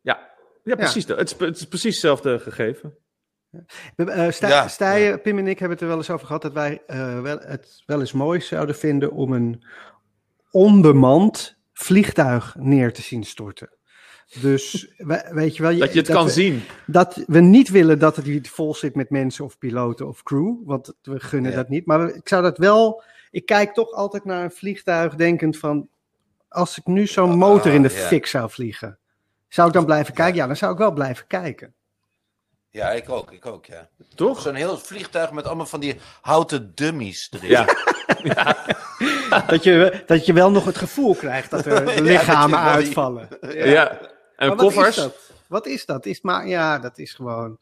ja. 0.02 0.30
Ja, 0.64 0.74
precies. 0.76 1.06
Het, 1.08 1.32
is, 1.32 1.46
het 1.46 1.56
is 1.56 1.64
precies 1.66 1.92
hetzelfde 1.92 2.38
gegeven. 2.38 2.94
Eh, 3.96 4.30
Ja, 4.30 5.16
Pim 5.16 5.38
en 5.38 5.46
ik 5.46 5.58
hebben 5.58 5.70
het 5.70 5.80
er 5.80 5.86
wel 5.88 5.96
eens 5.96 6.10
over 6.10 6.26
gehad 6.26 6.42
dat 6.42 6.52
wij 6.52 6.82
eh, 6.86 7.20
wel, 7.20 7.38
het 7.40 7.82
wel 7.86 8.00
eens 8.00 8.12
mooi 8.12 8.40
zouden 8.40 8.74
vinden 8.76 9.12
om 9.12 9.32
een 9.32 9.64
onbemand 10.50 11.56
vliegtuig 11.72 12.54
neer 12.58 12.92
te 12.92 13.02
zien 13.02 13.24
storten. 13.24 13.70
Dus 14.40 14.92
we- 14.96 15.28
weet 15.32 15.56
je 15.56 15.62
wel, 15.62 15.78
Dat 15.78 15.92
je 15.92 15.98
het 15.98 16.08
kan 16.10 16.24
we, 16.24 16.30
zien. 16.30 16.62
Dat 16.86 17.22
we 17.26 17.40
niet 17.40 17.68
willen 17.68 17.98
dat 17.98 18.16
het 18.16 18.24
hier 18.24 18.40
vol 18.48 18.74
zit 18.74 18.94
met 18.94 19.10
mensen 19.10 19.44
of 19.44 19.58
piloten 19.58 20.08
of 20.08 20.22
crew, 20.22 20.54
want 20.64 20.94
we 21.02 21.20
gunnen 21.20 21.50
Ja. 21.50 21.56
dat 21.56 21.68
niet. 21.68 21.86
Maar 21.86 22.08
ik 22.14 22.28
zou 22.28 22.42
dat 22.42 22.58
wel. 22.58 23.02
Ik 23.30 23.46
kijk 23.46 23.74
toch 23.74 23.90
altijd 23.92 24.24
naar 24.24 24.44
een 24.44 24.50
vliegtuig, 24.50 25.14
denkend 25.14 25.58
van 25.58 25.88
als 26.48 26.78
ik 26.78 26.86
nu 26.86 27.06
zo'n 27.06 27.36
motor 27.36 27.72
in 27.72 27.82
de 27.82 27.88
Ah, 27.88 27.94
fik 27.94 28.26
zou 28.26 28.50
vliegen, 28.50 28.98
zou 29.48 29.68
ik 29.68 29.74
dan 29.74 29.84
blijven 29.84 30.14
kijken? 30.14 30.34
Ja, 30.36 30.46
dan 30.46 30.56
zou 30.56 30.72
ik 30.72 30.78
wel 30.78 30.92
blijven 30.92 31.26
kijken. 31.26 31.74
Ja, 32.72 32.90
ik 32.90 33.08
ook, 33.10 33.32
ik 33.32 33.46
ook, 33.46 33.66
ja. 33.66 33.88
Toch? 34.14 34.40
Zo'n 34.40 34.54
heel 34.54 34.78
vliegtuig 34.78 35.30
met 35.32 35.46
allemaal 35.46 35.66
van 35.66 35.80
die 35.80 35.96
houten 36.20 36.72
dummies 36.74 37.28
erin. 37.32 37.50
Ja. 37.50 37.66
Dat 39.46 39.64
je, 39.64 40.02
dat 40.06 40.26
je 40.26 40.32
wel 40.32 40.50
nog 40.50 40.64
het 40.64 40.76
gevoel 40.76 41.14
krijgt 41.14 41.50
dat 41.50 41.66
er 41.66 42.02
lichamen 42.02 42.48
die- 42.60 42.68
uitvallen. 42.68 43.28
ja. 43.54 43.98
En 44.36 44.48
Maar 44.48 44.56
koffers. 44.56 44.96
Wat 44.96 45.06
is 45.06 45.12
dat? 45.12 45.16
Wat 45.48 45.66
is 45.66 45.86
dat? 45.86 46.06
Is 46.06 46.20
maar, 46.20 46.48
ja, 46.48 46.78
dat 46.78 46.98
is 46.98 47.12
gewoon. 47.12 47.58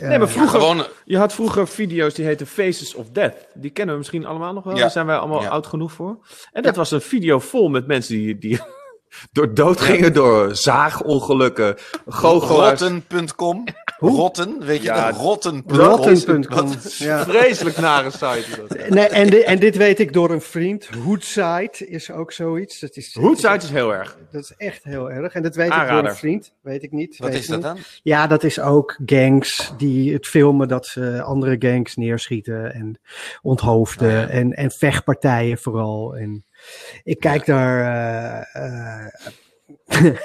Nee, 0.00 0.18
maar 0.18 0.28
eh, 0.28 0.34
vroeger, 0.34 0.60
Gewoon, 0.60 0.86
je 1.04 1.18
had 1.18 1.32
vroeger 1.32 1.68
video's 1.68 2.14
die 2.14 2.24
heten 2.24 2.46
Faces 2.46 2.94
of 2.94 3.10
Death. 3.10 3.34
Die 3.54 3.70
kennen 3.70 3.94
we 3.94 3.98
misschien 4.00 4.26
allemaal 4.26 4.52
nog 4.52 4.64
wel. 4.64 4.74
Ja. 4.74 4.80
Daar 4.80 4.90
zijn 4.90 5.06
wij 5.06 5.16
allemaal 5.16 5.42
Ja. 5.42 5.48
oud 5.48 5.66
genoeg 5.66 5.92
voor. 5.92 6.26
En 6.52 6.62
dat 6.62 6.76
was 6.76 6.90
een 6.90 7.00
video 7.00 7.38
vol 7.38 7.68
met 7.68 7.86
mensen 7.86 8.14
die, 8.14 8.38
die 8.38 8.60
door 9.32 9.54
dood 9.54 9.80
gingen 9.80 10.12
door 10.12 10.56
zaagongelukken, 10.56 11.76
goochelaars. 12.06 12.80
rotten.com. 12.80 13.64
Rotten, 14.00 14.64
weet 14.66 14.78
je 14.78 14.84
Ja, 14.84 15.06
dat? 15.10 15.20
Rotten.com. 15.20 15.76
Rotten.com. 15.76 16.70
Ja. 16.98 17.24
Vreselijk 17.24 17.76
nare 17.78 18.10
site. 18.10 18.38
is 18.38 18.56
dat. 18.68 18.88
Nee, 18.88 19.06
en, 19.06 19.46
en 19.46 19.58
dit 19.58 19.76
weet 19.76 19.98
ik 19.98 20.12
door 20.12 20.30
een 20.30 20.40
vriend. 20.40 20.86
Hoodside 21.04 21.72
is 21.88 22.10
ook 22.10 22.32
zoiets. 22.32 22.80
Dat 22.80 22.96
is, 22.96 23.14
Hoodside 23.14 23.56
is 23.56 23.70
heel 23.70 23.94
erg. 23.94 24.16
Dat 24.30 24.42
is 24.42 24.52
echt 24.56 24.84
heel 24.84 25.10
erg. 25.10 25.34
En 25.34 25.42
dat 25.42 25.54
weet 25.54 25.72
ik 25.72 25.88
door 25.88 26.04
een 26.04 26.14
vriend. 26.16 26.52
Weet 26.60 26.82
ik 26.82 26.92
niet. 26.92 27.16
Wat 27.18 27.34
is 27.34 27.46
dat 27.46 27.56
niet. 27.56 27.64
dan? 27.66 27.78
Ja, 28.02 28.26
dat 28.26 28.44
is 28.44 28.60
ook 28.60 28.98
gangs 29.06 29.72
die 29.76 30.12
het 30.12 30.26
filmen 30.26 30.68
dat 30.68 30.86
ze 30.86 31.22
andere 31.22 31.56
gangs 31.58 31.96
neerschieten 31.96 32.74
en 32.74 33.00
onthoofden. 33.42 34.08
Oh 34.08 34.14
ja. 34.14 34.28
en, 34.28 34.52
en 34.52 34.70
vechtpartijen 34.70 35.58
vooral. 35.58 36.16
En 36.16 36.44
ik 37.04 37.20
kijk 37.20 37.46
daar. 37.46 37.80
eh, 38.52 39.04
eh, 39.06 39.12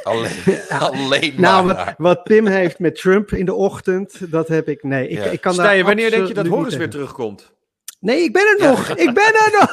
Alleen, 0.03 0.31
alleen 0.69 1.33
nou, 1.37 1.65
maar. 1.65 1.75
wat, 1.85 1.93
wat 1.97 2.23
Pim 2.23 2.47
heeft 2.47 2.79
met 2.79 2.95
Trump 2.95 3.31
in 3.31 3.45
de 3.45 3.53
ochtend, 3.53 4.31
dat 4.31 4.47
heb 4.47 4.67
ik. 4.67 4.83
Nee, 4.83 5.07
ik, 5.07 5.17
Ja. 5.17 5.23
ik 5.23 5.41
kan 5.41 5.55
daar. 5.55 5.65
Stijn, 5.65 5.85
wanneer 5.85 6.09
denk 6.11 6.27
je 6.27 6.33
dat 6.33 6.47
Horus 6.47 6.75
weer 6.75 6.89
terugkomt? 6.89 7.51
Nee, 7.99 8.23
ik 8.23 8.33
ben 8.33 8.41
er 8.41 8.61
Ja. 8.63 8.69
nog. 8.69 8.89
Ik 8.89 9.13
ben 9.13 9.33
er 9.33 9.51
nog. 9.59 9.71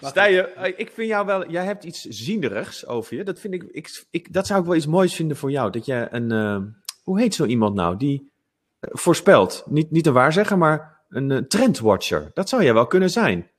Stijn, 0.00 0.46
eh, 0.54 0.72
ik 0.76 0.90
vind 0.94 1.08
jou 1.08 1.26
wel... 1.26 1.50
Jij 1.50 1.64
hebt 1.64 1.84
iets 1.84 2.02
zienderigs 2.04 2.86
over 2.86 3.16
je. 3.16 3.24
Dat, 3.24 3.40
vind 3.40 3.54
ik, 3.54 3.62
ik, 3.62 4.04
ik, 4.10 4.32
dat 4.32 4.46
zou 4.46 4.60
ik 4.60 4.66
wel 4.66 4.74
iets 4.76 4.86
moois 4.86 5.14
vinden 5.14 5.36
voor 5.36 5.50
jou. 5.50 5.70
Dat 5.70 5.84
je 5.86 6.06
een... 6.10 6.30
eh, 6.32 6.56
hoe 7.02 7.20
heet 7.20 7.34
zo 7.34 7.44
iemand 7.44 7.74
nou? 7.74 7.96
Die 7.96 8.30
voorspelt. 8.80 9.62
Niet, 9.66 9.90
niet 9.90 10.06
een 10.06 10.12
waarzegger, 10.12 10.58
maar 10.58 11.00
een 11.08 11.48
trendwatcher. 11.48 12.30
Dat 12.34 12.48
zou 12.48 12.62
jij 12.62 12.74
wel 12.74 12.86
kunnen 12.86 13.10
zijn. 13.10 13.50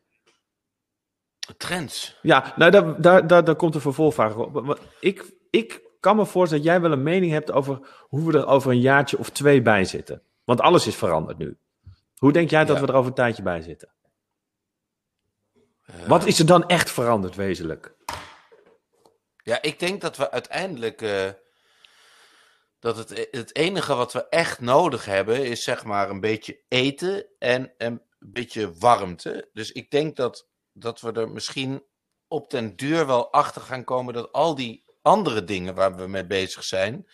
Trends. 1.57 2.17
Ja, 2.21 2.53
nou, 2.55 2.71
daar, 2.71 3.01
daar, 3.01 3.27
daar, 3.27 3.43
daar 3.43 3.55
komt 3.55 3.75
een 3.75 3.81
vervolgvraag 3.81 4.35
op. 4.35 4.79
Ik, 4.99 5.25
ik 5.49 5.81
kan 5.99 6.15
me 6.15 6.25
voorstellen 6.25 6.63
dat 6.63 6.73
jij 6.73 6.81
wel 6.81 6.91
een 6.91 7.03
mening 7.03 7.31
hebt 7.31 7.51
over 7.51 7.79
hoe 8.01 8.31
we 8.31 8.37
er 8.37 8.47
over 8.47 8.71
een 8.71 8.79
jaartje 8.81 9.17
of 9.17 9.29
twee 9.29 9.61
bij 9.61 9.85
zitten. 9.85 10.21
Want 10.43 10.61
alles 10.61 10.87
is 10.87 10.95
veranderd 10.95 11.37
nu. 11.37 11.57
Hoe 12.17 12.31
denk 12.31 12.49
jij 12.49 12.65
dat 12.65 12.75
Ja. 12.75 12.81
we 12.81 12.87
er 12.87 12.95
over 12.97 13.09
een 13.09 13.15
tijdje 13.15 13.43
bij 13.43 13.61
zitten? 13.61 13.89
Eh, 15.85 15.95
Wat 16.07 16.25
is 16.25 16.39
er 16.39 16.45
dan 16.45 16.67
echt 16.67 16.91
veranderd, 16.91 17.35
wezenlijk? 17.35 17.95
Ja, 19.43 19.61
ik 19.61 19.79
denk 19.79 20.01
dat 20.01 20.17
we 20.17 20.31
uiteindelijk. 20.31 21.01
eh, 21.01 21.29
dat 22.79 22.97
het, 22.97 23.27
het 23.31 23.55
enige 23.55 23.95
wat 23.95 24.13
we 24.13 24.27
echt 24.29 24.59
nodig 24.59 25.05
hebben 25.05 25.45
is 25.45 25.63
zeg 25.63 25.83
maar 25.83 26.09
een 26.09 26.19
beetje 26.19 26.61
eten 26.67 27.25
en 27.39 27.73
een 27.77 28.01
beetje 28.19 28.73
warmte. 28.77 29.49
Dus 29.53 29.71
ik 29.71 29.91
denk 29.91 30.15
dat, 30.15 30.47
dat 30.73 31.01
we 31.01 31.11
er 31.11 31.29
misschien 31.29 31.83
op 32.27 32.49
den 32.49 32.75
duur 32.75 33.05
wel 33.07 33.31
achter 33.31 33.61
gaan 33.61 33.83
komen 33.83 34.13
dat 34.13 34.31
al 34.31 34.55
die 34.55 34.83
andere 35.01 35.43
dingen 35.43 35.75
waar 35.75 35.95
we 35.95 36.07
mee 36.07 36.25
bezig 36.25 36.63
zijn, 36.63 37.07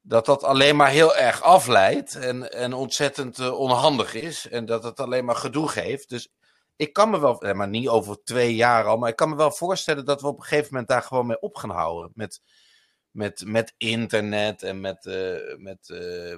dat 0.00 0.26
dat 0.26 0.44
alleen 0.44 0.76
maar 0.76 0.90
heel 0.90 1.16
erg 1.16 1.42
afleidt 1.42 2.14
en, 2.14 2.52
en 2.52 2.72
ontzettend 2.72 3.38
eh, 3.38 3.58
onhandig 3.58 4.14
is 4.14 4.48
en 4.48 4.66
dat 4.66 4.84
het 4.84 5.00
alleen 5.00 5.24
maar 5.24 5.36
gedoe 5.36 5.68
geeft. 5.68 6.08
Dus 6.08 6.28
ik 6.76 6.92
kan 6.92 7.10
me 7.10 7.20
wel, 7.20 7.42
eh, 7.42 7.54
maar 7.54 7.68
niet 7.68 7.88
over 7.88 8.22
twee 8.24 8.54
jaar 8.54 8.84
al, 8.84 8.96
maar 8.96 9.08
ik 9.08 9.16
kan 9.16 9.28
me 9.28 9.36
wel 9.36 9.52
voorstellen 9.52 10.04
dat 10.04 10.20
we 10.20 10.26
op 10.26 10.38
een 10.38 10.44
gegeven 10.44 10.68
moment 10.70 10.88
daar 10.88 11.02
gewoon 11.02 11.26
mee 11.26 11.40
op 11.40 11.56
gaan 11.56 11.70
houden. 11.70 12.10
Met, 12.14 12.40
met, 13.10 13.42
met 13.46 13.74
internet 13.76 14.62
en 14.62 14.80
met, 14.80 15.06
eh, 15.06 15.56
met, 15.56 15.88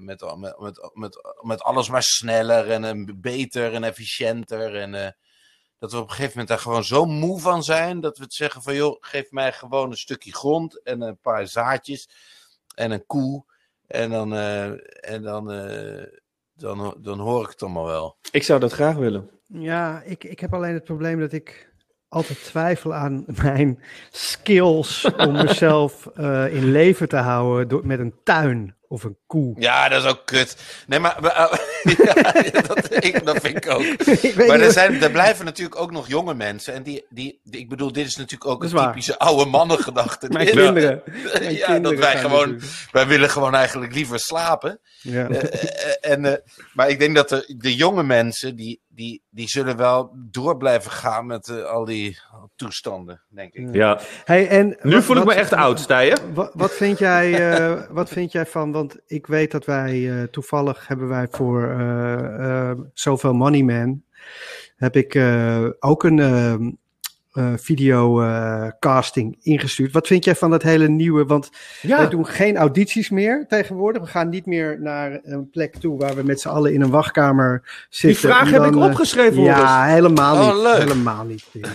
met, 0.00 0.20
met, 0.58 0.90
met, 0.94 1.20
met, 1.40 1.62
alles 1.62 1.88
maar 1.88 2.02
sneller 2.02 2.70
en, 2.70 3.20
beter 3.20 3.74
en 3.74 3.84
efficiënter. 3.84 4.74
En 4.76 5.16
dat 5.80 5.92
we 5.92 5.98
op 5.98 6.02
een 6.02 6.10
gegeven 6.10 6.30
moment 6.30 6.48
daar 6.48 6.58
gewoon 6.58 6.84
zo 6.84 7.04
moe 7.04 7.40
van 7.40 7.64
zijn 7.64 8.00
dat 8.00 8.18
we 8.18 8.24
het 8.24 8.34
zeggen 8.34 8.62
van 8.62 8.74
joh, 8.74 8.96
geef 9.00 9.30
mij 9.30 9.52
gewoon 9.52 9.90
een 9.90 9.96
stukje 9.96 10.32
grond 10.32 10.82
en 10.82 11.00
een 11.00 11.18
paar 11.18 11.46
zaadjes 11.46 12.08
en 12.74 12.90
een 12.90 13.06
koe. 13.06 13.44
En 13.86 14.10
dan, 14.10 14.34
eh, 14.34 14.68
en 15.12 15.22
dan, 15.22 15.50
eh, 15.50 16.06
dan, 16.54 16.96
dan 16.98 17.18
hoor 17.18 17.44
ik 17.44 17.50
het 17.50 17.62
allemaal 17.62 17.86
wel. 17.86 18.16
Ik 18.30 18.42
zou 18.42 18.60
dat 18.60 18.72
graag 18.72 18.96
willen. 18.96 19.30
Ja, 19.46 20.02
ik, 20.02 20.24
ik 20.24 20.40
heb 20.40 20.54
alleen 20.54 20.74
het 20.74 20.84
probleem 20.84 21.20
dat 21.20 21.32
ik 21.32 21.72
altijd 22.08 22.44
twijfel 22.44 22.94
aan 22.94 23.24
mijn 23.42 23.82
skills 24.10 25.04
om 25.16 25.32
mezelf 25.32 26.06
eh, 26.06 26.54
in 26.54 26.70
leven 26.70 27.08
te 27.08 27.16
houden 27.16 27.68
door, 27.68 27.86
met 27.86 27.98
een 27.98 28.14
tuin. 28.24 28.76
Of 28.92 29.04
een 29.04 29.16
koe. 29.26 29.54
Ja, 29.58 29.88
dat 29.88 30.04
is 30.04 30.10
ook 30.10 30.22
kut. 30.26 30.56
Nee, 30.86 30.98
maar, 30.98 31.16
uh, 31.24 31.52
ja, 32.04 32.22
dat, 32.62 33.04
ik, 33.04 33.24
dat 33.24 33.38
vind 33.40 33.56
ik 33.56 33.68
ook. 33.70 33.82
ik 34.22 34.46
Maar 34.46 34.60
er, 34.60 34.72
zijn, 34.72 35.02
er 35.02 35.10
blijven 35.10 35.44
natuurlijk 35.44 35.80
ook 35.80 35.90
nog 35.90 36.08
jonge 36.08 36.34
mensen. 36.34 36.74
En 36.74 36.82
die, 36.82 37.04
die, 37.10 37.40
die- 37.44 37.60
ik 37.60 37.68
bedoel, 37.68 37.92
dit 37.92 38.06
is 38.06 38.16
natuurlijk 38.16 38.50
ook 38.50 38.62
een 38.62 38.68
typische 38.70 39.18
oude 39.18 39.50
mannengedachte. 39.50 40.28
Mijn 40.32 40.46
Dit- 40.46 40.54
kinderen. 40.54 41.02
Mijn 41.04 41.54
ja, 41.54 41.66
kinderen 41.66 41.82
dat 41.82 42.04
wij 42.04 42.18
gewoon, 42.18 42.48
doen. 42.48 42.60
wij 42.90 43.06
willen 43.06 43.30
gewoon 43.30 43.54
eigenlijk 43.54 43.94
liever 43.94 44.18
slapen. 44.20 44.80
Ja. 45.00 45.28
Eh, 45.28 45.42
eh, 45.52 46.10
en, 46.12 46.24
eh, 46.24 46.32
maar 46.72 46.88
ik 46.88 46.98
denk 46.98 47.14
dat 47.14 47.28
de, 47.28 47.54
de 47.58 47.74
jonge 47.76 48.02
mensen, 48.02 48.56
die, 48.56 48.80
die, 49.00 49.22
die 49.30 49.48
zullen 49.48 49.76
wel 49.76 50.10
door 50.16 50.56
blijven 50.56 50.90
gaan 50.90 51.26
met 51.26 51.48
eh, 51.48 51.62
al 51.62 51.84
die 51.84 52.18
toestanden, 52.56 53.20
denk 53.28 53.54
ik. 53.54 53.74
Ja. 53.74 54.00
Hey, 54.24 54.48
en 54.48 54.76
Nu 54.82 54.94
wat- 54.94 55.04
voel 55.04 55.16
ik 55.16 55.22
me 55.22 55.28
wat- 55.28 55.38
echt 55.38 55.52
oud, 55.52 55.80
Stijen. 55.80 56.34
Wat, 56.34 56.50
wat, 56.54 56.72
vind 56.72 56.98
jij, 56.98 57.50
eh, 57.52 57.82
wat 57.90 58.08
vind 58.08 58.32
jij 58.32 58.46
van, 58.46 58.72
want 58.72 58.96
ik 59.06 59.26
weet 59.26 59.50
dat 59.50 59.64
wij 59.64 60.10
eh, 60.10 60.22
toevallig 60.22 60.88
hebben 60.88 61.08
wij 61.08 61.26
voor 61.30 61.62
eh 61.70 62.68
eh 62.70 62.78
zoveel 62.94 63.32
Money 63.34 63.62
Man, 63.62 64.02
heb 64.76 64.96
ik 64.96 65.14
eh, 65.14 65.66
ook 65.78 66.04
een 66.04 66.78
eh, 67.30 67.52
video 67.56 68.20
eh, 68.22 68.66
casting 68.78 69.36
ingestuurd. 69.42 69.92
Wat 69.92 70.06
vind 70.06 70.24
jij 70.24 70.34
van 70.34 70.50
dat 70.50 70.62
hele 70.62 70.88
nieuwe, 70.88 71.24
want 71.24 71.50
Ja. 71.82 71.96
wij 71.96 72.08
doen 72.08 72.26
geen 72.26 72.56
audities 72.56 73.10
meer 73.10 73.44
tegenwoordig. 73.48 74.02
We 74.02 74.08
gaan 74.08 74.28
niet 74.28 74.46
meer 74.46 74.80
naar 74.80 75.18
een 75.22 75.50
plek 75.50 75.76
toe 75.76 75.98
waar 75.98 76.14
we 76.14 76.22
met 76.22 76.40
z'n 76.40 76.48
allen 76.48 76.72
in 76.72 76.80
een 76.80 76.90
wachtkamer 76.90 77.60
Die 77.62 77.72
zitten. 77.88 78.30
vraag 78.30 78.46
om 78.46 78.52
heb 78.52 78.64
ik 78.64 78.74
eh, 78.78 78.82
opgeschreven. 78.84 79.42
Ja, 79.42 79.84
helemaal 79.84 80.36
Oh, 80.48 80.54
niet. 80.54 80.62
leuk. 80.62 80.78
Helemaal 80.78 81.24
niet. 81.24 81.44
Het 81.52 81.66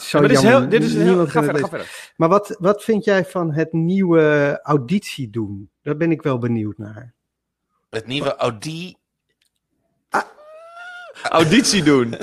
is 0.00 0.08
Zo 0.08 0.18
maar 0.18 0.28
dit 0.28 0.36
is 0.36 0.42
heel... 0.44 0.68
Dit 0.68 0.82
is 0.82 0.94
heel 0.94 1.26
ga 1.26 1.42
verder, 1.42 1.62
ga 1.62 1.68
verder. 1.68 2.12
Maar 2.16 2.28
wat, 2.28 2.56
wat 2.58 2.84
vind 2.84 3.04
jij 3.04 3.24
van 3.24 3.52
het 3.52 3.72
nieuwe 3.72 4.58
auditie 4.62 5.30
doen? 5.30 5.70
Daar 5.82 5.96
ben 5.96 6.10
ik 6.10 6.22
wel 6.22 6.38
benieuwd 6.38 6.78
naar. 6.78 7.14
Het 7.90 8.06
nieuwe 8.06 8.36
Audi. 8.36 8.96
Auditie 11.22 11.82
doen. 11.82 12.14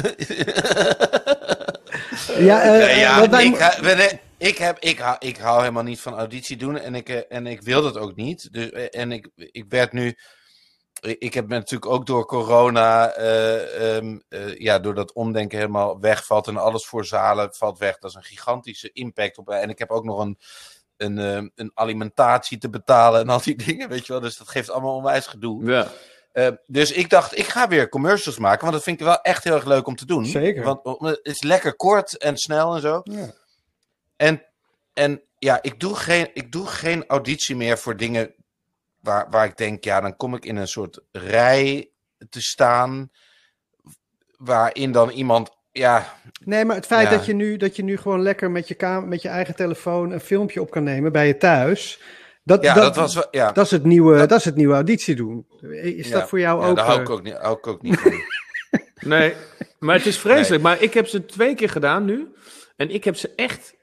Ja, 2.38 2.62
eh, 2.62 2.70
Nee, 2.72 3.00
ja, 3.00 3.20
wat 3.20 3.30
wij- 3.30 3.46
ik, 3.46 4.20
ik, 4.38 4.58
heb, 4.58 4.80
ik, 4.80 5.00
hou, 5.00 5.16
ik 5.20 5.38
hou 5.38 5.60
helemaal 5.60 5.84
niet 5.84 6.00
van 6.02 6.14
auditie 6.18 6.58
doen 6.58 6.78
en 6.80 6.96
ik, 6.96 7.10
eh, 7.10 7.22
en 7.38 7.48
ik 7.48 7.62
wil 7.62 7.82
dat 7.82 7.98
ook 7.98 8.16
niet. 8.16 8.54
Dus, 8.54 8.70
eh, 8.72 9.02
en 9.02 9.12
ik, 9.12 9.30
ik 9.36 9.66
werd 9.70 9.92
nu. 9.94 10.18
Ik 11.02 11.34
heb 11.34 11.48
natuurlijk 11.48 11.92
ook 11.92 12.06
door 12.06 12.26
corona, 12.26 13.12
eh, 13.12 13.96
ehm, 13.98 14.18
eh, 14.30 14.58
ja, 14.60 14.80
door 14.80 14.94
dat 14.94 15.14
omdenken 15.14 15.58
helemaal 15.58 16.00
wegvalt 16.00 16.48
en 16.48 16.58
alles 16.58 16.86
voor 16.86 17.06
zalen 17.06 17.54
valt 17.54 17.78
weg. 17.80 17.98
Dat 17.98 18.10
is 18.10 18.16
een 18.16 18.24
gigantische 18.24 18.90
impact 18.94 19.38
op. 19.38 19.50
En 19.50 19.70
ik 19.70 19.80
heb 19.80 19.90
ook 19.90 20.04
nog 20.04 20.20
een, 20.20 20.40
een, 20.98 21.52
een 21.56 21.72
alimentatie 21.74 22.58
te 22.58 22.70
betalen 22.70 23.22
en 23.22 23.30
al 23.30 23.42
die 23.42 23.56
dingen, 23.66 23.90
weet 23.90 24.06
je 24.06 24.12
wel. 24.14 24.22
Dus 24.22 24.38
dat 24.38 24.50
geeft 24.50 24.70
allemaal 24.70 24.96
onwijs 24.96 25.28
gedoe. 25.28 25.66
Ja. 25.72 25.88
Eh, 26.36 26.48
dus 26.66 26.92
ik 26.92 27.10
dacht, 27.10 27.38
ik 27.38 27.46
ga 27.46 27.68
weer 27.68 27.90
commercials 27.90 28.38
maken, 28.38 28.62
want 28.62 28.74
dat 28.74 28.84
vind 28.84 29.00
ik 29.00 29.06
wel 29.06 29.22
echt 29.22 29.44
heel 29.44 29.54
erg 29.54 29.66
leuk 29.66 29.88
om 29.88 29.96
te 29.96 30.06
doen. 30.06 30.26
Zeker. 30.26 30.64
Want 30.64 30.84
oh, 30.84 31.02
het 31.02 31.20
is 31.22 31.42
lekker 31.42 31.76
kort 31.76 32.18
en 32.18 32.38
snel 32.38 32.76
en 32.76 32.82
zo. 32.82 33.02
Ja. 33.04 33.34
En, 34.16 34.44
en 34.94 35.22
ja, 35.38 35.62
ik 35.62 35.80
doe, 35.80 35.96
geen, 35.96 36.30
ik 36.34 36.52
doe 36.52 36.68
geen 36.68 37.06
auditie 37.08 37.56
meer 37.56 37.78
voor 37.78 37.98
dingen 37.98 38.34
waar, 39.02 39.28
waar 39.30 39.46
ik 39.46 39.58
denk, 39.58 39.84
ja, 39.84 40.02
dan 40.02 40.16
kom 40.16 40.36
ik 40.36 40.46
in 40.46 40.56
een 40.56 40.68
soort 40.68 41.00
rij 41.12 41.90
te 42.30 42.42
staan. 42.42 43.10
Waarin 44.38 44.92
dan 44.92 45.10
iemand, 45.10 45.50
ja, 45.72 46.18
Nee, 46.44 46.66
maar 46.66 46.76
het 46.76 46.86
feit 46.86 47.10
Ja. 47.10 47.18
dat, 47.18 47.26
je 47.26 47.34
nu, 47.34 47.58
dat 47.58 47.76
je 47.76 47.84
nu 47.84 47.98
gewoon 47.98 48.22
lekker 48.22 48.52
met 48.52 48.68
je, 48.68 48.74
kamer, 48.74 49.08
met 49.08 49.22
je 49.22 49.30
eigen 49.30 49.56
telefoon 49.56 50.12
een 50.12 50.20
filmpje 50.20 50.62
op 50.62 50.72
kan 50.72 50.84
nemen 50.84 51.12
bij 51.12 51.28
je 51.28 51.38
thuis. 51.38 52.00
Dat, 52.46 52.64
ja 52.64 52.74
dat, 52.74 52.84
dat, 52.84 52.96
was 52.96 53.16
wel, 53.16 53.28
ja. 53.32 53.52
dat 53.52 53.66
is 53.66 53.72
het 53.72 53.84
nieuwe, 53.84 54.18
dat- 54.18 54.30
dat, 54.30 54.40
is 54.40 54.46
het 54.46 54.56
nieuwe 54.56 54.74
auditie 54.74 55.16
doen. 55.16 55.46
Is 55.82 56.08
ja. 56.08 56.20
dat 56.20 56.30
voor 56.30 56.40
jou 56.40 56.62
ja, 56.62 56.68
ook? 56.68 56.76
Daar 56.76 56.86
hou 56.86 56.98
eh, 56.98 57.04
ik 57.04 57.10
ook 57.10 57.24
niet, 57.24 57.34
hou 57.38 57.58
ik 57.58 57.68
ook 57.68 57.82
niet 57.82 58.00
van. 58.00 58.12
Nee, 59.00 59.34
maar 59.80 59.96
het 59.96 60.06
is 60.06 60.18
vreselijk. 60.18 60.64
Maar 60.64 60.82
ik 60.82 60.94
heb 60.94 61.08
ze 61.08 61.26
twee 61.26 61.56
keer 61.56 61.70
gedaan 61.70 62.06
nu. 62.06 62.28
En 62.76 62.90
ik 62.90 63.04
heb 63.04 63.16
ze 63.16 63.32
echt 63.36 63.76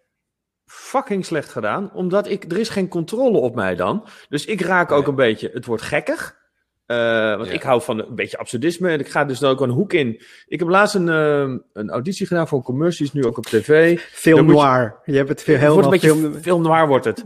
fucking 0.65 1.25
slecht 1.27 1.49
gedaan. 1.49 1.93
Omdat 1.93 2.29
ik, 2.29 2.45
er 2.53 2.59
is 2.59 2.69
geen 2.69 2.89
controle 2.89 3.39
op 3.39 3.55
mij 3.55 3.75
dan. 3.77 4.07
Dus 4.29 4.45
ik 4.45 4.61
raak 4.61 4.93
ook 4.93 5.01
Nee. 5.01 5.09
een 5.09 5.15
beetje, 5.15 5.51
het 5.53 5.67
wordt 5.67 5.83
gekkig. 5.83 6.41
Eh, 6.93 7.37
want 7.37 7.49
Ja. 7.49 7.55
ik 7.55 7.63
hou 7.63 7.83
van 7.83 7.99
een 7.99 8.15
beetje 8.15 8.39
absurdisme. 8.39 8.89
En 8.91 9.01
ik 9.01 9.09
ga 9.09 9.25
dus 9.25 9.39
dan 9.39 9.51
ook 9.51 9.61
een 9.61 9.71
hoek 9.71 9.93
in. 9.93 10.23
Ik 10.47 10.59
heb 10.59 10.69
laatst 10.69 10.95
een, 10.95 11.09
eh, 11.09 11.55
een 11.73 11.91
auditie 11.91 12.27
gedaan 12.27 12.49
voor 12.49 12.63
commercials, 12.63 13.13
nu 13.13 13.25
ook 13.25 13.39
op 13.39 13.47
tv. 13.47 14.01
Film 14.01 14.47
je- 14.47 14.53
noir. 14.53 15.01
Je 15.05 15.17
hebt 15.17 15.29
het 15.29 15.43
veel 15.43 15.73
wordt 15.73 15.85
een 15.85 15.91
beetje 15.91 16.09
film. 16.15 16.35
film 16.35 16.63
noir 16.63 16.87
wordt 16.89 17.05
het. 17.05 17.23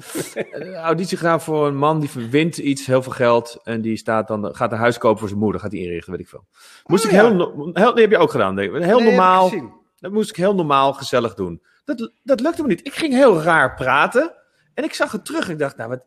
Een 0.50 0.74
auditie 0.74 1.16
gedaan 1.16 1.40
voor 1.40 1.66
een 1.66 1.76
man 1.76 2.00
die 2.00 2.10
wint 2.30 2.56
iets, 2.56 2.86
heel 2.86 3.02
veel 3.02 3.12
geld. 3.12 3.60
En 3.64 3.80
die 3.80 3.96
staat 3.96 4.28
dan, 4.28 4.54
gaat 4.54 4.72
een 4.72 4.78
huis 4.78 4.98
kopen 4.98 5.18
voor 5.18 5.28
zijn 5.28 5.40
moeder, 5.40 5.60
gaat 5.60 5.70
die 5.70 5.82
inrichten, 5.82 6.10
weet 6.12 6.20
ik 6.20 6.28
veel. 6.28 6.44
Moest 6.84 7.04
Oh, 7.04 7.10
ik 7.10 7.16
ja. 7.16 7.24
heel, 7.28 7.70
heel, 7.72 7.92
die 7.92 8.02
heb 8.02 8.10
je 8.10 8.18
ook 8.18 8.30
gedaan, 8.30 8.56
denk 8.56 8.74
ik. 8.74 8.82
Heel 8.82 8.98
Nee, 8.98 9.06
normaal. 9.08 9.52
Dat 9.98 10.12
moest 10.12 10.30
ik 10.30 10.36
heel 10.36 10.54
normaal, 10.54 10.92
gezellig 10.92 11.34
doen. 11.34 11.62
Dat, 11.84 12.10
dat 12.22 12.40
lukte 12.40 12.62
me 12.62 12.68
niet. 12.68 12.86
Ik 12.86 12.94
ging 12.94 13.12
heel 13.12 13.42
raar 13.42 13.74
praten. 13.74 14.34
En 14.74 14.84
ik 14.84 14.94
zag 14.94 15.12
het 15.12 15.24
terug. 15.24 15.48
Ik 15.48 15.58
dacht, 15.58 15.76
nou, 15.76 15.88
wat, 15.88 16.04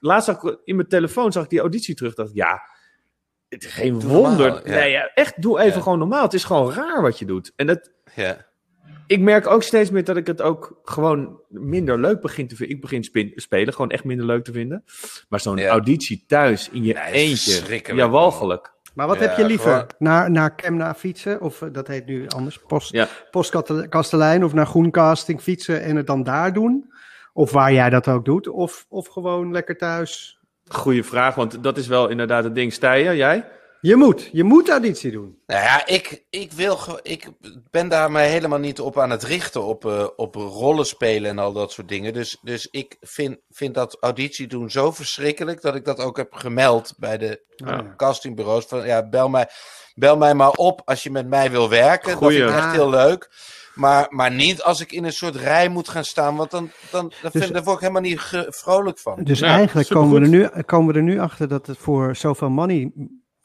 laatst 0.00 0.26
zag 0.26 0.42
ik 0.42 0.58
in 0.64 0.76
mijn 0.76 0.88
telefoon 0.88 1.32
zag 1.32 1.42
ik 1.44 1.50
die 1.50 1.60
auditie 1.60 1.94
terug. 1.94 2.14
Dacht 2.14 2.30
ja, 2.34 2.62
het 3.52 3.64
geen 3.64 3.98
Doe 3.98 4.10
wonder. 4.10 4.46
normaal, 4.50 4.66
ja. 4.68 4.74
Nee, 4.74 4.90
ja, 4.90 5.10
echt, 5.14 5.42
doe 5.42 5.60
even 5.60 5.76
Ja. 5.76 5.82
gewoon 5.82 5.98
normaal. 5.98 6.22
Het 6.22 6.34
is 6.34 6.44
gewoon 6.44 6.72
raar 6.72 7.02
wat 7.02 7.18
je 7.18 7.24
doet. 7.24 7.52
En 7.56 7.66
dat, 7.66 7.90
Ja. 8.14 8.46
ik 9.06 9.20
merk 9.20 9.46
ook 9.46 9.62
steeds 9.62 9.90
meer 9.90 10.04
dat 10.04 10.16
ik 10.16 10.26
het 10.26 10.42
ook 10.42 10.80
gewoon 10.84 11.40
minder 11.48 11.98
leuk 12.00 12.20
begin 12.20 12.48
te 12.48 12.56
vinden. 12.56 12.76
Ik 12.76 12.82
begin 12.82 13.04
spin- 13.04 13.32
spelen 13.34 13.72
gewoon 13.74 13.90
echt 13.90 14.04
minder 14.04 14.26
leuk 14.26 14.44
te 14.44 14.52
vinden. 14.52 14.84
Maar 15.28 15.40
zo'n 15.40 15.56
Ja. 15.56 15.68
auditie 15.68 16.24
thuis 16.26 16.68
in 16.70 16.84
je 16.84 16.94
Nee, 16.94 17.12
eentje. 17.12 17.94
Ja, 17.94 18.08
walgelijk. 18.08 18.72
Maar 18.94 19.06
wat 19.06 19.16
Ja, 19.20 19.22
heb 19.22 19.36
je 19.36 19.44
liever? 19.44 19.70
gewoon- 19.72 19.86
Naar, 19.98 20.30
naar 20.30 20.54
Kemna 20.54 20.94
fietsen, 20.94 21.40
of 21.40 21.62
eh, 21.62 21.68
dat 21.72 21.86
heet 21.88 22.06
nu 22.06 22.28
anders, 22.28 22.58
post, 22.66 22.92
Ja. 22.92 23.08
postkastelein, 23.30 24.44
of 24.44 24.52
naar 24.52 24.66
Groencasting 24.66 25.40
fietsen 25.40 25.82
en 25.82 25.96
het 25.96 26.06
dan 26.06 26.22
daar 26.22 26.52
doen? 26.52 26.92
Of 27.32 27.50
waar 27.52 27.72
jij 27.72 27.90
dat 27.90 28.08
ook 28.08 28.24
doet? 28.24 28.48
Of, 28.48 28.86
of 28.88 29.06
gewoon 29.08 29.52
lekker 29.52 29.76
thuis? 29.76 30.38
Goeie 30.72 31.04
vraag, 31.04 31.34
want 31.34 31.62
dat 31.62 31.76
is 31.76 31.86
wel 31.86 32.08
inderdaad 32.08 32.44
het 32.44 32.54
ding. 32.54 32.72
Stijen, 32.72 33.16
jij? 33.16 33.48
Je 33.80 33.96
moet, 33.96 34.28
je 34.32 34.44
moet 34.44 34.68
auditie 34.68 35.10
doen. 35.10 35.38
Nou 35.46 35.62
ja, 35.62 35.86
ik, 35.86 36.24
ik, 36.30 36.52
wil, 36.52 36.78
ik 37.02 37.28
ben 37.70 37.88
daar 37.88 38.10
mij 38.10 38.28
helemaal 38.28 38.58
niet 38.58 38.80
op 38.80 38.98
aan 38.98 39.10
het 39.10 39.22
richten, 39.22 39.62
op, 39.64 39.86
eh, 39.86 40.06
op 40.16 40.34
rollen 40.34 40.86
spelen 40.86 41.30
en 41.30 41.38
al 41.38 41.52
dat 41.52 41.72
soort 41.72 41.88
dingen. 41.88 42.12
Dus, 42.12 42.38
dus 42.42 42.68
ik 42.70 42.96
vind, 43.00 43.38
vind 43.50 43.74
dat 43.74 43.96
auditie 44.00 44.46
doen 44.46 44.70
zo 44.70 44.90
verschrikkelijk 44.92 45.60
dat 45.62 45.74
ik 45.74 45.84
dat 45.84 45.98
ook 45.98 46.16
heb 46.16 46.32
gemeld 46.34 46.94
bij 46.96 47.18
de 47.18 47.42
Ja. 47.56 47.94
castingbureaus. 47.96 48.64
Van, 48.64 48.86
ja, 48.86 49.08
bel, 49.08 49.28
mij, 49.28 49.48
bel 49.94 50.16
mij 50.16 50.34
maar 50.34 50.50
op 50.50 50.82
als 50.84 51.02
je 51.02 51.10
met 51.10 51.26
mij 51.28 51.50
wil 51.50 51.68
werken. 51.68 52.16
Goeie. 52.16 52.38
Dat 52.38 52.48
vind 52.48 52.58
ik 52.60 52.64
echt 52.64 52.74
heel 52.76 52.90
leuk. 52.90 53.30
Maar, 53.74 54.06
maar 54.10 54.30
niet 54.30 54.62
als 54.62 54.80
ik 54.80 54.92
in 54.92 55.04
een 55.04 55.12
soort 55.12 55.36
rij 55.36 55.68
moet 55.68 55.88
gaan 55.88 56.04
staan, 56.04 56.36
want 56.36 56.50
dan, 56.50 56.70
dan, 56.90 57.12
dan 57.22 57.30
Dus- 57.32 57.42
vind, 57.42 57.54
daar 57.54 57.62
word 57.62 57.74
ik 57.76 57.80
helemaal 57.80 58.02
niet 58.02 58.20
vrolijk 58.48 58.98
van. 58.98 59.24
Dus 59.24 59.38
Ja, 59.38 59.46
eigenlijk 59.54 59.88
komen 59.88 60.14
we, 60.14 60.20
er 60.20 60.28
nu, 60.56 60.62
komen 60.62 60.92
we 60.92 60.98
er 60.98 61.04
nu 61.04 61.18
achter 61.20 61.48
dat 61.48 61.66
het 61.66 61.78
voor 61.78 62.16
zoveel 62.16 62.50
money 62.50 62.92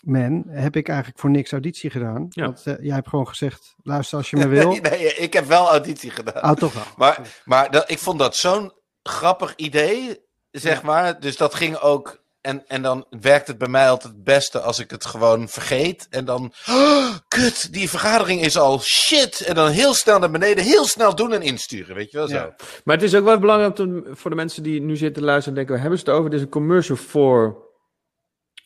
man 0.02 0.44
heb 0.48 0.76
ik 0.76 0.88
eigenlijk 0.88 1.20
voor 1.20 1.30
niks 1.30 1.52
auditie 1.52 1.90
gedaan. 1.90 2.26
Ja. 2.30 2.44
Want 2.46 2.66
eh, 2.66 2.74
jij 2.80 2.96
hebt 2.96 3.08
gewoon 3.10 3.28
gezegd, 3.28 3.76
luister 3.84 4.18
als 4.18 4.30
je 4.30 4.38
me 4.48 4.48
wil. 4.48 4.70
Nee, 4.70 4.82
nee, 4.82 5.14
ik 5.14 5.34
heb 5.34 5.46
wel 5.46 5.70
auditie 5.70 6.10
gedaan. 6.12 6.44
Oh, 6.52 6.56
toch 6.56 6.74
wel. 6.74 6.84
Maar, 6.98 7.42
maar 7.46 7.72
dat, 7.72 7.92
ik 7.92 8.00
vond 8.00 8.20
dat 8.20 8.36
zo'n 8.36 8.72
grappig 9.04 9.54
idee, 9.56 10.18
zeg 10.52 10.84
maar. 10.84 11.20
Dus 11.20 11.38
dat 11.38 11.56
ging 11.56 11.78
ook. 11.78 12.26
En, 12.48 12.64
en 12.68 12.82
dan 12.82 13.06
werkt 13.10 13.48
het 13.48 13.58
bij 13.58 13.68
mij 13.68 13.90
altijd 13.90 14.14
het 14.14 14.24
beste 14.24 14.60
als 14.60 14.80
ik 14.80 14.92
het 14.92 15.06
gewoon 15.06 15.50
vergeet. 15.50 16.08
En 16.10 16.26
dan. 16.26 16.54
"Oh, 16.68 17.16
kut, 17.28 17.74
die 17.74 17.90
vergadering 17.90 18.42
is 18.42 18.58
al 18.58 18.80
shit. 18.80 19.42
En 19.42 19.56
dan 19.56 19.70
heel 19.70 19.94
snel 19.94 20.20
naar 20.20 20.32
beneden, 20.32 20.64
heel 20.64 20.86
snel 20.86 21.16
doen 21.16 21.34
en 21.34 21.42
insturen. 21.42 21.96
Weet 21.96 22.12
je 22.12 22.18
wel 22.18 22.28
zo? 22.28 22.36
Ja. 22.36 22.56
Maar 22.84 22.96
het 22.96 23.06
is 23.06 23.16
ook 23.16 23.24
wel 23.24 23.40
belangrijk 23.40 23.78
voor 24.18 24.30
de 24.30 24.36
mensen 24.36 24.64
die 24.64 24.82
nu 24.82 24.96
zitten 24.96 25.24
luisteren 25.24 25.50
en 25.50 25.56
denken, 25.56 25.74
waar 25.74 25.82
hebben 25.82 26.00
ze 26.00 26.06
het 26.06 26.16
over? 26.16 26.30
Dit 26.30 26.40
is 26.40 26.46
een 26.46 26.52
commercial 26.52 26.98
voor... 26.98 27.66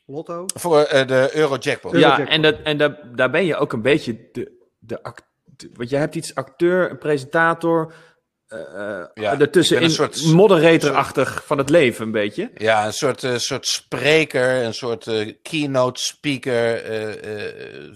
Lotto? 0.05 0.45
Voor 0.53 0.81
eh, 0.81 1.07
de 1.07 1.29
Eurojackpot. 1.33 1.97
Ja. 1.97 2.27
En, 2.27 2.41
dat, 2.41 2.55
en 2.63 2.77
dat, 2.77 3.17
daar 3.17 3.29
ben 3.29 3.45
je 3.45 3.55
ook 3.55 3.73
een 3.73 3.81
beetje 3.81 4.29
de, 4.31 4.69
de 4.79 5.03
act, 5.03 5.23
Want 5.73 5.89
je 5.89 5.95
hebt 5.95 6.15
iets 6.15 6.35
acteur, 6.35 6.89
een 6.89 6.97
presentator, 6.97 7.93
Ja, 9.13 9.39
ertussenin 9.39 9.89
ik 9.89 9.97
ben 9.97 10.05
een 10.07 10.13
soort- 10.13 10.33
moderatorachtig 10.33 11.43
van 11.45 11.57
het 11.57 11.69
leven 11.69 12.05
een 12.05 12.11
beetje. 12.11 12.51
Ja, 12.55 12.85
een 12.85 12.93
soort, 12.93 13.23
eh, 13.23 13.35
soort 13.35 13.67
spreker, 13.67 14.63
een 14.63 14.73
soort 14.73 15.07
eh, 15.07 15.33
keynote 15.41 16.01
speaker, 16.01 16.83
eh 16.83 17.25
eh 17.25 17.89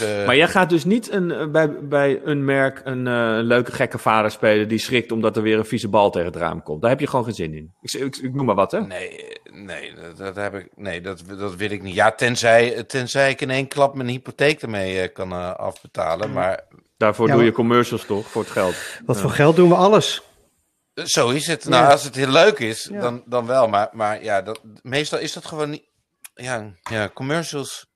eh, 0.00 0.26
Maar 0.26 0.36
jij 0.36 0.48
gaat 0.48 0.70
dus 0.70 0.84
niet 0.84 1.10
een, 1.12 1.30
eh, 1.30 1.46
bij, 1.50 1.70
bij 1.88 2.20
een 2.24 2.44
merk 2.44 2.80
een 2.84 3.06
eh, 3.06 3.38
leuke 3.42 3.72
gekke 3.72 3.98
vader 3.98 4.30
spelen 4.30 4.68
die 4.68 4.78
schrikt 4.78 5.12
omdat 5.12 5.36
er 5.36 5.42
weer 5.42 5.58
een 5.58 5.64
vieze 5.64 5.88
bal 5.88 6.10
tegen 6.10 6.28
het 6.28 6.36
raam 6.36 6.62
komt. 6.62 6.80
Daar 6.80 6.90
heb 6.90 7.00
je 7.00 7.06
gewoon 7.06 7.24
geen 7.24 7.34
zin 7.34 7.54
in. 7.54 7.72
Ik, 7.80 7.92
ik, 7.92 8.16
ik 8.16 8.34
noem 8.34 8.46
maar 8.46 8.54
wat, 8.54 8.72
hè? 8.72 8.80
Nee, 8.80 9.26
nee, 9.52 9.92
dat, 10.16 10.36
heb 10.36 10.54
ik. 10.54 10.68
Nee, 10.76 11.00
dat, 11.00 11.22
dat 11.38 11.56
wil 11.56 11.70
ik 11.70 11.82
niet. 11.82 11.94
Ja, 11.94 12.12
tenzij, 12.12 12.84
tenzij 12.84 13.30
ik 13.30 13.40
in 13.40 13.50
één 13.50 13.68
klap 13.68 13.94
mijn 13.94 14.08
hypotheek 14.08 14.62
ermee 14.62 15.00
eh, 15.00 15.12
kan 15.12 15.32
eh, 15.32 15.54
afbetalen. 15.54 16.32
Maar 16.32 16.64
Daarvoor 17.00 17.26
Ja, 17.28 17.34
doe 17.34 17.44
je 17.44 17.52
commercials 17.52 18.04
toch, 18.04 18.28
voor 18.30 18.42
het 18.42 18.50
geld. 18.50 18.74
Wat 19.06 19.20
voor 19.20 19.30
geld 19.30 19.56
doen 19.56 19.68
we 19.68 19.74
alles? 19.74 20.22
Zo 20.94 21.28
is 21.28 21.46
het. 21.46 21.64
Nou, 21.64 21.84
Ja. 21.84 21.90
als 21.90 22.04
het 22.04 22.14
heel 22.14 22.28
leuk 22.28 22.58
is, 22.58 22.88
Ja. 22.92 23.00
dan, 23.00 23.22
dan 23.26 23.46
wel. 23.46 23.68
Maar, 23.68 23.88
maar 23.92 24.22
ja, 24.24 24.42
dat, 24.42 24.60
meestal 24.82 25.18
is 25.18 25.32
dat 25.32 25.44
gewoon 25.46 25.70
niet. 25.70 25.84
Ja, 26.34 26.72
ja 26.90 27.08
commercials. 27.14 27.86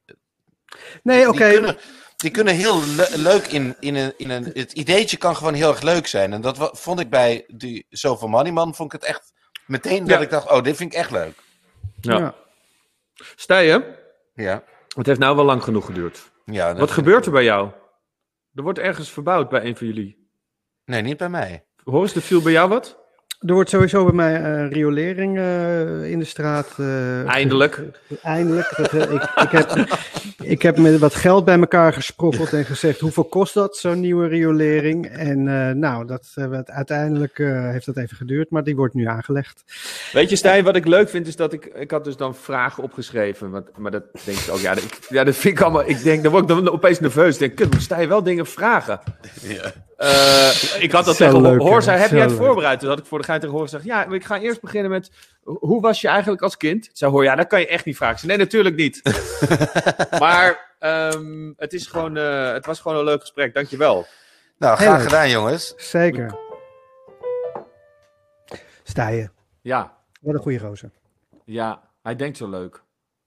Nee, 1.02 1.28
oké. 1.28 1.38
Die, 1.48 1.52
kunnen, 1.52 1.76
die 2.16 2.30
kunnen 2.30 2.54
heel 2.54 2.80
le- 2.96 3.08
leuk 3.16 3.46
in, 3.46 3.76
in, 3.80 3.94
een, 3.94 4.14
in 4.16 4.30
een. 4.30 4.44
Het 4.44 4.72
ideetje 4.72 5.16
kan 5.16 5.36
gewoon 5.36 5.54
heel 5.54 5.68
erg 5.70 5.80
leuk 5.82 6.06
zijn. 6.06 6.32
En 6.32 6.40
dat 6.40 6.70
vond 6.72 7.00
ik 7.00 7.10
bij 7.10 7.44
die 7.46 7.86
Zoveel 7.88 8.28
Money 8.28 8.52
Man. 8.52 8.74
Vond 8.74 8.92
ik 8.94 9.00
het 9.00 9.10
echt 9.10 9.32
meteen 9.66 10.06
dat 10.06 10.20
ik 10.22 10.30
dacht: 10.30 10.50
oh, 10.50 10.62
dit 10.62 10.76
vind 10.76 10.92
ik 10.92 10.98
echt 10.98 11.10
leuk. 11.10 11.34
Ja. 12.00 12.18
Ja. 12.18 12.34
Stijen, 13.36 13.84
Ja. 14.34 14.62
het 14.96 15.06
heeft 15.06 15.18
nou 15.20 15.36
wel 15.36 15.44
lang 15.44 15.62
genoeg 15.62 15.84
geduurd. 15.86 16.30
ja 16.44 16.74
Wat 16.74 16.90
gebeurt 16.90 17.26
er 17.26 17.32
bij 17.32 17.44
jou? 17.44 17.70
Er 18.54 18.62
wordt 18.62 18.78
ergens 18.78 19.10
verbouwd 19.10 19.48
bij 19.48 19.64
een 19.64 19.76
van 19.76 19.86
jullie. 19.86 20.28
Nee, 20.84 21.02
niet 21.02 21.16
bij 21.16 21.28
mij. 21.28 21.66
Horst, 21.82 22.16
er 22.16 22.22
viel 22.22 22.42
bij 22.42 22.52
jou 22.52 22.68
wat? 22.68 23.03
Er 23.46 23.54
wordt 23.54 23.70
sowieso 23.70 24.04
bij 24.04 24.12
mij 24.12 24.42
eh, 24.42 24.70
riolering 24.72 25.38
eh, 25.38 26.10
in 26.10 26.18
de 26.18 26.24
straat. 26.24 26.68
eh, 26.76 27.28
Eindelijk. 27.28 27.80
Eindelijk. 28.22 28.72
Dat, 28.76 28.92
ik, 29.10 29.22
ik, 29.22 29.50
heb, 29.50 29.86
ik 30.54 30.62
heb 30.62 30.78
met 30.78 30.98
wat 30.98 31.14
geld 31.14 31.44
bij 31.44 31.58
elkaar 31.58 31.92
gesprokkeld 31.92 32.52
en 32.52 32.64
gezegd: 32.64 33.00
hoeveel 33.00 33.24
kost 33.24 33.54
dat, 33.54 33.76
zo'n 33.76 34.00
nieuwe 34.00 34.26
riolering? 34.26 35.06
En 35.06 35.48
eh, 35.68 35.74
nou, 35.74 36.06
dat, 36.06 36.32
eh, 36.34 36.58
uiteindelijk 36.64 37.38
eh, 37.38 37.70
heeft 37.70 37.86
dat 37.86 37.96
even 37.96 38.16
geduurd, 38.16 38.50
maar 38.50 38.64
die 38.64 38.76
wordt 38.76 38.94
nu 38.94 39.06
aangelegd. 39.06 39.64
Weet 40.12 40.30
je, 40.30 40.36
Stijn, 40.36 40.64
wat 40.64 40.76
ik 40.76 40.86
leuk 40.86 41.08
vind 41.08 41.26
is 41.26 41.36
dat 41.36 41.52
ik... 41.52 41.64
Ik 41.64 41.90
had 41.90 42.04
dus 42.04 42.16
dan 42.16 42.34
vragen 42.34 42.82
opgeschreven. 42.82 43.50
Want, 43.50 43.66
maar 43.76 43.90
dat 43.90 44.04
denk 44.24 44.38
ik 44.38 44.50
ook... 44.52 44.58
Ja, 44.58 44.74
dat, 44.74 44.84
ik, 44.84 44.98
ja, 45.08 45.24
dat 45.24 45.34
vind 45.36 45.56
ik 45.58 45.64
allemaal... 45.64 45.88
Ik 45.88 46.02
denk, 46.02 46.22
dan 46.22 46.32
word 46.32 46.42
ik 46.42 46.48
dan 46.48 46.70
opeens 46.70 47.00
nerveus. 47.00 47.32
Ik 47.34 47.38
denk, 47.40 47.54
kut, 47.54 47.72
moet 47.72 47.82
Stijn 47.82 48.08
wel 48.08 48.22
dingen 48.22 48.46
vragen? 48.46 49.00
Ja. 49.42 49.72
Eh, 49.96 50.82
ik 50.82 50.92
had 50.92 51.04
dat 51.04 51.16
Zo 51.16 51.24
tegen 51.24 51.40
leuk, 51.42 51.60
Hoor. 51.60 51.82
heb 51.82 52.10
jij 52.10 52.20
het 52.20 52.30
leuk. 52.30 52.38
voorbereid? 52.38 52.80
Toen 52.80 52.88
had 52.88 52.98
ik 52.98 53.04
voor 53.06 53.18
de 53.18 53.24
gein 53.34 53.40
tegen 53.40 53.54
Hoor 53.54 53.64
gezegd... 53.64 53.84
Ja, 53.84 54.06
ik 54.06 54.24
ga 54.24 54.38
eerst 54.40 54.60
beginnen 54.60 54.90
met... 54.90 55.10
Hoe 55.42 55.80
was 55.80 56.00
je 56.00 56.08
eigenlijk 56.08 56.42
als 56.42 56.56
kind? 56.56 56.90
Zei 56.92 57.10
Hoor, 57.10 57.24
ja, 57.24 57.34
dat 57.34 57.46
kan 57.46 57.60
je 57.60 57.66
echt 57.66 57.84
niet 57.84 57.96
vragen. 57.96 58.28
Nee, 58.28 58.36
natuurlijk 58.36 58.76
niet. 58.76 59.00
maar 60.24 60.74
ehm, 60.78 61.52
het, 61.56 61.72
is 61.72 61.86
gewoon, 61.86 62.16
eh, 62.16 62.52
het 62.52 62.66
was 62.66 62.80
gewoon 62.80 62.98
een 62.98 63.04
leuk 63.04 63.20
gesprek. 63.20 63.54
Dankjewel. 63.54 64.06
Nou, 64.58 64.76
graag 64.76 65.02
gedaan, 65.02 65.30
jongens. 65.30 65.74
Zeker. 65.76 66.38
Sta 68.82 69.08
je. 69.08 69.28
Ja, 69.60 69.96
Wat 70.20 70.34
een 70.34 70.40
goede 70.40 70.58
gozer. 70.58 70.90
ja, 71.44 71.82
hij 72.02 72.16
denkt 72.16 72.36
zo 72.36 72.48
leuk. 72.48 72.82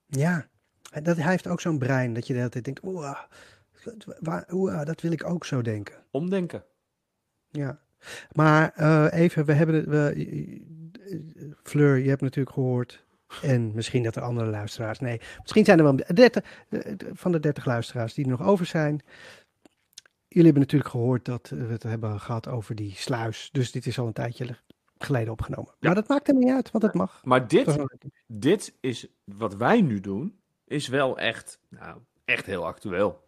Ja. 0.08 0.48
En 0.92 1.04
Dat, 1.04 1.18
hij 1.18 1.30
heeft 1.32 1.48
ook 1.48 1.62
zo'n 1.62 1.78
brein 1.78 2.14
dat 2.14 2.28
je 2.28 2.34
de 2.34 2.40
hele 2.40 2.52
tijd 2.52 2.64
denkt: 2.66 2.84
oeh, 2.84 3.20
waar- 4.20 4.46
oeh, 4.52 4.86
dat 4.86 5.02
wil 5.02 5.12
ik 5.12 5.26
ook 5.26 5.46
zo 5.46 5.62
denken. 5.62 5.96
Omdenken. 6.12 6.64
Ja. 7.50 7.80
Maar 8.32 8.72
eh, 8.76 9.08
even, 9.12 9.46
we 9.46 9.54
hebben 9.54 9.76
het. 9.76 9.86
We, 9.86 10.62
Fleur, 11.64 11.98
je 11.98 12.10
hebt 12.10 12.22
natuurlijk 12.22 12.56
gehoord. 12.56 13.06
En 13.42 13.72
misschien 13.74 14.04
dat 14.04 14.16
er 14.16 14.22
andere 14.22 14.50
luisteraars. 14.50 15.00
Nee, 15.00 15.22
misschien 15.42 15.66
zijn 15.66 15.78
er 15.78 15.84
wel 15.84 15.96
30, 15.96 16.44
eh, 16.70 16.80
van 17.14 17.32
de 17.32 17.40
30 17.40 17.66
luisteraars 17.66 18.14
die 18.14 18.24
er 18.24 18.32
nog 18.32 18.44
over 18.44 18.66
zijn. 18.66 19.02
Jullie 20.28 20.52
hebben 20.52 20.62
natuurlijk 20.62 20.92
gehoord 20.92 21.26
dat 21.26 21.50
we 21.50 21.72
het 21.72 21.84
hebben 21.84 22.20
gehad 22.20 22.48
over 22.48 22.76
die 22.76 22.94
sluis. 22.96 23.50
Dus 23.52 23.72
dit 23.72 23.86
is 23.86 24.00
al 24.00 24.08
een 24.08 24.14
tijdje 24.14 24.56
geleden 24.98 25.32
opgenomen. 25.32 25.74
Maar 25.80 25.96
dat 25.96 26.08
maakt 26.08 26.28
hem 26.28 26.38
niet 26.38 26.52
uit, 26.52 26.72
want 26.72 26.84
het 26.84 26.94
mag. 26.94 27.22
Maar 27.24 27.48
dit, 27.48 27.86
dit 28.28 28.74
is 28.80 29.08
wat 29.24 29.56
wij 29.56 29.82
nu 29.82 30.00
doen, 30.00 30.40
is 30.66 30.88
wel 30.88 31.18
echt, 31.18 31.60
nou, 31.70 32.00
echt 32.26 32.46
heel 32.46 32.66
actueel. 32.66 33.26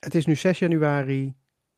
Het 0.00 0.14
is 0.14 0.26
nu 0.26 0.34
6 0.34 0.58
januari. 0.58 1.34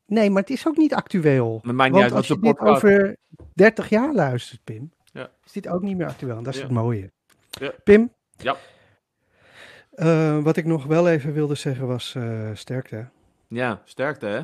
Nee, 0.09 0.29
maar 0.29 0.41
het 0.41 0.51
is 0.51 0.67
ook 0.67 0.77
niet 0.77 0.93
actueel. 0.93 1.59
Het 1.63 1.71
maakt 1.71 1.91
niet 1.91 2.01
Want 2.01 2.03
uit 2.03 2.09
wat 2.11 2.17
als 2.19 2.27
je 2.27 2.39
dit 2.39 2.55
podcast... 2.55 2.83
over 2.83 3.17
30 3.53 3.89
jaar 3.89 4.13
luistert, 4.13 4.63
Pim, 4.63 4.91
Ja. 5.13 5.29
is 5.45 5.51
dit 5.51 5.67
ook 5.67 5.81
niet 5.81 5.97
meer 5.97 6.07
actueel. 6.07 6.37
En 6.37 6.43
dat 6.43 6.53
is 6.53 6.59
Ja. 6.59 6.65
het 6.65 6.73
mooie. 6.75 7.11
Ja. 7.49 7.71
Pim? 7.83 8.13
Ja. 8.37 8.55
Eh, 9.91 10.39
wat 10.43 10.57
ik 10.57 10.65
nog 10.65 10.85
wel 10.85 11.09
even 11.09 11.33
wilde 11.33 11.55
zeggen 11.55 11.87
was 11.87 12.15
eh, 12.15 12.49
sterkte. 12.53 13.07
Ja, 13.47 13.81
sterkte 13.85 14.25
hè? 14.25 14.41